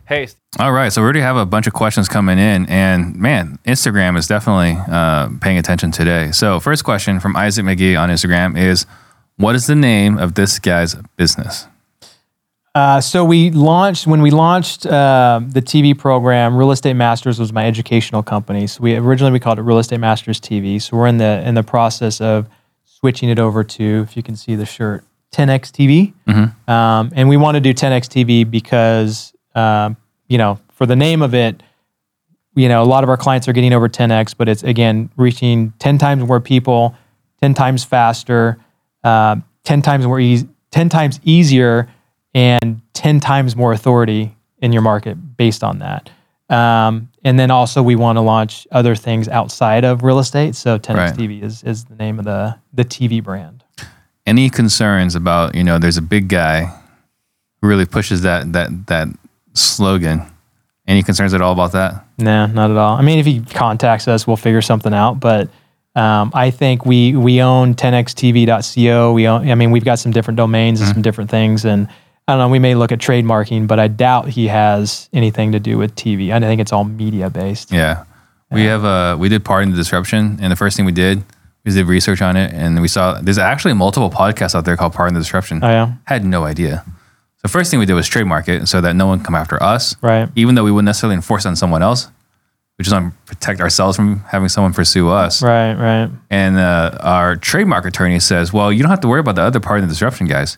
Hey. 0.10 0.28
All 0.58 0.72
right. 0.72 0.92
So 0.92 1.02
we 1.02 1.04
already 1.04 1.20
have 1.22 1.38
a 1.38 1.46
bunch 1.46 1.68
of 1.68 1.74
questions 1.74 2.10
coming 2.10 2.40
in, 2.40 2.66
and 2.66 3.16
man, 3.16 3.60
Instagram 3.66 4.18
is 4.18 4.26
definitely 4.26 4.76
uh, 4.92 5.30
paying 5.40 5.60
attention 5.60 5.92
today. 5.92 6.32
So, 6.32 6.60
first 6.60 6.84
question 6.84 7.20
from 7.20 7.36
Isaac 7.36 7.64
McGee 7.64 8.00
on 8.00 8.10
Instagram 8.10 8.58
is 8.58 8.88
What 9.38 9.54
is 9.54 9.68
the 9.68 9.76
name 9.76 10.18
of 10.18 10.34
this 10.34 10.58
guy's 10.58 10.96
business? 11.16 11.68
Uh, 12.76 13.02
so 13.02 13.26
we 13.26 13.50
launched 13.50 14.06
when 14.06 14.22
we 14.22 14.30
launched 14.30 14.86
uh, 14.86 15.42
the 15.44 15.62
TV 15.62 15.98
program. 15.98 16.56
Real 16.56 16.72
Estate 16.72 16.94
Masters 16.94 17.40
was 17.40 17.52
my 17.52 17.66
educational 17.66 18.22
company. 18.22 18.68
So 18.68 18.82
we 18.84 18.96
originally 18.96 19.32
we 19.32 19.40
called 19.40 19.58
it 19.58 19.64
Real 19.64 19.80
Estate 19.80 20.00
Masters 20.00 20.40
TV. 20.40 20.82
So 20.82 20.96
we're 20.98 21.08
in 21.08 21.18
the 21.18 21.42
in 21.48 21.56
the 21.56 21.64
process 21.64 22.22
of 22.22 22.48
switching 22.86 23.30
it 23.30 23.40
over 23.40 23.64
to, 23.64 24.06
if 24.08 24.16
you 24.16 24.22
can 24.22 24.36
see 24.36 24.56
the 24.56 24.66
shirt, 24.66 25.04
10x 25.32 25.72
TV. 25.72 26.14
Um, 26.70 27.12
and 27.16 27.28
we 27.28 27.38
want 27.38 27.56
to 27.56 27.62
do 27.62 27.74
10x 27.74 28.08
TV 28.08 28.50
because 28.50 29.34
um, 29.56 29.98
you 30.28 30.38
know 30.38 30.60
for 30.72 30.86
the 30.86 30.96
name 30.96 31.24
of 31.24 31.34
it, 31.34 31.64
you 32.56 32.70
know 32.70 32.84
a 32.84 32.86
lot 32.86 33.04
of 33.04 33.10
our 33.10 33.18
clients 33.18 33.48
are 33.48 33.54
getting 33.54 33.74
over 33.74 33.90
10x, 33.90 34.36
but 34.38 34.48
it's 34.48 34.62
again 34.62 35.10
reaching 35.18 35.74
10 35.80 35.98
times 35.98 36.24
more 36.24 36.40
people, 36.40 36.96
10 37.42 37.56
times 37.56 37.84
faster, 37.84 38.60
uh, 39.04 39.38
10 39.64 39.82
times 39.82 40.06
more 40.06 40.20
easy, 40.20 40.48
10 40.70 40.90
times 40.90 41.20
easier 41.24 41.88
and 42.34 42.82
10 42.94 43.20
times 43.20 43.56
more 43.56 43.72
authority 43.74 44.36
in 44.62 44.72
your 44.74 44.82
market 44.82 45.16
based 45.38 45.64
on 45.64 45.80
that. 45.80 46.10
Um, 46.50 47.10
and 47.24 47.40
then 47.40 47.52
also 47.52 47.84
we 47.84 47.96
want 47.96 48.18
to 48.18 48.22
launch 48.22 48.68
other 48.72 48.96
things 48.96 49.28
outside 49.28 49.86
of 49.86 50.04
real 50.04 50.20
estate. 50.20 50.56
So 50.56 50.80
10x 50.80 50.96
Right. 50.96 51.14
TV 51.14 51.44
is, 51.44 51.64
is 51.64 51.86
the 51.86 51.96
name 51.96 52.18
of 52.20 52.26
the, 52.26 52.58
the 52.74 52.84
TV 52.84 53.24
brand. 53.24 53.64
Any 54.26 54.50
concerns 54.50 55.16
about, 55.16 55.56
you 55.56 55.64
know, 55.64 55.80
there's 55.80 55.98
a 55.98 56.02
big 56.02 56.28
guy 56.28 56.66
who 57.62 57.68
really 57.68 57.86
pushes 57.86 58.22
that 58.24 58.52
that 58.54 58.88
that 58.88 59.08
slogan. 59.54 60.22
Any 60.88 61.04
concerns 61.04 61.34
at 61.34 61.42
all 61.42 61.54
about 61.54 61.72
that? 61.74 62.06
Nah, 62.18 62.48
not 62.48 62.72
at 62.72 62.78
all. 62.78 62.96
I 62.98 63.02
mean, 63.02 63.20
if 63.20 63.26
he 63.26 63.42
contacts 63.42 64.08
us, 64.08 64.26
we'll 64.26 64.38
figure 64.38 64.62
something 64.62 64.94
out. 64.94 65.20
But 65.20 65.50
um, 65.96 66.32
I 66.34 66.52
think 66.52 66.86
we 66.86 67.16
we 67.16 67.42
own 67.42 67.76
10xtv.co. 67.76 69.14
We 69.14 69.28
own, 69.28 69.50
I 69.50 69.56
mean, 69.56 69.72
we've 69.72 69.86
got 69.86 70.00
some 70.00 70.12
different 70.12 70.38
domains 70.38 70.80
and 70.82 70.90
some 70.94 71.02
different 71.02 71.30
things. 71.30 71.66
And 71.66 71.88
I 72.30 72.34
don't 72.34 72.40
know, 72.40 72.50
we 72.50 72.60
may 72.60 72.76
look 72.76 72.92
at 72.92 73.00
trademarking, 73.00 73.66
but 73.66 73.80
I 73.80 73.88
doubt 73.88 74.30
he 74.30 74.50
has 74.50 75.10
anything 75.12 75.54
to 75.54 75.60
do 75.60 75.80
with 75.80 75.96
TV. 75.96 76.32
I 76.32 76.40
think 76.40 76.62
it's 76.62 76.72
all 76.72 76.84
media 76.84 77.28
based. 77.28 77.72
Yeah. 77.72 78.04
We 78.52 78.66
have 78.66 78.86
uh 78.86 79.18
we 79.20 79.30
did 79.30 79.44
Pardon 79.44 79.72
the 79.72 79.78
Disruption 79.78 80.38
and 80.40 80.52
the 80.52 80.56
first 80.56 80.78
thing 80.78 80.86
we 80.86 80.92
did 80.92 81.24
we 81.66 81.72
did 81.72 81.88
research 81.88 82.22
on 82.22 82.38
it 82.38 82.54
and 82.54 82.80
we 82.82 82.88
saw 82.88 83.20
there's 83.20 83.40
actually 83.40 83.74
multiple 83.74 84.12
podcasts 84.12 84.54
out 84.54 84.64
there 84.64 84.78
called 84.78 84.94
Pardon 84.94 85.16
the 85.16 85.20
Disruption. 85.20 85.60
Oh, 85.64 85.70
yeah. 85.70 85.94
Had 86.06 86.24
no 86.24 86.44
idea. 86.44 86.86
So 87.38 87.48
first 87.48 87.72
thing 87.72 87.80
we 87.80 87.88
did 87.88 87.96
was 87.96 88.08
trademark 88.08 88.48
it 88.48 88.68
so 88.68 88.80
that 88.80 88.96
no 88.96 89.08
one 89.08 89.24
come 89.24 89.34
after 89.34 89.62
us. 89.64 89.96
Right. 90.04 90.30
Even 90.36 90.54
though 90.54 90.64
we 90.64 90.72
wouldn't 90.72 90.86
necessarily 90.86 91.16
enforce 91.16 91.48
on 91.48 91.56
someone 91.56 91.82
else. 91.82 92.10
We 92.78 92.84
just 92.84 92.94
want 92.94 93.14
to 93.14 93.26
protect 93.26 93.60
ourselves 93.60 93.98
from 93.98 94.20
having 94.22 94.50
someone 94.50 94.74
pursue 94.74 95.10
us. 95.10 95.44
Right, 95.44 95.74
right. 95.74 96.10
And 96.30 96.58
uh, 96.58 96.98
our 97.02 97.36
trademark 97.36 97.86
attorney 97.86 98.20
says, 98.22 98.54
well, 98.54 98.72
you 98.72 98.82
don't 98.84 98.90
have 98.90 99.02
to 99.02 99.08
worry 99.08 99.20
about 99.20 99.36
the 99.36 99.42
other 99.42 99.60
Pardon 99.60 99.88
the 99.88 99.92
Disruption 99.92 100.28
guys. 100.28 100.58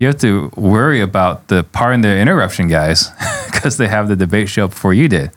You 0.00 0.06
have 0.06 0.18
to 0.20 0.50
worry 0.56 1.02
about 1.02 1.48
the 1.48 1.62
Pardon 1.62 2.00
the 2.00 2.18
Interruption 2.18 2.68
guys 2.68 3.10
because 3.52 3.76
they 3.76 3.86
have 3.86 4.08
the 4.08 4.16
debate 4.16 4.48
show 4.48 4.66
before 4.66 4.94
you 4.94 5.08
did. 5.08 5.30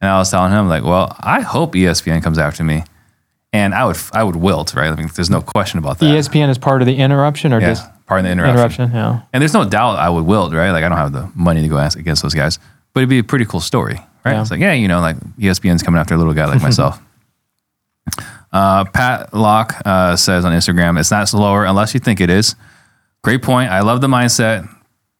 And 0.00 0.08
I 0.08 0.18
was 0.18 0.30
telling 0.30 0.52
him, 0.52 0.68
like, 0.68 0.84
well, 0.84 1.14
I 1.20 1.40
hope 1.40 1.74
ESPN 1.74 2.22
comes 2.22 2.38
after 2.38 2.62
me. 2.62 2.84
And 3.52 3.74
I 3.74 3.84
would, 3.84 3.96
I 4.12 4.22
would 4.22 4.36
wilt, 4.36 4.74
right? 4.74 4.90
I 4.90 4.94
mean, 4.94 5.08
there's 5.14 5.28
no 5.28 5.42
question 5.42 5.78
about 5.78 5.98
that. 5.98 6.06
ESPN 6.06 6.48
is 6.48 6.58
part 6.58 6.80
of 6.80 6.86
the 6.86 6.96
interruption 6.96 7.52
or 7.52 7.60
yeah, 7.60 7.70
just 7.70 8.06
pardon 8.06 8.24
the 8.24 8.30
interruption. 8.30 8.84
interruption? 8.84 8.92
Yeah. 8.92 9.20
And 9.32 9.42
there's 9.42 9.52
no 9.52 9.68
doubt 9.68 9.98
I 9.98 10.08
would 10.08 10.24
wilt, 10.24 10.54
right? 10.54 10.70
Like, 10.70 10.84
I 10.84 10.88
don't 10.88 10.96
have 10.98 11.12
the 11.12 11.30
money 11.34 11.60
to 11.60 11.68
go 11.68 11.76
ask 11.76 11.98
against 11.98 12.22
those 12.22 12.34
guys, 12.34 12.58
but 12.94 13.00
it'd 13.00 13.10
be 13.10 13.18
a 13.18 13.24
pretty 13.24 13.44
cool 13.44 13.60
story, 13.60 13.96
right? 14.24 14.32
Yeah. 14.32 14.40
It's 14.42 14.50
like, 14.52 14.60
yeah, 14.60 14.72
you 14.72 14.86
know, 14.86 15.00
like 15.00 15.16
ESPN's 15.38 15.82
coming 15.82 16.00
after 16.00 16.14
a 16.14 16.18
little 16.18 16.34
guy 16.34 16.46
like 16.46 16.62
myself. 16.68 17.00
Uh, 18.52 18.84
Pat 18.84 19.34
Locke 19.34 19.74
uh, 19.84 20.14
says 20.16 20.44
on 20.44 20.52
Instagram, 20.52 20.98
it's 20.98 21.10
not 21.10 21.28
slower 21.28 21.64
unless 21.64 21.94
you 21.94 22.00
think 22.00 22.20
it 22.20 22.30
is. 22.30 22.54
Great 23.24 23.42
point. 23.42 23.70
I 23.70 23.80
love 23.80 24.00
the 24.00 24.08
mindset, 24.08 24.68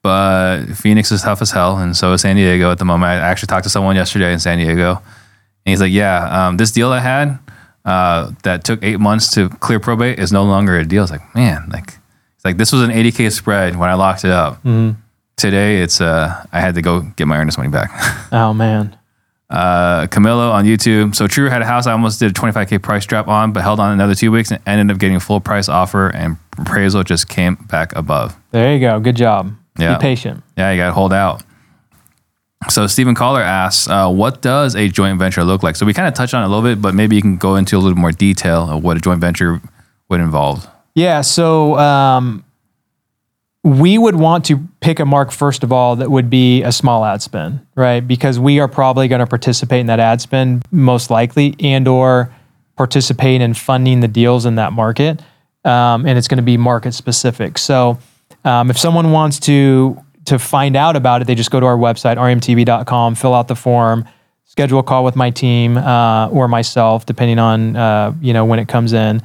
but 0.03 0.67
Phoenix 0.75 1.12
is 1.12 1.23
tough 1.23 1.41
as 1.41 1.53
hell, 1.53 1.79
and 1.79 1.97
so 1.97 2.12
is 2.12 2.23
San 2.23 2.37
Diego 2.37 2.71
at 2.71 2.79
the 2.79 2.85
moment. 2.85 3.11
I 3.12 3.15
actually 3.17 3.47
talked 3.47 3.65
to 3.65 3.71
someone 3.71 3.95
yesterday 3.97 4.33
in 4.33 4.41
San 4.41 4.59
Diego, 4.59 4.97
and 4.97 5.03
he's 5.71 5.81
like, 5.81 5.93
"Yeah, 5.93 6.49
um, 6.49 6.57
this 6.57 6.73
deal 6.73 6.91
I 6.93 6.99
had 6.99 7.38
uh, 7.85 8.33
that 8.43 8.65
took 8.65 8.83
eight 8.83 8.99
months 8.99 9.33
to 9.35 9.49
clear 9.49 9.79
probate 9.79 10.19
is 10.19 10.33
no 10.33 10.43
longer 10.43 10.77
a 10.77 10.85
deal." 10.85 11.05
It's 11.05 11.12
like, 11.12 11.35
man, 11.35 11.69
like, 11.73 11.99
it's 12.35 12.45
like 12.45 12.57
this 12.57 12.73
was 12.73 12.83
an 12.83 12.91
80k 12.91 13.31
spread 13.31 13.77
when 13.77 13.88
I 13.88 13.95
locked 13.95 14.25
it 14.25 14.33
up. 14.33 14.61
Today, 15.37 15.81
it's 15.81 16.01
uh, 16.01 16.45
I 16.53 16.61
had 16.61 16.75
to 16.75 16.83
go 16.83 17.01
get 17.17 17.27
my 17.29 17.37
earnest 17.38 17.57
money 17.59 17.71
back. 17.71 17.91
Oh 18.33 18.53
man. 18.53 18.97
Uh, 19.53 20.07
Camilo 20.07 20.51
on 20.51 20.65
YouTube. 20.65 21.15
So 21.15 21.27
True 21.27 21.51
had 21.51 21.62
a 21.62 21.67
house 21.67 21.87
I 21.87 21.93
almost 21.93 22.19
did 22.19 22.31
a 22.31 22.35
25k 22.35 22.83
price 22.83 23.05
drop 23.05 23.29
on, 23.29 23.53
but 23.53 23.62
held 23.62 23.79
on 23.79 23.93
another 23.93 24.15
two 24.15 24.33
weeks 24.33 24.51
and 24.51 24.61
ended 24.67 24.93
up 24.95 24.99
getting 24.99 25.17
a 25.17 25.21
full 25.21 25.41
price 25.41 25.69
offer, 25.69 26.09
and 26.09 26.38
appraisal 26.59 27.05
just 27.05 27.29
came 27.29 27.55
back 27.55 27.95
above. 27.95 28.35
There 28.51 28.73
you 28.73 28.81
go. 28.81 28.99
Good 28.99 29.17
job. 29.17 29.55
Yeah. 29.79 29.99
Be 29.99 30.03
patient. 30.03 30.43
Yeah, 30.57 30.71
you 30.73 30.79
got 30.79 30.87
to 30.87 30.93
hold 30.93 31.12
out. 31.12 31.43
So 32.71 32.87
Stephen 32.87 33.15
Caller 33.15 33.43
asks, 33.43 33.88
uh, 33.88 34.09
what 34.09 34.41
does 34.41 34.75
a 34.77 34.88
joint 34.88 35.19
venture 35.19 35.45
look 35.45 35.62
like? 35.62 35.77
So 35.77 35.85
we 35.85 35.93
kind 35.93 36.09
of 36.09 36.15
touched 36.15 36.33
on 36.33 36.43
it 36.43 36.47
a 36.47 36.49
little 36.49 36.62
bit, 36.62 36.81
but 36.81 36.95
maybe 36.95 37.17
you 37.17 37.23
can 37.23 37.37
go 37.37 37.57
into 37.57 37.77
a 37.77 37.81
little 37.81 37.99
more 37.99 38.12
detail 38.12 38.71
of 38.71 38.83
what 38.85 38.97
a 38.97 39.01
joint 39.01 39.21
venture 39.21 39.61
would 40.09 40.21
involve. 40.21 40.67
Yeah. 40.95 41.23
So 41.23 41.77
um, 41.79 42.45
we 43.64 43.96
would 43.96 44.16
want 44.16 44.44
to 44.46 44.59
pick 44.81 44.98
a 44.98 45.07
mark 45.07 45.31
first 45.31 45.62
of 45.62 45.72
all 45.72 45.96
that 45.96 46.11
would 46.11 46.29
be 46.29 46.62
a 46.62 46.72
small 46.72 47.05
ad 47.05 47.22
spend, 47.22 47.64
right? 47.77 48.01
Because 48.01 48.38
we 48.38 48.59
are 48.59 48.66
probably 48.66 49.06
going 49.06 49.21
to 49.21 49.27
participate 49.27 49.81
in 49.81 49.87
that 49.87 50.00
ad 50.00 50.21
spend 50.21 50.65
most 50.73 51.10
likely, 51.10 51.54
and 51.60 51.87
or 51.87 52.35
participate 52.77 53.40
in 53.40 53.54
funding 53.54 54.00
the 54.00 54.08
deals 54.08 54.46
in 54.46 54.56
that 54.56 54.73
market, 54.73 55.21
um, 55.65 56.06
and 56.06 56.19
it's 56.19 56.27
going 56.27 56.38
to 56.38 56.42
be 56.42 56.56
market 56.56 56.92
specific. 56.92 57.56
So 57.56 57.98
um, 58.44 58.69
if 58.71 58.79
someone 58.79 59.13
wants 59.13 59.38
to 59.40 60.02
to 60.25 60.38
find 60.38 60.77
out 60.77 60.96
about 60.96 61.21
it, 61.21 61.27
they 61.27 61.35
just 61.35 61.50
go 61.50 61.60
to 61.60 61.67
our 61.67 61.77
website 61.77 62.17
remtv.com, 62.17 63.15
fill 63.15 63.35
out 63.35 63.48
the 63.48 63.56
form, 63.56 64.08
schedule 64.44 64.81
a 64.81 64.83
call 64.83 65.04
with 65.04 65.17
my 65.17 65.31
team 65.31 65.77
uh, 65.77 66.29
or 66.29 66.48
myself, 66.48 67.06
depending 67.06 67.38
on 67.38 67.77
uh, 67.77 68.13
you 68.21 68.33
know 68.33 68.44
when 68.44 68.58
it 68.58 68.67
comes 68.67 68.92
in 68.92 69.23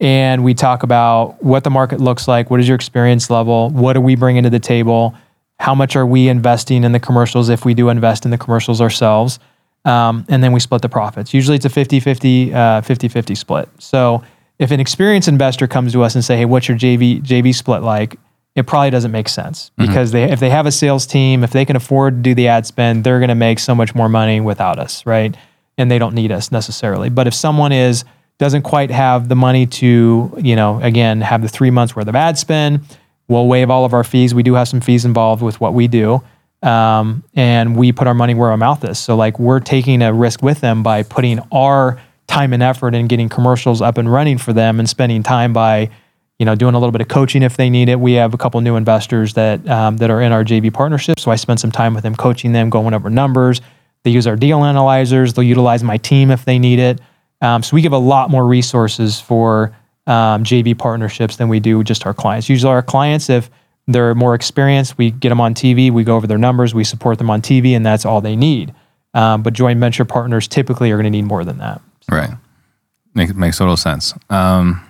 and 0.00 0.44
we 0.44 0.54
talk 0.54 0.82
about 0.82 1.42
what 1.42 1.64
the 1.64 1.70
market 1.70 2.00
looks 2.00 2.26
like, 2.26 2.50
what 2.50 2.60
is 2.60 2.68
your 2.68 2.74
experience 2.74 3.30
level, 3.30 3.70
what 3.70 3.96
are 3.96 4.00
we 4.00 4.16
bringing 4.16 4.42
to 4.42 4.50
the 4.50 4.60
table, 4.60 5.14
how 5.58 5.74
much 5.74 5.96
are 5.96 6.06
we 6.06 6.28
investing 6.28 6.84
in 6.84 6.92
the 6.92 7.00
commercials 7.00 7.48
if 7.48 7.64
we 7.64 7.74
do 7.74 7.88
invest 7.88 8.24
in 8.24 8.30
the 8.30 8.38
commercials 8.38 8.80
ourselves, 8.80 9.38
um, 9.84 10.24
and 10.28 10.42
then 10.42 10.52
we 10.52 10.60
split 10.60 10.82
the 10.82 10.88
profits. 10.88 11.32
Usually 11.32 11.56
it's 11.56 11.64
a 11.64 11.70
50 11.70 12.00
50, 12.00 12.54
uh, 12.54 12.80
50 12.80 13.08
50 13.08 13.34
split. 13.34 13.68
So 13.78 14.24
if 14.58 14.70
an 14.70 14.80
experienced 14.80 15.28
investor 15.28 15.66
comes 15.66 15.92
to 15.92 16.02
us 16.02 16.14
and 16.14 16.24
say, 16.24 16.36
hey, 16.38 16.44
what's 16.44 16.68
your 16.68 16.78
JV, 16.78 17.22
JV 17.22 17.54
split 17.54 17.82
like? 17.82 18.16
It 18.54 18.68
probably 18.68 18.90
doesn't 18.90 19.10
make 19.10 19.28
sense 19.28 19.72
because 19.76 20.12
they, 20.12 20.30
if 20.30 20.38
they 20.38 20.48
have 20.50 20.64
a 20.64 20.70
sales 20.70 21.06
team, 21.06 21.42
if 21.42 21.50
they 21.50 21.64
can 21.64 21.74
afford 21.74 22.18
to 22.18 22.20
do 22.22 22.34
the 22.36 22.46
ad 22.46 22.66
spend, 22.66 23.02
they're 23.02 23.18
going 23.18 23.28
to 23.28 23.34
make 23.34 23.58
so 23.58 23.74
much 23.74 23.96
more 23.96 24.08
money 24.08 24.40
without 24.40 24.78
us, 24.78 25.04
right? 25.04 25.36
And 25.76 25.90
they 25.90 25.98
don't 25.98 26.14
need 26.14 26.30
us 26.30 26.52
necessarily. 26.52 27.08
But 27.08 27.26
if 27.26 27.34
someone 27.34 27.72
is 27.72 28.04
doesn't 28.38 28.62
quite 28.62 28.90
have 28.90 29.28
the 29.28 29.36
money 29.36 29.66
to, 29.66 30.34
you 30.38 30.56
know, 30.56 30.80
again, 30.80 31.20
have 31.20 31.42
the 31.42 31.48
three 31.48 31.70
months 31.70 31.94
worth 31.94 32.08
of 32.08 32.16
ad 32.16 32.36
spend, 32.36 32.80
we'll 33.28 33.46
waive 33.46 33.70
all 33.70 33.84
of 33.84 33.94
our 33.94 34.04
fees. 34.04 34.34
We 34.34 34.42
do 34.42 34.54
have 34.54 34.68
some 34.68 34.80
fees 34.80 35.04
involved 35.04 35.42
with 35.42 35.60
what 35.60 35.72
we 35.74 35.88
do 35.88 36.22
um, 36.64 37.22
and 37.34 37.76
we 37.76 37.92
put 37.92 38.06
our 38.06 38.14
money 38.14 38.34
where 38.34 38.50
our 38.50 38.56
mouth 38.56 38.84
is. 38.84 38.98
So 38.98 39.14
like 39.16 39.38
we're 39.38 39.60
taking 39.60 40.02
a 40.02 40.12
risk 40.12 40.42
with 40.42 40.60
them 40.60 40.82
by 40.82 41.02
putting 41.02 41.40
our 41.52 42.00
time 42.26 42.54
and 42.54 42.62
effort 42.62 42.94
in 42.94 43.06
getting 43.06 43.28
commercials 43.28 43.82
up 43.82 43.98
and 43.98 44.10
running 44.10 44.38
for 44.38 44.52
them, 44.52 44.80
and 44.80 44.88
spending 44.88 45.22
time 45.22 45.52
by 45.52 45.90
you 46.38 46.46
know 46.46 46.54
doing 46.54 46.74
a 46.74 46.78
little 46.78 46.90
bit 46.90 47.02
of 47.02 47.08
coaching 47.08 47.42
if 47.42 47.56
they 47.58 47.68
need 47.68 47.90
it. 47.90 48.00
We 48.00 48.14
have 48.14 48.32
a 48.32 48.38
couple 48.38 48.60
new 48.62 48.76
investors 48.76 49.34
that 49.34 49.68
um, 49.68 49.98
that 49.98 50.10
are 50.10 50.22
in 50.22 50.32
our 50.32 50.42
JV 50.42 50.72
partnership, 50.72 51.20
so 51.20 51.30
I 51.30 51.36
spend 51.36 51.60
some 51.60 51.70
time 51.70 51.92
with 51.92 52.02
them 52.02 52.14
coaching 52.14 52.52
them, 52.52 52.70
going 52.70 52.94
over 52.94 53.10
numbers. 53.10 53.60
They 54.04 54.10
use 54.10 54.26
our 54.26 54.36
deal 54.36 54.64
analyzers. 54.64 55.34
They'll 55.34 55.44
utilize 55.44 55.82
my 55.84 55.98
team 55.98 56.30
if 56.30 56.44
they 56.46 56.58
need 56.58 56.78
it. 56.78 57.00
Um, 57.40 57.62
so 57.62 57.74
we 57.74 57.82
give 57.82 57.92
a 57.92 57.98
lot 57.98 58.30
more 58.30 58.46
resources 58.46 59.20
for 59.20 59.76
um, 60.06 60.44
JV 60.44 60.76
partnerships 60.76 61.36
than 61.36 61.48
we 61.48 61.60
do 61.60 61.82
just 61.84 62.06
our 62.06 62.14
clients. 62.14 62.48
Usually 62.48 62.72
our 62.72 62.82
clients, 62.82 63.28
if 63.28 63.50
they're 63.86 64.14
more 64.14 64.34
experienced. 64.34 64.96
We 64.96 65.10
get 65.10 65.28
them 65.28 65.40
on 65.40 65.54
TV, 65.54 65.90
we 65.90 66.04
go 66.04 66.16
over 66.16 66.26
their 66.26 66.38
numbers, 66.38 66.74
we 66.74 66.84
support 66.84 67.18
them 67.18 67.30
on 67.30 67.42
TV, 67.42 67.76
and 67.76 67.84
that's 67.84 68.04
all 68.04 68.20
they 68.20 68.36
need. 68.36 68.74
Um, 69.12 69.42
but 69.42 69.52
joint 69.52 69.78
venture 69.78 70.04
partners 70.04 70.48
typically 70.48 70.90
are 70.90 70.96
going 70.96 71.04
to 71.04 71.10
need 71.10 71.24
more 71.24 71.44
than 71.44 71.58
that. 71.58 71.80
Right. 72.10 72.30
Makes 73.14 73.34
makes 73.34 73.58
total 73.58 73.76
sense. 73.76 74.12
Um, 74.28 74.84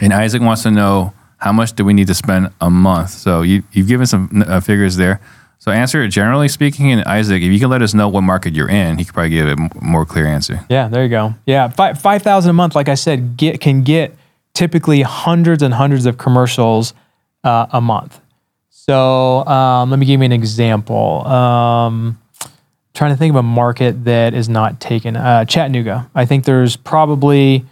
and 0.00 0.12
Isaac 0.12 0.40
wants 0.40 0.62
to 0.62 0.70
know 0.70 1.12
how 1.38 1.52
much 1.52 1.74
do 1.74 1.84
we 1.84 1.92
need 1.92 2.06
to 2.06 2.14
spend 2.14 2.50
a 2.60 2.70
month? 2.70 3.10
So 3.10 3.42
you, 3.42 3.62
you've 3.72 3.88
given 3.88 4.06
some 4.06 4.42
uh, 4.46 4.60
figures 4.60 4.96
there. 4.96 5.20
So 5.64 5.70
answer 5.70 6.02
it 6.02 6.08
generally 6.08 6.48
speaking. 6.48 6.92
And 6.92 7.02
Isaac, 7.04 7.42
if 7.42 7.50
you 7.50 7.58
can 7.58 7.70
let 7.70 7.80
us 7.80 7.94
know 7.94 8.06
what 8.06 8.20
market 8.20 8.52
you're 8.54 8.68
in, 8.68 8.98
he 8.98 9.04
could 9.06 9.14
probably 9.14 9.30
give 9.30 9.48
a 9.48 9.56
more 9.80 10.04
clear 10.04 10.26
answer. 10.26 10.60
Yeah, 10.68 10.88
there 10.88 11.02
you 11.02 11.08
go. 11.08 11.34
Yeah, 11.46 11.68
five 11.68 11.98
five 11.98 12.20
thousand 12.20 12.50
a 12.50 12.52
month. 12.52 12.74
Like 12.74 12.90
I 12.90 12.96
said, 12.96 13.38
get 13.38 13.62
can 13.62 13.82
get 13.82 14.14
typically 14.52 15.00
hundreds 15.00 15.62
and 15.62 15.72
hundreds 15.72 16.04
of 16.04 16.18
commercials 16.18 16.92
uh, 17.44 17.64
a 17.70 17.80
month. 17.80 18.20
So 18.68 19.46
um, 19.46 19.88
let 19.88 19.98
me 19.98 20.04
give 20.04 20.20
you 20.20 20.26
an 20.26 20.32
example. 20.32 21.26
Um, 21.26 22.20
trying 22.92 23.12
to 23.12 23.16
think 23.16 23.30
of 23.30 23.36
a 23.36 23.42
market 23.42 24.04
that 24.04 24.34
is 24.34 24.50
not 24.50 24.80
taken. 24.80 25.16
Uh, 25.16 25.46
Chattanooga. 25.46 26.10
I 26.14 26.26
think 26.26 26.44
there's 26.44 26.76
probably 26.76 27.64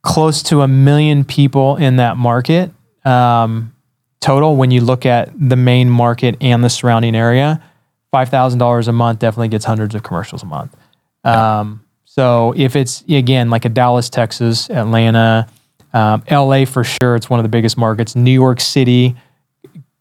close 0.00 0.42
to 0.44 0.62
a 0.62 0.68
million 0.68 1.24
people 1.24 1.76
in 1.76 1.96
that 1.96 2.16
market 2.16 2.70
um, 3.04 3.74
total. 4.20 4.56
When 4.56 4.70
you 4.70 4.80
look 4.80 5.06
at 5.06 5.30
the 5.36 5.56
main 5.56 5.90
market 5.90 6.36
and 6.40 6.62
the 6.62 6.70
surrounding 6.70 7.14
area, 7.14 7.62
five 8.10 8.28
thousand 8.28 8.58
dollars 8.58 8.88
a 8.88 8.92
month 8.92 9.18
definitely 9.18 9.48
gets 9.48 9.64
hundreds 9.64 9.94
of 9.94 10.02
commercials 10.02 10.42
a 10.42 10.46
month. 10.46 10.76
Um, 11.24 11.84
so 12.04 12.54
if 12.56 12.76
it's 12.76 13.02
again 13.08 13.50
like 13.50 13.64
a 13.64 13.68
Dallas, 13.68 14.08
Texas, 14.08 14.70
Atlanta, 14.70 15.46
um, 15.92 16.22
LA 16.30 16.64
for 16.64 16.84
sure, 16.84 17.16
it's 17.16 17.30
one 17.30 17.38
of 17.40 17.44
the 17.44 17.48
biggest 17.48 17.76
markets. 17.76 18.16
New 18.16 18.32
York 18.32 18.60
City 18.60 19.16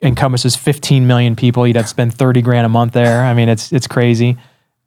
encompasses 0.02 0.56
15 0.56 1.08
million 1.08 1.36
people. 1.36 1.66
You'd 1.66 1.76
have 1.76 1.86
to 1.86 1.90
spend 1.90 2.14
30 2.14 2.42
grand 2.42 2.66
a 2.66 2.70
month 2.70 2.94
there. 2.94 3.24
I 3.24 3.34
mean, 3.34 3.50
it's 3.50 3.72
it's 3.72 3.88
crazy, 3.88 4.38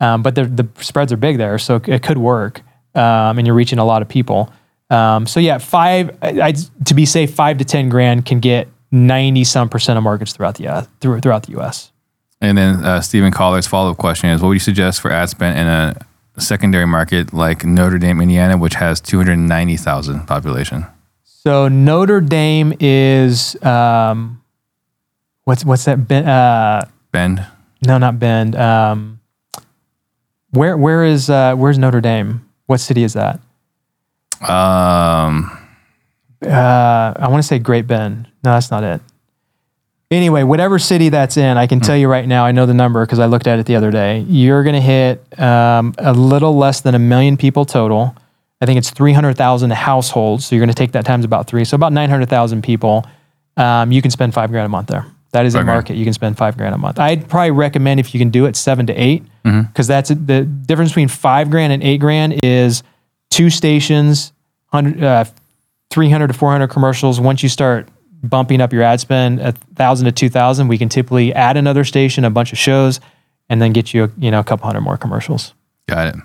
um, 0.01 0.22
but 0.22 0.35
the 0.35 0.45
the 0.45 0.68
spreads 0.83 1.12
are 1.12 1.16
big 1.16 1.39
there, 1.39 1.59
so 1.59 1.81
it 1.87 2.03
could 2.03 2.18
work, 2.18 2.62
um, 2.95 3.39
and 3.39 3.47
you're 3.47 3.57
reaching 3.57 3.78
a 3.78 3.85
lot 3.85 4.03
of 4.03 4.09
people. 4.09 4.53
Um, 4.91 5.26
so 5.26 5.41
yeah, 5.41 5.59
five. 5.59 6.16
I, 6.20 6.41
I, 6.41 6.53
to 6.87 6.95
be 6.95 7.07
safe, 7.07 7.33
five 7.33 7.59
to 7.59 7.64
10 7.64 7.89
grand 7.89 8.26
can 8.26 8.41
get 8.41 8.68
90 8.91 9.45
some 9.45 9.68
percent 9.68 9.97
of 9.97 10.03
markets 10.03 10.32
throughout 10.32 10.57
the 10.57 10.68
uh, 10.68 10.82
through, 11.01 11.20
throughout 11.20 11.45
the 11.45 11.53
U.S. 11.53 11.93
And 12.41 12.57
then 12.57 12.84
uh, 12.84 13.01
Stephen 13.01 13.32
Coller's 13.32 13.66
follow 13.66 13.91
up 13.91 13.99
question 13.99 14.30
is: 14.30 14.41
What 14.41 14.49
would 14.49 14.55
you 14.55 14.61
suggest 14.61 15.01
for 15.01 15.11
ad 15.11 15.28
spend 15.28 15.59
in 15.59 15.66
a 15.66 15.97
secondary 16.38 16.86
market 16.86 17.32
like 17.32 17.64
Notre 17.64 17.99
Dame, 17.99 18.20
Indiana, 18.20 18.57
which 18.57 18.74
has 18.74 19.01
290,000 19.01 20.26
population? 20.26 20.86
So 21.24 21.68
Notre 21.68 22.20
Dame 22.20 22.74
is 22.80 23.62
um, 23.62 24.43
what's 25.45 25.64
what's 25.64 25.84
that? 25.84 26.07
Ben, 26.09 26.26
uh, 26.28 26.88
Bend. 27.12 27.47
no, 27.86 27.99
not 27.99 28.18
Bend. 28.18 28.57
Um, 28.57 29.20
where 30.51 30.76
where 30.76 31.05
is 31.05 31.30
uh, 31.30 31.55
where's 31.55 31.78
Notre 31.78 32.01
Dame? 32.01 32.47
What 32.66 32.78
city 32.78 33.03
is 33.03 33.14
that? 33.14 33.41
Um, 34.49 35.51
Uh, 36.43 37.12
I 37.16 37.28
want 37.28 37.43
to 37.43 37.47
say 37.47 37.59
Great 37.59 37.86
Bend. 37.86 38.26
No, 38.43 38.53
that's 38.53 38.70
not 38.70 38.82
it. 38.84 39.01
Anyway, 40.11 40.43
whatever 40.43 40.78
city 40.78 41.09
that's 41.09 41.36
in, 41.36 41.57
I 41.57 41.68
can 41.68 41.78
tell 41.78 41.97
you 41.97 42.09
right 42.09 42.26
now. 42.26 42.45
I 42.45 42.51
know 42.51 42.66
the 42.66 42.74
number 42.74 43.05
because 43.07 43.20
I 43.20 43.26
looked 43.26 43.47
at 43.47 43.61
it 43.61 43.66
the 43.66 43.76
other 43.76 43.93
day. 43.93 44.20
You're 44.20 44.64
going 44.64 44.74
to 44.74 44.80
hit 44.80 45.38
um, 45.38 45.95
a 45.99 46.12
little 46.12 46.57
less 46.57 46.80
than 46.80 46.97
a 46.97 46.99
million 46.99 47.36
people 47.36 47.64
total. 47.64 48.16
I 48.61 48.66
think 48.66 48.78
it's 48.78 48.91
300,000 48.91 49.70
households. 49.70 50.47
So 50.47 50.57
you're 50.57 50.61
going 50.61 50.74
to 50.74 50.74
take 50.74 50.93
that 50.93 51.05
times 51.05 51.24
about 51.24 51.47
three. 51.47 51.64
So 51.64 51.76
about 51.76 51.93
900,000 51.93 52.62
people. 52.62 53.07
Um, 53.57 53.93
you 53.93 54.03
can 54.03 54.11
spend 54.11 54.34
five 54.34 54.51
grand 54.51 54.66
a 54.66 54.68
month 54.68 54.88
there. 54.88 55.07
That 55.32 55.47
is 55.47 55.55
a 55.55 55.62
market. 55.62 55.95
You 55.95 56.05
can 56.05 56.12
spend 56.12 56.36
five 56.36 56.57
grand 56.57 56.74
a 56.74 56.78
month. 56.78 56.99
I'd 56.99 57.28
probably 57.28 57.53
recommend 57.53 58.01
if 58.01 58.12
you 58.12 58.18
can 58.18 58.30
do 58.30 58.47
it, 58.47 58.57
seven 58.57 58.86
to 58.88 58.93
eight, 58.95 59.22
because 59.45 59.86
that's 59.86 60.09
the 60.09 60.43
difference 60.43 60.91
between 60.91 61.07
five 61.07 61.51
grand 61.51 61.72
and 61.72 61.84
eight 61.84 61.99
grand 61.99 62.41
is 62.45 62.82
two 63.30 63.49
stations, 63.49 64.32
100, 64.70 65.05
uh, 65.05 65.24
300 65.91 66.28
to 66.28 66.32
400 66.32 66.68
commercials. 66.68 67.20
Once 67.20 67.43
you 67.43 67.49
start 67.49 67.88
bumping 68.22 68.61
up 68.61 68.72
your 68.72 68.82
ad 68.82 69.01
spend, 69.01 69.41
a 69.41 69.53
thousand 69.74 70.07
to 70.07 70.12
2,000, 70.12 70.68
we 70.68 70.78
can 70.78 70.88
typically 70.88 71.32
add 71.34 71.57
another 71.57 71.84
station, 71.84 72.24
a 72.24 72.30
bunch 72.30 72.53
of 72.53 72.59
shows, 72.59 73.01
and 73.49 73.61
then 73.61 73.72
get 73.72 73.93
you, 73.95 74.12
you 74.18 74.30
know, 74.30 74.41
a 74.41 74.45
couple 74.45 74.66
hundred 74.66 74.82
more 74.82 74.97
commercials. 74.97 75.55
got 75.86 76.09
it. 76.09 76.16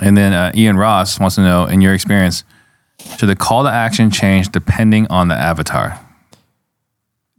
And 0.00 0.16
then 0.16 0.32
uh, 0.32 0.52
Ian 0.54 0.76
Ross 0.76 1.18
wants 1.18 1.36
to 1.36 1.42
know, 1.42 1.64
in 1.64 1.80
your 1.80 1.92
experience, 1.92 2.44
should 3.16 3.28
the 3.28 3.36
call 3.36 3.64
to 3.64 3.70
action 3.70 4.10
change 4.10 4.50
depending 4.50 5.06
on 5.08 5.28
the 5.28 5.34
avatar? 5.34 6.00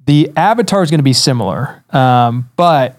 the 0.09 0.31
avatar 0.35 0.81
is 0.81 0.89
going 0.89 0.97
to 0.97 1.03
be 1.03 1.13
similar, 1.13 1.83
um, 1.91 2.49
but 2.55 2.97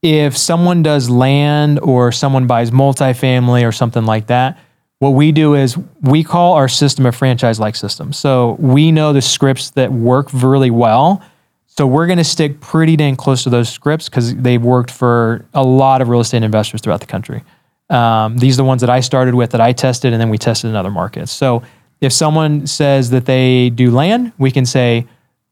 if 0.00 0.34
someone 0.34 0.82
does 0.82 1.10
land 1.10 1.78
or 1.80 2.10
someone 2.10 2.46
buys 2.46 2.70
multifamily 2.70 3.68
or 3.68 3.70
something 3.70 4.06
like 4.06 4.28
that, 4.28 4.58
what 4.98 5.10
we 5.10 5.30
do 5.32 5.54
is 5.54 5.76
we 6.02 6.24
call 6.24 6.54
our 6.54 6.68
system 6.68 7.06
a 7.06 7.12
franchise 7.12 7.60
like 7.60 7.76
system. 7.76 8.12
So 8.12 8.56
we 8.58 8.90
know 8.90 9.12
the 9.12 9.22
scripts 9.22 9.70
that 9.70 9.92
work 9.92 10.28
really 10.32 10.70
well. 10.70 11.22
So 11.66 11.86
we're 11.86 12.06
going 12.06 12.18
to 12.18 12.24
stick 12.24 12.60
pretty 12.60 12.96
dang 12.96 13.14
close 13.14 13.44
to 13.44 13.50
those 13.50 13.68
scripts 13.68 14.08
because 14.08 14.34
they've 14.34 14.62
worked 14.62 14.90
for 14.90 15.44
a 15.54 15.62
lot 15.62 16.02
of 16.02 16.08
real 16.08 16.20
estate 16.20 16.42
investors 16.42 16.80
throughout 16.80 17.00
the 17.00 17.06
country. 17.06 17.44
Um, 17.88 18.36
these 18.38 18.56
are 18.56 18.62
the 18.62 18.64
ones 18.64 18.80
that 18.80 18.90
I 18.90 19.00
started 19.00 19.34
with 19.34 19.52
that 19.52 19.60
I 19.60 19.72
tested, 19.72 20.12
and 20.12 20.20
then 20.20 20.28
we 20.28 20.38
tested 20.38 20.68
in 20.70 20.76
other 20.76 20.90
markets. 20.90 21.30
So 21.30 21.62
if 22.00 22.12
someone 22.12 22.66
says 22.66 23.10
that 23.10 23.26
they 23.26 23.70
do 23.70 23.92
land, 23.92 24.32
we 24.38 24.50
can 24.50 24.66
say 24.66 25.06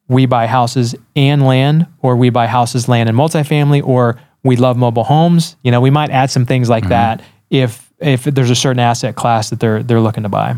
we 0.08 0.26
buy 0.26 0.46
houses 0.46 0.96
and 1.14 1.46
land, 1.46 1.86
or 2.02 2.16
we 2.16 2.30
buy 2.30 2.46
houses, 2.46 2.88
land, 2.88 3.08
and 3.08 3.16
multifamily, 3.16 3.86
or 3.86 4.20
we 4.42 4.56
love 4.56 4.76
mobile 4.76 5.04
homes. 5.04 5.56
You 5.62 5.70
know, 5.70 5.80
we 5.80 5.90
might 5.90 6.10
add 6.10 6.30
some 6.30 6.44
things 6.44 6.68
like 6.68 6.88
that 6.88 7.22
if 7.50 7.85
if 7.98 8.24
there's 8.24 8.50
a 8.50 8.54
certain 8.54 8.80
asset 8.80 9.14
class 9.16 9.50
that 9.50 9.60
they're 9.60 9.82
they're 9.82 10.00
looking 10.00 10.22
to 10.24 10.28
buy. 10.28 10.56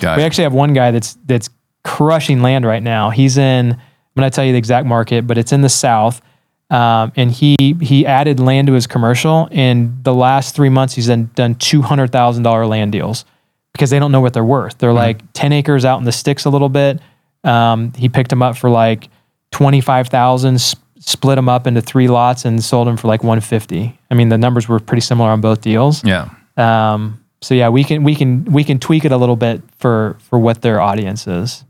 Gotcha. 0.00 0.18
We 0.18 0.24
actually 0.24 0.44
have 0.44 0.52
one 0.54 0.72
guy 0.72 0.90
that's 0.90 1.16
that's 1.26 1.48
crushing 1.84 2.42
land 2.42 2.64
right 2.66 2.82
now. 2.82 3.10
He's 3.10 3.38
in. 3.38 3.72
I'm 3.72 4.22
going 4.22 4.30
to 4.30 4.34
tell 4.34 4.44
you 4.44 4.52
the 4.52 4.58
exact 4.58 4.86
market, 4.86 5.26
but 5.26 5.36
it's 5.38 5.52
in 5.52 5.60
the 5.60 5.68
south. 5.68 6.22
Um, 6.70 7.12
and 7.16 7.30
he 7.30 7.54
he 7.80 8.04
added 8.06 8.40
land 8.40 8.66
to 8.68 8.72
his 8.72 8.86
commercial. 8.86 9.46
In 9.50 9.98
the 10.02 10.12
last 10.14 10.56
three 10.56 10.68
months, 10.68 10.94
he's 10.94 11.06
done, 11.06 11.30
done 11.34 11.54
two 11.54 11.82
hundred 11.82 12.10
thousand 12.12 12.42
dollar 12.42 12.66
land 12.66 12.92
deals 12.92 13.24
because 13.72 13.90
they 13.90 13.98
don't 13.98 14.10
know 14.10 14.20
what 14.20 14.32
they're 14.32 14.44
worth. 14.44 14.78
They're 14.78 14.92
like 14.92 15.20
ten 15.32 15.52
acres 15.52 15.84
out 15.84 15.98
in 15.98 16.04
the 16.04 16.12
sticks 16.12 16.44
a 16.44 16.50
little 16.50 16.68
bit. 16.68 16.98
Um, 17.44 17.92
he 17.92 18.08
picked 18.08 18.30
them 18.30 18.42
up 18.42 18.56
for 18.56 18.68
like 18.68 19.08
twenty 19.52 19.80
five 19.80 20.08
thousand, 20.08 20.58
sp- 20.58 20.82
split 20.98 21.36
them 21.36 21.48
up 21.48 21.66
into 21.68 21.80
three 21.80 22.08
lots, 22.08 22.44
and 22.44 22.62
sold 22.64 22.88
them 22.88 22.96
for 22.96 23.06
like 23.06 23.22
one 23.22 23.40
fifty. 23.40 23.96
I 24.10 24.14
mean, 24.14 24.28
the 24.30 24.38
numbers 24.38 24.66
were 24.68 24.80
pretty 24.80 25.02
similar 25.02 25.30
on 25.30 25.40
both 25.40 25.60
deals. 25.60 26.02
yeah. 26.04 26.30
Um, 26.56 27.24
so 27.42 27.54
yeah, 27.54 27.68
we 27.68 27.84
can 27.84 28.02
we 28.02 28.14
can 28.14 28.44
we 28.44 28.64
can 28.64 28.78
tweak 28.78 29.04
it 29.04 29.12
a 29.12 29.16
little 29.16 29.36
bit 29.36 29.62
for 29.78 30.16
for 30.20 30.38
what 30.38 30.62
their 30.62 30.80
audience 30.80 31.26
is, 31.26 31.64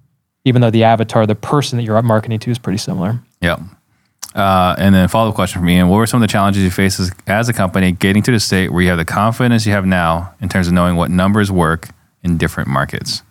even 0.45 0.63
though 0.63 0.71
the 0.71 0.85
avatar, 0.85 1.27
the 1.27 1.35
person 1.35 1.77
that 1.79 1.85
you're 1.85 2.01
marketing 2.03 2.39
to, 2.41 2.51
is 2.51 2.59
pretty 2.59 2.79
similar. 2.79 3.21
Yeah. 3.41 3.59
Uh, 4.35 4.77
and 4.79 4.95
then 4.95 5.09
follow 5.09 5.31
up 5.31 5.35
question 5.35 5.61
from 5.61 5.69
Ian: 5.69 5.89
What 5.89 5.97
were 5.97 6.07
some 6.07 6.23
of 6.23 6.29
the 6.29 6.33
challenges 6.33 6.63
you 6.63 6.71
faced 6.71 7.01
as, 7.01 7.11
as 7.27 7.49
a 7.49 7.53
company 7.53 7.93
getting 7.93 8.23
to 8.23 8.31
the 8.31 8.41
state 8.41 8.71
where 8.71 8.83
you 8.83 8.89
have 8.89 8.99
the 8.99 9.05
confidence 9.05 9.67
you 9.67 9.73
have 9.73 9.87
now 9.87 10.35
in 10.41 10.49
terms 10.49 10.67
of 10.69 10.75
knowing 10.75 10.97
what 10.97 11.11
numbers 11.11 11.51
work 11.51 11.89
in 12.23 12.37
different 12.37 12.69
markets? 12.69 13.23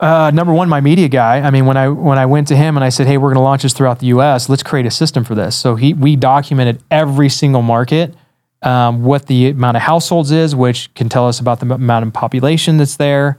Uh, 0.00 0.30
number 0.32 0.52
one, 0.52 0.68
my 0.68 0.80
media 0.80 1.08
guy. 1.08 1.40
I 1.40 1.50
mean, 1.50 1.66
when 1.66 1.76
I 1.76 1.88
when 1.88 2.18
I 2.18 2.26
went 2.26 2.48
to 2.48 2.56
him 2.56 2.76
and 2.76 2.84
I 2.84 2.88
said, 2.88 3.06
"Hey, 3.06 3.18
we're 3.18 3.28
going 3.28 3.36
to 3.36 3.42
launch 3.42 3.62
this 3.62 3.72
throughout 3.72 3.98
the 3.98 4.06
U.S. 4.06 4.48
Let's 4.48 4.62
create 4.62 4.86
a 4.86 4.90
system 4.90 5.24
for 5.24 5.34
this." 5.34 5.56
So 5.56 5.74
he 5.74 5.92
we 5.92 6.16
documented 6.16 6.82
every 6.90 7.28
single 7.28 7.62
market 7.62 8.14
um, 8.62 9.04
what 9.04 9.26
the 9.26 9.50
amount 9.50 9.76
of 9.76 9.82
households 9.82 10.30
is, 10.30 10.54
which 10.54 10.92
can 10.94 11.08
tell 11.08 11.28
us 11.28 11.40
about 11.40 11.60
the 11.60 11.74
amount 11.74 12.06
of 12.06 12.12
population 12.12 12.76
that's 12.76 12.96
there. 12.96 13.38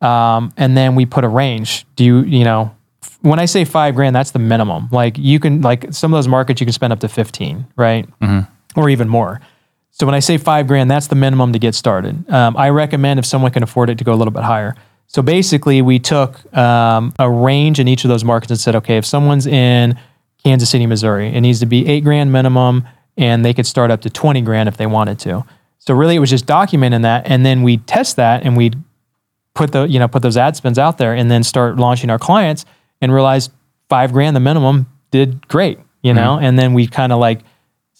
Um, 0.00 0.52
and 0.56 0.76
then 0.76 0.94
we 0.94 1.06
put 1.06 1.24
a 1.24 1.28
range. 1.28 1.86
Do 1.96 2.04
you, 2.04 2.18
you 2.22 2.44
know, 2.44 2.74
when 3.22 3.38
I 3.38 3.46
say 3.46 3.64
five 3.64 3.94
grand, 3.94 4.14
that's 4.14 4.32
the 4.32 4.38
minimum. 4.38 4.88
Like 4.90 5.16
you 5.18 5.40
can, 5.40 5.62
like 5.62 5.92
some 5.92 6.12
of 6.12 6.18
those 6.18 6.28
markets, 6.28 6.60
you 6.60 6.66
can 6.66 6.72
spend 6.72 6.92
up 6.92 7.00
to 7.00 7.08
15, 7.08 7.66
right? 7.76 8.08
Or 8.76 8.88
even 8.90 9.08
more. 9.08 9.40
So 9.90 10.04
when 10.04 10.14
I 10.14 10.20
say 10.20 10.36
five 10.36 10.66
grand, 10.66 10.90
that's 10.90 11.06
the 11.06 11.14
minimum 11.14 11.52
to 11.54 11.58
get 11.58 11.74
started. 11.74 12.28
Um, 12.30 12.56
I 12.56 12.68
recommend 12.68 13.18
if 13.18 13.24
someone 13.24 13.50
can 13.50 13.62
afford 13.62 13.88
it 13.88 13.96
to 13.98 14.04
go 14.04 14.12
a 14.12 14.16
little 14.16 14.32
bit 14.32 14.42
higher. 14.42 14.74
So 15.06 15.22
basically, 15.22 15.80
we 15.82 15.98
took 15.98 16.54
um, 16.54 17.14
a 17.18 17.30
range 17.30 17.80
in 17.80 17.88
each 17.88 18.04
of 18.04 18.08
those 18.10 18.24
markets 18.24 18.50
and 18.50 18.60
said, 18.60 18.74
okay, 18.76 18.98
if 18.98 19.06
someone's 19.06 19.46
in 19.46 19.98
Kansas 20.44 20.68
City, 20.68 20.86
Missouri, 20.86 21.28
it 21.34 21.40
needs 21.40 21.60
to 21.60 21.66
be 21.66 21.86
eight 21.86 22.04
grand 22.04 22.30
minimum, 22.30 22.86
and 23.16 23.44
they 23.44 23.54
could 23.54 23.66
start 23.66 23.90
up 23.90 24.00
to 24.02 24.10
20 24.10 24.40
grand 24.42 24.68
if 24.68 24.76
they 24.76 24.86
wanted 24.86 25.18
to. 25.20 25.44
So 25.78 25.94
really, 25.94 26.16
it 26.16 26.18
was 26.18 26.30
just 26.30 26.46
documenting 26.46 27.02
that, 27.02 27.28
and 27.30 27.46
then 27.46 27.62
we 27.62 27.78
test 27.78 28.16
that, 28.16 28.44
and 28.44 28.56
we 28.56 28.72
put 29.54 29.72
the 29.72 29.84
you 29.84 29.98
know 29.98 30.08
put 30.08 30.22
those 30.22 30.36
ad 30.36 30.56
spends 30.56 30.78
out 30.78 30.98
there, 30.98 31.14
and 31.14 31.30
then 31.30 31.42
start 31.42 31.76
launching 31.76 32.10
our 32.10 32.18
clients, 32.18 32.64
and 33.00 33.12
realize 33.12 33.50
five 33.88 34.12
grand 34.12 34.34
the 34.34 34.40
minimum 34.40 34.86
did 35.10 35.46
great, 35.48 35.78
you 36.02 36.12
mm-hmm. 36.12 36.16
know, 36.16 36.38
and 36.38 36.58
then 36.58 36.74
we 36.74 36.86
kind 36.86 37.12
of 37.12 37.20
like 37.20 37.40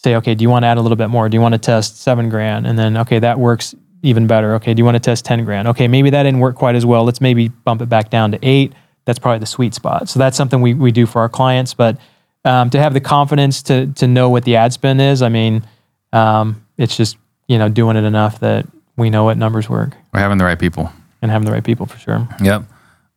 say, 0.06 0.14
okay, 0.16 0.34
do 0.34 0.42
you 0.42 0.50
want 0.50 0.62
to 0.62 0.66
add 0.68 0.78
a 0.78 0.80
little 0.80 0.96
bit 0.96 1.08
more? 1.08 1.28
Do 1.28 1.36
you 1.36 1.40
want 1.40 1.54
to 1.54 1.58
test 1.58 2.00
seven 2.00 2.28
grand? 2.28 2.66
And 2.66 2.78
then, 2.78 2.96
okay, 2.98 3.18
that 3.18 3.38
works 3.38 3.74
even 4.02 4.26
better. 4.26 4.54
Okay, 4.54 4.74
do 4.74 4.80
you 4.80 4.84
want 4.84 4.94
to 4.94 5.00
test 5.00 5.24
10 5.24 5.44
grand? 5.44 5.66
Okay, 5.68 5.88
maybe 5.88 6.10
that 6.10 6.22
didn't 6.22 6.40
work 6.40 6.54
quite 6.54 6.76
as 6.76 6.86
well. 6.86 7.04
Let's 7.04 7.20
maybe 7.20 7.48
bump 7.48 7.82
it 7.82 7.88
back 7.88 8.10
down 8.10 8.30
to 8.32 8.38
eight. 8.42 8.72
That's 9.04 9.18
probably 9.18 9.40
the 9.40 9.46
sweet 9.46 9.74
spot. 9.74 10.08
So 10.08 10.18
that's 10.18 10.36
something 10.36 10.60
we, 10.60 10.74
we 10.74 10.92
do 10.92 11.06
for 11.06 11.20
our 11.20 11.28
clients. 11.28 11.74
But 11.74 11.98
um, 12.47 12.70
to 12.70 12.78
have 12.78 12.94
the 12.94 13.01
confidence 13.01 13.62
to, 13.64 13.88
to 13.94 14.07
know 14.07 14.30
what 14.30 14.44
the 14.44 14.57
ad 14.57 14.72
spend 14.72 15.01
is, 15.01 15.20
I 15.20 15.28
mean, 15.28 15.66
um, 16.12 16.64
it's 16.78 16.97
just, 16.97 17.16
you 17.49 17.59
know, 17.59 17.68
doing 17.68 17.97
it 17.97 18.05
enough 18.05 18.38
that 18.40 18.66
we 18.97 19.11
know 19.11 19.24
what 19.24 19.36
numbers 19.36 19.68
work 19.68 19.92
We're 20.14 20.20
having 20.20 20.38
the 20.38 20.44
right 20.44 20.59
people. 20.59 20.90
and 21.20 21.30
having 21.30 21.44
the 21.47 21.53
right 21.53 21.64
people 21.64 21.86
for 21.86 21.99
sure. 21.99 22.26
Yep. 22.42 22.62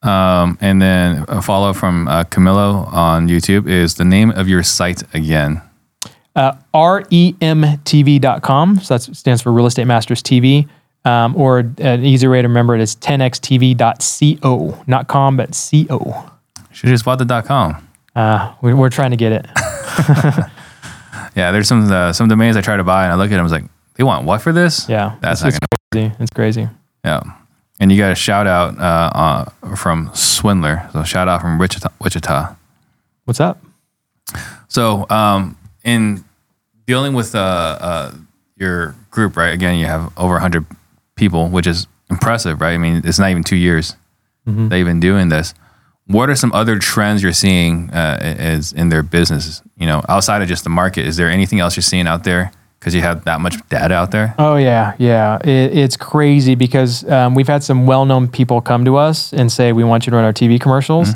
Um, 0.02 0.58
and 0.62 0.82
then 0.82 1.26
a 1.28 1.42
follow 1.42 1.74
from 1.74 2.08
uh, 2.08 2.24
Camilo 2.26 2.92
on 2.94 3.28
YouTube 3.28 3.68
is 3.70 3.96
the 3.96 4.06
name 4.06 4.32
of 4.32 4.48
your 4.48 4.64
site 4.64 5.04
again. 5.14 5.62
uh, 6.36 6.54
remtv.com. 6.74 8.80
So 8.80 8.98
that 8.98 9.16
stands 9.16 9.42
for 9.42 9.52
Real 9.52 9.66
Estate 9.66 9.86
Masters 9.86 10.24
TV. 10.24 10.68
Um, 11.06 11.36
or 11.38 11.60
an 11.78 12.04
easier 12.04 12.30
way 12.30 12.42
to 12.42 12.48
remember 12.48 12.76
it 12.76 12.82
is 12.82 12.96
10xtv.co, 12.98 14.84
not 14.86 15.08
com, 15.08 15.38
but 15.38 15.52
co. 15.88 16.30
Should 16.72 16.90
just 16.90 17.06
bought 17.06 17.20
the 17.20 17.26
dot 17.26 17.46
com. 17.46 17.88
Uh, 18.16 18.54
we, 18.62 18.74
we're 18.74 18.90
trying 18.90 19.12
to 19.12 19.18
get 19.18 19.32
it. 19.32 19.46
Yeah, 21.36 21.52
there's 21.52 21.68
some 21.68 21.90
uh, 21.92 22.12
some 22.12 22.28
domains 22.28 22.58
I 22.58 22.62
try 22.62 22.76
to 22.76 22.84
buy 22.84 23.04
and 23.04 23.14
I 23.14 23.16
look 23.16 23.28
at 23.28 23.32
them. 23.32 23.40
I 23.40 23.44
was 23.44 23.52
like, 23.52 23.64
they 23.96 24.04
want 24.04 24.26
what 24.26 24.42
for 24.42 24.52
this? 24.52 24.90
Yeah, 24.90 25.16
that's 25.22 25.42
it's, 25.42 25.54
not 25.54 25.64
it's 25.72 25.78
crazy. 25.92 26.16
It's 26.20 26.32
crazy. 26.32 26.70
Yeah, 27.06 27.22
and 27.80 27.92
you 27.92 27.98
got 27.98 28.12
a 28.12 28.16
shout 28.16 28.48
out 28.48 28.78
uh, 28.78 29.52
uh, 29.62 29.76
from 29.76 30.12
Swindler. 30.14 30.90
So 30.92 31.04
shout 31.04 31.28
out 31.28 31.42
from 31.42 31.58
Wichita. 31.58 31.90
Wichita. 32.02 32.56
What's 33.26 33.40
up? 33.40 33.64
So, 34.68 35.08
um, 35.10 35.58
in 35.84 36.24
dealing 36.86 37.14
with 37.14 37.34
uh, 37.36 37.78
uh, 37.80 38.14
your 38.58 38.96
group, 39.10 39.38
right? 39.38 39.54
Again, 39.54 39.78
you 39.80 39.86
have 39.86 40.12
over 40.18 40.34
100 40.34 40.66
people, 41.16 41.48
which 41.48 41.68
is 41.68 41.88
impressive, 42.10 42.60
right? 42.60 42.74
I 42.74 42.78
mean, 42.78 43.02
it's 43.06 43.18
not 43.18 43.30
even 43.30 43.44
two 43.44 43.56
years 43.56 43.96
they've 44.46 44.86
been 44.86 45.00
doing 45.00 45.30
this. 45.30 45.54
What 46.10 46.28
are 46.30 46.36
some 46.36 46.52
other 46.54 46.80
trends 46.80 47.22
you're 47.22 47.34
seeing 47.34 47.92
uh, 47.92 48.18
as 48.20 48.74
in 48.74 48.90
their 48.90 49.04
businesses? 49.04 49.62
You 49.78 49.86
know, 49.86 50.04
outside 50.10 50.42
of 50.42 50.48
just 50.48 50.64
the 50.64 50.70
market, 50.70 51.06
is 51.06 51.18
there 51.18 51.30
anything 51.30 51.60
else 51.60 51.76
you're 51.76 51.84
seeing 51.84 52.08
out 52.08 52.24
there? 52.24 52.52
Because 52.80 52.96
you 52.96 53.02
have 53.02 53.26
that 53.26 53.42
much 53.42 53.56
data 53.70 53.94
out 53.94 54.10
there. 54.10 54.34
Oh 54.40 54.56
yeah, 54.56 54.96
yeah. 54.98 55.38
It, 55.44 55.78
it's 55.78 55.96
crazy 55.96 56.56
because 56.56 57.08
um, 57.10 57.36
we've 57.36 57.48
had 57.48 57.64
some 57.64 57.86
well-known 57.86 58.28
people 58.28 58.60
come 58.60 58.86
to 58.86 58.96
us 58.96 59.34
and 59.34 59.52
say 59.52 59.72
we 59.72 59.84
want 59.84 60.08
you 60.08 60.12
to 60.12 60.16
run 60.16 60.26
our 60.26 60.34
TV 60.34 60.60
commercials. 60.60 61.10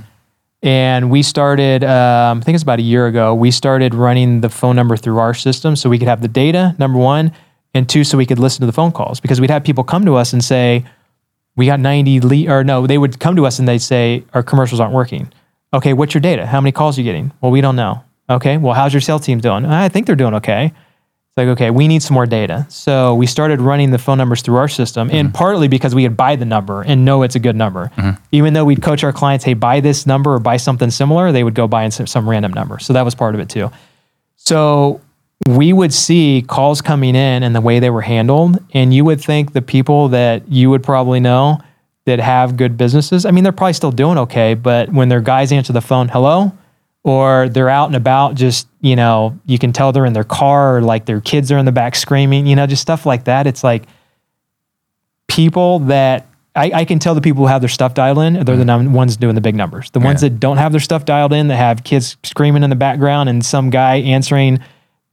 And 0.62 1.10
we 1.10 1.24
started, 1.24 1.84
um, 1.84 2.38
I 2.38 2.42
think 2.42 2.56
it's 2.56 2.64
about 2.64 2.80
a 2.80 2.84
year 2.84 3.08
ago. 3.08 3.34
We 3.34 3.50
started 3.52 3.96
running 3.96 4.42
the 4.42 4.50
phone 4.50 4.76
number 4.76 4.96
through 4.96 5.18
our 5.18 5.34
system 5.34 5.76
so 5.76 5.90
we 5.90 6.00
could 6.00 6.08
have 6.08 6.22
the 6.22 6.30
data. 6.30 6.76
Number 6.78 7.00
one, 7.00 7.34
and 7.74 7.90
two, 7.90 8.04
so 8.04 8.18
we 8.18 8.26
could 8.26 8.40
listen 8.40 8.62
to 8.62 8.68
the 8.68 8.72
phone 8.72 8.92
calls 8.92 9.20
because 9.20 9.42
we'd 9.42 9.50
have 9.50 9.64
people 9.64 9.84
come 9.84 10.06
to 10.06 10.16
us 10.16 10.32
and 10.34 10.44
say, 10.44 10.86
"We 11.56 11.66
got 11.66 11.80
90 11.80 12.20
lead," 12.22 12.50
or 12.50 12.64
no, 12.64 12.88
they 12.88 12.98
would 12.98 13.20
come 13.20 13.36
to 13.36 13.46
us 13.46 13.60
and 13.60 13.68
they'd 13.68 13.80
say, 13.80 14.24
"Our 14.34 14.44
commercials 14.44 14.80
aren't 14.80 14.94
working." 14.94 15.32
Okay, 15.74 15.94
what's 15.94 16.14
your 16.14 16.22
data? 16.22 16.46
How 16.46 16.62
many 16.62 16.72
calls 16.72 16.98
are 16.98 17.02
you 17.02 17.06
getting? 17.06 17.32
Well, 17.42 17.52
we 17.52 17.62
don't 17.62 17.76
know. 17.76 18.04
Okay, 18.30 18.58
well, 18.58 18.74
how's 18.74 18.94
your 18.94 19.02
sales 19.02 19.26
team 19.26 19.40
doing? 19.40 19.66
I 19.66 19.90
think 19.90 20.06
they're 20.06 20.16
doing 20.16 20.36
okay. 20.36 20.66
It's 20.66 21.38
like, 21.38 21.48
okay, 21.48 21.72
we 21.72 21.88
need 21.88 22.04
some 22.04 22.14
more 22.14 22.28
data. 22.28 22.68
So 22.70 23.16
we 23.16 23.26
started 23.26 23.60
running 23.60 23.90
the 23.90 23.98
phone 23.98 24.20
numbers 24.20 24.44
through 24.44 24.58
our 24.58 24.68
system, 24.68 25.10
and 25.10 25.30
mm-hmm. 25.30 25.36
partly 25.36 25.68
because 25.68 25.96
we 25.96 26.04
could 26.04 26.16
buy 26.16 26.36
the 26.36 26.46
number 26.46 26.84
and 26.84 27.06
know 27.06 27.24
it's 27.24 27.34
a 27.34 27.40
good 27.40 27.56
number. 27.56 27.92
Mm-hmm. 27.98 28.24
Even 28.32 28.54
though 28.54 28.66
we'd 28.66 28.84
coach 28.84 29.04
our 29.04 29.12
clients, 29.12 29.44
hey, 29.44 29.56
buy 29.56 29.80
this 29.80 30.06
number 30.06 30.36
or 30.36 30.40
buy 30.40 30.58
something 30.58 30.92
similar, 30.92 31.32
they 31.32 31.44
would 31.44 31.56
go 31.56 31.68
buy 31.68 31.90
some, 31.90 32.06
some 32.06 32.30
random 32.30 32.54
number. 32.54 32.78
So 32.78 32.94
that 32.94 33.04
was 33.04 33.16
part 33.16 33.34
of 33.34 33.42
it 33.42 33.50
too. 33.50 33.72
So 34.36 35.02
we 35.48 35.74
would 35.74 35.94
see 35.94 36.44
calls 36.48 36.82
coming 36.82 37.16
in 37.16 37.44
and 37.44 37.56
the 37.56 37.62
way 37.62 37.80
they 37.80 37.90
were 37.90 38.02
handled, 38.02 38.64
and 38.74 38.94
you 38.94 39.04
would 39.06 39.22
think 39.22 39.54
the 39.54 39.62
people 39.62 40.10
that 40.10 40.50
you 40.50 40.70
would 40.70 40.84
probably 40.84 41.20
know 41.20 41.60
that 42.06 42.20
have 42.20 42.58
good 42.58 42.78
businesses, 42.78 43.26
I 43.26 43.32
mean, 43.32 43.44
they're 43.44 43.54
probably 43.54 43.74
still 43.74 43.92
doing 43.92 44.18
okay, 44.20 44.54
but 44.54 44.90
when 44.90 45.10
their 45.10 45.22
guys 45.22 45.52
answer 45.52 45.74
the 45.74 45.82
phone, 45.82 46.10
hello, 46.10 46.52
or 47.04 47.50
they're 47.50 47.70
out 47.70 47.88
and 47.88 47.96
about, 47.96 48.36
just, 48.36 48.68
you 48.82 48.96
know, 48.96 49.38
you 49.46 49.58
can 49.58 49.74
tell 49.74 49.92
they're 49.92 50.06
in 50.06 50.14
their 50.14 50.24
car 50.24 50.78
or 50.78 50.82
like 50.82 51.06
their 51.06 51.22
kids 51.22 51.52
are 51.52 51.58
in 51.58 51.66
the 51.66 51.72
back 51.72 51.96
screaming, 51.96 52.46
you 52.46 52.56
know, 52.56 52.66
just 52.68 52.82
stuff 52.82 53.06
like 53.06 53.26
that. 53.26 53.48
It's 53.48 53.64
like 53.64 53.84
people 55.28 55.80
that 55.80 56.28
I, 56.56 56.72
I 56.74 56.86
can 56.86 57.00
tell 57.00 57.16
the 57.16 57.22
people 57.22 57.44
who 57.44 57.48
have 57.48 57.62
their 57.62 57.70
stuff 57.70 57.94
dialed 57.94 58.20
in, 58.20 58.34
they're 58.34 58.44
the 58.44 58.52
mm-hmm. 58.54 58.66
num- 58.66 58.94
ones 58.94 59.18
doing 59.18 59.36
the 59.36 59.42
big 59.42 59.56
numbers. 59.56 59.90
The 59.92 60.00
ones 60.00 60.22
Yeah. 60.22 60.30
that 60.30 60.40
don't 60.40 60.58
have 60.58 60.72
their 60.72 60.82
stuff 60.82 61.04
dialed 61.06 61.34
in, 61.34 61.48
that 61.48 61.56
have 61.56 61.84
kids 61.84 62.16
screaming 62.24 62.64
in 62.64 62.70
the 62.70 62.76
background 62.76 63.28
and 63.28 63.44
some 63.46 63.70
guy 63.70 63.96
answering 63.96 64.60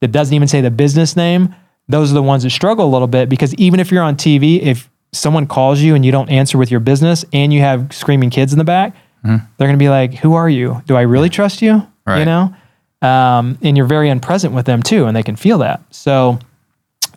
that 0.00 0.08
doesn't 0.08 0.34
even 0.34 0.48
say 0.48 0.60
the 0.60 0.70
business 0.70 1.16
name, 1.16 1.54
those 1.88 2.10
are 2.10 2.14
the 2.14 2.22
ones 2.22 2.42
that 2.44 2.50
struggle 2.50 2.86
a 2.86 2.90
little 2.90 3.08
bit 3.08 3.28
because 3.28 3.54
even 3.54 3.80
if 3.80 3.90
you're 3.90 4.02
on 4.02 4.16
TV, 4.16 4.60
if 4.60 4.88
someone 5.12 5.46
calls 5.46 5.80
you 5.80 5.94
and 5.94 6.04
you 6.04 6.12
don't 6.12 6.30
answer 6.30 6.56
with 6.56 6.70
your 6.70 6.80
business 6.80 7.24
and 7.32 7.52
you 7.52 7.60
have 7.60 7.92
screaming 7.92 8.30
kids 8.30 8.52
in 8.52 8.58
the 8.58 8.64
back, 8.64 8.94
they're 9.22 9.66
going 9.68 9.78
to 9.78 9.82
be 9.82 9.88
like, 9.90 10.14
"Who 10.14 10.34
are 10.34 10.48
you? 10.48 10.82
Do 10.86 10.96
I 10.96 11.02
really 11.02 11.28
trust 11.28 11.60
you?" 11.62 11.86
You 12.20 12.24
know, 12.24 12.54
um, 13.02 13.58
and 13.62 13.76
you're 13.76 13.86
very 13.86 14.08
unpresent 14.08 14.52
with 14.52 14.66
them 14.66 14.82
too, 14.82 15.06
and 15.06 15.14
they 15.16 15.22
can 15.22 15.36
feel 15.36 15.58
that. 15.58 15.82
So, 15.90 16.38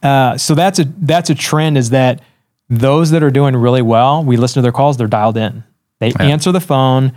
uh, 0.02 0.38
so 0.38 0.54
that's 0.56 0.80
a 0.80 0.86
that's 0.98 1.30
a 1.30 1.36
trend 1.36 1.78
is 1.78 1.92
that 1.92 2.22
those 2.70 3.12
that 3.12 3.24
are 3.24 3.32
doing 3.32 3.56
really 3.56 3.82
well, 3.82 4.24
we 4.24 4.36
listen 4.38 4.56
to 4.56 4.62
their 4.62 4.72
calls, 4.72 4.98
they're 4.98 5.08
dialed 5.08 5.38
in. 5.38 5.64
They 6.00 6.12
answer 6.20 6.52
the 6.52 6.60
phone 6.60 7.14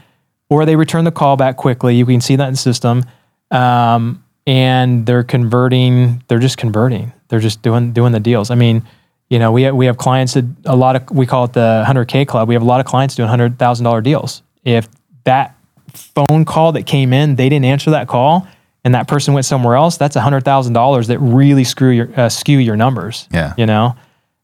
or 0.49 0.64
they 0.64 0.77
return 0.77 1.05
the 1.05 1.11
call 1.11 1.37
back 1.37 1.57
quickly. 1.57 1.97
You 1.97 2.07
can 2.07 2.21
see 2.21 2.37
that 2.37 2.47
in 2.47 2.53
the 2.53 2.59
system. 2.59 3.05
Um, 3.51 4.23
and 4.47 5.07
they're 5.07 5.24
converting, 5.24 6.22
they're 6.28 6.38
just 6.38 6.59
converting. 6.59 7.12
They're 7.28 7.40
just 7.40 7.62
doing 7.62 7.92
doing 7.92 8.12
the 8.12 8.20
deals. 8.20 8.51
I 8.51 8.55
mean, 8.55 8.82
you 9.28 9.38
know, 9.38 9.51
we 9.51 9.62
have, 9.62 9.74
we 9.74 9.86
have 9.86 9.97
clients 9.97 10.34
that 10.34 10.44
a 10.64 10.76
lot 10.76 10.97
of 10.97 11.11
we 11.11 11.26
call 11.26 11.44
it 11.44 11.53
the 11.53 11.84
100K 11.86 12.26
club. 12.28 12.49
We 12.49 12.55
have 12.55 12.62
a 12.62 12.66
lot 12.66 12.80
of 12.80 12.86
clients 12.86 13.16
doing 13.16 13.28
$100,000 13.28 14.03
deals. 14.03 14.42
If 14.64 14.88
that 15.24 15.57
phone 15.92 16.44
call 16.44 16.72
that 16.72 16.86
came 16.86 17.12
in, 17.12 17.36
they 17.36 17.49
didn't 17.49 17.64
answer 17.64 17.90
that 17.90 18.07
call 18.07 18.47
and 18.86 18.94
that 18.94 19.09
person 19.09 19.34
went 19.34 19.44
somewhere 19.44 19.74
else, 19.74 19.97
that's 19.97 20.14
$100,000 20.14 21.07
that 21.09 21.18
really 21.18 21.64
screw 21.64 21.90
your 21.90 22.09
uh, 22.16 22.28
skew 22.28 22.59
your 22.59 22.76
numbers. 22.76 23.26
Yeah. 23.32 23.53
You 23.59 23.66
know? 23.66 23.97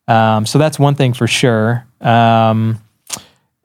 Um, 0.08 0.46
so 0.46 0.58
that's 0.58 0.80
one 0.80 0.96
thing 0.96 1.12
for 1.12 1.28
sure. 1.28 1.86
Um, 2.00 2.80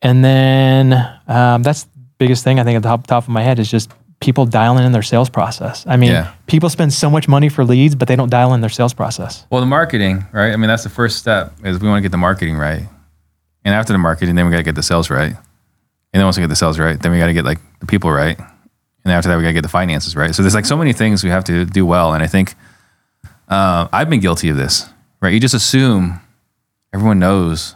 and 0.04 0.24
then 0.24 0.94
um, 1.28 1.64
that's 1.64 1.86
the 1.86 1.90
biggest 2.20 2.44
thing 2.44 2.60
I 2.60 2.64
think 2.64 2.76
at 2.76 2.84
the 2.84 2.90
top, 2.90 3.08
top 3.08 3.24
of 3.24 3.30
my 3.30 3.42
head 3.42 3.58
is 3.58 3.72
just 3.72 3.90
people 4.20 4.46
dialing 4.46 4.84
in 4.86 4.92
their 4.92 5.04
sales 5.04 5.30
process. 5.30 5.86
I 5.88 5.96
mean, 5.98 6.12
Yeah. 6.12 6.32
people 6.48 6.70
spend 6.70 6.92
so 6.94 7.10
much 7.10 7.28
money 7.28 7.50
for 7.50 7.64
leads, 7.64 7.94
but 7.96 8.08
they 8.08 8.16
don't 8.16 8.30
dial 8.32 8.54
in 8.54 8.62
their 8.62 8.70
sales 8.70 8.94
process. 8.94 9.46
Well, 9.52 9.62
the 9.62 9.68
marketing, 9.68 10.26
right? 10.32 10.52
I 10.52 10.56
mean, 10.56 10.68
that's 10.68 10.84
the 10.84 10.90
first 10.90 11.18
step 11.18 11.54
is 11.64 11.80
we 11.80 11.88
want 11.88 11.98
to 12.00 12.02
get 12.02 12.12
the 12.12 12.18
marketing 12.18 12.58
right. 12.58 12.84
And 13.64 13.76
after 13.76 13.94
the 13.94 14.00
marketing, 14.00 14.36
then 14.36 14.46
we 14.46 14.52
got 14.52 14.58
to 14.58 14.64
get 14.64 14.76
the 14.76 14.82
sales 14.84 15.10
right. 15.10 15.32
And 15.34 16.20
then 16.20 16.24
once 16.24 16.38
we 16.38 16.42
get 16.42 16.48
the 16.50 16.56
sales 16.56 16.80
right, 16.80 17.00
then 17.00 17.12
we 17.12 17.20
got 17.20 17.28
to 17.28 17.34
get 17.34 17.46
like 17.46 17.60
the 17.80 17.86
people 17.86 18.12
right. 18.12 18.40
And 19.04 19.14
after 19.14 19.30
that, 19.30 19.38
we 19.38 19.44
got 19.44 19.50
to 19.50 19.54
get 19.54 19.62
the 19.64 19.70
finances 19.70 20.16
right. 20.16 20.34
So 20.34 20.42
there's 20.42 20.56
like 20.56 20.66
so 20.66 20.78
many 20.78 20.94
things 20.94 21.24
we 21.24 21.30
have 21.30 21.44
to 21.46 21.66
do 21.66 21.86
well. 21.86 22.14
And 22.14 22.24
I 22.24 22.28
think 22.28 22.56
uh, 23.50 23.88
I've 23.94 24.10
been 24.10 24.20
guilty 24.20 24.50
of 24.50 24.58
this, 24.58 24.88
right? 25.22 25.32
You 25.34 25.40
just 25.40 25.54
assume 25.54 26.20
everyone 26.94 27.20
knows 27.20 27.76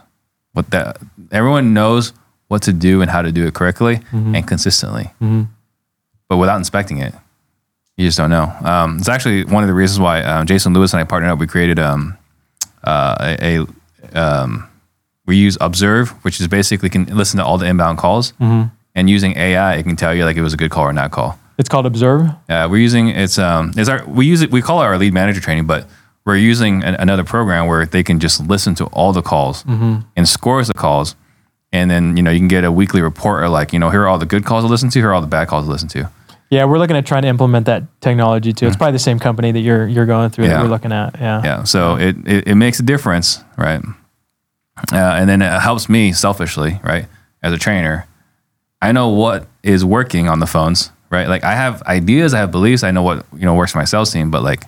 what 0.54 0.70
that, 0.70 0.98
everyone 1.30 1.72
knows 1.72 2.12
what 2.48 2.62
to 2.62 2.72
do 2.72 3.00
and 3.00 3.10
how 3.10 3.22
to 3.22 3.30
do 3.32 3.46
it 3.46 3.54
correctly 3.54 4.00
and 4.12 4.46
consistently. 4.46 5.10
But 6.32 6.38
without 6.38 6.56
inspecting 6.56 6.96
it, 6.96 7.12
you 7.98 8.06
just 8.08 8.16
don't 8.16 8.30
know. 8.30 8.44
Um, 8.64 8.96
it's 8.96 9.08
actually 9.10 9.44
one 9.44 9.62
of 9.62 9.68
the 9.68 9.74
reasons 9.74 10.00
why 10.00 10.22
um, 10.22 10.46
Jason 10.46 10.72
Lewis 10.72 10.94
and 10.94 11.00
I 11.02 11.04
partnered 11.04 11.30
up. 11.30 11.38
We 11.38 11.46
created 11.46 11.78
um, 11.78 12.16
uh, 12.84 13.36
a, 13.38 13.58
a 14.14 14.18
um, 14.18 14.66
we 15.26 15.36
use 15.36 15.58
Observe, 15.60 16.08
which 16.24 16.40
is 16.40 16.48
basically 16.48 16.88
can 16.88 17.04
listen 17.04 17.36
to 17.36 17.44
all 17.44 17.58
the 17.58 17.66
inbound 17.66 17.98
calls, 17.98 18.32
and 18.40 19.10
using 19.10 19.36
AI, 19.36 19.74
it 19.74 19.82
can 19.82 19.94
tell 19.94 20.14
you 20.14 20.24
like 20.24 20.38
it 20.38 20.42
was 20.42 20.54
a 20.54 20.56
good 20.56 20.70
call 20.70 20.84
or 20.84 20.92
not 20.94 21.10
call. 21.10 21.38
It's 21.58 21.68
called 21.68 21.84
Observe. 21.84 22.28
Uh, 22.48 22.66
we're 22.70 22.78
using 22.80 23.08
it's 23.08 23.38
um 23.38 23.72
it's 23.76 23.90
our 23.90 24.02
we 24.06 24.24
use 24.24 24.40
it 24.40 24.50
we 24.50 24.62
call 24.62 24.80
it 24.80 24.86
our 24.86 24.96
lead 24.96 25.12
manager 25.12 25.40
training, 25.42 25.66
but 25.66 25.86
we're 26.24 26.36
using 26.38 26.82
an, 26.82 26.94
another 26.94 27.24
program 27.24 27.66
where 27.66 27.84
they 27.84 28.02
can 28.02 28.20
just 28.20 28.40
listen 28.48 28.74
to 28.76 28.86
all 28.86 29.12
the 29.12 29.20
calls 29.20 29.64
and 30.16 30.26
scores 30.26 30.68
the 30.68 30.72
calls, 30.74 31.14
and 31.72 31.90
then 31.90 32.16
you 32.16 32.22
know 32.22 32.30
you 32.30 32.38
can 32.38 32.48
get 32.48 32.64
a 32.64 32.72
weekly 32.72 33.02
report 33.02 33.42
or 33.42 33.50
like 33.50 33.74
you 33.74 33.78
know 33.78 33.90
here 33.90 34.00
are 34.04 34.08
all 34.08 34.18
the 34.18 34.24
good 34.34 34.46
calls 34.46 34.64
to 34.64 34.68
listen 34.68 34.88
to, 34.88 34.98
here 34.98 35.10
are 35.10 35.14
all 35.14 35.20
the 35.20 35.26
bad 35.26 35.46
calls 35.48 35.66
to 35.66 35.70
listen 35.70 35.88
to. 35.90 36.08
Yeah, 36.52 36.66
we're 36.66 36.76
looking 36.78 36.96
at 36.96 37.06
trying 37.06 37.22
to 37.22 37.28
implement 37.28 37.64
that 37.64 37.84
technology 38.02 38.52
too. 38.52 38.66
It's 38.66 38.76
probably 38.76 38.92
the 38.92 38.98
same 38.98 39.18
company 39.18 39.52
that 39.52 39.60
you're 39.60 39.86
you're 39.88 40.04
going 40.06 40.28
through 40.28 40.44
Mm. 40.44 40.48
Yeah. 40.48 40.56
that 40.58 40.62
we're 40.64 40.68
looking 40.68 40.92
at. 40.92 41.16
Yeah. 41.18 41.40
Yeah, 41.42 41.64
so 41.64 41.96
it, 41.96 42.14
it 42.26 42.48
it 42.48 42.54
makes 42.56 42.78
a 42.78 42.82
difference, 42.82 43.42
right? 43.56 43.80
Uh, 44.92 44.96
and 44.96 45.28
then 45.28 45.40
it 45.42 45.60
helps 45.60 45.88
me 45.88 46.12
selfishly, 46.12 46.78
right? 46.84 47.06
As 47.42 47.52
a 47.54 47.58
trainer, 47.58 48.06
I 48.82 48.92
know 48.92 49.08
what 49.08 49.46
is 49.62 49.82
working 49.84 50.28
on 50.28 50.40
the 50.40 50.46
phones, 50.46 50.90
right? 51.10 51.26
Like 51.26 51.42
I 51.44 51.54
have 51.54 51.80
ideas, 51.84 52.34
I 52.34 52.38
have 52.38 52.50
beliefs, 52.50 52.82
I 52.82 52.90
know 52.90 53.02
what 53.02 53.24
you 53.32 53.46
know 53.46 53.54
works 53.54 53.72
for 53.72 53.78
my 53.78 53.84
sales 53.86 54.12
team, 54.12 54.30
but 54.30 54.42
like 54.42 54.64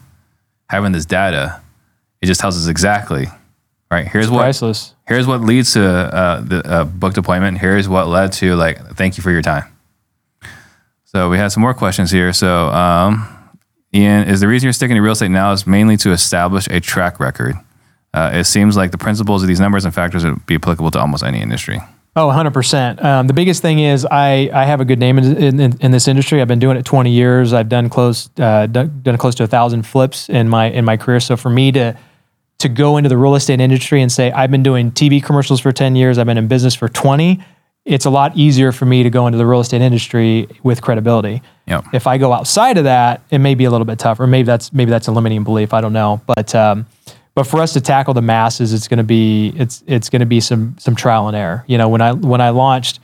having 0.71 0.93
this 0.93 1.05
data, 1.07 1.61
it 2.23 2.27
just 2.27 2.41
tells 2.41 2.57
us 2.57 2.67
exactly, 2.69 3.27
right? 3.91 4.09
Here's 4.09 4.31
what 4.31 4.41
Priceless. 4.41 4.95
here's 5.07 5.27
what 5.27 5.43
leads 5.43 5.73
to 5.75 5.85
uh, 5.85 6.41
the 6.41 6.59
uh, 6.67 6.85
booked 6.85 7.19
appointment. 7.19 7.59
Here's 7.59 7.89
what 7.91 8.09
led 8.09 8.33
to 8.41 8.55
like 8.57 8.79
thank 8.97 9.19
you 9.19 9.23
for 9.23 9.31
your 9.31 9.43
time. 9.43 9.65
So 11.15 11.29
we 11.29 11.39
had 11.39 11.53
some 11.53 11.61
more 11.61 11.75
questions 11.75 12.11
here. 12.11 12.33
So 12.33 12.69
um, 12.71 13.29
Ian, 13.95 14.27
is 14.27 14.41
the 14.41 14.49
reason 14.49 14.67
you're 14.67 14.73
sticking 14.73 14.97
to 14.97 15.01
real 15.01 15.13
estate 15.13 15.31
now 15.31 15.53
is 15.53 15.65
mainly 15.65 15.97
to 15.99 16.11
establish 16.11 16.67
a 16.69 16.81
track 16.81 17.21
record. 17.21 17.55
Uh, 18.13 18.33
it 18.35 18.45
seems 18.45 18.77
like 18.77 18.91
the 18.91 18.99
principles 18.99 19.41
of 19.41 19.47
these 19.47 19.61
numbers 19.61 19.85
and 19.85 19.95
factors 19.95 20.25
would 20.25 20.45
be 20.47 20.57
applicable 20.57 20.91
to 20.91 20.99
almost 20.99 21.23
any 21.23 21.41
industry. 21.41 21.79
Oh, 22.17 22.29
100%. 22.29 23.05
Um, 23.05 23.29
the 23.29 23.33
biggest 23.33 23.63
thing 23.63 23.79
is 23.79 24.05
I, 24.05 24.51
I 24.53 24.65
have 24.65 24.81
a 24.81 24.85
good 24.85 24.99
name 24.99 25.19
in, 25.19 25.61
in, 25.61 25.79
in 25.81 25.91
this 25.93 26.09
industry. 26.09 26.41
I've 26.41 26.49
been 26.49 26.59
doing 26.59 26.77
it 26.77 26.85
20 26.85 27.13
years. 27.13 27.53
I've 27.53 27.69
done 27.69 27.89
close 27.89 28.29
uh, 28.39 28.67
done, 28.67 29.01
done 29.03 29.17
close 29.17 29.37
to 29.37 29.45
a 29.45 29.49
thousand 29.49 29.85
flips 29.85 30.29
in 30.29 30.49
my 30.49 30.67
in 30.71 30.85
my 30.85 30.97
career. 30.97 31.21
So 31.21 31.37
for 31.37 31.51
me 31.51 31.71
to 31.73 31.97
to 32.59 32.69
go 32.69 32.97
into 32.97 33.09
the 33.09 33.17
real 33.17 33.37
estate 33.37 33.61
industry 33.61 34.03
and 34.03 34.11
say 34.11 34.33
I've 34.33 34.51
been 34.51 34.65
doing 34.65 34.91
TV 34.91 35.23
commercials 35.23 35.61
for 35.61 35.71
10 35.71 35.95
years, 35.95 36.19
I've 36.19 36.27
been 36.27 36.39
in 36.39 36.49
business 36.49 36.75
for 36.75 36.89
20, 36.89 37.41
it's 37.85 38.07
a 38.07 38.11
lot 38.11 38.37
easier 38.37 38.73
for 38.73 38.87
me 38.87 39.03
to 39.03 39.11
go 39.11 39.27
into 39.27 39.37
the 39.37 39.45
real 39.47 39.61
estate 39.61 39.83
industry 39.83 40.49
with 40.63 40.81
credibility. 40.81 41.43
Yep. 41.67 41.85
If 41.93 42.07
I 42.07 42.17
go 42.19 42.33
outside 42.33 42.79
of 42.79 42.85
that, 42.85 43.23
it 43.31 43.39
may 43.39 43.55
be 43.55 43.65
a 43.65 43.71
little 43.71 43.85
bit 43.85 43.99
tougher. 43.99 44.27
Maybe 44.27 44.47
that's 44.47 44.73
maybe 44.73 44.91
that's 44.91 45.07
a 45.09 45.13
limiting 45.13 45.45
belief. 45.45 45.75
I 45.75 45.81
don't 45.81 45.93
know, 45.93 46.21
but 46.27 46.55
um, 46.55 46.87
but 47.35 47.45
for 47.47 47.61
us 47.61 47.73
to 47.75 47.81
tackle 47.81 48.15
the 48.15 48.23
masses, 48.23 48.73
it's 48.73 48.89
going 48.89 48.99
to 48.99 49.05
be 49.05 49.53
it's 49.57 49.83
it's 49.87 50.09
going 50.09 50.21
to 50.21 50.27
be 50.27 50.41
some 50.41 50.77
some 50.79 50.95
trial 50.97 51.29
and 51.29 51.37
error. 51.37 51.65
You 51.67 51.77
know, 51.79 51.89
when 51.89 52.01
I 52.01 52.13
when 52.13 52.41
I 52.41 52.51
launched 52.51 53.01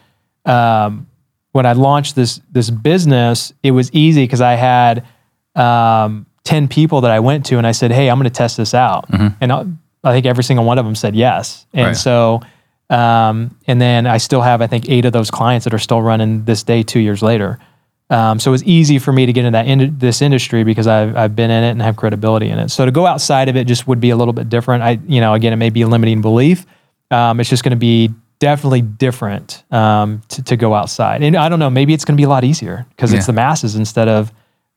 um, 0.47 1.07
when 1.53 1.66
I 1.66 1.72
launched 1.74 2.14
this 2.16 2.41
this 2.51 2.70
business, 2.70 3.53
it 3.62 3.72
was 3.72 3.93
easy 3.93 4.24
because 4.24 4.41
I 4.41 4.55
had 4.55 5.05
um, 5.57 6.24
ten 6.45 6.68
people 6.68 7.03
that 7.03 7.11
I 7.11 7.20
went 7.20 7.45
to, 7.47 7.59
and 7.59 7.66
I 7.66 7.72
said, 7.72 7.91
"Hey, 7.93 8.09
I'm 8.09 8.16
going 8.18 8.24
to 8.31 8.37
test 8.37 8.57
this 8.57 8.72
out," 8.72 9.07
and 9.41 9.53
I, 9.53 9.66
I 10.05 10.12
think 10.12 10.26
every 10.26 10.45
single 10.45 10.64
one 10.64 10.78
of 10.78 10.85
them 10.85 10.95
said 10.95 11.14
yes, 11.14 11.66
and 11.74 11.89
Right. 11.89 11.97
so. 11.97 12.41
Um, 12.91 13.57
and 13.66 13.80
then 13.80 14.07
I 14.07 14.18
still 14.18 14.43
have, 14.43 14.61
I 14.61 14.66
think, 14.66 14.91
eight 14.91 15.05
of 15.05 15.12
those 15.12 15.30
clients 15.30 15.64
that 15.64 15.72
are 15.72 15.78
still 15.78 16.03
running 16.03 16.45
this 16.45 16.62
day, 16.62 16.82
two 16.82 17.01
years 17.01 17.22
later. 17.22 17.59
Um, 18.11 18.41
so 18.41 18.51
it 18.51 18.53
was 18.53 18.64
easy 18.64 18.99
for 18.99 19.12
me 19.12 19.24
to 19.26 19.32
get 19.32 19.45
into 19.45 19.53
that 19.53 19.68
in, 19.68 19.97
this 19.99 20.20
industry 20.20 20.64
because 20.64 20.88
I've, 20.88 21.16
I've 21.16 21.36
been 21.36 21.51
in 21.53 21.62
it 21.62 21.70
and 21.70 21.80
have 21.80 21.95
credibility 21.95 22.49
in 22.49 22.59
it. 22.59 22.70
So 22.70 22.84
to 22.84 22.91
go 22.91 23.07
outside 23.07 23.49
of 23.49 23.57
it 23.57 23.68
just 23.68 23.86
would 23.86 24.01
be 24.01 24.11
a 24.11 24.16
little 24.16 24.32
bit 24.32 24.49
different. 24.49 24.82
I, 24.82 24.99
you 25.07 25.20
know, 25.20 25.34
again, 25.34 25.53
it 25.53 25.57
may 25.57 25.70
be 25.70 25.82
a 25.82 25.88
limiting 25.88 26.20
belief. 26.20 26.66
Um, 27.12 27.38
it's 27.38 27.49
just 27.49 27.62
going 27.62 27.70
to 27.70 27.76
be 27.76 28.11
definitely 28.41 28.82
different 28.82 29.62
um, 29.70 30.22
to, 30.28 30.43
to 30.43 30.57
go 30.57 30.74
outside. 30.74 31.22
And 31.22 31.36
I 31.36 31.49
don't 31.49 31.61
know, 31.61 31.70
maybe 31.70 31.95
it's 31.95 32.05
going 32.05 32.16
to 32.16 32.20
be 32.20 32.24
a 32.24 32.28
lot 32.28 32.43
easier 32.43 32.86
because 32.91 33.12
it's 33.12 33.26
the 33.26 33.32
masses 33.32 33.76
instead 33.76 34.09
of 34.09 34.32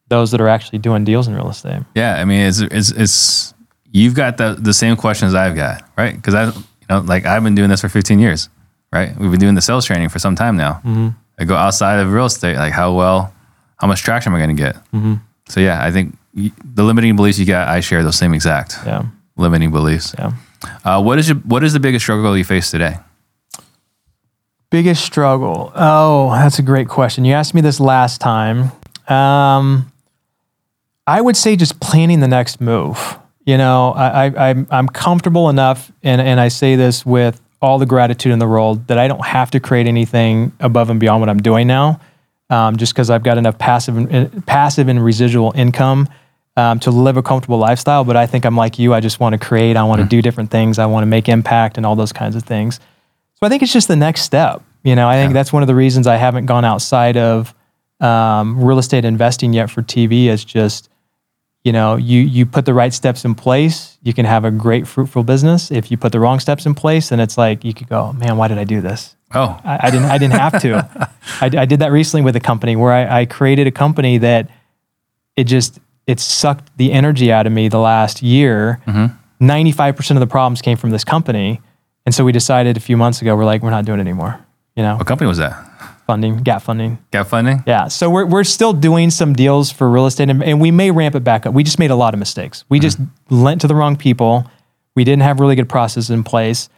those 0.10 0.32
that 0.32 0.42
are 0.42 0.48
actually 0.48 0.80
doing 0.80 1.04
deals 1.04 1.28
in 1.28 1.34
real 1.34 1.50
estate. 1.50 1.82
Yeah, 1.96 2.16
I 2.16 2.26
mean, 2.26 2.42
it's 2.42 2.60
it's, 2.60 2.92
it's 2.92 3.54
you've 3.92 4.14
got 4.14 4.38
the 4.38 4.56
the 4.60 4.74
same 4.74 4.96
questions 4.96 5.34
I've 5.34 5.56
got, 5.56 5.90
right? 5.98 6.16
Because 6.16 6.36
I, 6.36 6.52
like 7.00 7.26
I've 7.26 7.44
been 7.44 7.56
doing 7.56 7.70
this 7.70 7.82
for 7.82 7.90
15 7.90 8.20
years, 8.20 8.50
right? 8.92 9.16
We've 9.18 9.32
been 9.32 9.40
doing 9.40 9.56
the 9.56 9.62
sales 9.62 9.86
training 9.86 10.10
for 10.10 10.20
some 10.20 10.36
time 10.36 10.58
now. 10.58 10.82
I 11.40 11.46
go 11.46 11.56
outside 11.56 12.00
of 12.00 12.12
real 12.12 12.26
estate, 12.26 12.58
like 12.58 12.74
how 12.74 12.94
well, 12.94 13.34
how 13.78 13.88
much 13.88 14.02
traction 14.04 14.32
am 14.34 14.36
I 14.38 14.46
going 14.46 14.56
to 14.56 14.62
get? 14.64 14.78
So 15.50 15.60
yeah, 15.60 15.84
I 15.84 15.92
think 15.92 16.18
the 16.34 16.84
limiting 16.84 17.16
beliefs 17.16 17.38
you 17.40 17.46
got, 17.46 17.68
I 17.68 17.80
share 17.82 18.04
those 18.04 18.16
same 18.18 18.34
exact 18.34 18.78
Yeah. 18.86 19.04
limiting 19.36 19.72
beliefs. 19.72 20.14
Yeah. 20.18 20.32
Uh, 20.86 21.02
what 21.02 21.20
is 21.20 21.28
your 21.30 21.38
what 21.40 21.64
is 21.64 21.74
the 21.74 21.80
biggest 21.80 22.06
struggle 22.06 22.38
you 22.38 22.44
face 22.46 22.72
today? 22.72 22.98
Biggest 24.70 25.04
struggle. 25.06 25.72
Oh, 25.76 26.32
that's 26.32 26.58
a 26.58 26.64
great 26.64 26.88
question. 26.88 27.26
You 27.26 27.34
asked 27.34 27.54
me 27.54 27.62
this 27.62 27.80
last 27.80 28.20
time. 28.22 28.72
Um, 29.08 29.92
I 31.06 31.22
would 31.22 31.36
say 31.38 31.56
just 31.56 31.80
planning 31.80 32.22
the 32.22 32.28
next 32.28 32.60
move. 32.62 33.20
You 33.46 33.58
know, 33.58 33.92
I, 33.92 34.26
I, 34.26 34.50
I'm 34.50 34.68
I'm 34.70 34.88
comfortable 34.88 35.50
enough, 35.50 35.92
and 36.02 36.22
and 36.22 36.40
I 36.40 36.48
say 36.48 36.76
this 36.76 37.06
with 37.06 37.42
all 37.62 37.80
the 37.80 37.86
gratitude 37.86 38.32
in 38.32 38.40
the 38.40 38.48
world 38.48 38.88
that 38.88 38.98
I 38.98 39.08
don't 39.08 39.26
have 39.26 39.52
to 39.52 39.60
create 39.60 39.88
anything 39.88 40.52
above 40.60 40.90
and 40.90 41.00
beyond 41.00 41.22
what 41.22 41.30
I'm 41.30 41.42
doing 41.42 41.66
now, 41.66 42.00
um, 42.50 42.76
just 42.78 42.94
because 42.94 43.10
I've 43.10 43.24
got 43.24 43.38
enough 43.38 43.58
passive 43.58 43.98
and, 43.98 44.46
passive 44.46 44.90
and 44.90 45.04
residual 45.04 45.54
income 45.56 46.10
um, 46.58 46.80
to 46.82 46.92
live 46.92 47.18
a 47.18 47.24
comfortable 47.24 47.58
lifestyle. 47.58 48.04
But 48.04 48.18
I 48.18 48.26
think 48.26 48.46
I'm 48.46 48.56
like 48.56 48.80
you. 48.80 48.94
I 48.94 49.00
just 49.00 49.20
want 49.20 49.34
to 49.34 49.40
create. 49.40 49.78
I 49.78 49.84
want 49.84 50.02
to 50.02 50.08
do 50.08 50.22
different 50.22 50.52
things. 50.52 50.78
I 50.78 50.86
want 50.86 51.04
to 51.04 51.08
make 51.08 51.30
impact 51.30 51.78
and 51.78 51.86
all 51.86 51.96
those 51.96 52.12
kinds 52.14 52.36
of 52.36 52.44
things. 52.44 52.76
So 52.76 53.48
I 53.48 53.50
think 53.50 53.64
it's 53.64 53.74
just 53.74 53.88
the 53.88 53.96
next 53.96 54.22
step. 54.22 54.62
You 54.84 54.96
know, 54.96 55.08
I 55.08 55.16
think 55.16 55.34
that's 55.34 55.54
one 55.54 55.64
of 55.64 55.68
the 55.68 55.76
reasons 55.76 56.08
I 56.08 56.18
haven't 56.18 56.46
gone 56.46 56.66
outside 56.66 57.18
of 57.18 57.56
um, 58.02 58.62
real 58.62 58.80
estate 58.80 59.06
investing 59.06 59.54
yet 59.54 59.72
for 59.72 59.82
TV. 59.82 60.26
Is 60.26 60.44
just, 60.44 60.90
you 61.64 61.72
know, 61.72 61.96
you 61.96 62.22
you 62.22 62.46
put 62.46 62.66
the 62.66 62.74
right 62.74 62.94
steps 62.94 63.24
in 63.24 63.36
place, 63.36 63.98
you 64.04 64.14
can 64.14 64.26
have 64.26 64.44
a 64.44 64.52
great 64.52 64.88
fruitful 64.88 65.24
business. 65.24 65.72
If 65.72 65.92
you 65.92 65.98
put 65.98 66.12
the 66.12 66.20
wrong 66.20 66.40
steps 66.40 66.66
in 66.66 66.76
place, 66.76 67.10
then 67.10 67.20
it's 67.20 67.38
like 67.38 67.64
you 67.64 67.74
could 67.74 67.88
go, 67.88 68.12
man, 68.14 68.38
why 68.38 68.50
did 68.50 68.58
I 68.58 68.66
do 68.66 68.82
this? 68.82 69.16
Oh, 69.34 69.60
I, 69.64 69.88
I 69.88 69.92
didn't 69.92 70.10
I 70.10 70.18
didn't 70.18 70.40
have 70.40 70.62
to. 70.62 71.10
I, 71.42 71.46
I 71.46 71.66
did 71.66 71.80
that 71.80 71.92
recently 71.92 72.24
with 72.24 72.36
a 72.36 72.42
company 72.42 72.76
where 72.76 72.92
I, 72.92 73.22
I 73.22 73.26
created 73.26 73.68
a 73.68 73.72
company 73.72 74.18
that 74.20 74.50
it 75.36 75.46
just 75.46 75.80
it 76.06 76.20
sucked 76.20 76.76
the 76.78 76.92
energy 76.92 77.32
out 77.32 77.48
of 77.48 77.54
me 77.54 77.70
the 77.70 77.80
last 77.80 78.22
year. 78.22 78.82
Mm-hmm. 78.86 79.18
95% 79.48 80.12
of 80.12 80.20
the 80.20 80.28
problems 80.28 80.62
came 80.62 80.78
from 80.78 80.92
this 80.92 81.04
company. 81.04 81.62
And 82.06 82.14
so 82.14 82.24
we 82.24 82.32
decided 82.32 82.78
a 82.78 82.80
few 82.80 82.98
months 82.98 83.22
ago, 83.22 83.36
we're 83.36 83.46
like, 83.46 83.62
we're 83.62 83.70
not 83.70 83.86
doing 83.86 84.00
it 84.00 84.02
anymore. 84.02 84.40
You 84.76 84.84
know, 84.84 84.98
what 84.98 85.08
company 85.08 85.28
was 85.28 85.38
that? 85.38 85.54
Funding, 86.06 86.38
gap 86.38 86.62
funding. 86.62 86.98
Gap 87.12 87.28
funding. 87.28 87.64
Yeah. 87.66 87.88
So 87.88 88.10
we're, 88.10 88.26
we're 88.26 88.44
still 88.44 88.74
doing 88.74 89.10
some 89.10 89.34
deals 89.34 89.72
for 89.72 89.90
real 89.90 90.06
estate 90.06 90.30
and, 90.30 90.44
and 90.44 90.60
we 90.62 90.72
may 90.72 90.92
ramp 90.92 91.16
it 91.16 91.24
back 91.24 91.46
up. 91.46 91.54
We 91.54 91.64
just 91.64 91.80
made 91.80 91.92
a 91.92 91.96
lot 91.96 92.14
of 92.14 92.20
mistakes. 92.20 92.64
We 92.70 92.80
just 92.80 93.00
lent 93.30 93.62
to 93.62 93.68
the 93.68 93.76
wrong 93.76 93.96
people. 93.96 94.50
We 94.96 95.04
didn't 95.04 95.24
have 95.24 95.40
really 95.40 95.56
good 95.56 95.70
processes 95.70 96.10
in 96.10 96.24
place. 96.24 96.70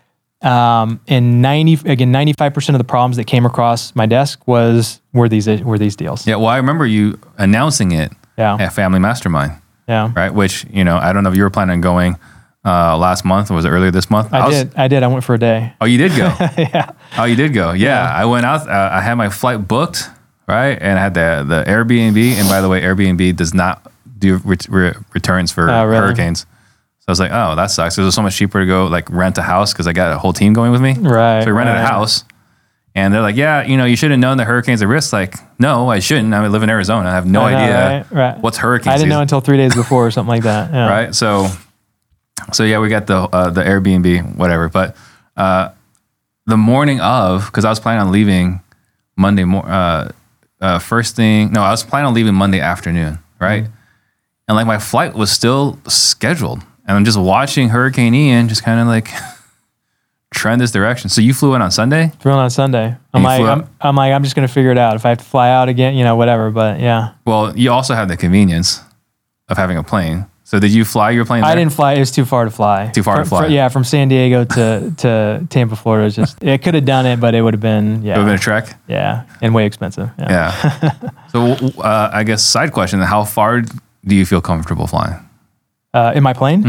Um, 0.42 1.00
and 1.08 1.42
90, 1.42 1.90
again, 1.90 2.12
95% 2.14 2.70
of 2.70 2.78
the 2.78 2.84
problems 2.84 3.18
that 3.18 3.26
came 3.26 3.46
across 3.46 3.96
my 3.96 4.06
desk 4.06 4.48
was, 4.48 5.02
were 5.14 5.28
these, 5.30 5.48
were 5.64 5.78
these 5.78 5.96
deals. 5.96 6.28
Yeah. 6.28 6.36
Well, 6.36 6.48
I 6.48 6.58
remember 6.58 6.86
you 6.86 7.20
announcing 7.38 7.92
it 7.94 8.12
Yeah. 8.38 8.58
at 8.60 8.74
Family 8.74 9.00
Mastermind. 9.00 9.54
Yeah. 9.88 10.12
right? 10.16 10.34
Which 10.34 10.66
you 10.72 10.84
know, 10.84 10.98
I 10.98 11.14
don't 11.14 11.24
know 11.24 11.30
if 11.30 11.38
you 11.38 11.44
were 11.44 11.50
planning 11.52 11.74
on 11.76 11.82
going 11.82 12.18
uh, 12.66 12.98
last 12.98 13.24
month 13.26 13.52
or 13.52 13.54
was 13.54 13.66
it 13.66 13.70
earlier 13.70 13.92
this 13.92 14.10
month? 14.10 14.34
I, 14.34 14.48
was- 14.48 14.64
did. 14.64 14.76
I 14.76 14.88
did. 14.88 15.04
I 15.04 15.08
went 15.08 15.24
for 15.24 15.36
a 15.36 15.40
day. 15.40 15.74
Oh, 15.80 15.86
you 15.86 15.98
did 15.98 16.12
go. 16.16 16.26
yeah. 16.58 16.92
oh, 17.18 17.26
you 17.26 17.36
did 17.36 17.54
go. 17.54 17.72
Yeah, 17.72 18.04
I 18.12 18.26
went 18.26 18.46
out. 18.46 18.68
Uh, 18.68 18.90
I 18.92 19.02
had 19.02 19.16
my 19.16 19.30
flight 19.30 19.68
booked, 19.68 20.10
right, 20.48 20.78
and 20.82 20.98
I 20.98 21.02
had 21.02 21.14
the 21.14 21.46
the 21.48 21.64
Airbnb. 21.70 22.18
And 22.34 22.50
by 22.50 22.62
the 22.62 22.70
way, 22.70 22.82
Airbnb 22.82 23.36
does 23.36 23.54
not 23.54 23.92
do 24.18 24.38
ret- 24.44 24.68
re- 24.70 24.94
returns 25.14 25.52
for 25.52 25.70
Oh, 25.70 25.84
really? 25.86 25.98
hurricanes. 25.98 26.42
So 26.42 27.06
I 27.10 27.12
was 27.12 27.20
like, 27.20 27.32
oh, 27.32 27.56
that 27.56 27.68
sucks. 27.68 27.98
It 27.98 28.02
was 28.02 28.16
so 28.16 28.24
much 28.24 28.36
cheaper 28.36 28.60
to 28.62 28.66
go 28.66 28.88
like 28.88 29.08
rent 29.12 29.38
a 29.38 29.44
house 29.44 29.72
because 29.74 29.86
I 29.86 29.94
got 29.94 30.12
a 30.12 30.18
whole 30.18 30.34
team 30.34 30.54
going 30.54 30.72
with 30.72 30.82
me. 30.82 30.94
Right, 30.98 31.42
So 31.44 31.48
we 31.48 31.52
rented 31.52 31.76
a 31.76 31.86
house. 31.86 32.24
And 32.98 33.14
they're 33.14 33.22
like, 33.22 33.36
yeah, 33.36 33.62
you 33.64 33.76
know, 33.76 33.84
you 33.84 33.98
should 33.98 34.10
have 34.12 34.20
known 34.22 34.38
the 34.38 34.46
hurricanes 34.46 34.82
are 34.82 34.88
risk. 34.88 35.12
Like, 35.12 35.36
no, 35.60 35.90
I 35.90 36.00
shouldn't. 36.00 36.34
I 36.34 36.48
live 36.48 36.64
in 36.64 36.70
Arizona. 36.70 37.10
I 37.10 37.12
have 37.12 37.26
no 37.28 37.42
I 37.42 37.52
know, 37.52 37.58
idea 37.58 37.76
right? 37.76 38.12
Right. 38.12 38.38
what's 38.42 38.58
hurricane 38.58 38.94
I 38.94 38.96
didn't 38.96 39.10
know 39.10 39.20
until 39.20 39.42
three 39.42 39.58
days 39.58 39.76
before 39.76 40.08
or 40.08 40.12
something 40.12 40.30
like 40.30 40.44
that. 40.44 40.72
Yeah. 40.74 40.90
right? 40.90 41.14
So, 41.14 41.50
so 42.54 42.64
yeah, 42.64 42.80
we 42.80 42.90
got 42.90 43.08
the 43.08 43.18
uh, 43.18 43.50
the 43.50 43.62
Airbnb, 43.62 44.36
whatever. 44.36 44.70
But 44.70 44.96
uh, 45.38 45.70
the 46.46 46.58
morning 46.58 47.00
of, 47.02 47.46
because 47.46 47.66
I 47.66 47.70
was 47.70 47.80
planning 47.80 48.02
on 48.02 48.12
leaving 48.12 48.62
Monday 49.16 49.44
morning. 49.44 49.72
uh, 49.72 50.12
uh, 50.62 50.80
first 50.80 51.16
thing. 51.16 51.52
No, 51.52 51.62
I 51.62 51.72
was 51.72 51.84
planning 51.84 52.08
on 52.08 52.14
leaving 52.14 52.34
Monday 52.34 52.60
afternoon, 52.60 53.20
right? 53.40 53.64
Mm-hmm. 53.64 53.74
And 54.48 54.56
like 54.56 54.68
my 54.68 54.80
flight 54.80 55.14
was 55.14 55.32
still 55.32 55.80
scheduled, 55.88 56.60
and 56.88 56.98
I'm 56.98 57.06
just 57.06 57.20
watching 57.20 57.70
Hurricane 57.70 58.14
Ian 58.14 58.48
just 58.48 58.64
kind 58.64 58.80
of 58.80 58.88
like 58.88 59.10
trend 60.34 60.62
this 60.62 60.72
direction. 60.72 61.10
So 61.10 61.22
you 61.22 61.34
flew 61.34 61.56
in 61.56 61.62
on 61.62 61.72
Sunday. 61.72 62.12
Thrown 62.20 62.38
on 62.38 62.50
Sunday. 62.50 62.96
I'm 63.14 63.24
like, 63.24 63.42
I'm. 63.42 63.68
I'm 63.82 63.96
like, 63.96 64.14
I'm 64.14 64.24
just 64.24 64.36
gonna 64.36 64.48
figure 64.48 64.72
it 64.72 64.78
out. 64.78 64.96
If 64.96 65.06
I 65.06 65.10
have 65.10 65.18
to 65.18 65.24
fly 65.24 65.50
out 65.50 65.68
again, 65.68 65.96
you 65.96 66.04
know, 66.04 66.16
whatever. 66.16 66.52
But 66.52 66.80
yeah, 66.80 67.14
Well, 67.26 67.58
you 67.58 67.72
also 67.72 67.96
have 67.96 68.08
the 68.08 68.18
convenience 68.18 68.82
of 69.50 69.58
having 69.58 69.78
a 69.78 69.84
plane. 69.84 70.26
So 70.48 70.60
did 70.60 70.72
you 70.72 70.86
fly 70.86 71.10
your 71.10 71.26
plane? 71.26 71.44
I 71.44 71.56
didn't 71.56 71.74
fly. 71.74 71.94
It 71.94 72.00
was 72.00 72.12
too 72.12 72.24
far 72.24 72.46
to 72.46 72.52
fly. 72.52 72.92
Too 72.94 73.02
far 73.02 73.18
to 73.18 73.26
fly. 73.26 73.46
fr- 73.48 73.52
yeah, 73.52 73.68
from 73.68 73.84
San 73.84 74.10
Diego 74.10 74.46
to 74.46 74.94
to 74.98 75.46
Tampa, 75.50 75.76
Florida. 75.76 76.06
Is 76.06 76.16
just 76.16 76.42
it 76.44 76.62
could 76.62 76.76
have 76.76 76.86
done 76.86 77.08
it, 77.08 77.20
but 77.20 77.34
it 77.34 77.42
would 77.42 77.56
have 77.56 77.62
been 77.62 78.04
yeah, 78.04 78.14
It 78.14 78.18
would 78.20 78.28
have 78.28 78.28
been 78.28 78.36
a 78.36 78.38
trek. 78.38 78.80
yeah, 78.88 79.24
and 79.42 79.56
way 79.56 79.66
expensive. 79.66 80.12
Yeah. 80.20 80.30
Yeah. 80.30 80.92
so 81.32 81.42
uh, 81.82 82.12
I 82.14 82.24
guess 82.24 82.44
side 82.44 82.72
question: 82.74 83.00
How 83.02 83.24
far 83.24 83.62
do 83.62 84.16
you 84.16 84.24
feel 84.26 84.40
comfortable 84.40 84.86
flying? 84.86 85.20
Uh, 85.96 86.12
in 86.14 86.22
my 86.22 86.34
plane, 86.34 86.64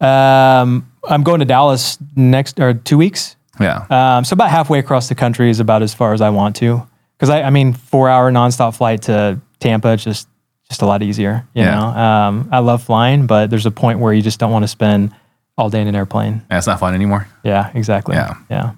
um, 0.00 0.90
I'm 1.08 1.22
going 1.22 1.38
to 1.40 1.44
Dallas 1.46 1.98
next 2.16 2.58
or 2.58 2.74
two 2.74 2.98
weeks. 2.98 3.36
Yeah. 3.60 3.86
Um, 3.90 4.24
so 4.24 4.34
about 4.34 4.50
halfway 4.50 4.78
across 4.80 5.08
the 5.08 5.14
country 5.14 5.48
is 5.48 5.60
about 5.60 5.82
as 5.82 5.94
far 5.94 6.12
as 6.12 6.20
I 6.20 6.30
want 6.30 6.56
to. 6.56 6.88
Because 7.16 7.30
I, 7.30 7.42
I 7.42 7.50
mean, 7.50 7.74
four 7.74 8.08
hour 8.08 8.32
nonstop 8.32 8.74
flight 8.76 9.02
to 9.02 9.38
Tampa, 9.60 9.92
it's 9.92 10.02
just 10.02 10.26
just 10.72 10.80
a 10.82 10.86
lot 10.86 11.02
easier. 11.02 11.46
You 11.54 11.64
Yeah. 11.64 11.74
know, 11.74 11.86
um, 11.86 12.48
I 12.50 12.60
love 12.60 12.82
flying, 12.82 13.26
but 13.26 13.50
there's 13.50 13.66
a 13.66 13.70
point 13.70 13.98
where 13.98 14.12
you 14.14 14.22
just 14.22 14.38
don't 14.40 14.50
want 14.50 14.62
to 14.62 14.68
spend 14.68 15.12
all 15.58 15.68
day 15.68 15.82
in 15.82 15.86
an 15.86 15.94
airplane. 15.94 16.40
That's 16.48 16.66
not 16.66 16.80
fun 16.80 16.94
anymore. 16.94 17.28
Yeah, 17.44 17.70
exactly. 17.74 18.16
Yeah. 18.16 18.34
yeah. 18.50 18.72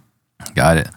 Got 0.57 0.79
it. 0.79 0.89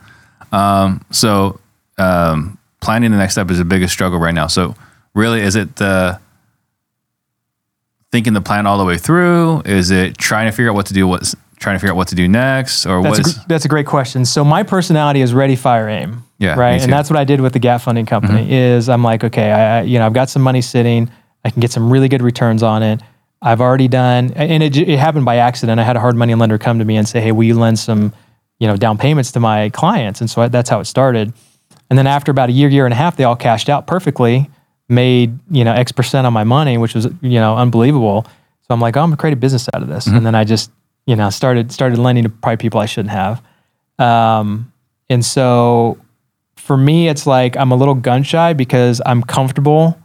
Um, 0.52 1.06
so 1.12 1.60
um, 2.00 2.58
planning 2.82 3.12
the 3.12 3.18
next 3.18 3.34
step 3.34 3.52
is 3.52 3.60
the 3.60 3.66
biggest 3.66 3.93
struggle 3.93 4.18
right 4.18 4.34
now. 4.34 4.48
So 4.48 4.74
really, 5.14 5.41
is 5.41 5.56
it 5.56 5.76
the 5.76 6.20
thinking 8.12 8.34
the 8.34 8.41
plan 8.41 8.66
all 8.66 8.80
the 8.80 8.86
way 8.86 8.98
through? 8.98 9.62
Is 9.66 9.91
it 9.91 10.18
trying 10.18 10.48
to 10.48 10.52
figure 10.52 10.72
out 10.72 10.76
what 10.76 10.88
to 10.88 10.93
do? 10.95 11.08
What's 11.08 11.36
trying 11.60 11.76
to 11.76 11.80
figure 11.80 11.93
out 11.93 11.97
what 11.97 12.08
to 12.10 12.16
do 12.16 12.28
next, 12.28 12.86
or 12.86 13.01
That's 13.01 13.20
a, 13.20 13.22
what's 13.22 13.34
gr- 13.34 13.43
that's 13.47 13.66
a 13.66 13.68
great 13.68 13.86
question. 13.86 14.26
So 14.26 14.43
my 14.43 14.64
personality 14.64 15.22
is 15.22 15.34
ready, 15.34 15.55
fire, 15.55 15.89
aim. 15.89 16.24
Yeah, 16.39 16.58
Right. 16.58 16.82
And 16.82 16.93
that's 16.93 17.10
what 17.10 17.18
I 17.18 17.24
did 17.24 17.41
with 17.41 17.53
the 17.53 17.60
Gap 17.60 17.82
Funding 17.82 18.05
Company. 18.05 18.43
Mm-hmm. 18.43 18.53
Is 18.53 18.89
I'm 18.89 19.03
like, 19.03 19.24
okay, 19.24 19.51
I, 19.51 19.82
you 19.82 19.97
know 19.99 20.05
I've 20.05 20.14
got 20.14 20.30
some 20.30 20.41
money 20.41 20.62
sitting. 20.62 21.10
I 21.43 21.49
can 21.49 21.62
get 21.62 21.72
some 21.72 21.91
really 21.91 22.10
good 22.10 22.22
returns 22.22 22.62
on 22.64 22.84
it. 22.84 23.01
I've 23.41 23.62
already 23.62 23.88
done, 23.88 24.34
and 24.34 24.64
it, 24.64 24.76
it 24.76 24.97
happened 24.97 25.26
by 25.26 25.38
accident. 25.38 25.80
I 25.80 25.84
had 25.84 25.95
a 25.95 25.99
hard 25.99 26.16
money 26.16 26.34
lender 26.34 26.58
come 26.58 26.80
to 26.80 26.86
me 26.86 26.97
and 26.97 27.08
say, 27.08 27.22
hey, 27.22 27.32
will 27.32 27.43
you 27.43 27.53
lend 27.58 27.78
some, 27.78 28.12
you 28.60 28.68
know, 28.68 28.76
down 28.76 28.97
payments 28.97 29.32
to 29.34 29.39
my 29.39 29.70
clients? 29.70 30.22
And 30.22 30.30
so 30.30 30.41
I, 30.41 30.47
that's 30.47 30.70
how 30.70 30.80
it 30.80 30.86
started. 30.86 31.34
And 31.89 31.97
then 31.97 32.08
after 32.08 32.32
about 32.32 32.49
a 32.49 32.51
year, 32.51 32.68
year 32.68 32.86
and 32.86 32.93
a 32.93 32.97
half, 32.97 33.16
they 33.16 33.24
all 33.24 33.36
cashed 33.36 33.70
out 33.70 33.86
perfectly, 33.86 34.49
made, 34.89 35.38
you 35.51 35.64
know, 35.64 35.72
X 35.72 35.91
percent 35.91 36.26
on 36.26 36.34
my 36.34 36.43
money, 36.43 36.78
which 36.78 36.95
was, 36.95 37.05
you 37.22 37.39
know, 37.39 37.55
unbelievable. 37.55 38.26
So 38.62 38.74
I'm 38.74 38.82
like, 38.82 38.97
oh, 38.97 39.01
I'm 39.01 39.10
gonna 39.10 39.18
create 39.18 39.34
a 39.34 39.38
business 39.38 39.70
out 39.74 39.84
of 39.84 39.88
this. 39.88 40.08
Mm-hmm. 40.08 40.18
And 40.18 40.26
then 40.26 40.36
I 40.36 40.43
just, 40.43 40.72
you 41.08 41.16
know, 41.16 41.32
started 41.32 41.72
started 41.72 41.97
lending 41.97 42.26
to 42.26 42.30
probably 42.30 42.58
people 42.58 42.80
I 42.80 42.86
shouldn't 42.86 43.12
have. 43.12 43.41
Um, 43.97 44.72
and 45.10 45.26
so 45.26 45.97
for 46.58 46.78
me, 46.78 47.08
it's 47.08 47.26
like 47.26 47.58
I'm 47.58 47.72
a 47.72 47.76
little 47.76 47.95
gun 47.95 48.22
shy 48.22 48.53
because 48.53 49.01
I'm 49.03 49.24
comfortable 49.24 49.99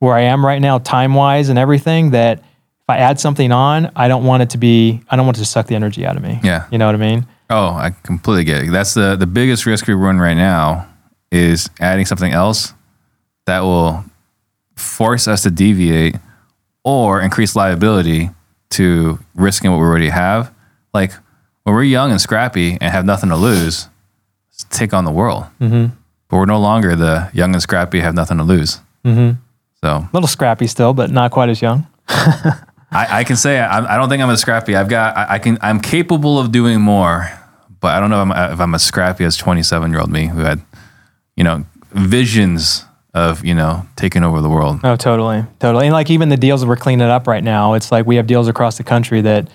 where 0.00 0.14
I 0.14 0.22
am 0.22 0.44
right 0.44 0.60
now, 0.60 0.78
time 0.78 1.14
wise 1.14 1.50
and 1.50 1.58
everything. 1.58 2.10
That 2.10 2.38
if 2.38 2.88
I 2.88 2.96
add 2.96 3.20
something 3.20 3.52
on, 3.52 3.92
I 3.94 4.08
don't 4.08 4.24
want 4.24 4.42
it 4.42 4.50
to 4.50 4.58
be, 4.58 5.02
I 5.10 5.16
don't 5.16 5.26
want 5.26 5.36
it 5.36 5.40
to 5.40 5.46
suck 5.46 5.66
the 5.66 5.76
energy 5.76 6.04
out 6.04 6.16
of 6.16 6.22
me. 6.22 6.40
Yeah. 6.42 6.66
You 6.72 6.78
know 6.78 6.86
what 6.86 6.94
I 6.94 6.98
mean? 6.98 7.26
Oh, 7.50 7.68
I 7.68 7.90
completely 8.02 8.44
get 8.44 8.64
it. 8.64 8.70
That's 8.70 8.94
the 8.94 9.16
the 9.16 9.26
biggest 9.26 9.66
risk 9.66 9.86
we 9.86 9.94
run 9.94 10.18
right 10.18 10.34
now 10.34 10.88
is 11.30 11.68
adding 11.78 12.06
something 12.06 12.32
else 12.32 12.72
that 13.44 13.60
will 13.60 14.04
force 14.76 15.28
us 15.28 15.42
to 15.42 15.50
deviate 15.50 16.16
or 16.84 17.20
increase 17.20 17.54
liability 17.54 18.30
to 18.70 19.18
risking 19.34 19.70
what 19.70 19.78
we 19.78 19.84
already 19.84 20.08
have. 20.08 20.52
Like 20.92 21.12
when 21.64 21.74
we're 21.74 21.82
young 21.84 22.10
and 22.10 22.20
scrappy 22.20 22.78
and 22.80 22.92
have 22.92 23.04
nothing 23.04 23.30
to 23.30 23.36
lose, 23.36 23.88
take 24.70 24.92
on 24.92 25.04
the 25.04 25.10
world. 25.10 25.44
Mm-hmm. 25.60 25.94
But 26.28 26.36
we're 26.36 26.46
no 26.46 26.60
longer 26.60 26.94
the 26.94 27.30
young 27.32 27.54
and 27.54 27.62
scrappy 27.62 28.00
have 28.00 28.14
nothing 28.14 28.38
to 28.38 28.44
lose. 28.44 28.80
Mm-hmm. 29.04 29.40
So 29.82 29.88
A 29.88 30.10
little 30.12 30.28
scrappy 30.28 30.66
still, 30.66 30.92
but 30.92 31.10
not 31.10 31.30
quite 31.30 31.48
as 31.48 31.62
young. 31.62 31.86
I, 32.90 33.20
I 33.20 33.24
can 33.24 33.36
say 33.36 33.58
I, 33.58 33.94
I 33.94 33.96
don't 33.96 34.08
think 34.08 34.22
I'm 34.22 34.30
as 34.30 34.40
scrappy. 34.40 34.74
I've 34.74 34.88
got 34.88 35.16
I, 35.16 35.34
I 35.34 35.38
can 35.38 35.58
I'm 35.60 35.80
capable 35.80 36.38
of 36.38 36.52
doing 36.52 36.80
more, 36.80 37.30
but 37.80 37.94
I 37.94 38.00
don't 38.00 38.10
know 38.10 38.22
if 38.22 38.30
I'm, 38.30 38.52
if 38.52 38.60
I'm 38.60 38.74
as 38.74 38.82
scrappy 38.82 39.24
as 39.24 39.36
27 39.36 39.90
year 39.90 40.00
old 40.00 40.10
me 40.10 40.26
who 40.26 40.40
had, 40.40 40.60
you 41.36 41.44
know, 41.44 41.64
visions 41.92 42.84
of 43.18 43.44
you 43.44 43.54
know 43.54 43.86
taking 43.96 44.22
over 44.24 44.40
the 44.40 44.48
world. 44.48 44.80
Oh, 44.84 44.96
totally, 44.96 45.44
totally. 45.58 45.86
And 45.86 45.92
like 45.92 46.10
even 46.10 46.28
the 46.28 46.36
deals 46.36 46.60
that 46.60 46.66
we're 46.68 46.76
cleaning 46.76 47.08
up 47.08 47.26
right 47.26 47.42
now, 47.44 47.74
it's 47.74 47.90
like 47.90 48.06
we 48.06 48.16
have 48.16 48.26
deals 48.26 48.48
across 48.48 48.78
the 48.78 48.84
country 48.84 49.20
that, 49.22 49.48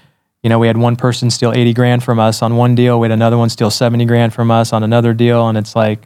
you 0.43 0.49
know, 0.49 0.59
we 0.59 0.67
had 0.67 0.77
one 0.77 0.95
person 0.95 1.29
steal 1.29 1.51
eighty 1.53 1.73
grand 1.73 2.03
from 2.03 2.19
us 2.19 2.41
on 2.41 2.55
one 2.57 2.75
deal, 2.75 2.99
we 2.99 3.05
had 3.05 3.11
another 3.11 3.37
one 3.37 3.49
steal 3.49 3.71
seventy 3.71 4.05
grand 4.05 4.33
from 4.33 4.51
us 4.51 4.73
on 4.73 4.83
another 4.83 5.13
deal, 5.13 5.47
and 5.47 5.57
it's 5.57 5.75
like, 5.75 5.99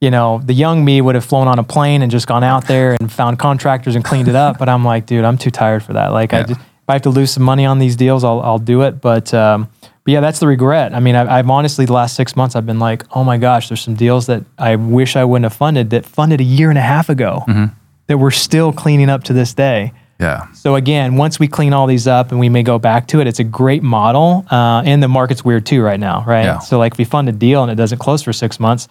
you 0.00 0.10
know, 0.10 0.40
the 0.44 0.54
young 0.54 0.84
me 0.84 1.00
would 1.00 1.14
have 1.14 1.24
flown 1.24 1.48
on 1.48 1.58
a 1.58 1.64
plane 1.64 2.02
and 2.02 2.10
just 2.10 2.26
gone 2.26 2.44
out 2.44 2.66
there 2.66 2.96
and 3.00 3.10
found 3.12 3.38
contractors 3.38 3.94
and 3.94 4.04
cleaned 4.04 4.28
it 4.28 4.36
up, 4.36 4.58
but 4.58 4.68
I'm 4.68 4.84
like, 4.84 5.06
dude, 5.06 5.24
I'm 5.24 5.38
too 5.38 5.50
tired 5.50 5.82
for 5.82 5.94
that. 5.94 6.08
Like, 6.12 6.34
I 6.34 6.42
just, 6.42 6.60
if 6.60 6.88
I 6.88 6.92
have 6.94 7.02
to 7.02 7.10
lose 7.10 7.30
some 7.30 7.44
money 7.44 7.64
on 7.64 7.78
these 7.78 7.96
deals, 7.96 8.24
I'll 8.24 8.40
I'll 8.40 8.58
do 8.58 8.82
it, 8.82 9.00
but. 9.00 9.32
um 9.32 9.68
but 10.04 10.12
yeah, 10.12 10.20
that's 10.20 10.38
the 10.38 10.46
regret. 10.46 10.94
I 10.94 11.00
mean, 11.00 11.14
I, 11.16 11.38
I've 11.38 11.48
honestly 11.48 11.86
the 11.86 11.92
last 11.94 12.14
six 12.14 12.36
months 12.36 12.54
I've 12.56 12.66
been 12.66 12.78
like, 12.78 13.04
oh 13.16 13.24
my 13.24 13.38
gosh, 13.38 13.68
there's 13.68 13.80
some 13.80 13.94
deals 13.94 14.26
that 14.26 14.44
I 14.58 14.76
wish 14.76 15.16
I 15.16 15.24
wouldn't 15.24 15.44
have 15.44 15.54
funded 15.54 15.90
that 15.90 16.04
funded 16.04 16.40
a 16.40 16.44
year 16.44 16.68
and 16.68 16.78
a 16.78 16.82
half 16.82 17.08
ago 17.08 17.44
that 18.06 18.18
we're 18.18 18.30
still 18.30 18.72
cleaning 18.72 19.08
up 19.08 19.24
to 19.24 19.32
this 19.32 19.54
day. 19.54 19.92
Yeah, 20.20 20.46
So 20.52 20.76
again, 20.76 21.16
once 21.16 21.40
we 21.40 21.48
clean 21.48 21.72
all 21.72 21.88
these 21.88 22.06
up 22.06 22.30
and 22.30 22.38
we 22.38 22.48
may 22.48 22.62
go 22.62 22.78
back 22.78 23.08
to 23.08 23.20
it, 23.20 23.26
it's 23.26 23.40
a 23.40 23.44
great 23.44 23.82
model. 23.82 24.46
Uh, 24.48 24.80
and 24.86 25.02
the 25.02 25.08
market's 25.08 25.44
weird 25.44 25.66
too 25.66 25.82
right 25.82 25.98
now, 25.98 26.22
right? 26.24 26.44
Yeah. 26.44 26.58
So 26.60 26.78
like 26.78 26.92
if 26.92 26.98
we 26.98 27.04
fund 27.04 27.28
a 27.28 27.32
deal 27.32 27.62
and 27.62 27.72
it 27.72 27.74
doesn't 27.74 27.98
close 27.98 28.22
for 28.22 28.32
six 28.32 28.60
months, 28.60 28.86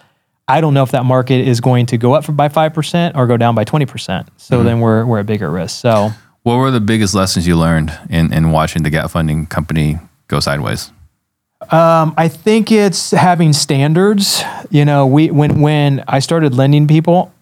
I 0.46 0.60
don't 0.60 0.74
know 0.74 0.82
if 0.82 0.90
that 0.90 1.06
market 1.06 1.48
is 1.48 1.60
going 1.62 1.86
to 1.86 1.96
go 1.96 2.12
up 2.12 2.24
for, 2.26 2.32
by 2.32 2.50
five 2.50 2.74
percent 2.74 3.16
or 3.16 3.26
go 3.26 3.38
down 3.38 3.54
by 3.54 3.64
twenty 3.64 3.86
percent. 3.86 4.28
So 4.36 4.62
then 4.62 4.80
we're 4.80 5.06
we're 5.06 5.20
at 5.20 5.26
bigger 5.26 5.50
risk. 5.50 5.80
So 5.80 6.10
what 6.42 6.56
were 6.56 6.70
the 6.70 6.80
biggest 6.80 7.14
lessons 7.14 7.46
you 7.46 7.56
learned 7.56 7.98
in 8.10 8.32
in 8.32 8.50
watching 8.50 8.82
the 8.82 8.90
gap 8.90 9.10
funding 9.10 9.46
company 9.46 9.98
go 10.28 10.40
sideways? 10.40 10.92
I 11.70 12.28
think 12.28 12.70
it's 12.72 13.10
having 13.12 13.52
standards. 13.52 14.42
You 14.70 14.84
know, 14.84 15.06
we 15.06 15.30
when 15.30 15.60
when 15.60 16.04
I 16.08 16.18
started 16.20 16.54
lending 16.54 16.86
people, 16.88 17.32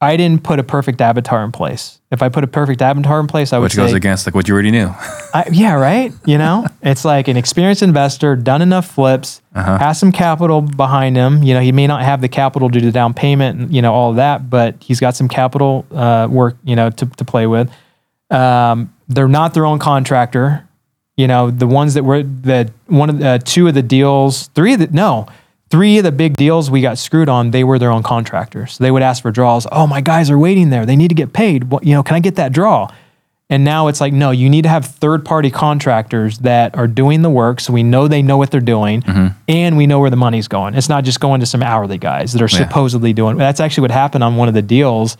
I 0.00 0.16
didn't 0.16 0.42
put 0.42 0.58
a 0.58 0.62
perfect 0.64 1.00
avatar 1.00 1.44
in 1.44 1.52
place. 1.52 2.00
If 2.10 2.22
I 2.22 2.28
put 2.28 2.44
a 2.44 2.46
perfect 2.48 2.82
avatar 2.82 3.20
in 3.20 3.26
place, 3.26 3.52
I 3.52 3.58
would 3.58 3.64
Which 3.66 3.72
say 3.74 3.82
goes 3.82 3.92
against 3.94 4.26
like 4.26 4.34
what 4.34 4.48
you 4.48 4.54
already 4.54 4.70
knew. 4.72 4.88
I, 5.32 5.48
yeah, 5.52 5.74
right. 5.74 6.12
You 6.26 6.38
know, 6.38 6.66
it's 6.82 7.04
like 7.04 7.28
an 7.28 7.36
experienced 7.36 7.82
investor, 7.82 8.36
done 8.36 8.60
enough 8.62 8.86
flips, 8.90 9.40
Uh-huh. 9.54 9.78
has 9.78 9.98
some 9.98 10.12
capital 10.12 10.60
behind 10.60 11.16
him. 11.16 11.42
You 11.42 11.54
know, 11.54 11.60
he 11.60 11.72
may 11.72 11.86
not 11.86 12.02
have 12.02 12.20
the 12.20 12.28
capital 12.28 12.68
due 12.68 12.80
to 12.80 12.90
down 12.90 13.14
payment, 13.14 13.58
and, 13.60 13.74
you 13.74 13.80
know, 13.80 13.94
all 13.94 14.10
of 14.10 14.16
that, 14.16 14.50
but 14.50 14.74
he's 14.80 15.00
got 15.00 15.14
some 15.16 15.28
capital 15.28 15.86
uh, 15.94 16.26
work, 16.30 16.56
you 16.64 16.74
know, 16.76 16.90
to, 16.90 17.06
to 17.06 17.24
play 17.24 17.46
with. 17.46 17.70
Um, 18.30 18.92
they're 19.08 19.28
not 19.28 19.54
their 19.54 19.64
own 19.66 19.78
contractor. 19.78 20.68
You 21.16 21.26
know, 21.28 21.50
the 21.50 21.66
ones 21.66 21.94
that 21.94 22.04
were 22.04 22.22
that 22.22 22.70
one 22.86 23.10
of 23.10 23.18
the 23.18 23.28
uh, 23.28 23.38
two 23.38 23.68
of 23.68 23.74
the 23.74 23.82
deals, 23.82 24.46
three 24.48 24.72
of 24.72 24.80
the 24.80 24.86
no, 24.88 25.26
three 25.68 25.98
of 25.98 26.04
the 26.04 26.12
big 26.12 26.36
deals 26.36 26.70
we 26.70 26.80
got 26.80 26.96
screwed 26.96 27.28
on. 27.28 27.50
They 27.50 27.64
were 27.64 27.78
their 27.78 27.90
own 27.90 28.02
contractors. 28.02 28.78
They 28.78 28.90
would 28.90 29.02
ask 29.02 29.20
for 29.22 29.30
draws. 29.30 29.66
Oh, 29.70 29.86
my 29.86 30.00
guys 30.00 30.30
are 30.30 30.38
waiting 30.38 30.70
there. 30.70 30.86
They 30.86 30.96
need 30.96 31.08
to 31.08 31.14
get 31.14 31.32
paid. 31.34 31.64
What, 31.64 31.84
you 31.84 31.94
know, 31.94 32.02
can 32.02 32.16
I 32.16 32.20
get 32.20 32.36
that 32.36 32.52
draw? 32.52 32.88
And 33.50 33.64
now 33.64 33.88
it's 33.88 34.00
like, 34.00 34.14
no, 34.14 34.30
you 34.30 34.48
need 34.48 34.62
to 34.62 34.70
have 34.70 34.86
third 34.86 35.26
party 35.26 35.50
contractors 35.50 36.38
that 36.38 36.74
are 36.74 36.86
doing 36.86 37.20
the 37.20 37.28
work 37.28 37.60
so 37.60 37.74
we 37.74 37.82
know 37.82 38.08
they 38.08 38.22
know 38.22 38.38
what 38.38 38.50
they're 38.50 38.62
doing 38.62 39.04
and 39.46 39.76
we 39.76 39.86
know 39.86 40.00
where 40.00 40.08
the 40.08 40.16
money's 40.16 40.48
going. 40.48 40.74
It's 40.74 40.88
not 40.88 41.04
just 41.04 41.20
going 41.20 41.40
to 41.40 41.46
some 41.46 41.62
hourly 41.62 41.98
guys 41.98 42.32
that 42.32 42.40
are 42.40 42.48
Yeah. 42.50 42.66
supposedly 42.66 43.12
doing 43.12 43.36
That's 43.36 43.60
actually 43.60 43.82
what 43.82 43.90
happened 43.90 44.24
on 44.24 44.36
one 44.36 44.48
of 44.48 44.54
the 44.54 44.62
deals 44.62 45.18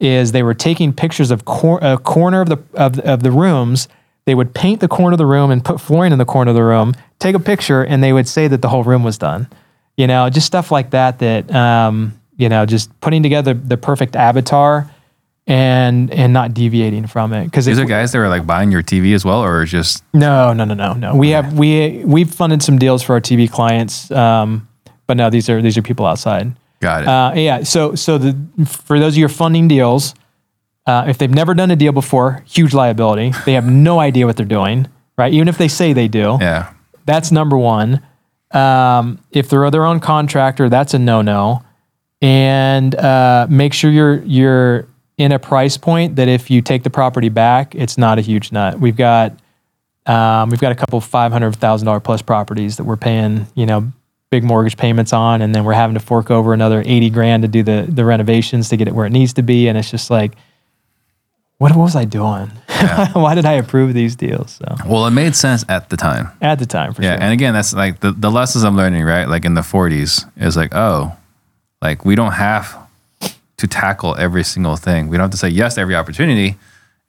is 0.00 0.32
they 0.32 0.42
were 0.42 0.52
taking 0.52 0.92
pictures 0.92 1.30
of 1.30 1.46
cor- 1.46 1.78
a 1.80 1.96
corner 1.96 2.42
of 2.42 2.50
the, 2.50 2.58
of, 2.74 2.98
of 3.00 3.22
the 3.22 3.30
rooms. 3.30 3.88
They 4.24 4.34
would 4.34 4.54
paint 4.54 4.80
the 4.80 4.88
corner 4.88 5.14
of 5.14 5.18
the 5.18 5.26
room 5.26 5.50
and 5.50 5.64
put 5.64 5.80
flooring 5.80 6.12
in 6.12 6.18
the 6.18 6.24
corner 6.24 6.50
of 6.50 6.54
the 6.54 6.62
room, 6.62 6.94
take 7.18 7.34
a 7.34 7.40
picture, 7.40 7.82
and 7.82 8.02
they 8.02 8.12
would 8.12 8.28
say 8.28 8.46
that 8.48 8.62
the 8.62 8.68
whole 8.68 8.84
room 8.84 9.02
was 9.02 9.18
done. 9.18 9.48
You 9.96 10.06
know, 10.06 10.30
just 10.30 10.46
stuff 10.46 10.70
like 10.70 10.90
that, 10.90 11.18
that, 11.18 11.52
um, 11.54 12.18
you 12.36 12.48
know, 12.48 12.64
just 12.64 12.88
putting 13.00 13.22
together 13.22 13.52
the 13.52 13.76
perfect 13.76 14.16
avatar 14.16 14.90
and 15.46 16.10
and 16.12 16.32
not 16.32 16.54
deviating 16.54 17.06
from 17.06 17.32
it 17.32 17.46
because 17.46 17.66
These 17.66 17.78
are 17.78 17.84
guys 17.84 18.12
that 18.12 18.18
are 18.18 18.28
like 18.28 18.46
buying 18.46 18.70
your 18.70 18.82
TV 18.82 19.12
as 19.14 19.24
well, 19.24 19.42
or 19.42 19.64
just 19.64 20.04
no 20.14 20.52
no 20.52 20.64
no 20.64 20.74
no 20.74 20.92
no 20.92 21.16
we 21.16 21.30
have 21.30 21.58
we 21.58 22.02
we've 22.04 22.30
funded 22.30 22.62
some 22.62 22.78
deals 22.78 23.02
for 23.02 23.14
our 23.14 23.20
TV 23.20 23.50
clients 23.50 24.08
um, 24.12 24.68
but 25.08 25.16
no 25.16 25.30
these 25.30 25.50
are 25.50 25.60
these 25.60 25.76
are 25.76 25.82
people 25.82 26.06
outside 26.06 26.54
got 26.80 27.02
it? 27.02 27.08
uh, 27.08 27.32
yeah 27.34 27.64
so 27.64 27.96
so 27.96 28.18
the 28.18 28.36
for 28.64 29.00
those 29.00 29.14
of 29.14 29.18
you 29.18 29.22
who 29.22 29.26
are 29.26 29.34
funding 29.34 29.66
deals 29.66 30.14
uh, 30.86 31.04
if 31.06 31.18
they've 31.18 31.34
never 31.34 31.54
done 31.54 31.70
a 31.70 31.76
deal 31.76 31.92
before 31.92 32.42
huge 32.46 32.74
liability 32.74 33.32
they 33.44 33.52
have 33.54 33.68
no 33.70 34.00
idea 34.00 34.26
what 34.26 34.36
they're 34.36 34.46
doing 34.46 34.88
right 35.16 35.32
even 35.32 35.48
if 35.48 35.58
they 35.58 35.68
say 35.68 35.92
they 35.92 36.08
do 36.08 36.38
yeah, 36.40 36.72
that's 37.04 37.32
number 37.32 37.56
one. 37.56 38.02
Um, 38.52 39.18
if 39.30 39.48
they're 39.48 39.70
their 39.70 39.84
own 39.84 40.00
contractor, 40.00 40.68
that's 40.68 40.94
a 40.94 40.98
no-no. 40.98 41.62
And 42.20 42.94
uh, 42.94 43.46
make 43.50 43.72
sure 43.72 43.90
you're 43.90 44.22
you're 44.22 44.86
in 45.18 45.32
a 45.32 45.38
price 45.38 45.76
point 45.76 46.16
that 46.16 46.28
if 46.28 46.50
you 46.50 46.62
take 46.62 46.82
the 46.84 46.90
property 46.90 47.28
back, 47.28 47.74
it's 47.74 47.98
not 47.98 48.18
a 48.18 48.20
huge 48.20 48.52
nut. 48.52 48.78
We've 48.78 48.96
got 48.96 49.36
um, 50.06 50.50
we've 50.50 50.60
got 50.60 50.72
a 50.72 50.74
couple 50.76 51.00
five 51.00 51.32
hundred 51.32 51.56
thousand 51.56 51.86
dollar 51.86 52.00
plus 52.00 52.22
properties 52.22 52.76
that 52.76 52.84
we're 52.84 52.96
paying, 52.96 53.46
you 53.54 53.66
know, 53.66 53.90
big 54.30 54.44
mortgage 54.44 54.76
payments 54.76 55.12
on, 55.12 55.42
and 55.42 55.54
then 55.54 55.64
we're 55.64 55.72
having 55.72 55.94
to 55.94 56.00
fork 56.00 56.30
over 56.30 56.52
another 56.52 56.82
eighty 56.86 57.10
grand 57.10 57.42
to 57.42 57.48
do 57.48 57.62
the 57.64 57.86
the 57.88 58.04
renovations 58.04 58.68
to 58.68 58.76
get 58.76 58.86
it 58.86 58.94
where 58.94 59.06
it 59.06 59.10
needs 59.10 59.32
to 59.32 59.42
be, 59.42 59.66
and 59.66 59.76
it's 59.76 59.90
just 59.90 60.10
like, 60.10 60.32
what, 61.62 61.70
what 61.76 61.84
was 61.84 61.94
I 61.94 62.04
doing? 62.04 62.48
Why 63.12 63.36
did 63.36 63.46
I 63.46 63.52
approve 63.52 63.94
these 63.94 64.16
deals? 64.16 64.50
So 64.60 64.74
well, 64.84 65.06
it 65.06 65.12
made 65.12 65.36
sense 65.36 65.64
at 65.68 65.90
the 65.90 65.96
time. 65.96 66.30
at 66.40 66.58
the 66.58 66.66
time, 66.66 66.92
for 66.92 67.02
Yeah, 67.02 67.14
sure. 67.14 67.22
and 67.22 67.32
again, 67.32 67.54
that's 67.54 67.72
like 67.72 68.00
the, 68.00 68.10
the 68.10 68.30
lessons 68.32 68.64
I'm 68.64 68.76
learning, 68.76 69.04
right? 69.04 69.28
Like 69.28 69.44
in 69.44 69.54
the 69.54 69.60
40s, 69.60 70.28
is 70.36 70.56
like, 70.56 70.74
oh, 70.74 71.16
like 71.80 72.04
we 72.04 72.16
don't 72.16 72.32
have 72.32 72.76
to 73.58 73.66
tackle 73.68 74.16
every 74.16 74.42
single 74.42 74.74
thing. 74.74 75.08
We 75.08 75.16
don't 75.16 75.24
have 75.26 75.30
to 75.30 75.36
say 75.36 75.50
yes 75.50 75.76
to 75.76 75.80
every 75.82 75.94
opportunity, 75.94 76.56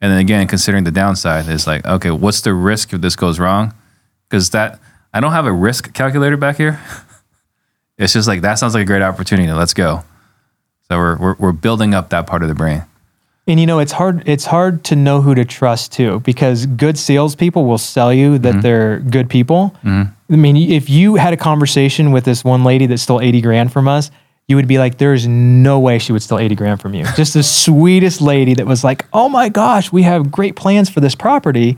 And 0.00 0.12
then 0.12 0.20
again, 0.20 0.46
considering 0.46 0.84
the 0.84 0.92
downside 0.92 1.48
is 1.48 1.66
like, 1.66 1.84
okay, 1.84 2.12
what's 2.12 2.40
the 2.42 2.54
risk 2.54 2.92
if 2.92 3.00
this 3.00 3.16
goes 3.16 3.40
wrong? 3.40 3.74
Because 4.28 4.50
that 4.50 4.78
I 5.12 5.18
don't 5.18 5.32
have 5.32 5.46
a 5.46 5.52
risk 5.52 5.92
calculator 5.94 6.36
back 6.36 6.56
here. 6.58 6.78
It's 7.96 8.12
just 8.12 8.26
like 8.28 8.40
that 8.42 8.58
sounds 8.58 8.74
like 8.74 8.82
a 8.82 8.86
great 8.86 9.02
opportunity. 9.02 9.50
Let's 9.52 9.74
go. 9.74 10.02
So 10.88 10.96
we're 10.98 11.16
we're, 11.16 11.36
we're 11.38 11.52
building 11.52 11.94
up 11.94 12.10
that 12.10 12.26
part 12.26 12.42
of 12.42 12.48
the 12.48 12.54
brain. 12.54 12.82
And 13.46 13.60
you 13.60 13.66
know, 13.66 13.78
it's 13.78 13.92
hard. 13.92 14.26
It's 14.26 14.46
hard 14.46 14.84
to 14.84 14.96
know 14.96 15.20
who 15.20 15.34
to 15.34 15.44
trust 15.44 15.92
too, 15.92 16.20
because 16.20 16.64
good 16.64 16.98
salespeople 16.98 17.66
will 17.66 17.78
sell 17.78 18.12
you 18.12 18.38
that 18.38 18.52
mm-hmm. 18.52 18.60
they're 18.60 18.98
good 19.00 19.28
people. 19.28 19.74
Mm-hmm. 19.84 20.32
I 20.32 20.36
mean, 20.36 20.56
if 20.56 20.88
you 20.88 21.16
had 21.16 21.34
a 21.34 21.36
conversation 21.36 22.10
with 22.10 22.24
this 22.24 22.42
one 22.42 22.64
lady 22.64 22.86
that 22.86 22.98
stole 22.98 23.20
eighty 23.20 23.42
grand 23.42 23.70
from 23.70 23.86
us, 23.86 24.10
you 24.48 24.56
would 24.56 24.66
be 24.66 24.78
like, 24.78 24.96
"There's 24.96 25.26
no 25.26 25.78
way 25.78 25.98
she 25.98 26.12
would 26.12 26.22
steal 26.22 26.38
eighty 26.38 26.54
grand 26.54 26.80
from 26.80 26.94
you." 26.94 27.04
Just 27.16 27.34
the 27.34 27.42
sweetest 27.64 28.22
lady 28.22 28.54
that 28.54 28.66
was 28.66 28.82
like, 28.82 29.04
"Oh 29.12 29.28
my 29.28 29.50
gosh, 29.50 29.92
we 29.92 30.02
have 30.04 30.30
great 30.30 30.56
plans 30.56 30.88
for 30.88 31.00
this 31.00 31.14
property." 31.14 31.76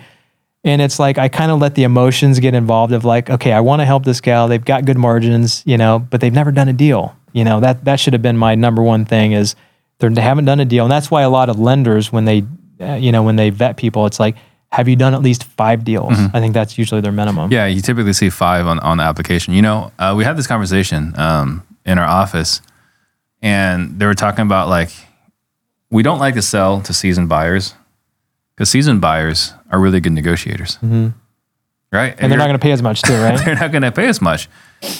And 0.63 0.83
it's 0.83 0.99
like 0.99 1.19
I 1.19 1.29
kind 1.29 1.51
of 1.51 1.61
let 1.61 1.75
the 1.75 1.85
emotions 1.85 2.41
get 2.41 2.53
involved 2.55 2.93
of 2.93 3.05
like, 3.05 3.31
okay, 3.31 3.53
I 3.53 3.61
want 3.61 3.81
to 3.81 3.87
help 3.87 4.05
this 4.05 4.21
gal. 4.21 4.49
They've 4.49 4.65
got 4.65 4.85
good 4.85 4.99
margins, 4.99 5.63
you 5.65 5.79
know, 5.79 6.01
but 6.01 6.21
they've 6.21 6.33
never 6.33 6.51
done 6.51 6.69
a 6.69 6.73
deal. 6.73 7.17
You 7.33 7.45
know, 7.45 7.61
that 7.61 7.85
that 7.85 8.01
should 8.01 8.15
have 8.15 8.23
been 8.23 8.37
my 8.37 8.57
number 8.57 8.83
one 8.83 9.05
thing 9.05 9.33
is 9.33 9.55
they're, 9.99 10.11
they 10.11 10.21
haven't 10.21 10.45
done 10.45 10.61
a 10.61 10.65
deal. 10.65 10.85
And 10.85 10.93
that's 10.93 11.11
why 11.11 11.23
a 11.23 11.31
lot 11.31 11.49
of 11.49 11.59
lenders 11.59 12.13
when 12.13 12.25
they 12.25 12.45
uh, 12.81 12.95
you 12.95 13.13
know, 13.13 13.23
when 13.23 13.37
they 13.37 13.51
vet 13.51 13.77
people, 13.77 14.07
it's 14.07 14.21
like, 14.21 14.37
have 14.71 14.89
you 14.89 14.97
done 14.97 15.15
at 15.15 15.23
least 15.23 15.45
5 15.45 15.85
deals? 15.85 16.13
I 16.13 16.41
think 16.41 16.53
that's 16.53 16.77
usually 16.77 17.01
their 17.01 17.13
minimum. 17.13 17.51
Yeah, 17.51 17.67
you 17.67 17.81
typically 17.81 18.13
see 18.13 18.31
five 18.31 18.67
on, 18.67 18.79
on 18.81 18.99
the 18.99 19.05
application. 19.05 19.55
You 19.55 19.63
know, 19.63 19.93
uh, 19.99 20.15
we 20.17 20.25
had 20.25 20.37
this 20.37 20.47
conversation 20.47 21.19
um, 21.19 21.67
in 21.87 21.99
our 21.99 22.05
office, 22.07 22.61
and 23.41 23.99
they 23.99 24.07
were 24.07 24.15
talking 24.15 24.45
about 24.45 24.69
like, 24.69 24.91
we 25.91 26.03
don't 26.03 26.19
like 26.19 26.35
to 26.35 26.43
sell 26.43 26.81
to 26.83 26.93
seasoned 26.93 27.29
buyers 27.29 27.75
because 28.55 28.69
seasoned 28.69 29.01
buyers 29.01 29.55
are 29.71 29.81
really 29.81 30.01
good 30.01 30.13
negotiators. 30.13 30.79
Right? 31.93 32.15
And 32.19 32.31
they're 32.31 32.39
not 32.39 32.49
going 32.49 32.59
to 32.59 32.63
pay 32.63 32.73
as 32.73 32.83
much 32.83 33.03
too, 33.03 33.15
right? 33.23 33.43
they're 33.43 33.55
not 33.55 33.71
going 33.71 33.83
to 33.83 33.93
pay 33.93 34.09
as 34.09 34.21
much. 34.21 34.49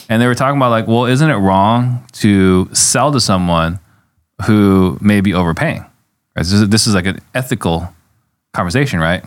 And 0.09 0.23
they 0.23 0.27
were 0.27 0.37
talking 0.37 0.57
about 0.57 0.71
like, 0.71 0.87
well, 0.87 1.05
isn't 1.07 1.29
it 1.29 1.35
wrong 1.35 2.07
to 2.13 2.73
sell 2.73 3.13
to 3.13 3.21
someone 3.21 3.81
who 4.45 4.99
may 5.01 5.21
be 5.21 5.33
overpaying? 5.33 5.85
This, 6.35 6.53
is, 6.87 6.95
like 6.95 7.07
an 7.07 7.21
ethical 7.35 7.95
conversation, 8.53 9.01
right? 9.01 9.25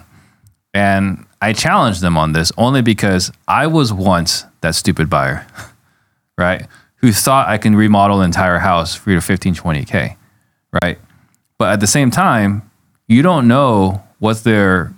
And 0.74 1.26
I 1.42 1.54
challenged 1.54 2.02
them 2.02 2.18
on 2.18 2.34
this 2.34 2.52
only 2.58 2.82
because 2.84 3.32
I 3.48 3.66
was 3.66 3.92
once 3.92 4.46
that 4.62 4.76
stupid 4.76 5.10
buyer, 5.10 5.48
right? 6.38 6.68
Who 6.98 7.12
thought 7.12 7.48
I 7.48 7.58
can 7.58 7.76
remodel 7.76 8.20
an 8.20 8.26
entire 8.26 8.60
house 8.60 8.94
for 8.94 9.10
you 9.10 9.16
to 9.16 9.22
15, 9.22 9.56
20K, 9.56 10.18
right? 10.84 11.00
But 11.58 11.74
at 11.74 11.80
the 11.80 11.88
same 11.88 12.12
time, 12.12 12.70
you 13.08 13.24
don't 13.24 13.48
know 13.48 14.04
what 14.20 14.44
their 14.44 14.94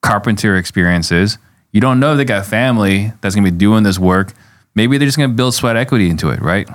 carpenter 0.00 0.56
experience 0.56 1.10
is. 1.10 1.38
You 1.72 1.80
don't 1.80 1.98
know 1.98 2.12
if 2.12 2.18
they 2.18 2.24
got 2.24 2.46
family 2.46 3.12
that's 3.20 3.34
gonna 3.34 3.50
be 3.50 3.56
doing 3.56 3.82
this 3.82 3.98
work. 3.98 4.32
Maybe 4.74 4.96
they're 4.96 5.08
just 5.08 5.18
gonna 5.18 5.32
build 5.32 5.54
sweat 5.54 5.76
equity 5.76 6.08
into 6.08 6.30
it, 6.30 6.40
right? 6.40 6.68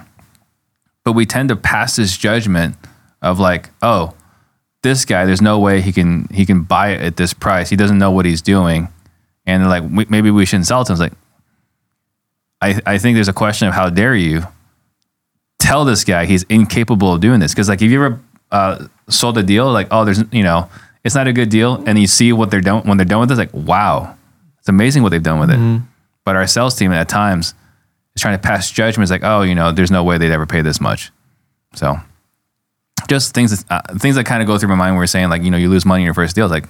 But 1.04 1.14
we 1.14 1.26
tend 1.26 1.50
to 1.50 1.56
pass 1.56 1.96
this 1.98 2.16
judgment 2.18 2.76
of 3.22 3.40
like, 3.40 3.70
oh, 3.82 4.14
this 4.84 5.06
guy, 5.06 5.26
there's 5.26 5.42
no 5.42 5.60
way 5.60 5.82
he 5.82 5.92
can 5.92 6.28
he 6.34 6.46
can 6.46 6.64
buy 6.64 6.90
it 6.90 7.02
at 7.02 7.16
this 7.18 7.34
price. 7.34 7.70
He 7.70 7.76
doesn't 7.76 7.98
know 7.98 8.12
what 8.12 8.26
he's 8.26 8.42
doing, 8.42 8.90
and 9.46 9.68
like, 9.70 9.84
"We- 9.90 10.08
maybe 10.10 10.30
we 10.32 10.46
shouldn't 10.46 10.68
sell 10.68 10.82
it 10.82 10.86
to 10.86 10.94
him. 10.94 10.96
It's 10.96 11.00
like, 11.02 11.14
I 12.62 12.94
I 12.94 12.98
think 12.98 13.16
there's 13.16 13.28
a 13.30 13.34
question 13.34 13.68
of 13.68 13.74
how 13.74 13.90
dare 13.90 14.16
you 14.16 14.44
tell 15.60 15.86
this 15.86 16.04
guy 16.04 16.26
he's 16.26 16.44
incapable 16.44 17.14
of 17.14 17.22
doing 17.22 17.40
this? 17.40 17.54
Because 17.54 17.70
like, 17.70 17.82
if 17.82 17.90
you 17.92 18.04
ever 18.04 18.20
uh, 18.52 18.88
sold 19.10 19.38
a 19.38 19.44
deal, 19.44 19.72
like, 19.72 19.88
oh, 19.92 20.04
there's 20.06 20.24
you 20.32 20.44
know, 20.44 20.70
it's 21.04 21.16
not 21.16 21.28
a 21.28 21.34
good 21.34 21.50
deal, 21.50 21.82
and 21.86 21.98
you 21.98 22.08
see 22.08 22.34
what 22.34 22.52
they're 22.52 22.62
done 22.62 22.84
when 22.84 22.98
they're 22.98 23.06
done 23.06 23.22
with 23.22 23.32
it, 23.32 23.40
it's 23.42 23.54
like, 23.54 23.66
wow, 23.66 24.16
it's 24.60 24.70
amazing 24.70 25.02
what 25.04 25.10
they've 25.10 25.24
done 25.24 25.40
with 25.40 25.50
it. 25.50 25.82
But 26.26 26.36
our 26.36 26.48
sales 26.48 26.76
team 26.76 26.92
at 26.92 27.08
times 27.10 27.54
is 28.16 28.22
trying 28.22 28.38
to 28.38 28.42
pass 28.42 28.70
judgments 28.72 29.12
like, 29.12 29.24
oh, 29.24 29.42
you 29.42 29.56
know, 29.56 29.72
there's 29.72 29.92
no 29.92 30.04
way 30.04 30.18
they'd 30.18 30.32
ever 30.32 30.46
pay 30.46 30.62
this 30.62 30.80
much. 30.82 31.12
So 31.74 31.96
just 33.08 33.34
things 33.34 33.64
that, 33.66 33.72
uh, 33.90 33.98
things 33.98 34.16
that 34.16 34.26
kind 34.26 34.42
of 34.42 34.48
go 34.48 34.58
through 34.58 34.70
my 34.70 34.76
mind. 34.76 34.96
Where 34.96 35.02
we're 35.02 35.08
saying 35.08 35.30
like, 35.30 35.44
you 35.44 35.52
know, 35.52 35.58
you 35.58 35.70
lose 35.70 35.86
money 35.86 36.04
in 36.04 36.06
your 36.06 36.14
first 36.14 36.36
deal. 36.36 36.46
It's 36.46 36.52
like 36.52 36.68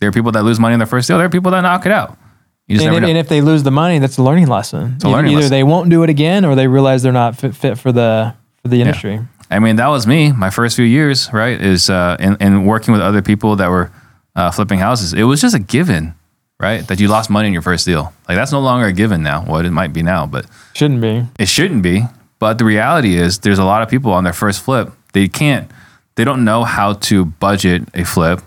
there 0.00 0.08
are 0.08 0.12
people 0.12 0.32
that 0.32 0.42
lose 0.42 0.60
money 0.60 0.74
in 0.74 0.78
their 0.80 0.86
first 0.86 1.08
deal. 1.08 1.16
There 1.18 1.26
are 1.26 1.30
people 1.30 1.50
that 1.52 1.60
knock 1.62 1.86
it 1.86 1.92
out. 1.92 2.18
You 2.66 2.76
just 2.76 2.86
And, 2.86 3.00
know. 3.00 3.08
and 3.08 3.16
if 3.16 3.28
they 3.28 3.40
lose 3.40 3.62
the 3.62 3.70
money, 3.70 3.98
that's 4.00 4.18
a 4.18 4.22
learning 4.22 4.48
lesson. 4.48 4.98
a 5.04 5.08
learning 5.08 5.30
Either 5.32 5.42
lesson. 5.42 5.50
they 5.52 5.62
won't 5.62 5.88
do 5.88 6.02
it 6.02 6.10
again, 6.10 6.44
or 6.44 6.54
they 6.56 6.66
realize 6.66 7.02
they're 7.02 7.12
not 7.12 7.36
fit, 7.36 7.54
fit 7.54 7.78
for 7.78 7.92
the 7.92 8.34
for 8.62 8.68
the 8.68 8.80
industry. 8.80 9.20
I 9.48 9.60
mean, 9.60 9.76
that 9.76 9.86
was 9.86 10.04
me. 10.06 10.32
My 10.32 10.50
first 10.50 10.74
few 10.74 10.84
years, 10.84 11.32
right, 11.32 11.60
is 11.60 11.88
uh, 11.88 12.16
in, 12.18 12.36
in 12.40 12.64
working 12.64 12.90
with 12.92 13.00
other 13.00 13.22
people 13.22 13.54
that 13.56 13.70
were 13.70 13.92
uh, 14.34 14.50
flipping 14.50 14.80
houses. 14.80 15.12
It 15.14 15.22
was 15.22 15.40
just 15.40 15.54
a 15.54 15.60
given, 15.60 16.14
right, 16.60 16.86
that 16.88 17.00
you 17.00 17.08
lost 17.08 17.30
money 17.30 17.46
in 17.48 17.52
your 17.52 17.62
first 17.62 17.84
deal. 17.86 18.12
Like 18.28 18.36
that's 18.36 18.52
no 18.52 18.60
longer 18.60 18.86
a 18.86 18.92
given 18.92 19.22
now. 19.22 19.42
What 19.44 19.64
it 19.64 19.70
might 19.70 19.92
be 19.92 20.02
now, 20.02 20.26
but 20.26 20.46
Shouldn't 20.74 21.00
be. 21.00 21.26
it 21.38 21.48
shouldn't 21.48 21.82
be. 21.82 22.04
But 22.38 22.58
the 22.58 22.64
reality 22.64 23.16
is, 23.16 23.38
there's 23.38 23.58
a 23.58 23.64
lot 23.64 23.82
of 23.82 23.88
people 23.88 24.12
on 24.12 24.24
their 24.24 24.32
first 24.34 24.62
flip. 24.62 24.90
They 25.12 25.26
can't. 25.28 25.70
They 26.16 26.24
don't 26.24 26.44
know 26.44 26.64
how 26.64 26.94
to 26.94 27.24
budget 27.24 27.84
a 27.94 28.04
flip. 28.04 28.40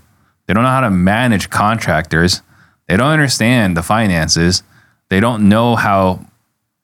They 0.46 0.54
don't 0.54 0.64
know 0.64 0.70
how 0.70 0.82
to 0.82 0.92
manage 0.92 1.50
contractors. 1.50 2.42
They 2.88 2.98
don't 2.98 3.10
understand 3.12 3.76
the 3.78 3.84
finances. 3.84 4.64
They 5.10 5.20
don't 5.20 5.50
know 5.50 5.76
how 5.76 6.26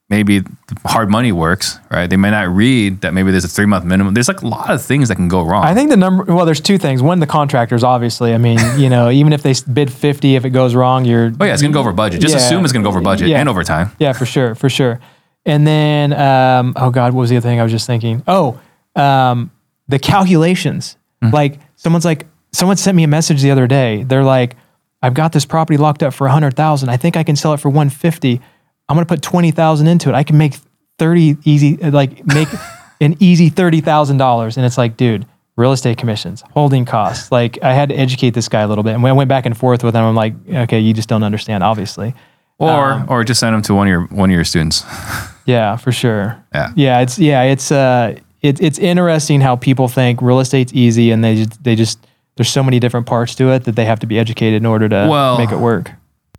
maybe 0.09 0.41
hard 0.85 1.09
money 1.09 1.31
works, 1.31 1.79
right? 1.89 2.09
They 2.09 2.17
may 2.17 2.29
not 2.29 2.49
read 2.49 3.01
that 3.01 3.13
maybe 3.13 3.31
there's 3.31 3.45
a 3.45 3.49
three 3.49 3.65
month 3.65 3.85
minimum. 3.85 4.13
There's 4.13 4.27
like 4.27 4.41
a 4.41 4.47
lot 4.47 4.69
of 4.69 4.81
things 4.81 5.09
that 5.09 5.15
can 5.15 5.27
go 5.27 5.41
wrong. 5.41 5.63
I 5.63 5.73
think 5.73 5.89
the 5.89 5.97
number, 5.97 6.23
well, 6.23 6.45
there's 6.45 6.61
two 6.61 6.77
things. 6.77 7.01
One, 7.01 7.19
the 7.19 7.27
contractors, 7.27 7.83
obviously. 7.83 8.33
I 8.33 8.37
mean, 8.37 8.59
you 8.77 8.89
know, 8.89 9.09
even 9.09 9.33
if 9.33 9.41
they 9.43 9.53
bid 9.71 9.91
50, 9.91 10.35
if 10.35 10.45
it 10.45 10.51
goes 10.51 10.75
wrong, 10.75 11.05
you're. 11.05 11.31
Oh, 11.39 11.45
yeah, 11.45 11.53
it's 11.53 11.61
going 11.61 11.71
to 11.71 11.75
go 11.75 11.79
over 11.79 11.93
budget. 11.93 12.21
Just 12.21 12.35
yeah, 12.35 12.41
assume 12.45 12.63
it's 12.63 12.73
going 12.73 12.83
to 12.83 12.87
go 12.87 12.91
over 12.91 13.01
budget 13.01 13.29
yeah, 13.29 13.39
and 13.39 13.49
over 13.49 13.63
time. 13.63 13.91
Yeah, 13.99 14.13
for 14.13 14.25
sure, 14.25 14.55
for 14.55 14.69
sure. 14.69 14.99
And 15.45 15.65
then, 15.65 16.13
um, 16.13 16.73
oh 16.75 16.89
God, 16.89 17.13
what 17.13 17.21
was 17.21 17.29
the 17.29 17.37
other 17.37 17.47
thing 17.47 17.59
I 17.59 17.63
was 17.63 17.71
just 17.71 17.87
thinking? 17.87 18.23
Oh, 18.27 18.59
um, 18.95 19.51
the 19.87 19.99
calculations. 19.99 20.97
Mm-hmm. 21.23 21.33
Like, 21.33 21.59
someone's 21.75 22.05
like, 22.05 22.25
someone 22.51 22.77
sent 22.77 22.95
me 22.95 23.03
a 23.03 23.07
message 23.07 23.41
the 23.41 23.51
other 23.51 23.67
day. 23.67 24.03
They're 24.03 24.23
like, 24.23 24.55
I've 25.01 25.13
got 25.13 25.33
this 25.33 25.45
property 25.45 25.77
locked 25.77 26.01
up 26.01 26.15
for 26.15 26.25
100,000. 26.25 26.89
I 26.89 26.97
think 26.97 27.15
I 27.15 27.23
can 27.23 27.35
sell 27.35 27.53
it 27.53 27.59
for 27.59 27.69
150 27.69 28.41
I'm 28.87 28.95
going 28.95 29.05
to 29.05 29.09
put 29.09 29.21
20,000 29.21 29.87
into 29.87 30.09
it. 30.09 30.15
I 30.15 30.23
can 30.23 30.37
make 30.37 30.55
30 30.99 31.37
easy, 31.43 31.77
like 31.77 32.25
make 32.25 32.47
an 33.01 33.15
easy 33.19 33.49
$30,000. 33.49 34.57
And 34.57 34.65
it's 34.65 34.77
like, 34.77 34.97
dude, 34.97 35.25
real 35.55 35.71
estate 35.71 35.97
commissions, 35.97 36.43
holding 36.51 36.85
costs. 36.85 37.31
Like 37.31 37.61
I 37.63 37.73
had 37.73 37.89
to 37.89 37.95
educate 37.95 38.31
this 38.31 38.49
guy 38.49 38.61
a 38.61 38.67
little 38.67 38.83
bit. 38.83 38.93
And 38.93 39.03
when 39.03 39.11
I 39.11 39.13
went 39.13 39.29
back 39.29 39.45
and 39.45 39.57
forth 39.57 39.83
with 39.83 39.95
him, 39.95 40.03
I'm 40.03 40.15
like, 40.15 40.33
okay, 40.47 40.79
you 40.79 40.93
just 40.93 41.09
don't 41.09 41.23
understand, 41.23 41.63
obviously. 41.63 42.13
Or, 42.57 42.93
um, 42.93 43.05
or 43.09 43.23
just 43.23 43.39
send 43.39 43.53
them 43.53 43.61
to 43.63 43.73
one 43.73 43.87
of 43.87 43.91
your, 43.91 44.05
one 44.07 44.29
of 44.29 44.33
your 44.33 44.45
students. 44.45 44.83
yeah, 45.45 45.75
for 45.75 45.91
sure. 45.91 46.41
Yeah. 46.53 46.71
Yeah. 46.75 46.99
It's, 47.01 47.19
yeah, 47.19 47.43
it's, 47.43 47.71
uh, 47.71 48.17
it, 48.41 48.61
it's 48.61 48.79
interesting 48.79 49.41
how 49.41 49.55
people 49.55 49.87
think 49.87 50.21
real 50.21 50.39
estate's 50.39 50.73
easy 50.73 51.11
and 51.11 51.23
they 51.23 51.35
just, 51.35 51.63
they 51.63 51.75
just, 51.75 52.05
there's 52.35 52.49
so 52.49 52.63
many 52.63 52.79
different 52.79 53.07
parts 53.07 53.33
to 53.35 53.49
it 53.51 53.63
that 53.63 53.75
they 53.75 53.85
have 53.85 53.99
to 54.01 54.07
be 54.07 54.19
educated 54.19 54.61
in 54.61 54.65
order 54.65 54.87
to 54.89 55.07
well, 55.09 55.37
make 55.37 55.51
it 55.51 55.57
work. 55.57 55.91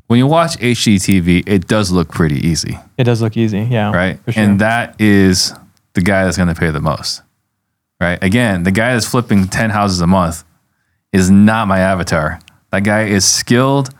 When 0.06 0.18
you 0.18 0.26
watch 0.26 0.56
HGTV, 0.58 1.48
it 1.48 1.66
does 1.66 1.90
look 1.90 2.08
pretty 2.08 2.36
easy. 2.46 2.78
It 2.96 3.04
does 3.04 3.20
look 3.20 3.36
easy, 3.36 3.60
yeah. 3.60 3.90
right? 3.92 4.22
For 4.24 4.32
sure. 4.32 4.42
And 4.42 4.60
that 4.60 5.00
is 5.00 5.52
the 5.94 6.00
guy 6.00 6.24
that's 6.24 6.36
going 6.36 6.48
to 6.48 6.54
pay 6.54 6.70
the 6.70 6.80
most, 6.80 7.22
right? 8.00 8.22
Again, 8.22 8.62
the 8.62 8.70
guy 8.70 8.92
that's 8.92 9.06
flipping 9.06 9.48
10 9.48 9.70
houses 9.70 10.00
a 10.00 10.06
month 10.06 10.44
is 11.12 11.28
not 11.30 11.66
my 11.66 11.80
avatar. 11.80 12.38
That 12.70 12.84
guy 12.84 13.04
is 13.04 13.24
skilled, 13.24 13.90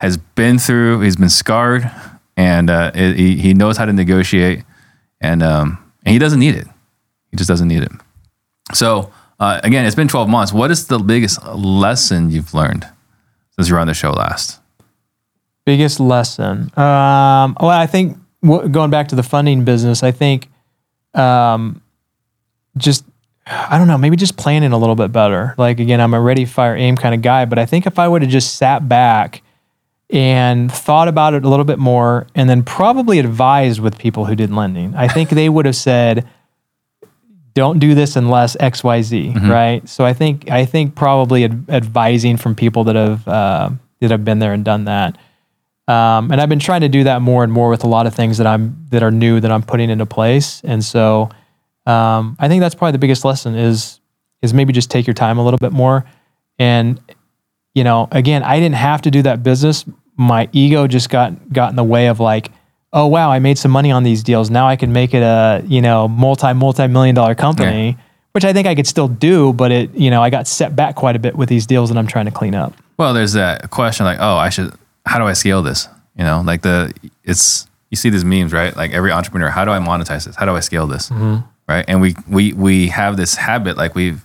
has 0.00 0.16
been 0.16 0.58
through, 0.58 1.00
he's 1.02 1.16
been 1.16 1.28
scarred, 1.28 1.88
and 2.36 2.68
uh, 2.68 2.90
it, 2.94 3.16
he, 3.16 3.36
he 3.36 3.54
knows 3.54 3.76
how 3.76 3.84
to 3.84 3.92
negotiate, 3.92 4.64
and, 5.20 5.42
um, 5.42 5.78
and 6.04 6.12
he 6.12 6.18
doesn't 6.18 6.40
need 6.40 6.56
it. 6.56 6.66
He 7.30 7.36
just 7.36 7.48
doesn't 7.48 7.68
need 7.68 7.82
it. 7.82 7.92
So, 8.72 9.12
uh, 9.38 9.60
again, 9.62 9.86
it's 9.86 9.96
been 9.96 10.08
12 10.08 10.28
months. 10.28 10.52
What 10.52 10.70
is 10.72 10.88
the 10.88 10.98
biggest 10.98 11.44
lesson 11.46 12.30
you've 12.30 12.54
learned 12.54 12.88
since 13.52 13.68
you 13.68 13.74
were 13.74 13.80
on 13.80 13.86
the 13.86 13.94
show 13.94 14.10
last? 14.10 14.60
Biggest 15.68 16.00
lesson. 16.00 16.70
Um, 16.78 17.54
well, 17.60 17.68
I 17.68 17.84
think 17.86 18.16
w- 18.42 18.70
going 18.70 18.90
back 18.90 19.08
to 19.08 19.16
the 19.16 19.22
funding 19.22 19.64
business, 19.64 20.02
I 20.02 20.12
think 20.12 20.48
um, 21.12 21.82
just 22.78 23.04
I 23.46 23.76
don't 23.76 23.86
know, 23.86 23.98
maybe 23.98 24.16
just 24.16 24.38
planning 24.38 24.72
a 24.72 24.78
little 24.78 24.94
bit 24.94 25.12
better. 25.12 25.54
Like 25.58 25.78
again, 25.78 26.00
I'm 26.00 26.14
a 26.14 26.20
ready, 26.22 26.46
fire, 26.46 26.74
aim 26.74 26.96
kind 26.96 27.14
of 27.14 27.20
guy, 27.20 27.44
but 27.44 27.58
I 27.58 27.66
think 27.66 27.86
if 27.86 27.98
I 27.98 28.08
would 28.08 28.22
have 28.22 28.30
just 28.30 28.54
sat 28.54 28.88
back 28.88 29.42
and 30.08 30.72
thought 30.72 31.06
about 31.06 31.34
it 31.34 31.44
a 31.44 31.48
little 31.50 31.66
bit 31.66 31.78
more, 31.78 32.26
and 32.34 32.48
then 32.48 32.62
probably 32.62 33.18
advised 33.18 33.78
with 33.78 33.98
people 33.98 34.24
who 34.24 34.34
did 34.34 34.50
lending, 34.50 34.94
I 34.94 35.06
think 35.06 35.28
they 35.28 35.50
would 35.50 35.66
have 35.66 35.76
said, 35.76 36.26
"Don't 37.52 37.78
do 37.78 37.94
this 37.94 38.16
unless 38.16 38.56
X, 38.58 38.82
Y, 38.82 39.02
Z." 39.02 39.34
Right. 39.50 39.86
So 39.86 40.06
I 40.06 40.14
think 40.14 40.50
I 40.50 40.64
think 40.64 40.94
probably 40.94 41.44
ad- 41.44 41.66
advising 41.68 42.38
from 42.38 42.54
people 42.54 42.84
that 42.84 42.96
have 42.96 43.28
uh, 43.28 43.68
that 44.00 44.10
have 44.10 44.24
been 44.24 44.38
there 44.38 44.54
and 44.54 44.64
done 44.64 44.86
that. 44.86 45.18
Um, 45.88 46.30
and 46.30 46.38
I've 46.38 46.50
been 46.50 46.58
trying 46.58 46.82
to 46.82 46.88
do 46.88 47.04
that 47.04 47.22
more 47.22 47.42
and 47.42 47.50
more 47.50 47.70
with 47.70 47.82
a 47.82 47.88
lot 47.88 48.06
of 48.06 48.14
things 48.14 48.36
that 48.38 48.46
I'm 48.46 48.86
that 48.90 49.02
are 49.02 49.10
new 49.10 49.40
that 49.40 49.50
I'm 49.50 49.62
putting 49.62 49.88
into 49.88 50.04
place. 50.04 50.60
And 50.62 50.84
so 50.84 51.30
um, 51.86 52.36
I 52.38 52.46
think 52.46 52.60
that's 52.60 52.74
probably 52.74 52.92
the 52.92 52.98
biggest 52.98 53.24
lesson 53.24 53.54
is 53.54 53.98
is 54.42 54.52
maybe 54.52 54.72
just 54.72 54.90
take 54.90 55.06
your 55.06 55.14
time 55.14 55.38
a 55.38 55.44
little 55.44 55.58
bit 55.58 55.72
more. 55.72 56.04
And 56.58 57.00
you 57.74 57.84
know, 57.84 58.06
again, 58.12 58.42
I 58.42 58.60
didn't 58.60 58.74
have 58.74 59.02
to 59.02 59.10
do 59.10 59.22
that 59.22 59.42
business. 59.42 59.86
My 60.16 60.48
ego 60.52 60.86
just 60.86 61.08
got 61.08 61.52
got 61.52 61.70
in 61.70 61.76
the 61.76 61.84
way 61.84 62.08
of 62.08 62.20
like, 62.20 62.50
oh 62.92 63.06
wow, 63.06 63.30
I 63.30 63.38
made 63.38 63.56
some 63.56 63.70
money 63.70 63.90
on 63.90 64.02
these 64.02 64.22
deals. 64.22 64.50
Now 64.50 64.68
I 64.68 64.76
can 64.76 64.92
make 64.92 65.14
it 65.14 65.22
a 65.22 65.62
you 65.66 65.80
know 65.80 66.06
multi 66.06 66.52
multi 66.52 66.86
million 66.86 67.14
dollar 67.14 67.34
company, 67.34 67.96
which 68.32 68.44
I 68.44 68.52
think 68.52 68.66
I 68.66 68.74
could 68.74 68.86
still 68.86 69.08
do. 69.08 69.54
But 69.54 69.72
it 69.72 69.94
you 69.94 70.10
know 70.10 70.22
I 70.22 70.28
got 70.28 70.46
set 70.46 70.76
back 70.76 70.96
quite 70.96 71.16
a 71.16 71.18
bit 71.18 71.34
with 71.34 71.48
these 71.48 71.64
deals 71.64 71.88
that 71.88 71.96
I'm 71.96 72.06
trying 72.06 72.26
to 72.26 72.30
clean 72.30 72.54
up. 72.54 72.74
Well, 72.98 73.14
there's 73.14 73.32
that 73.32 73.70
question 73.70 74.04
like, 74.04 74.18
oh, 74.20 74.36
I 74.36 74.50
should. 74.50 74.74
How 75.08 75.18
do 75.18 75.24
I 75.24 75.32
scale 75.32 75.62
this? 75.62 75.88
You 76.16 76.24
know, 76.24 76.42
like 76.44 76.62
the 76.62 76.92
it's 77.24 77.66
you 77.90 77.96
see 77.96 78.10
these 78.10 78.24
memes, 78.24 78.52
right? 78.52 78.76
Like 78.76 78.92
every 78.92 79.12
entrepreneur, 79.12 79.48
how 79.48 79.64
do 79.64 79.70
I 79.70 79.78
monetize 79.78 80.26
this? 80.26 80.36
How 80.36 80.44
do 80.44 80.54
I 80.54 80.60
scale 80.60 80.86
this? 80.86 81.08
Mm-hmm. 81.08 81.46
Right? 81.68 81.84
And 81.88 82.00
we 82.00 82.14
we 82.28 82.52
we 82.52 82.88
have 82.88 83.16
this 83.16 83.36
habit, 83.36 83.76
like 83.76 83.94
we've 83.94 84.24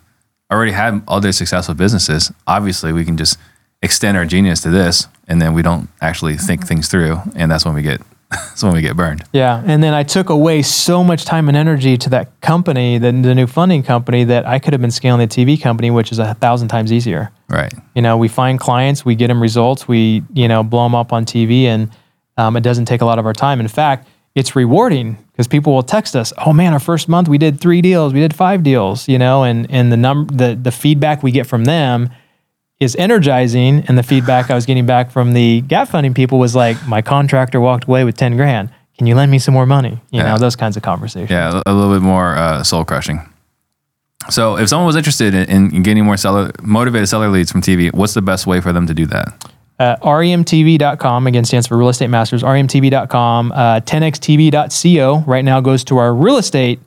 already 0.52 0.72
had 0.72 1.02
other 1.08 1.32
successful 1.32 1.76
businesses. 1.76 2.32
Obviously, 2.48 2.94
we 2.94 3.06
can 3.06 3.18
just 3.18 3.38
extend 3.82 4.18
our 4.18 4.26
genius 4.26 4.62
to 4.62 4.70
this, 4.70 5.08
and 5.28 5.42
then 5.42 5.54
we 5.54 5.62
don't 5.62 5.90
actually 6.02 6.38
think 6.38 6.62
mm-hmm. 6.62 6.68
things 6.68 6.88
through, 6.90 7.20
and 7.36 7.52
that's 7.52 7.66
when 7.66 7.74
we 7.74 7.82
get 7.82 8.02
that's 8.48 8.64
when 8.64 8.74
we 8.74 8.82
get 8.82 8.96
burned. 8.96 9.24
Yeah, 9.34 9.62
and 9.66 9.84
then 9.84 9.94
I 9.94 10.04
took 10.04 10.30
away 10.30 10.62
so 10.62 11.04
much 11.04 11.26
time 11.26 11.48
and 11.48 11.58
energy 11.58 11.98
to 11.98 12.10
that 12.10 12.42
company, 12.42 12.98
the, 12.98 13.12
the 13.12 13.36
new 13.36 13.48
funding 13.48 13.84
company, 13.84 14.24
that 14.26 14.48
I 14.48 14.60
could 14.60 14.74
have 14.74 14.82
been 14.82 14.92
scaling 14.92 15.20
the 15.20 15.28
TV 15.28 15.62
company, 15.62 15.92
which 15.92 16.12
is 16.12 16.20
a 16.20 16.34
thousand 16.36 16.68
times 16.68 16.92
easier. 16.92 17.32
Right. 17.50 17.74
You 17.96 18.02
know, 18.02 18.18
we 18.18 18.28
find 18.28 18.60
clients, 18.60 19.06
we 19.06 19.16
get 19.16 19.28
them 19.28 19.42
results, 19.42 19.88
we 19.88 20.24
you 20.34 20.48
know 20.48 20.64
blow 20.64 20.84
them 20.84 20.96
up 20.96 21.14
on 21.14 21.26
TV, 21.26 21.64
and 21.64 21.92
um, 22.38 22.58
it 22.58 22.62
doesn't 22.62 22.86
take 22.86 23.02
a 23.02 23.06
lot 23.06 23.20
of 23.20 23.26
our 23.26 23.34
time. 23.34 23.60
In 23.60 23.68
fact, 23.68 24.08
it's 24.36 24.56
rewarding 24.56 25.18
because 25.32 25.48
people 25.48 25.74
will 25.74 25.84
text 25.84 26.16
us, 26.16 26.34
"Oh 26.46 26.54
man, 26.54 26.74
our 26.74 26.80
first 26.80 27.08
month 27.08 27.28
we 27.28 27.38
did 27.38 27.60
three 27.60 27.82
deals, 27.82 28.14
we 28.14 28.20
did 28.20 28.36
five 28.36 28.64
deals," 28.64 29.08
you 29.08 29.20
know, 29.20 29.44
and 29.44 29.70
and 29.70 29.92
the 29.92 29.98
number 29.98 30.34
the 30.34 30.56
the 30.56 30.72
feedback 30.72 31.22
we 31.22 31.32
get 31.32 31.46
from 31.46 31.66
them 31.66 32.10
is 32.84 32.96
energizing, 32.98 33.84
and 33.88 33.98
the 33.98 34.04
feedback 34.04 34.52
I 34.52 34.56
was 34.56 34.66
getting 34.66 34.86
back 34.86 35.10
from 35.12 35.34
the 35.34 35.62
gap 35.62 35.88
funding 35.90 36.14
people 36.14 36.38
was 36.40 36.56
like, 36.56 36.78
"My 36.88 37.02
contractor 37.02 37.60
walked 37.60 37.86
away 37.86 38.04
with 38.04 38.16
ten 38.18 38.36
grand. 38.38 38.70
Can 38.98 39.08
you 39.08 39.16
lend 39.16 39.32
me 39.32 39.40
some 39.40 39.54
more 39.54 39.66
money?" 39.66 40.00
You 40.12 40.20
Yeah. 40.20 40.30
know, 40.34 40.38
those 40.38 40.56
kinds 40.56 40.78
of 40.78 40.84
conversations. 40.84 41.32
Yeah, 41.32 41.62
a 41.66 41.74
little 41.74 41.94
bit 41.94 42.02
more 42.04 42.36
uh, 42.36 42.64
soul 42.64 42.86
crushing. 42.86 43.22
So, 44.30 44.58
if 44.58 44.70
someone 44.70 44.88
was 44.88 44.96
interested 44.96 45.34
in, 45.34 45.74
in 45.76 45.84
getting 45.84 46.06
more 46.06 46.16
seller 46.18 46.52
motivated 46.62 47.10
seller 47.10 47.28
leads 47.30 47.52
from 47.52 47.62
TV, 47.62 47.94
what's 47.94 48.14
the 48.14 48.22
best 48.22 48.48
way 48.48 48.62
for 48.62 48.72
them 48.72 48.88
to 48.88 48.94
do 48.94 49.06
that? 49.08 49.28
uh, 49.80 49.96
remtv.com 50.04 51.26
again 51.28 51.44
stands 51.44 51.66
for 51.68 51.76
real 51.78 51.90
estate 51.90 52.08
masters 52.10 52.44
remtv.com 52.44 53.52
uh, 53.52 53.80
10xtv.co 53.82 55.24
right 55.26 55.44
now 55.44 55.60
goes 55.60 55.84
to 55.84 55.98
our 55.98 56.14
real 56.14 56.38
estate 56.38 56.80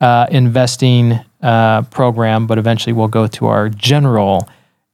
uh, 0.00 0.26
investing 0.30 1.18
uh, 1.42 1.82
program 1.82 2.46
but 2.48 2.58
eventually 2.58 2.92
we'll 2.92 3.08
go 3.08 3.26
to 3.28 3.46
our 3.46 3.68
general 3.68 4.48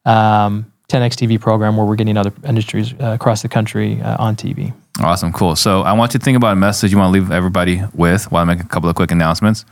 um, 0.05 0.71
10x 0.89 1.15
tv 1.15 1.41
program 1.41 1.77
where 1.77 1.87
we're 1.87 1.97
getting 1.97 2.17
other 2.17 2.33
industries 2.45 2.93
uh, 2.95 3.13
across 3.13 3.43
the 3.43 3.49
country 3.49 4.01
uh, 4.03 4.23
on 4.23 4.37
tv 4.37 4.73
Awesome, 4.99 5.33
cool. 5.33 5.57
So, 5.57 5.81
I 5.81 5.93
want 5.95 6.13
you 6.13 6.19
to 6.19 6.25
think 6.25 6.37
about 6.37 6.53
a 6.53 6.57
message 6.57 6.93
you 6.93 6.99
want 6.99 7.15
to 7.15 7.21
leave 7.21 7.31
everybody 7.31 7.83
with 7.95 8.31
while 8.31 8.43
I 8.43 8.45
make 8.45 8.61
a 8.61 8.69
couple 8.69 8.91
of 8.91 8.97
quick 8.97 9.11
announcements. 9.11 9.65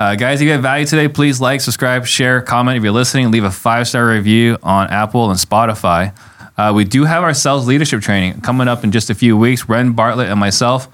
Uh, 0.00 0.14
guys, 0.14 0.40
if 0.40 0.46
you 0.46 0.52
have 0.52 0.62
value 0.62 0.86
today, 0.86 1.08
please 1.08 1.40
like, 1.40 1.60
subscribe, 1.60 2.06
share, 2.06 2.40
comment. 2.40 2.78
If 2.78 2.82
you're 2.82 2.92
listening, 2.92 3.30
leave 3.30 3.44
a 3.44 3.50
five 3.50 3.86
star 3.86 4.08
review 4.08 4.56
on 4.62 4.88
Apple 4.88 5.30
and 5.30 5.38
Spotify. 5.38 6.16
Uh, 6.56 6.72
we 6.74 6.84
do 6.84 7.04
have 7.04 7.22
our 7.22 7.34
sales 7.34 7.66
leadership 7.66 8.00
training 8.00 8.40
coming 8.40 8.66
up 8.66 8.82
in 8.82 8.92
just 8.92 9.10
a 9.10 9.14
few 9.14 9.36
weeks. 9.36 9.68
Ren 9.68 9.92
Bartlett 9.92 10.28
and 10.28 10.40
myself, 10.40 10.88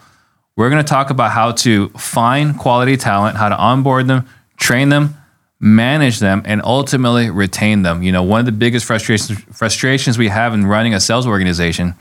we're 0.57 0.70
going 0.70 0.85
to 0.85 0.89
talk 0.89 1.11
about 1.11 1.31
how 1.31 1.53
to 1.53 1.89
find 1.91 2.59
quality 2.59 2.97
talent, 2.97 3.37
how 3.37 3.49
to 3.49 3.57
onboard 3.57 4.09
them, 4.09 4.29
train 4.57 4.89
them, 4.89 5.14
manage 5.61 6.20
them, 6.20 6.42
and 6.44 6.62
ultimately 6.62 7.30
retain 7.30 7.82
them. 7.82 8.02
You 8.02 8.12
know, 8.12 8.22
one 8.22 8.40
of 8.40 8.46
the 8.46 8.52
biggest 8.52 8.86
frustrations 8.86 9.38
frustrations 9.56 10.16
we 10.18 10.28
have 10.28 10.54
in 10.54 10.66
running 10.66 10.94
a 10.94 11.00
sales 11.00 11.26
organization 11.26 11.94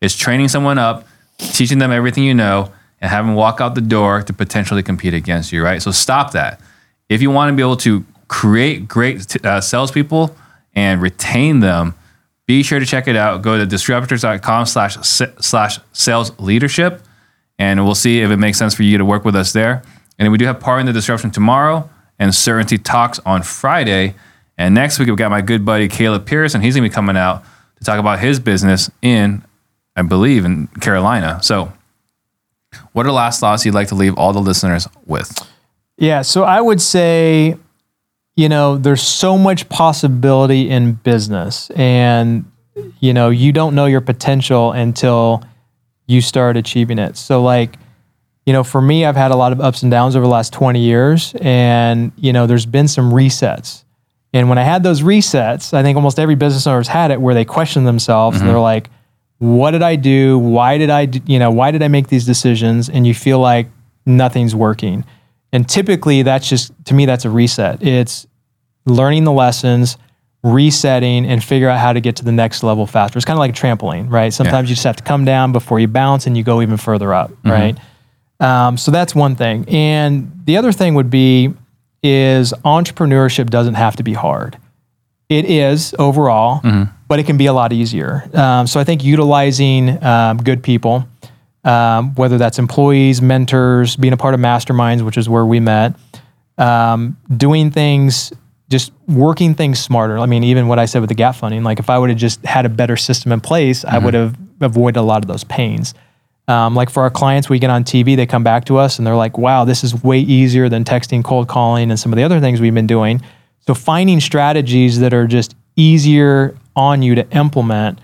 is 0.00 0.16
training 0.16 0.48
someone 0.48 0.78
up, 0.78 1.06
teaching 1.38 1.78
them 1.78 1.92
everything 1.92 2.24
you 2.24 2.34
know, 2.34 2.72
and 3.00 3.10
having 3.10 3.28
them 3.28 3.36
walk 3.36 3.60
out 3.60 3.74
the 3.74 3.80
door 3.80 4.22
to 4.22 4.32
potentially 4.32 4.82
compete 4.82 5.14
against 5.14 5.52
you, 5.52 5.62
right? 5.62 5.80
So 5.82 5.90
stop 5.90 6.32
that. 6.32 6.60
If 7.08 7.22
you 7.22 7.30
want 7.30 7.50
to 7.52 7.56
be 7.56 7.62
able 7.62 7.76
to 7.78 8.04
create 8.28 8.88
great 8.88 9.44
uh, 9.44 9.60
salespeople 9.60 10.36
and 10.74 11.00
retain 11.00 11.60
them, 11.60 11.94
be 12.46 12.62
sure 12.62 12.80
to 12.80 12.86
check 12.86 13.06
it 13.06 13.16
out. 13.16 13.42
Go 13.42 13.58
to 13.58 13.66
disruptors.com 13.66 14.66
slash 14.66 14.96
slash 14.96 15.78
sales 15.92 16.38
leadership, 16.40 17.02
and 17.58 17.84
we'll 17.84 17.94
see 17.94 18.20
if 18.20 18.30
it 18.30 18.36
makes 18.36 18.58
sense 18.58 18.74
for 18.74 18.82
you 18.82 18.98
to 18.98 19.04
work 19.04 19.24
with 19.24 19.36
us 19.36 19.52
there. 19.52 19.82
And 20.18 20.30
we 20.32 20.38
do 20.38 20.46
have 20.46 20.58
Pardon 20.58 20.86
the 20.86 20.92
Disruption 20.92 21.30
tomorrow 21.30 21.88
and 22.18 22.34
Certainty 22.34 22.78
Talks 22.78 23.18
on 23.20 23.42
Friday. 23.42 24.14
And 24.58 24.74
next 24.74 24.98
week, 24.98 25.08
we've 25.08 25.16
got 25.16 25.30
my 25.30 25.42
good 25.42 25.64
buddy 25.64 25.88
Caleb 25.88 26.26
Pierce, 26.26 26.54
and 26.54 26.64
he's 26.64 26.74
going 26.74 26.84
to 26.84 26.90
be 26.90 26.94
coming 26.94 27.16
out 27.16 27.44
to 27.78 27.84
talk 27.84 27.98
about 27.98 28.20
his 28.20 28.40
business 28.40 28.90
in, 29.02 29.44
I 29.94 30.02
believe, 30.02 30.44
in 30.44 30.68
Carolina. 30.80 31.40
So, 31.42 31.72
what 32.92 33.06
are 33.06 33.08
the 33.08 33.14
last 33.14 33.40
thoughts 33.40 33.64
you'd 33.64 33.74
like 33.74 33.88
to 33.88 33.94
leave 33.94 34.16
all 34.16 34.32
the 34.32 34.40
listeners 34.40 34.88
with? 35.04 35.46
Yeah, 35.98 36.22
so 36.22 36.44
I 36.44 36.60
would 36.60 36.80
say, 36.80 37.56
you 38.34 38.48
know, 38.48 38.76
there's 38.76 39.02
so 39.02 39.38
much 39.38 39.68
possibility 39.68 40.68
in 40.70 40.92
business, 40.94 41.70
and 41.70 42.50
you 43.00 43.14
know, 43.14 43.30
you 43.30 43.52
don't 43.52 43.74
know 43.74 43.86
your 43.86 44.00
potential 44.00 44.72
until 44.72 45.42
you 46.06 46.20
start 46.20 46.56
achieving 46.56 46.98
it. 46.98 47.16
So, 47.16 47.42
like, 47.42 47.78
you 48.46 48.52
know, 48.52 48.62
for 48.62 48.80
me, 48.80 49.04
I've 49.04 49.16
had 49.16 49.32
a 49.32 49.36
lot 49.36 49.52
of 49.52 49.60
ups 49.60 49.82
and 49.82 49.90
downs 49.90 50.14
over 50.14 50.24
the 50.24 50.32
last 50.32 50.52
20 50.52 50.80
years, 50.80 51.34
and 51.40 52.12
you 52.16 52.32
know, 52.32 52.46
there's 52.46 52.64
been 52.66 52.88
some 52.88 53.10
resets. 53.12 53.82
And 54.32 54.48
when 54.48 54.58
I 54.58 54.62
had 54.62 54.82
those 54.82 55.02
resets, 55.02 55.74
I 55.74 55.82
think 55.82 55.96
almost 55.96 56.18
every 56.18 56.36
business 56.36 56.66
owner's 56.66 56.88
had 56.88 57.10
it 57.10 57.20
where 57.20 57.34
they 57.34 57.44
question 57.44 57.84
themselves. 57.84 58.38
And 58.38 58.48
they're 58.48 58.58
like, 58.58 58.90
"What 59.38 59.70
did 59.70 59.82
I 59.82 59.96
do? 59.96 60.38
Why 60.38 60.78
did 60.78 60.90
I, 60.90 61.06
do, 61.06 61.20
you 61.26 61.38
know, 61.38 61.50
why 61.50 61.70
did 61.70 61.82
I 61.82 61.88
make 61.88 62.08
these 62.08 62.26
decisions?" 62.26 62.88
And 62.88 63.06
you 63.06 63.14
feel 63.14 63.38
like 63.38 63.68
nothing's 64.04 64.54
working. 64.54 65.04
And 65.52 65.68
typically, 65.68 66.22
that's 66.22 66.48
just 66.48 66.72
to 66.84 66.94
me, 66.94 67.06
that's 67.06 67.24
a 67.24 67.30
reset. 67.30 67.82
It's 67.82 68.26
learning 68.84 69.24
the 69.24 69.32
lessons, 69.32 69.96
resetting, 70.42 71.26
and 71.26 71.42
figure 71.42 71.68
out 71.68 71.78
how 71.78 71.92
to 71.92 72.00
get 72.00 72.16
to 72.16 72.24
the 72.24 72.32
next 72.32 72.62
level 72.62 72.86
faster. 72.86 73.18
It's 73.18 73.24
kind 73.24 73.36
of 73.36 73.40
like 73.40 73.52
a 73.52 73.54
trampoline, 73.54 74.10
right? 74.10 74.32
Sometimes 74.32 74.68
you 74.68 74.74
just 74.74 74.84
have 74.84 74.96
to 74.96 75.04
come 75.04 75.24
down 75.24 75.52
before 75.52 75.80
you 75.80 75.88
bounce, 75.88 76.26
and 76.26 76.36
you 76.36 76.44
go 76.44 76.60
even 76.62 76.76
further 76.76 77.14
up, 77.14 77.30
mm-hmm. 77.30 77.50
right? 77.50 77.78
Um, 78.40 78.76
so 78.76 78.90
that's 78.90 79.14
one 79.14 79.34
thing. 79.36 79.64
And 79.68 80.30
the 80.44 80.56
other 80.56 80.72
thing 80.72 80.94
would 80.94 81.10
be 81.10 81.54
is 82.02 82.52
entrepreneurship 82.64 83.50
doesn't 83.50 83.74
have 83.74 83.96
to 83.96 84.02
be 84.02 84.12
hard. 84.12 84.58
It 85.28 85.44
is 85.46 85.94
overall, 85.98 86.60
but 87.08 87.18
it 87.18 87.24
can 87.26 87.36
be 87.36 87.46
a 87.46 87.52
lot 87.52 87.72
easier. 87.72 88.28
Um, 88.32 88.66
so 88.66 88.78
I 88.78 88.84
think 88.84 89.02
utilizing 89.02 90.02
um, 90.04 90.36
good 90.36 90.62
people, 90.62 91.08
um, 91.64 92.14
whether 92.14 92.38
that's 92.38 92.58
employees, 92.60 93.20
mentors, 93.20 93.96
being 93.96 94.12
a 94.12 94.16
part 94.16 94.34
of 94.34 94.40
masterminds, 94.40 95.02
which 95.02 95.16
is 95.16 95.28
where 95.28 95.44
we 95.44 95.58
met, 95.58 95.96
um, 96.58 97.16
doing 97.36 97.72
things, 97.72 98.32
just 98.68 98.92
working 99.08 99.54
things 99.54 99.80
smarter. 99.80 100.18
I 100.18 100.26
mean, 100.26 100.44
even 100.44 100.68
what 100.68 100.78
I 100.78 100.84
said 100.84 101.00
with 101.00 101.08
the 101.08 101.14
gap 101.14 101.34
funding, 101.34 101.64
like 101.64 101.80
if 101.80 101.90
I 101.90 101.98
would 101.98 102.10
have 102.10 102.18
just 102.18 102.44
had 102.44 102.64
a 102.64 102.68
better 102.68 102.96
system 102.96 103.32
in 103.32 103.40
place, 103.40 103.84
I 103.84 103.98
would 103.98 104.14
have 104.14 104.36
avoided 104.60 104.98
a 104.98 105.02
lot 105.02 105.24
of 105.24 105.28
those 105.28 105.42
pains. 105.44 105.92
Um, 106.48 106.74
like 106.74 106.90
for 106.90 107.02
our 107.02 107.10
clients, 107.10 107.48
we 107.48 107.58
get 107.58 107.70
on 107.70 107.82
TV, 107.82 108.14
they 108.14 108.26
come 108.26 108.44
back 108.44 108.66
to 108.66 108.76
us 108.76 108.98
and 108.98 109.06
they're 109.06 109.16
like, 109.16 109.36
wow, 109.36 109.64
this 109.64 109.82
is 109.82 110.02
way 110.04 110.20
easier 110.20 110.68
than 110.68 110.84
texting, 110.84 111.24
cold 111.24 111.48
calling, 111.48 111.90
and 111.90 111.98
some 111.98 112.12
of 112.12 112.16
the 112.16 112.22
other 112.22 112.38
things 112.38 112.60
we've 112.60 112.74
been 112.74 112.86
doing. 112.86 113.20
So 113.66 113.74
finding 113.74 114.20
strategies 114.20 115.00
that 115.00 115.12
are 115.12 115.26
just 115.26 115.56
easier 115.74 116.56
on 116.76 117.02
you 117.02 117.16
to 117.16 117.28
implement 117.30 118.00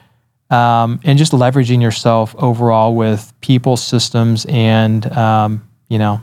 um, 0.51 1.01
and 1.05 1.19
just 1.19 1.33
leveraging 1.33 1.81
yourself 1.81 2.35
overall 2.37 2.95
with 2.95 3.33
people, 3.41 3.77
systems, 3.77 4.45
and 4.49 5.11
um, 5.13 5.69
you 5.89 5.99
know, 5.99 6.21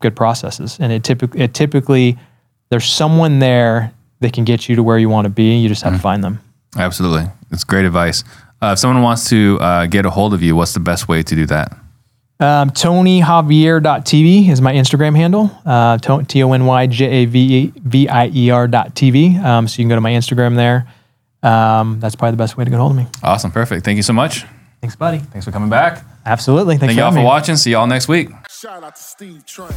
good 0.00 0.16
processes. 0.16 0.78
And 0.80 0.92
it 0.92 1.04
typically, 1.04 1.40
it 1.40 1.54
typically, 1.54 2.18
there's 2.70 2.90
someone 2.90 3.38
there 3.38 3.92
that 4.20 4.32
can 4.32 4.44
get 4.44 4.68
you 4.68 4.76
to 4.76 4.82
where 4.82 4.98
you 4.98 5.08
want 5.08 5.26
to 5.26 5.30
be. 5.30 5.56
You 5.58 5.68
just 5.68 5.82
have 5.82 5.92
to 5.92 5.98
find 5.98 6.24
them. 6.24 6.40
Absolutely. 6.76 7.30
It's 7.50 7.64
great 7.64 7.84
advice. 7.84 8.24
Uh, 8.60 8.72
if 8.72 8.78
someone 8.78 9.02
wants 9.02 9.28
to 9.30 9.58
uh, 9.60 9.86
get 9.86 10.04
a 10.06 10.10
hold 10.10 10.34
of 10.34 10.42
you, 10.42 10.56
what's 10.56 10.74
the 10.74 10.80
best 10.80 11.08
way 11.08 11.22
to 11.22 11.34
do 11.34 11.46
that? 11.46 11.72
Um, 12.40 12.70
TonyJavier.tv 12.70 14.48
is 14.48 14.60
my 14.60 14.72
Instagram 14.72 15.16
handle. 15.16 15.50
Uh, 15.66 15.98
T 15.98 16.42
O 16.42 16.52
N 16.52 16.66
Y 16.66 16.86
J 16.86 17.04
A 17.06 17.24
V 17.24 17.72
V 17.76 18.08
I 18.08 18.28
E 18.28 18.50
R 18.50 18.68
dot 18.68 18.94
TV. 18.94 19.36
Um, 19.42 19.66
so 19.66 19.74
you 19.78 19.84
can 19.84 19.88
go 19.88 19.94
to 19.96 20.00
my 20.00 20.12
Instagram 20.12 20.54
there. 20.56 20.86
Um, 21.42 21.98
that's 22.00 22.14
probably 22.14 22.32
the 22.32 22.36
best 22.36 22.56
way 22.56 22.64
to 22.64 22.70
get 22.70 22.76
a 22.76 22.80
hold 22.80 22.92
of 22.92 22.98
me. 22.98 23.06
Awesome. 23.22 23.50
Perfect. 23.50 23.84
Thank 23.84 23.96
you 23.96 24.02
so 24.02 24.12
much. 24.12 24.44
Thanks, 24.80 24.94
buddy. 24.94 25.18
Thanks 25.18 25.44
for 25.44 25.50
coming 25.50 25.68
back. 25.70 26.04
Absolutely. 26.26 26.76
Thanks 26.76 26.94
Thank 26.94 26.98
y'all 26.98 27.10
for 27.10 27.18
me. 27.18 27.24
watching. 27.24 27.56
See 27.56 27.72
y'all 27.72 27.86
next 27.88 28.06
week. 28.06 28.28
Shout 28.48 28.84
out 28.84 28.94
to 28.94 29.02
Steve 29.02 29.44
Trang. 29.46 29.72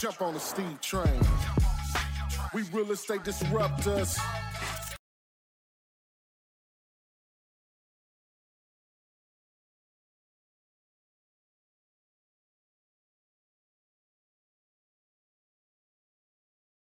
Jump 0.00 0.22
on 0.22 0.32
the 0.32 0.40
Steve 0.40 0.80
Train. 0.80 1.20
We 2.54 2.62
real 2.72 2.90
estate 2.90 3.22
disruptors. 3.22 4.18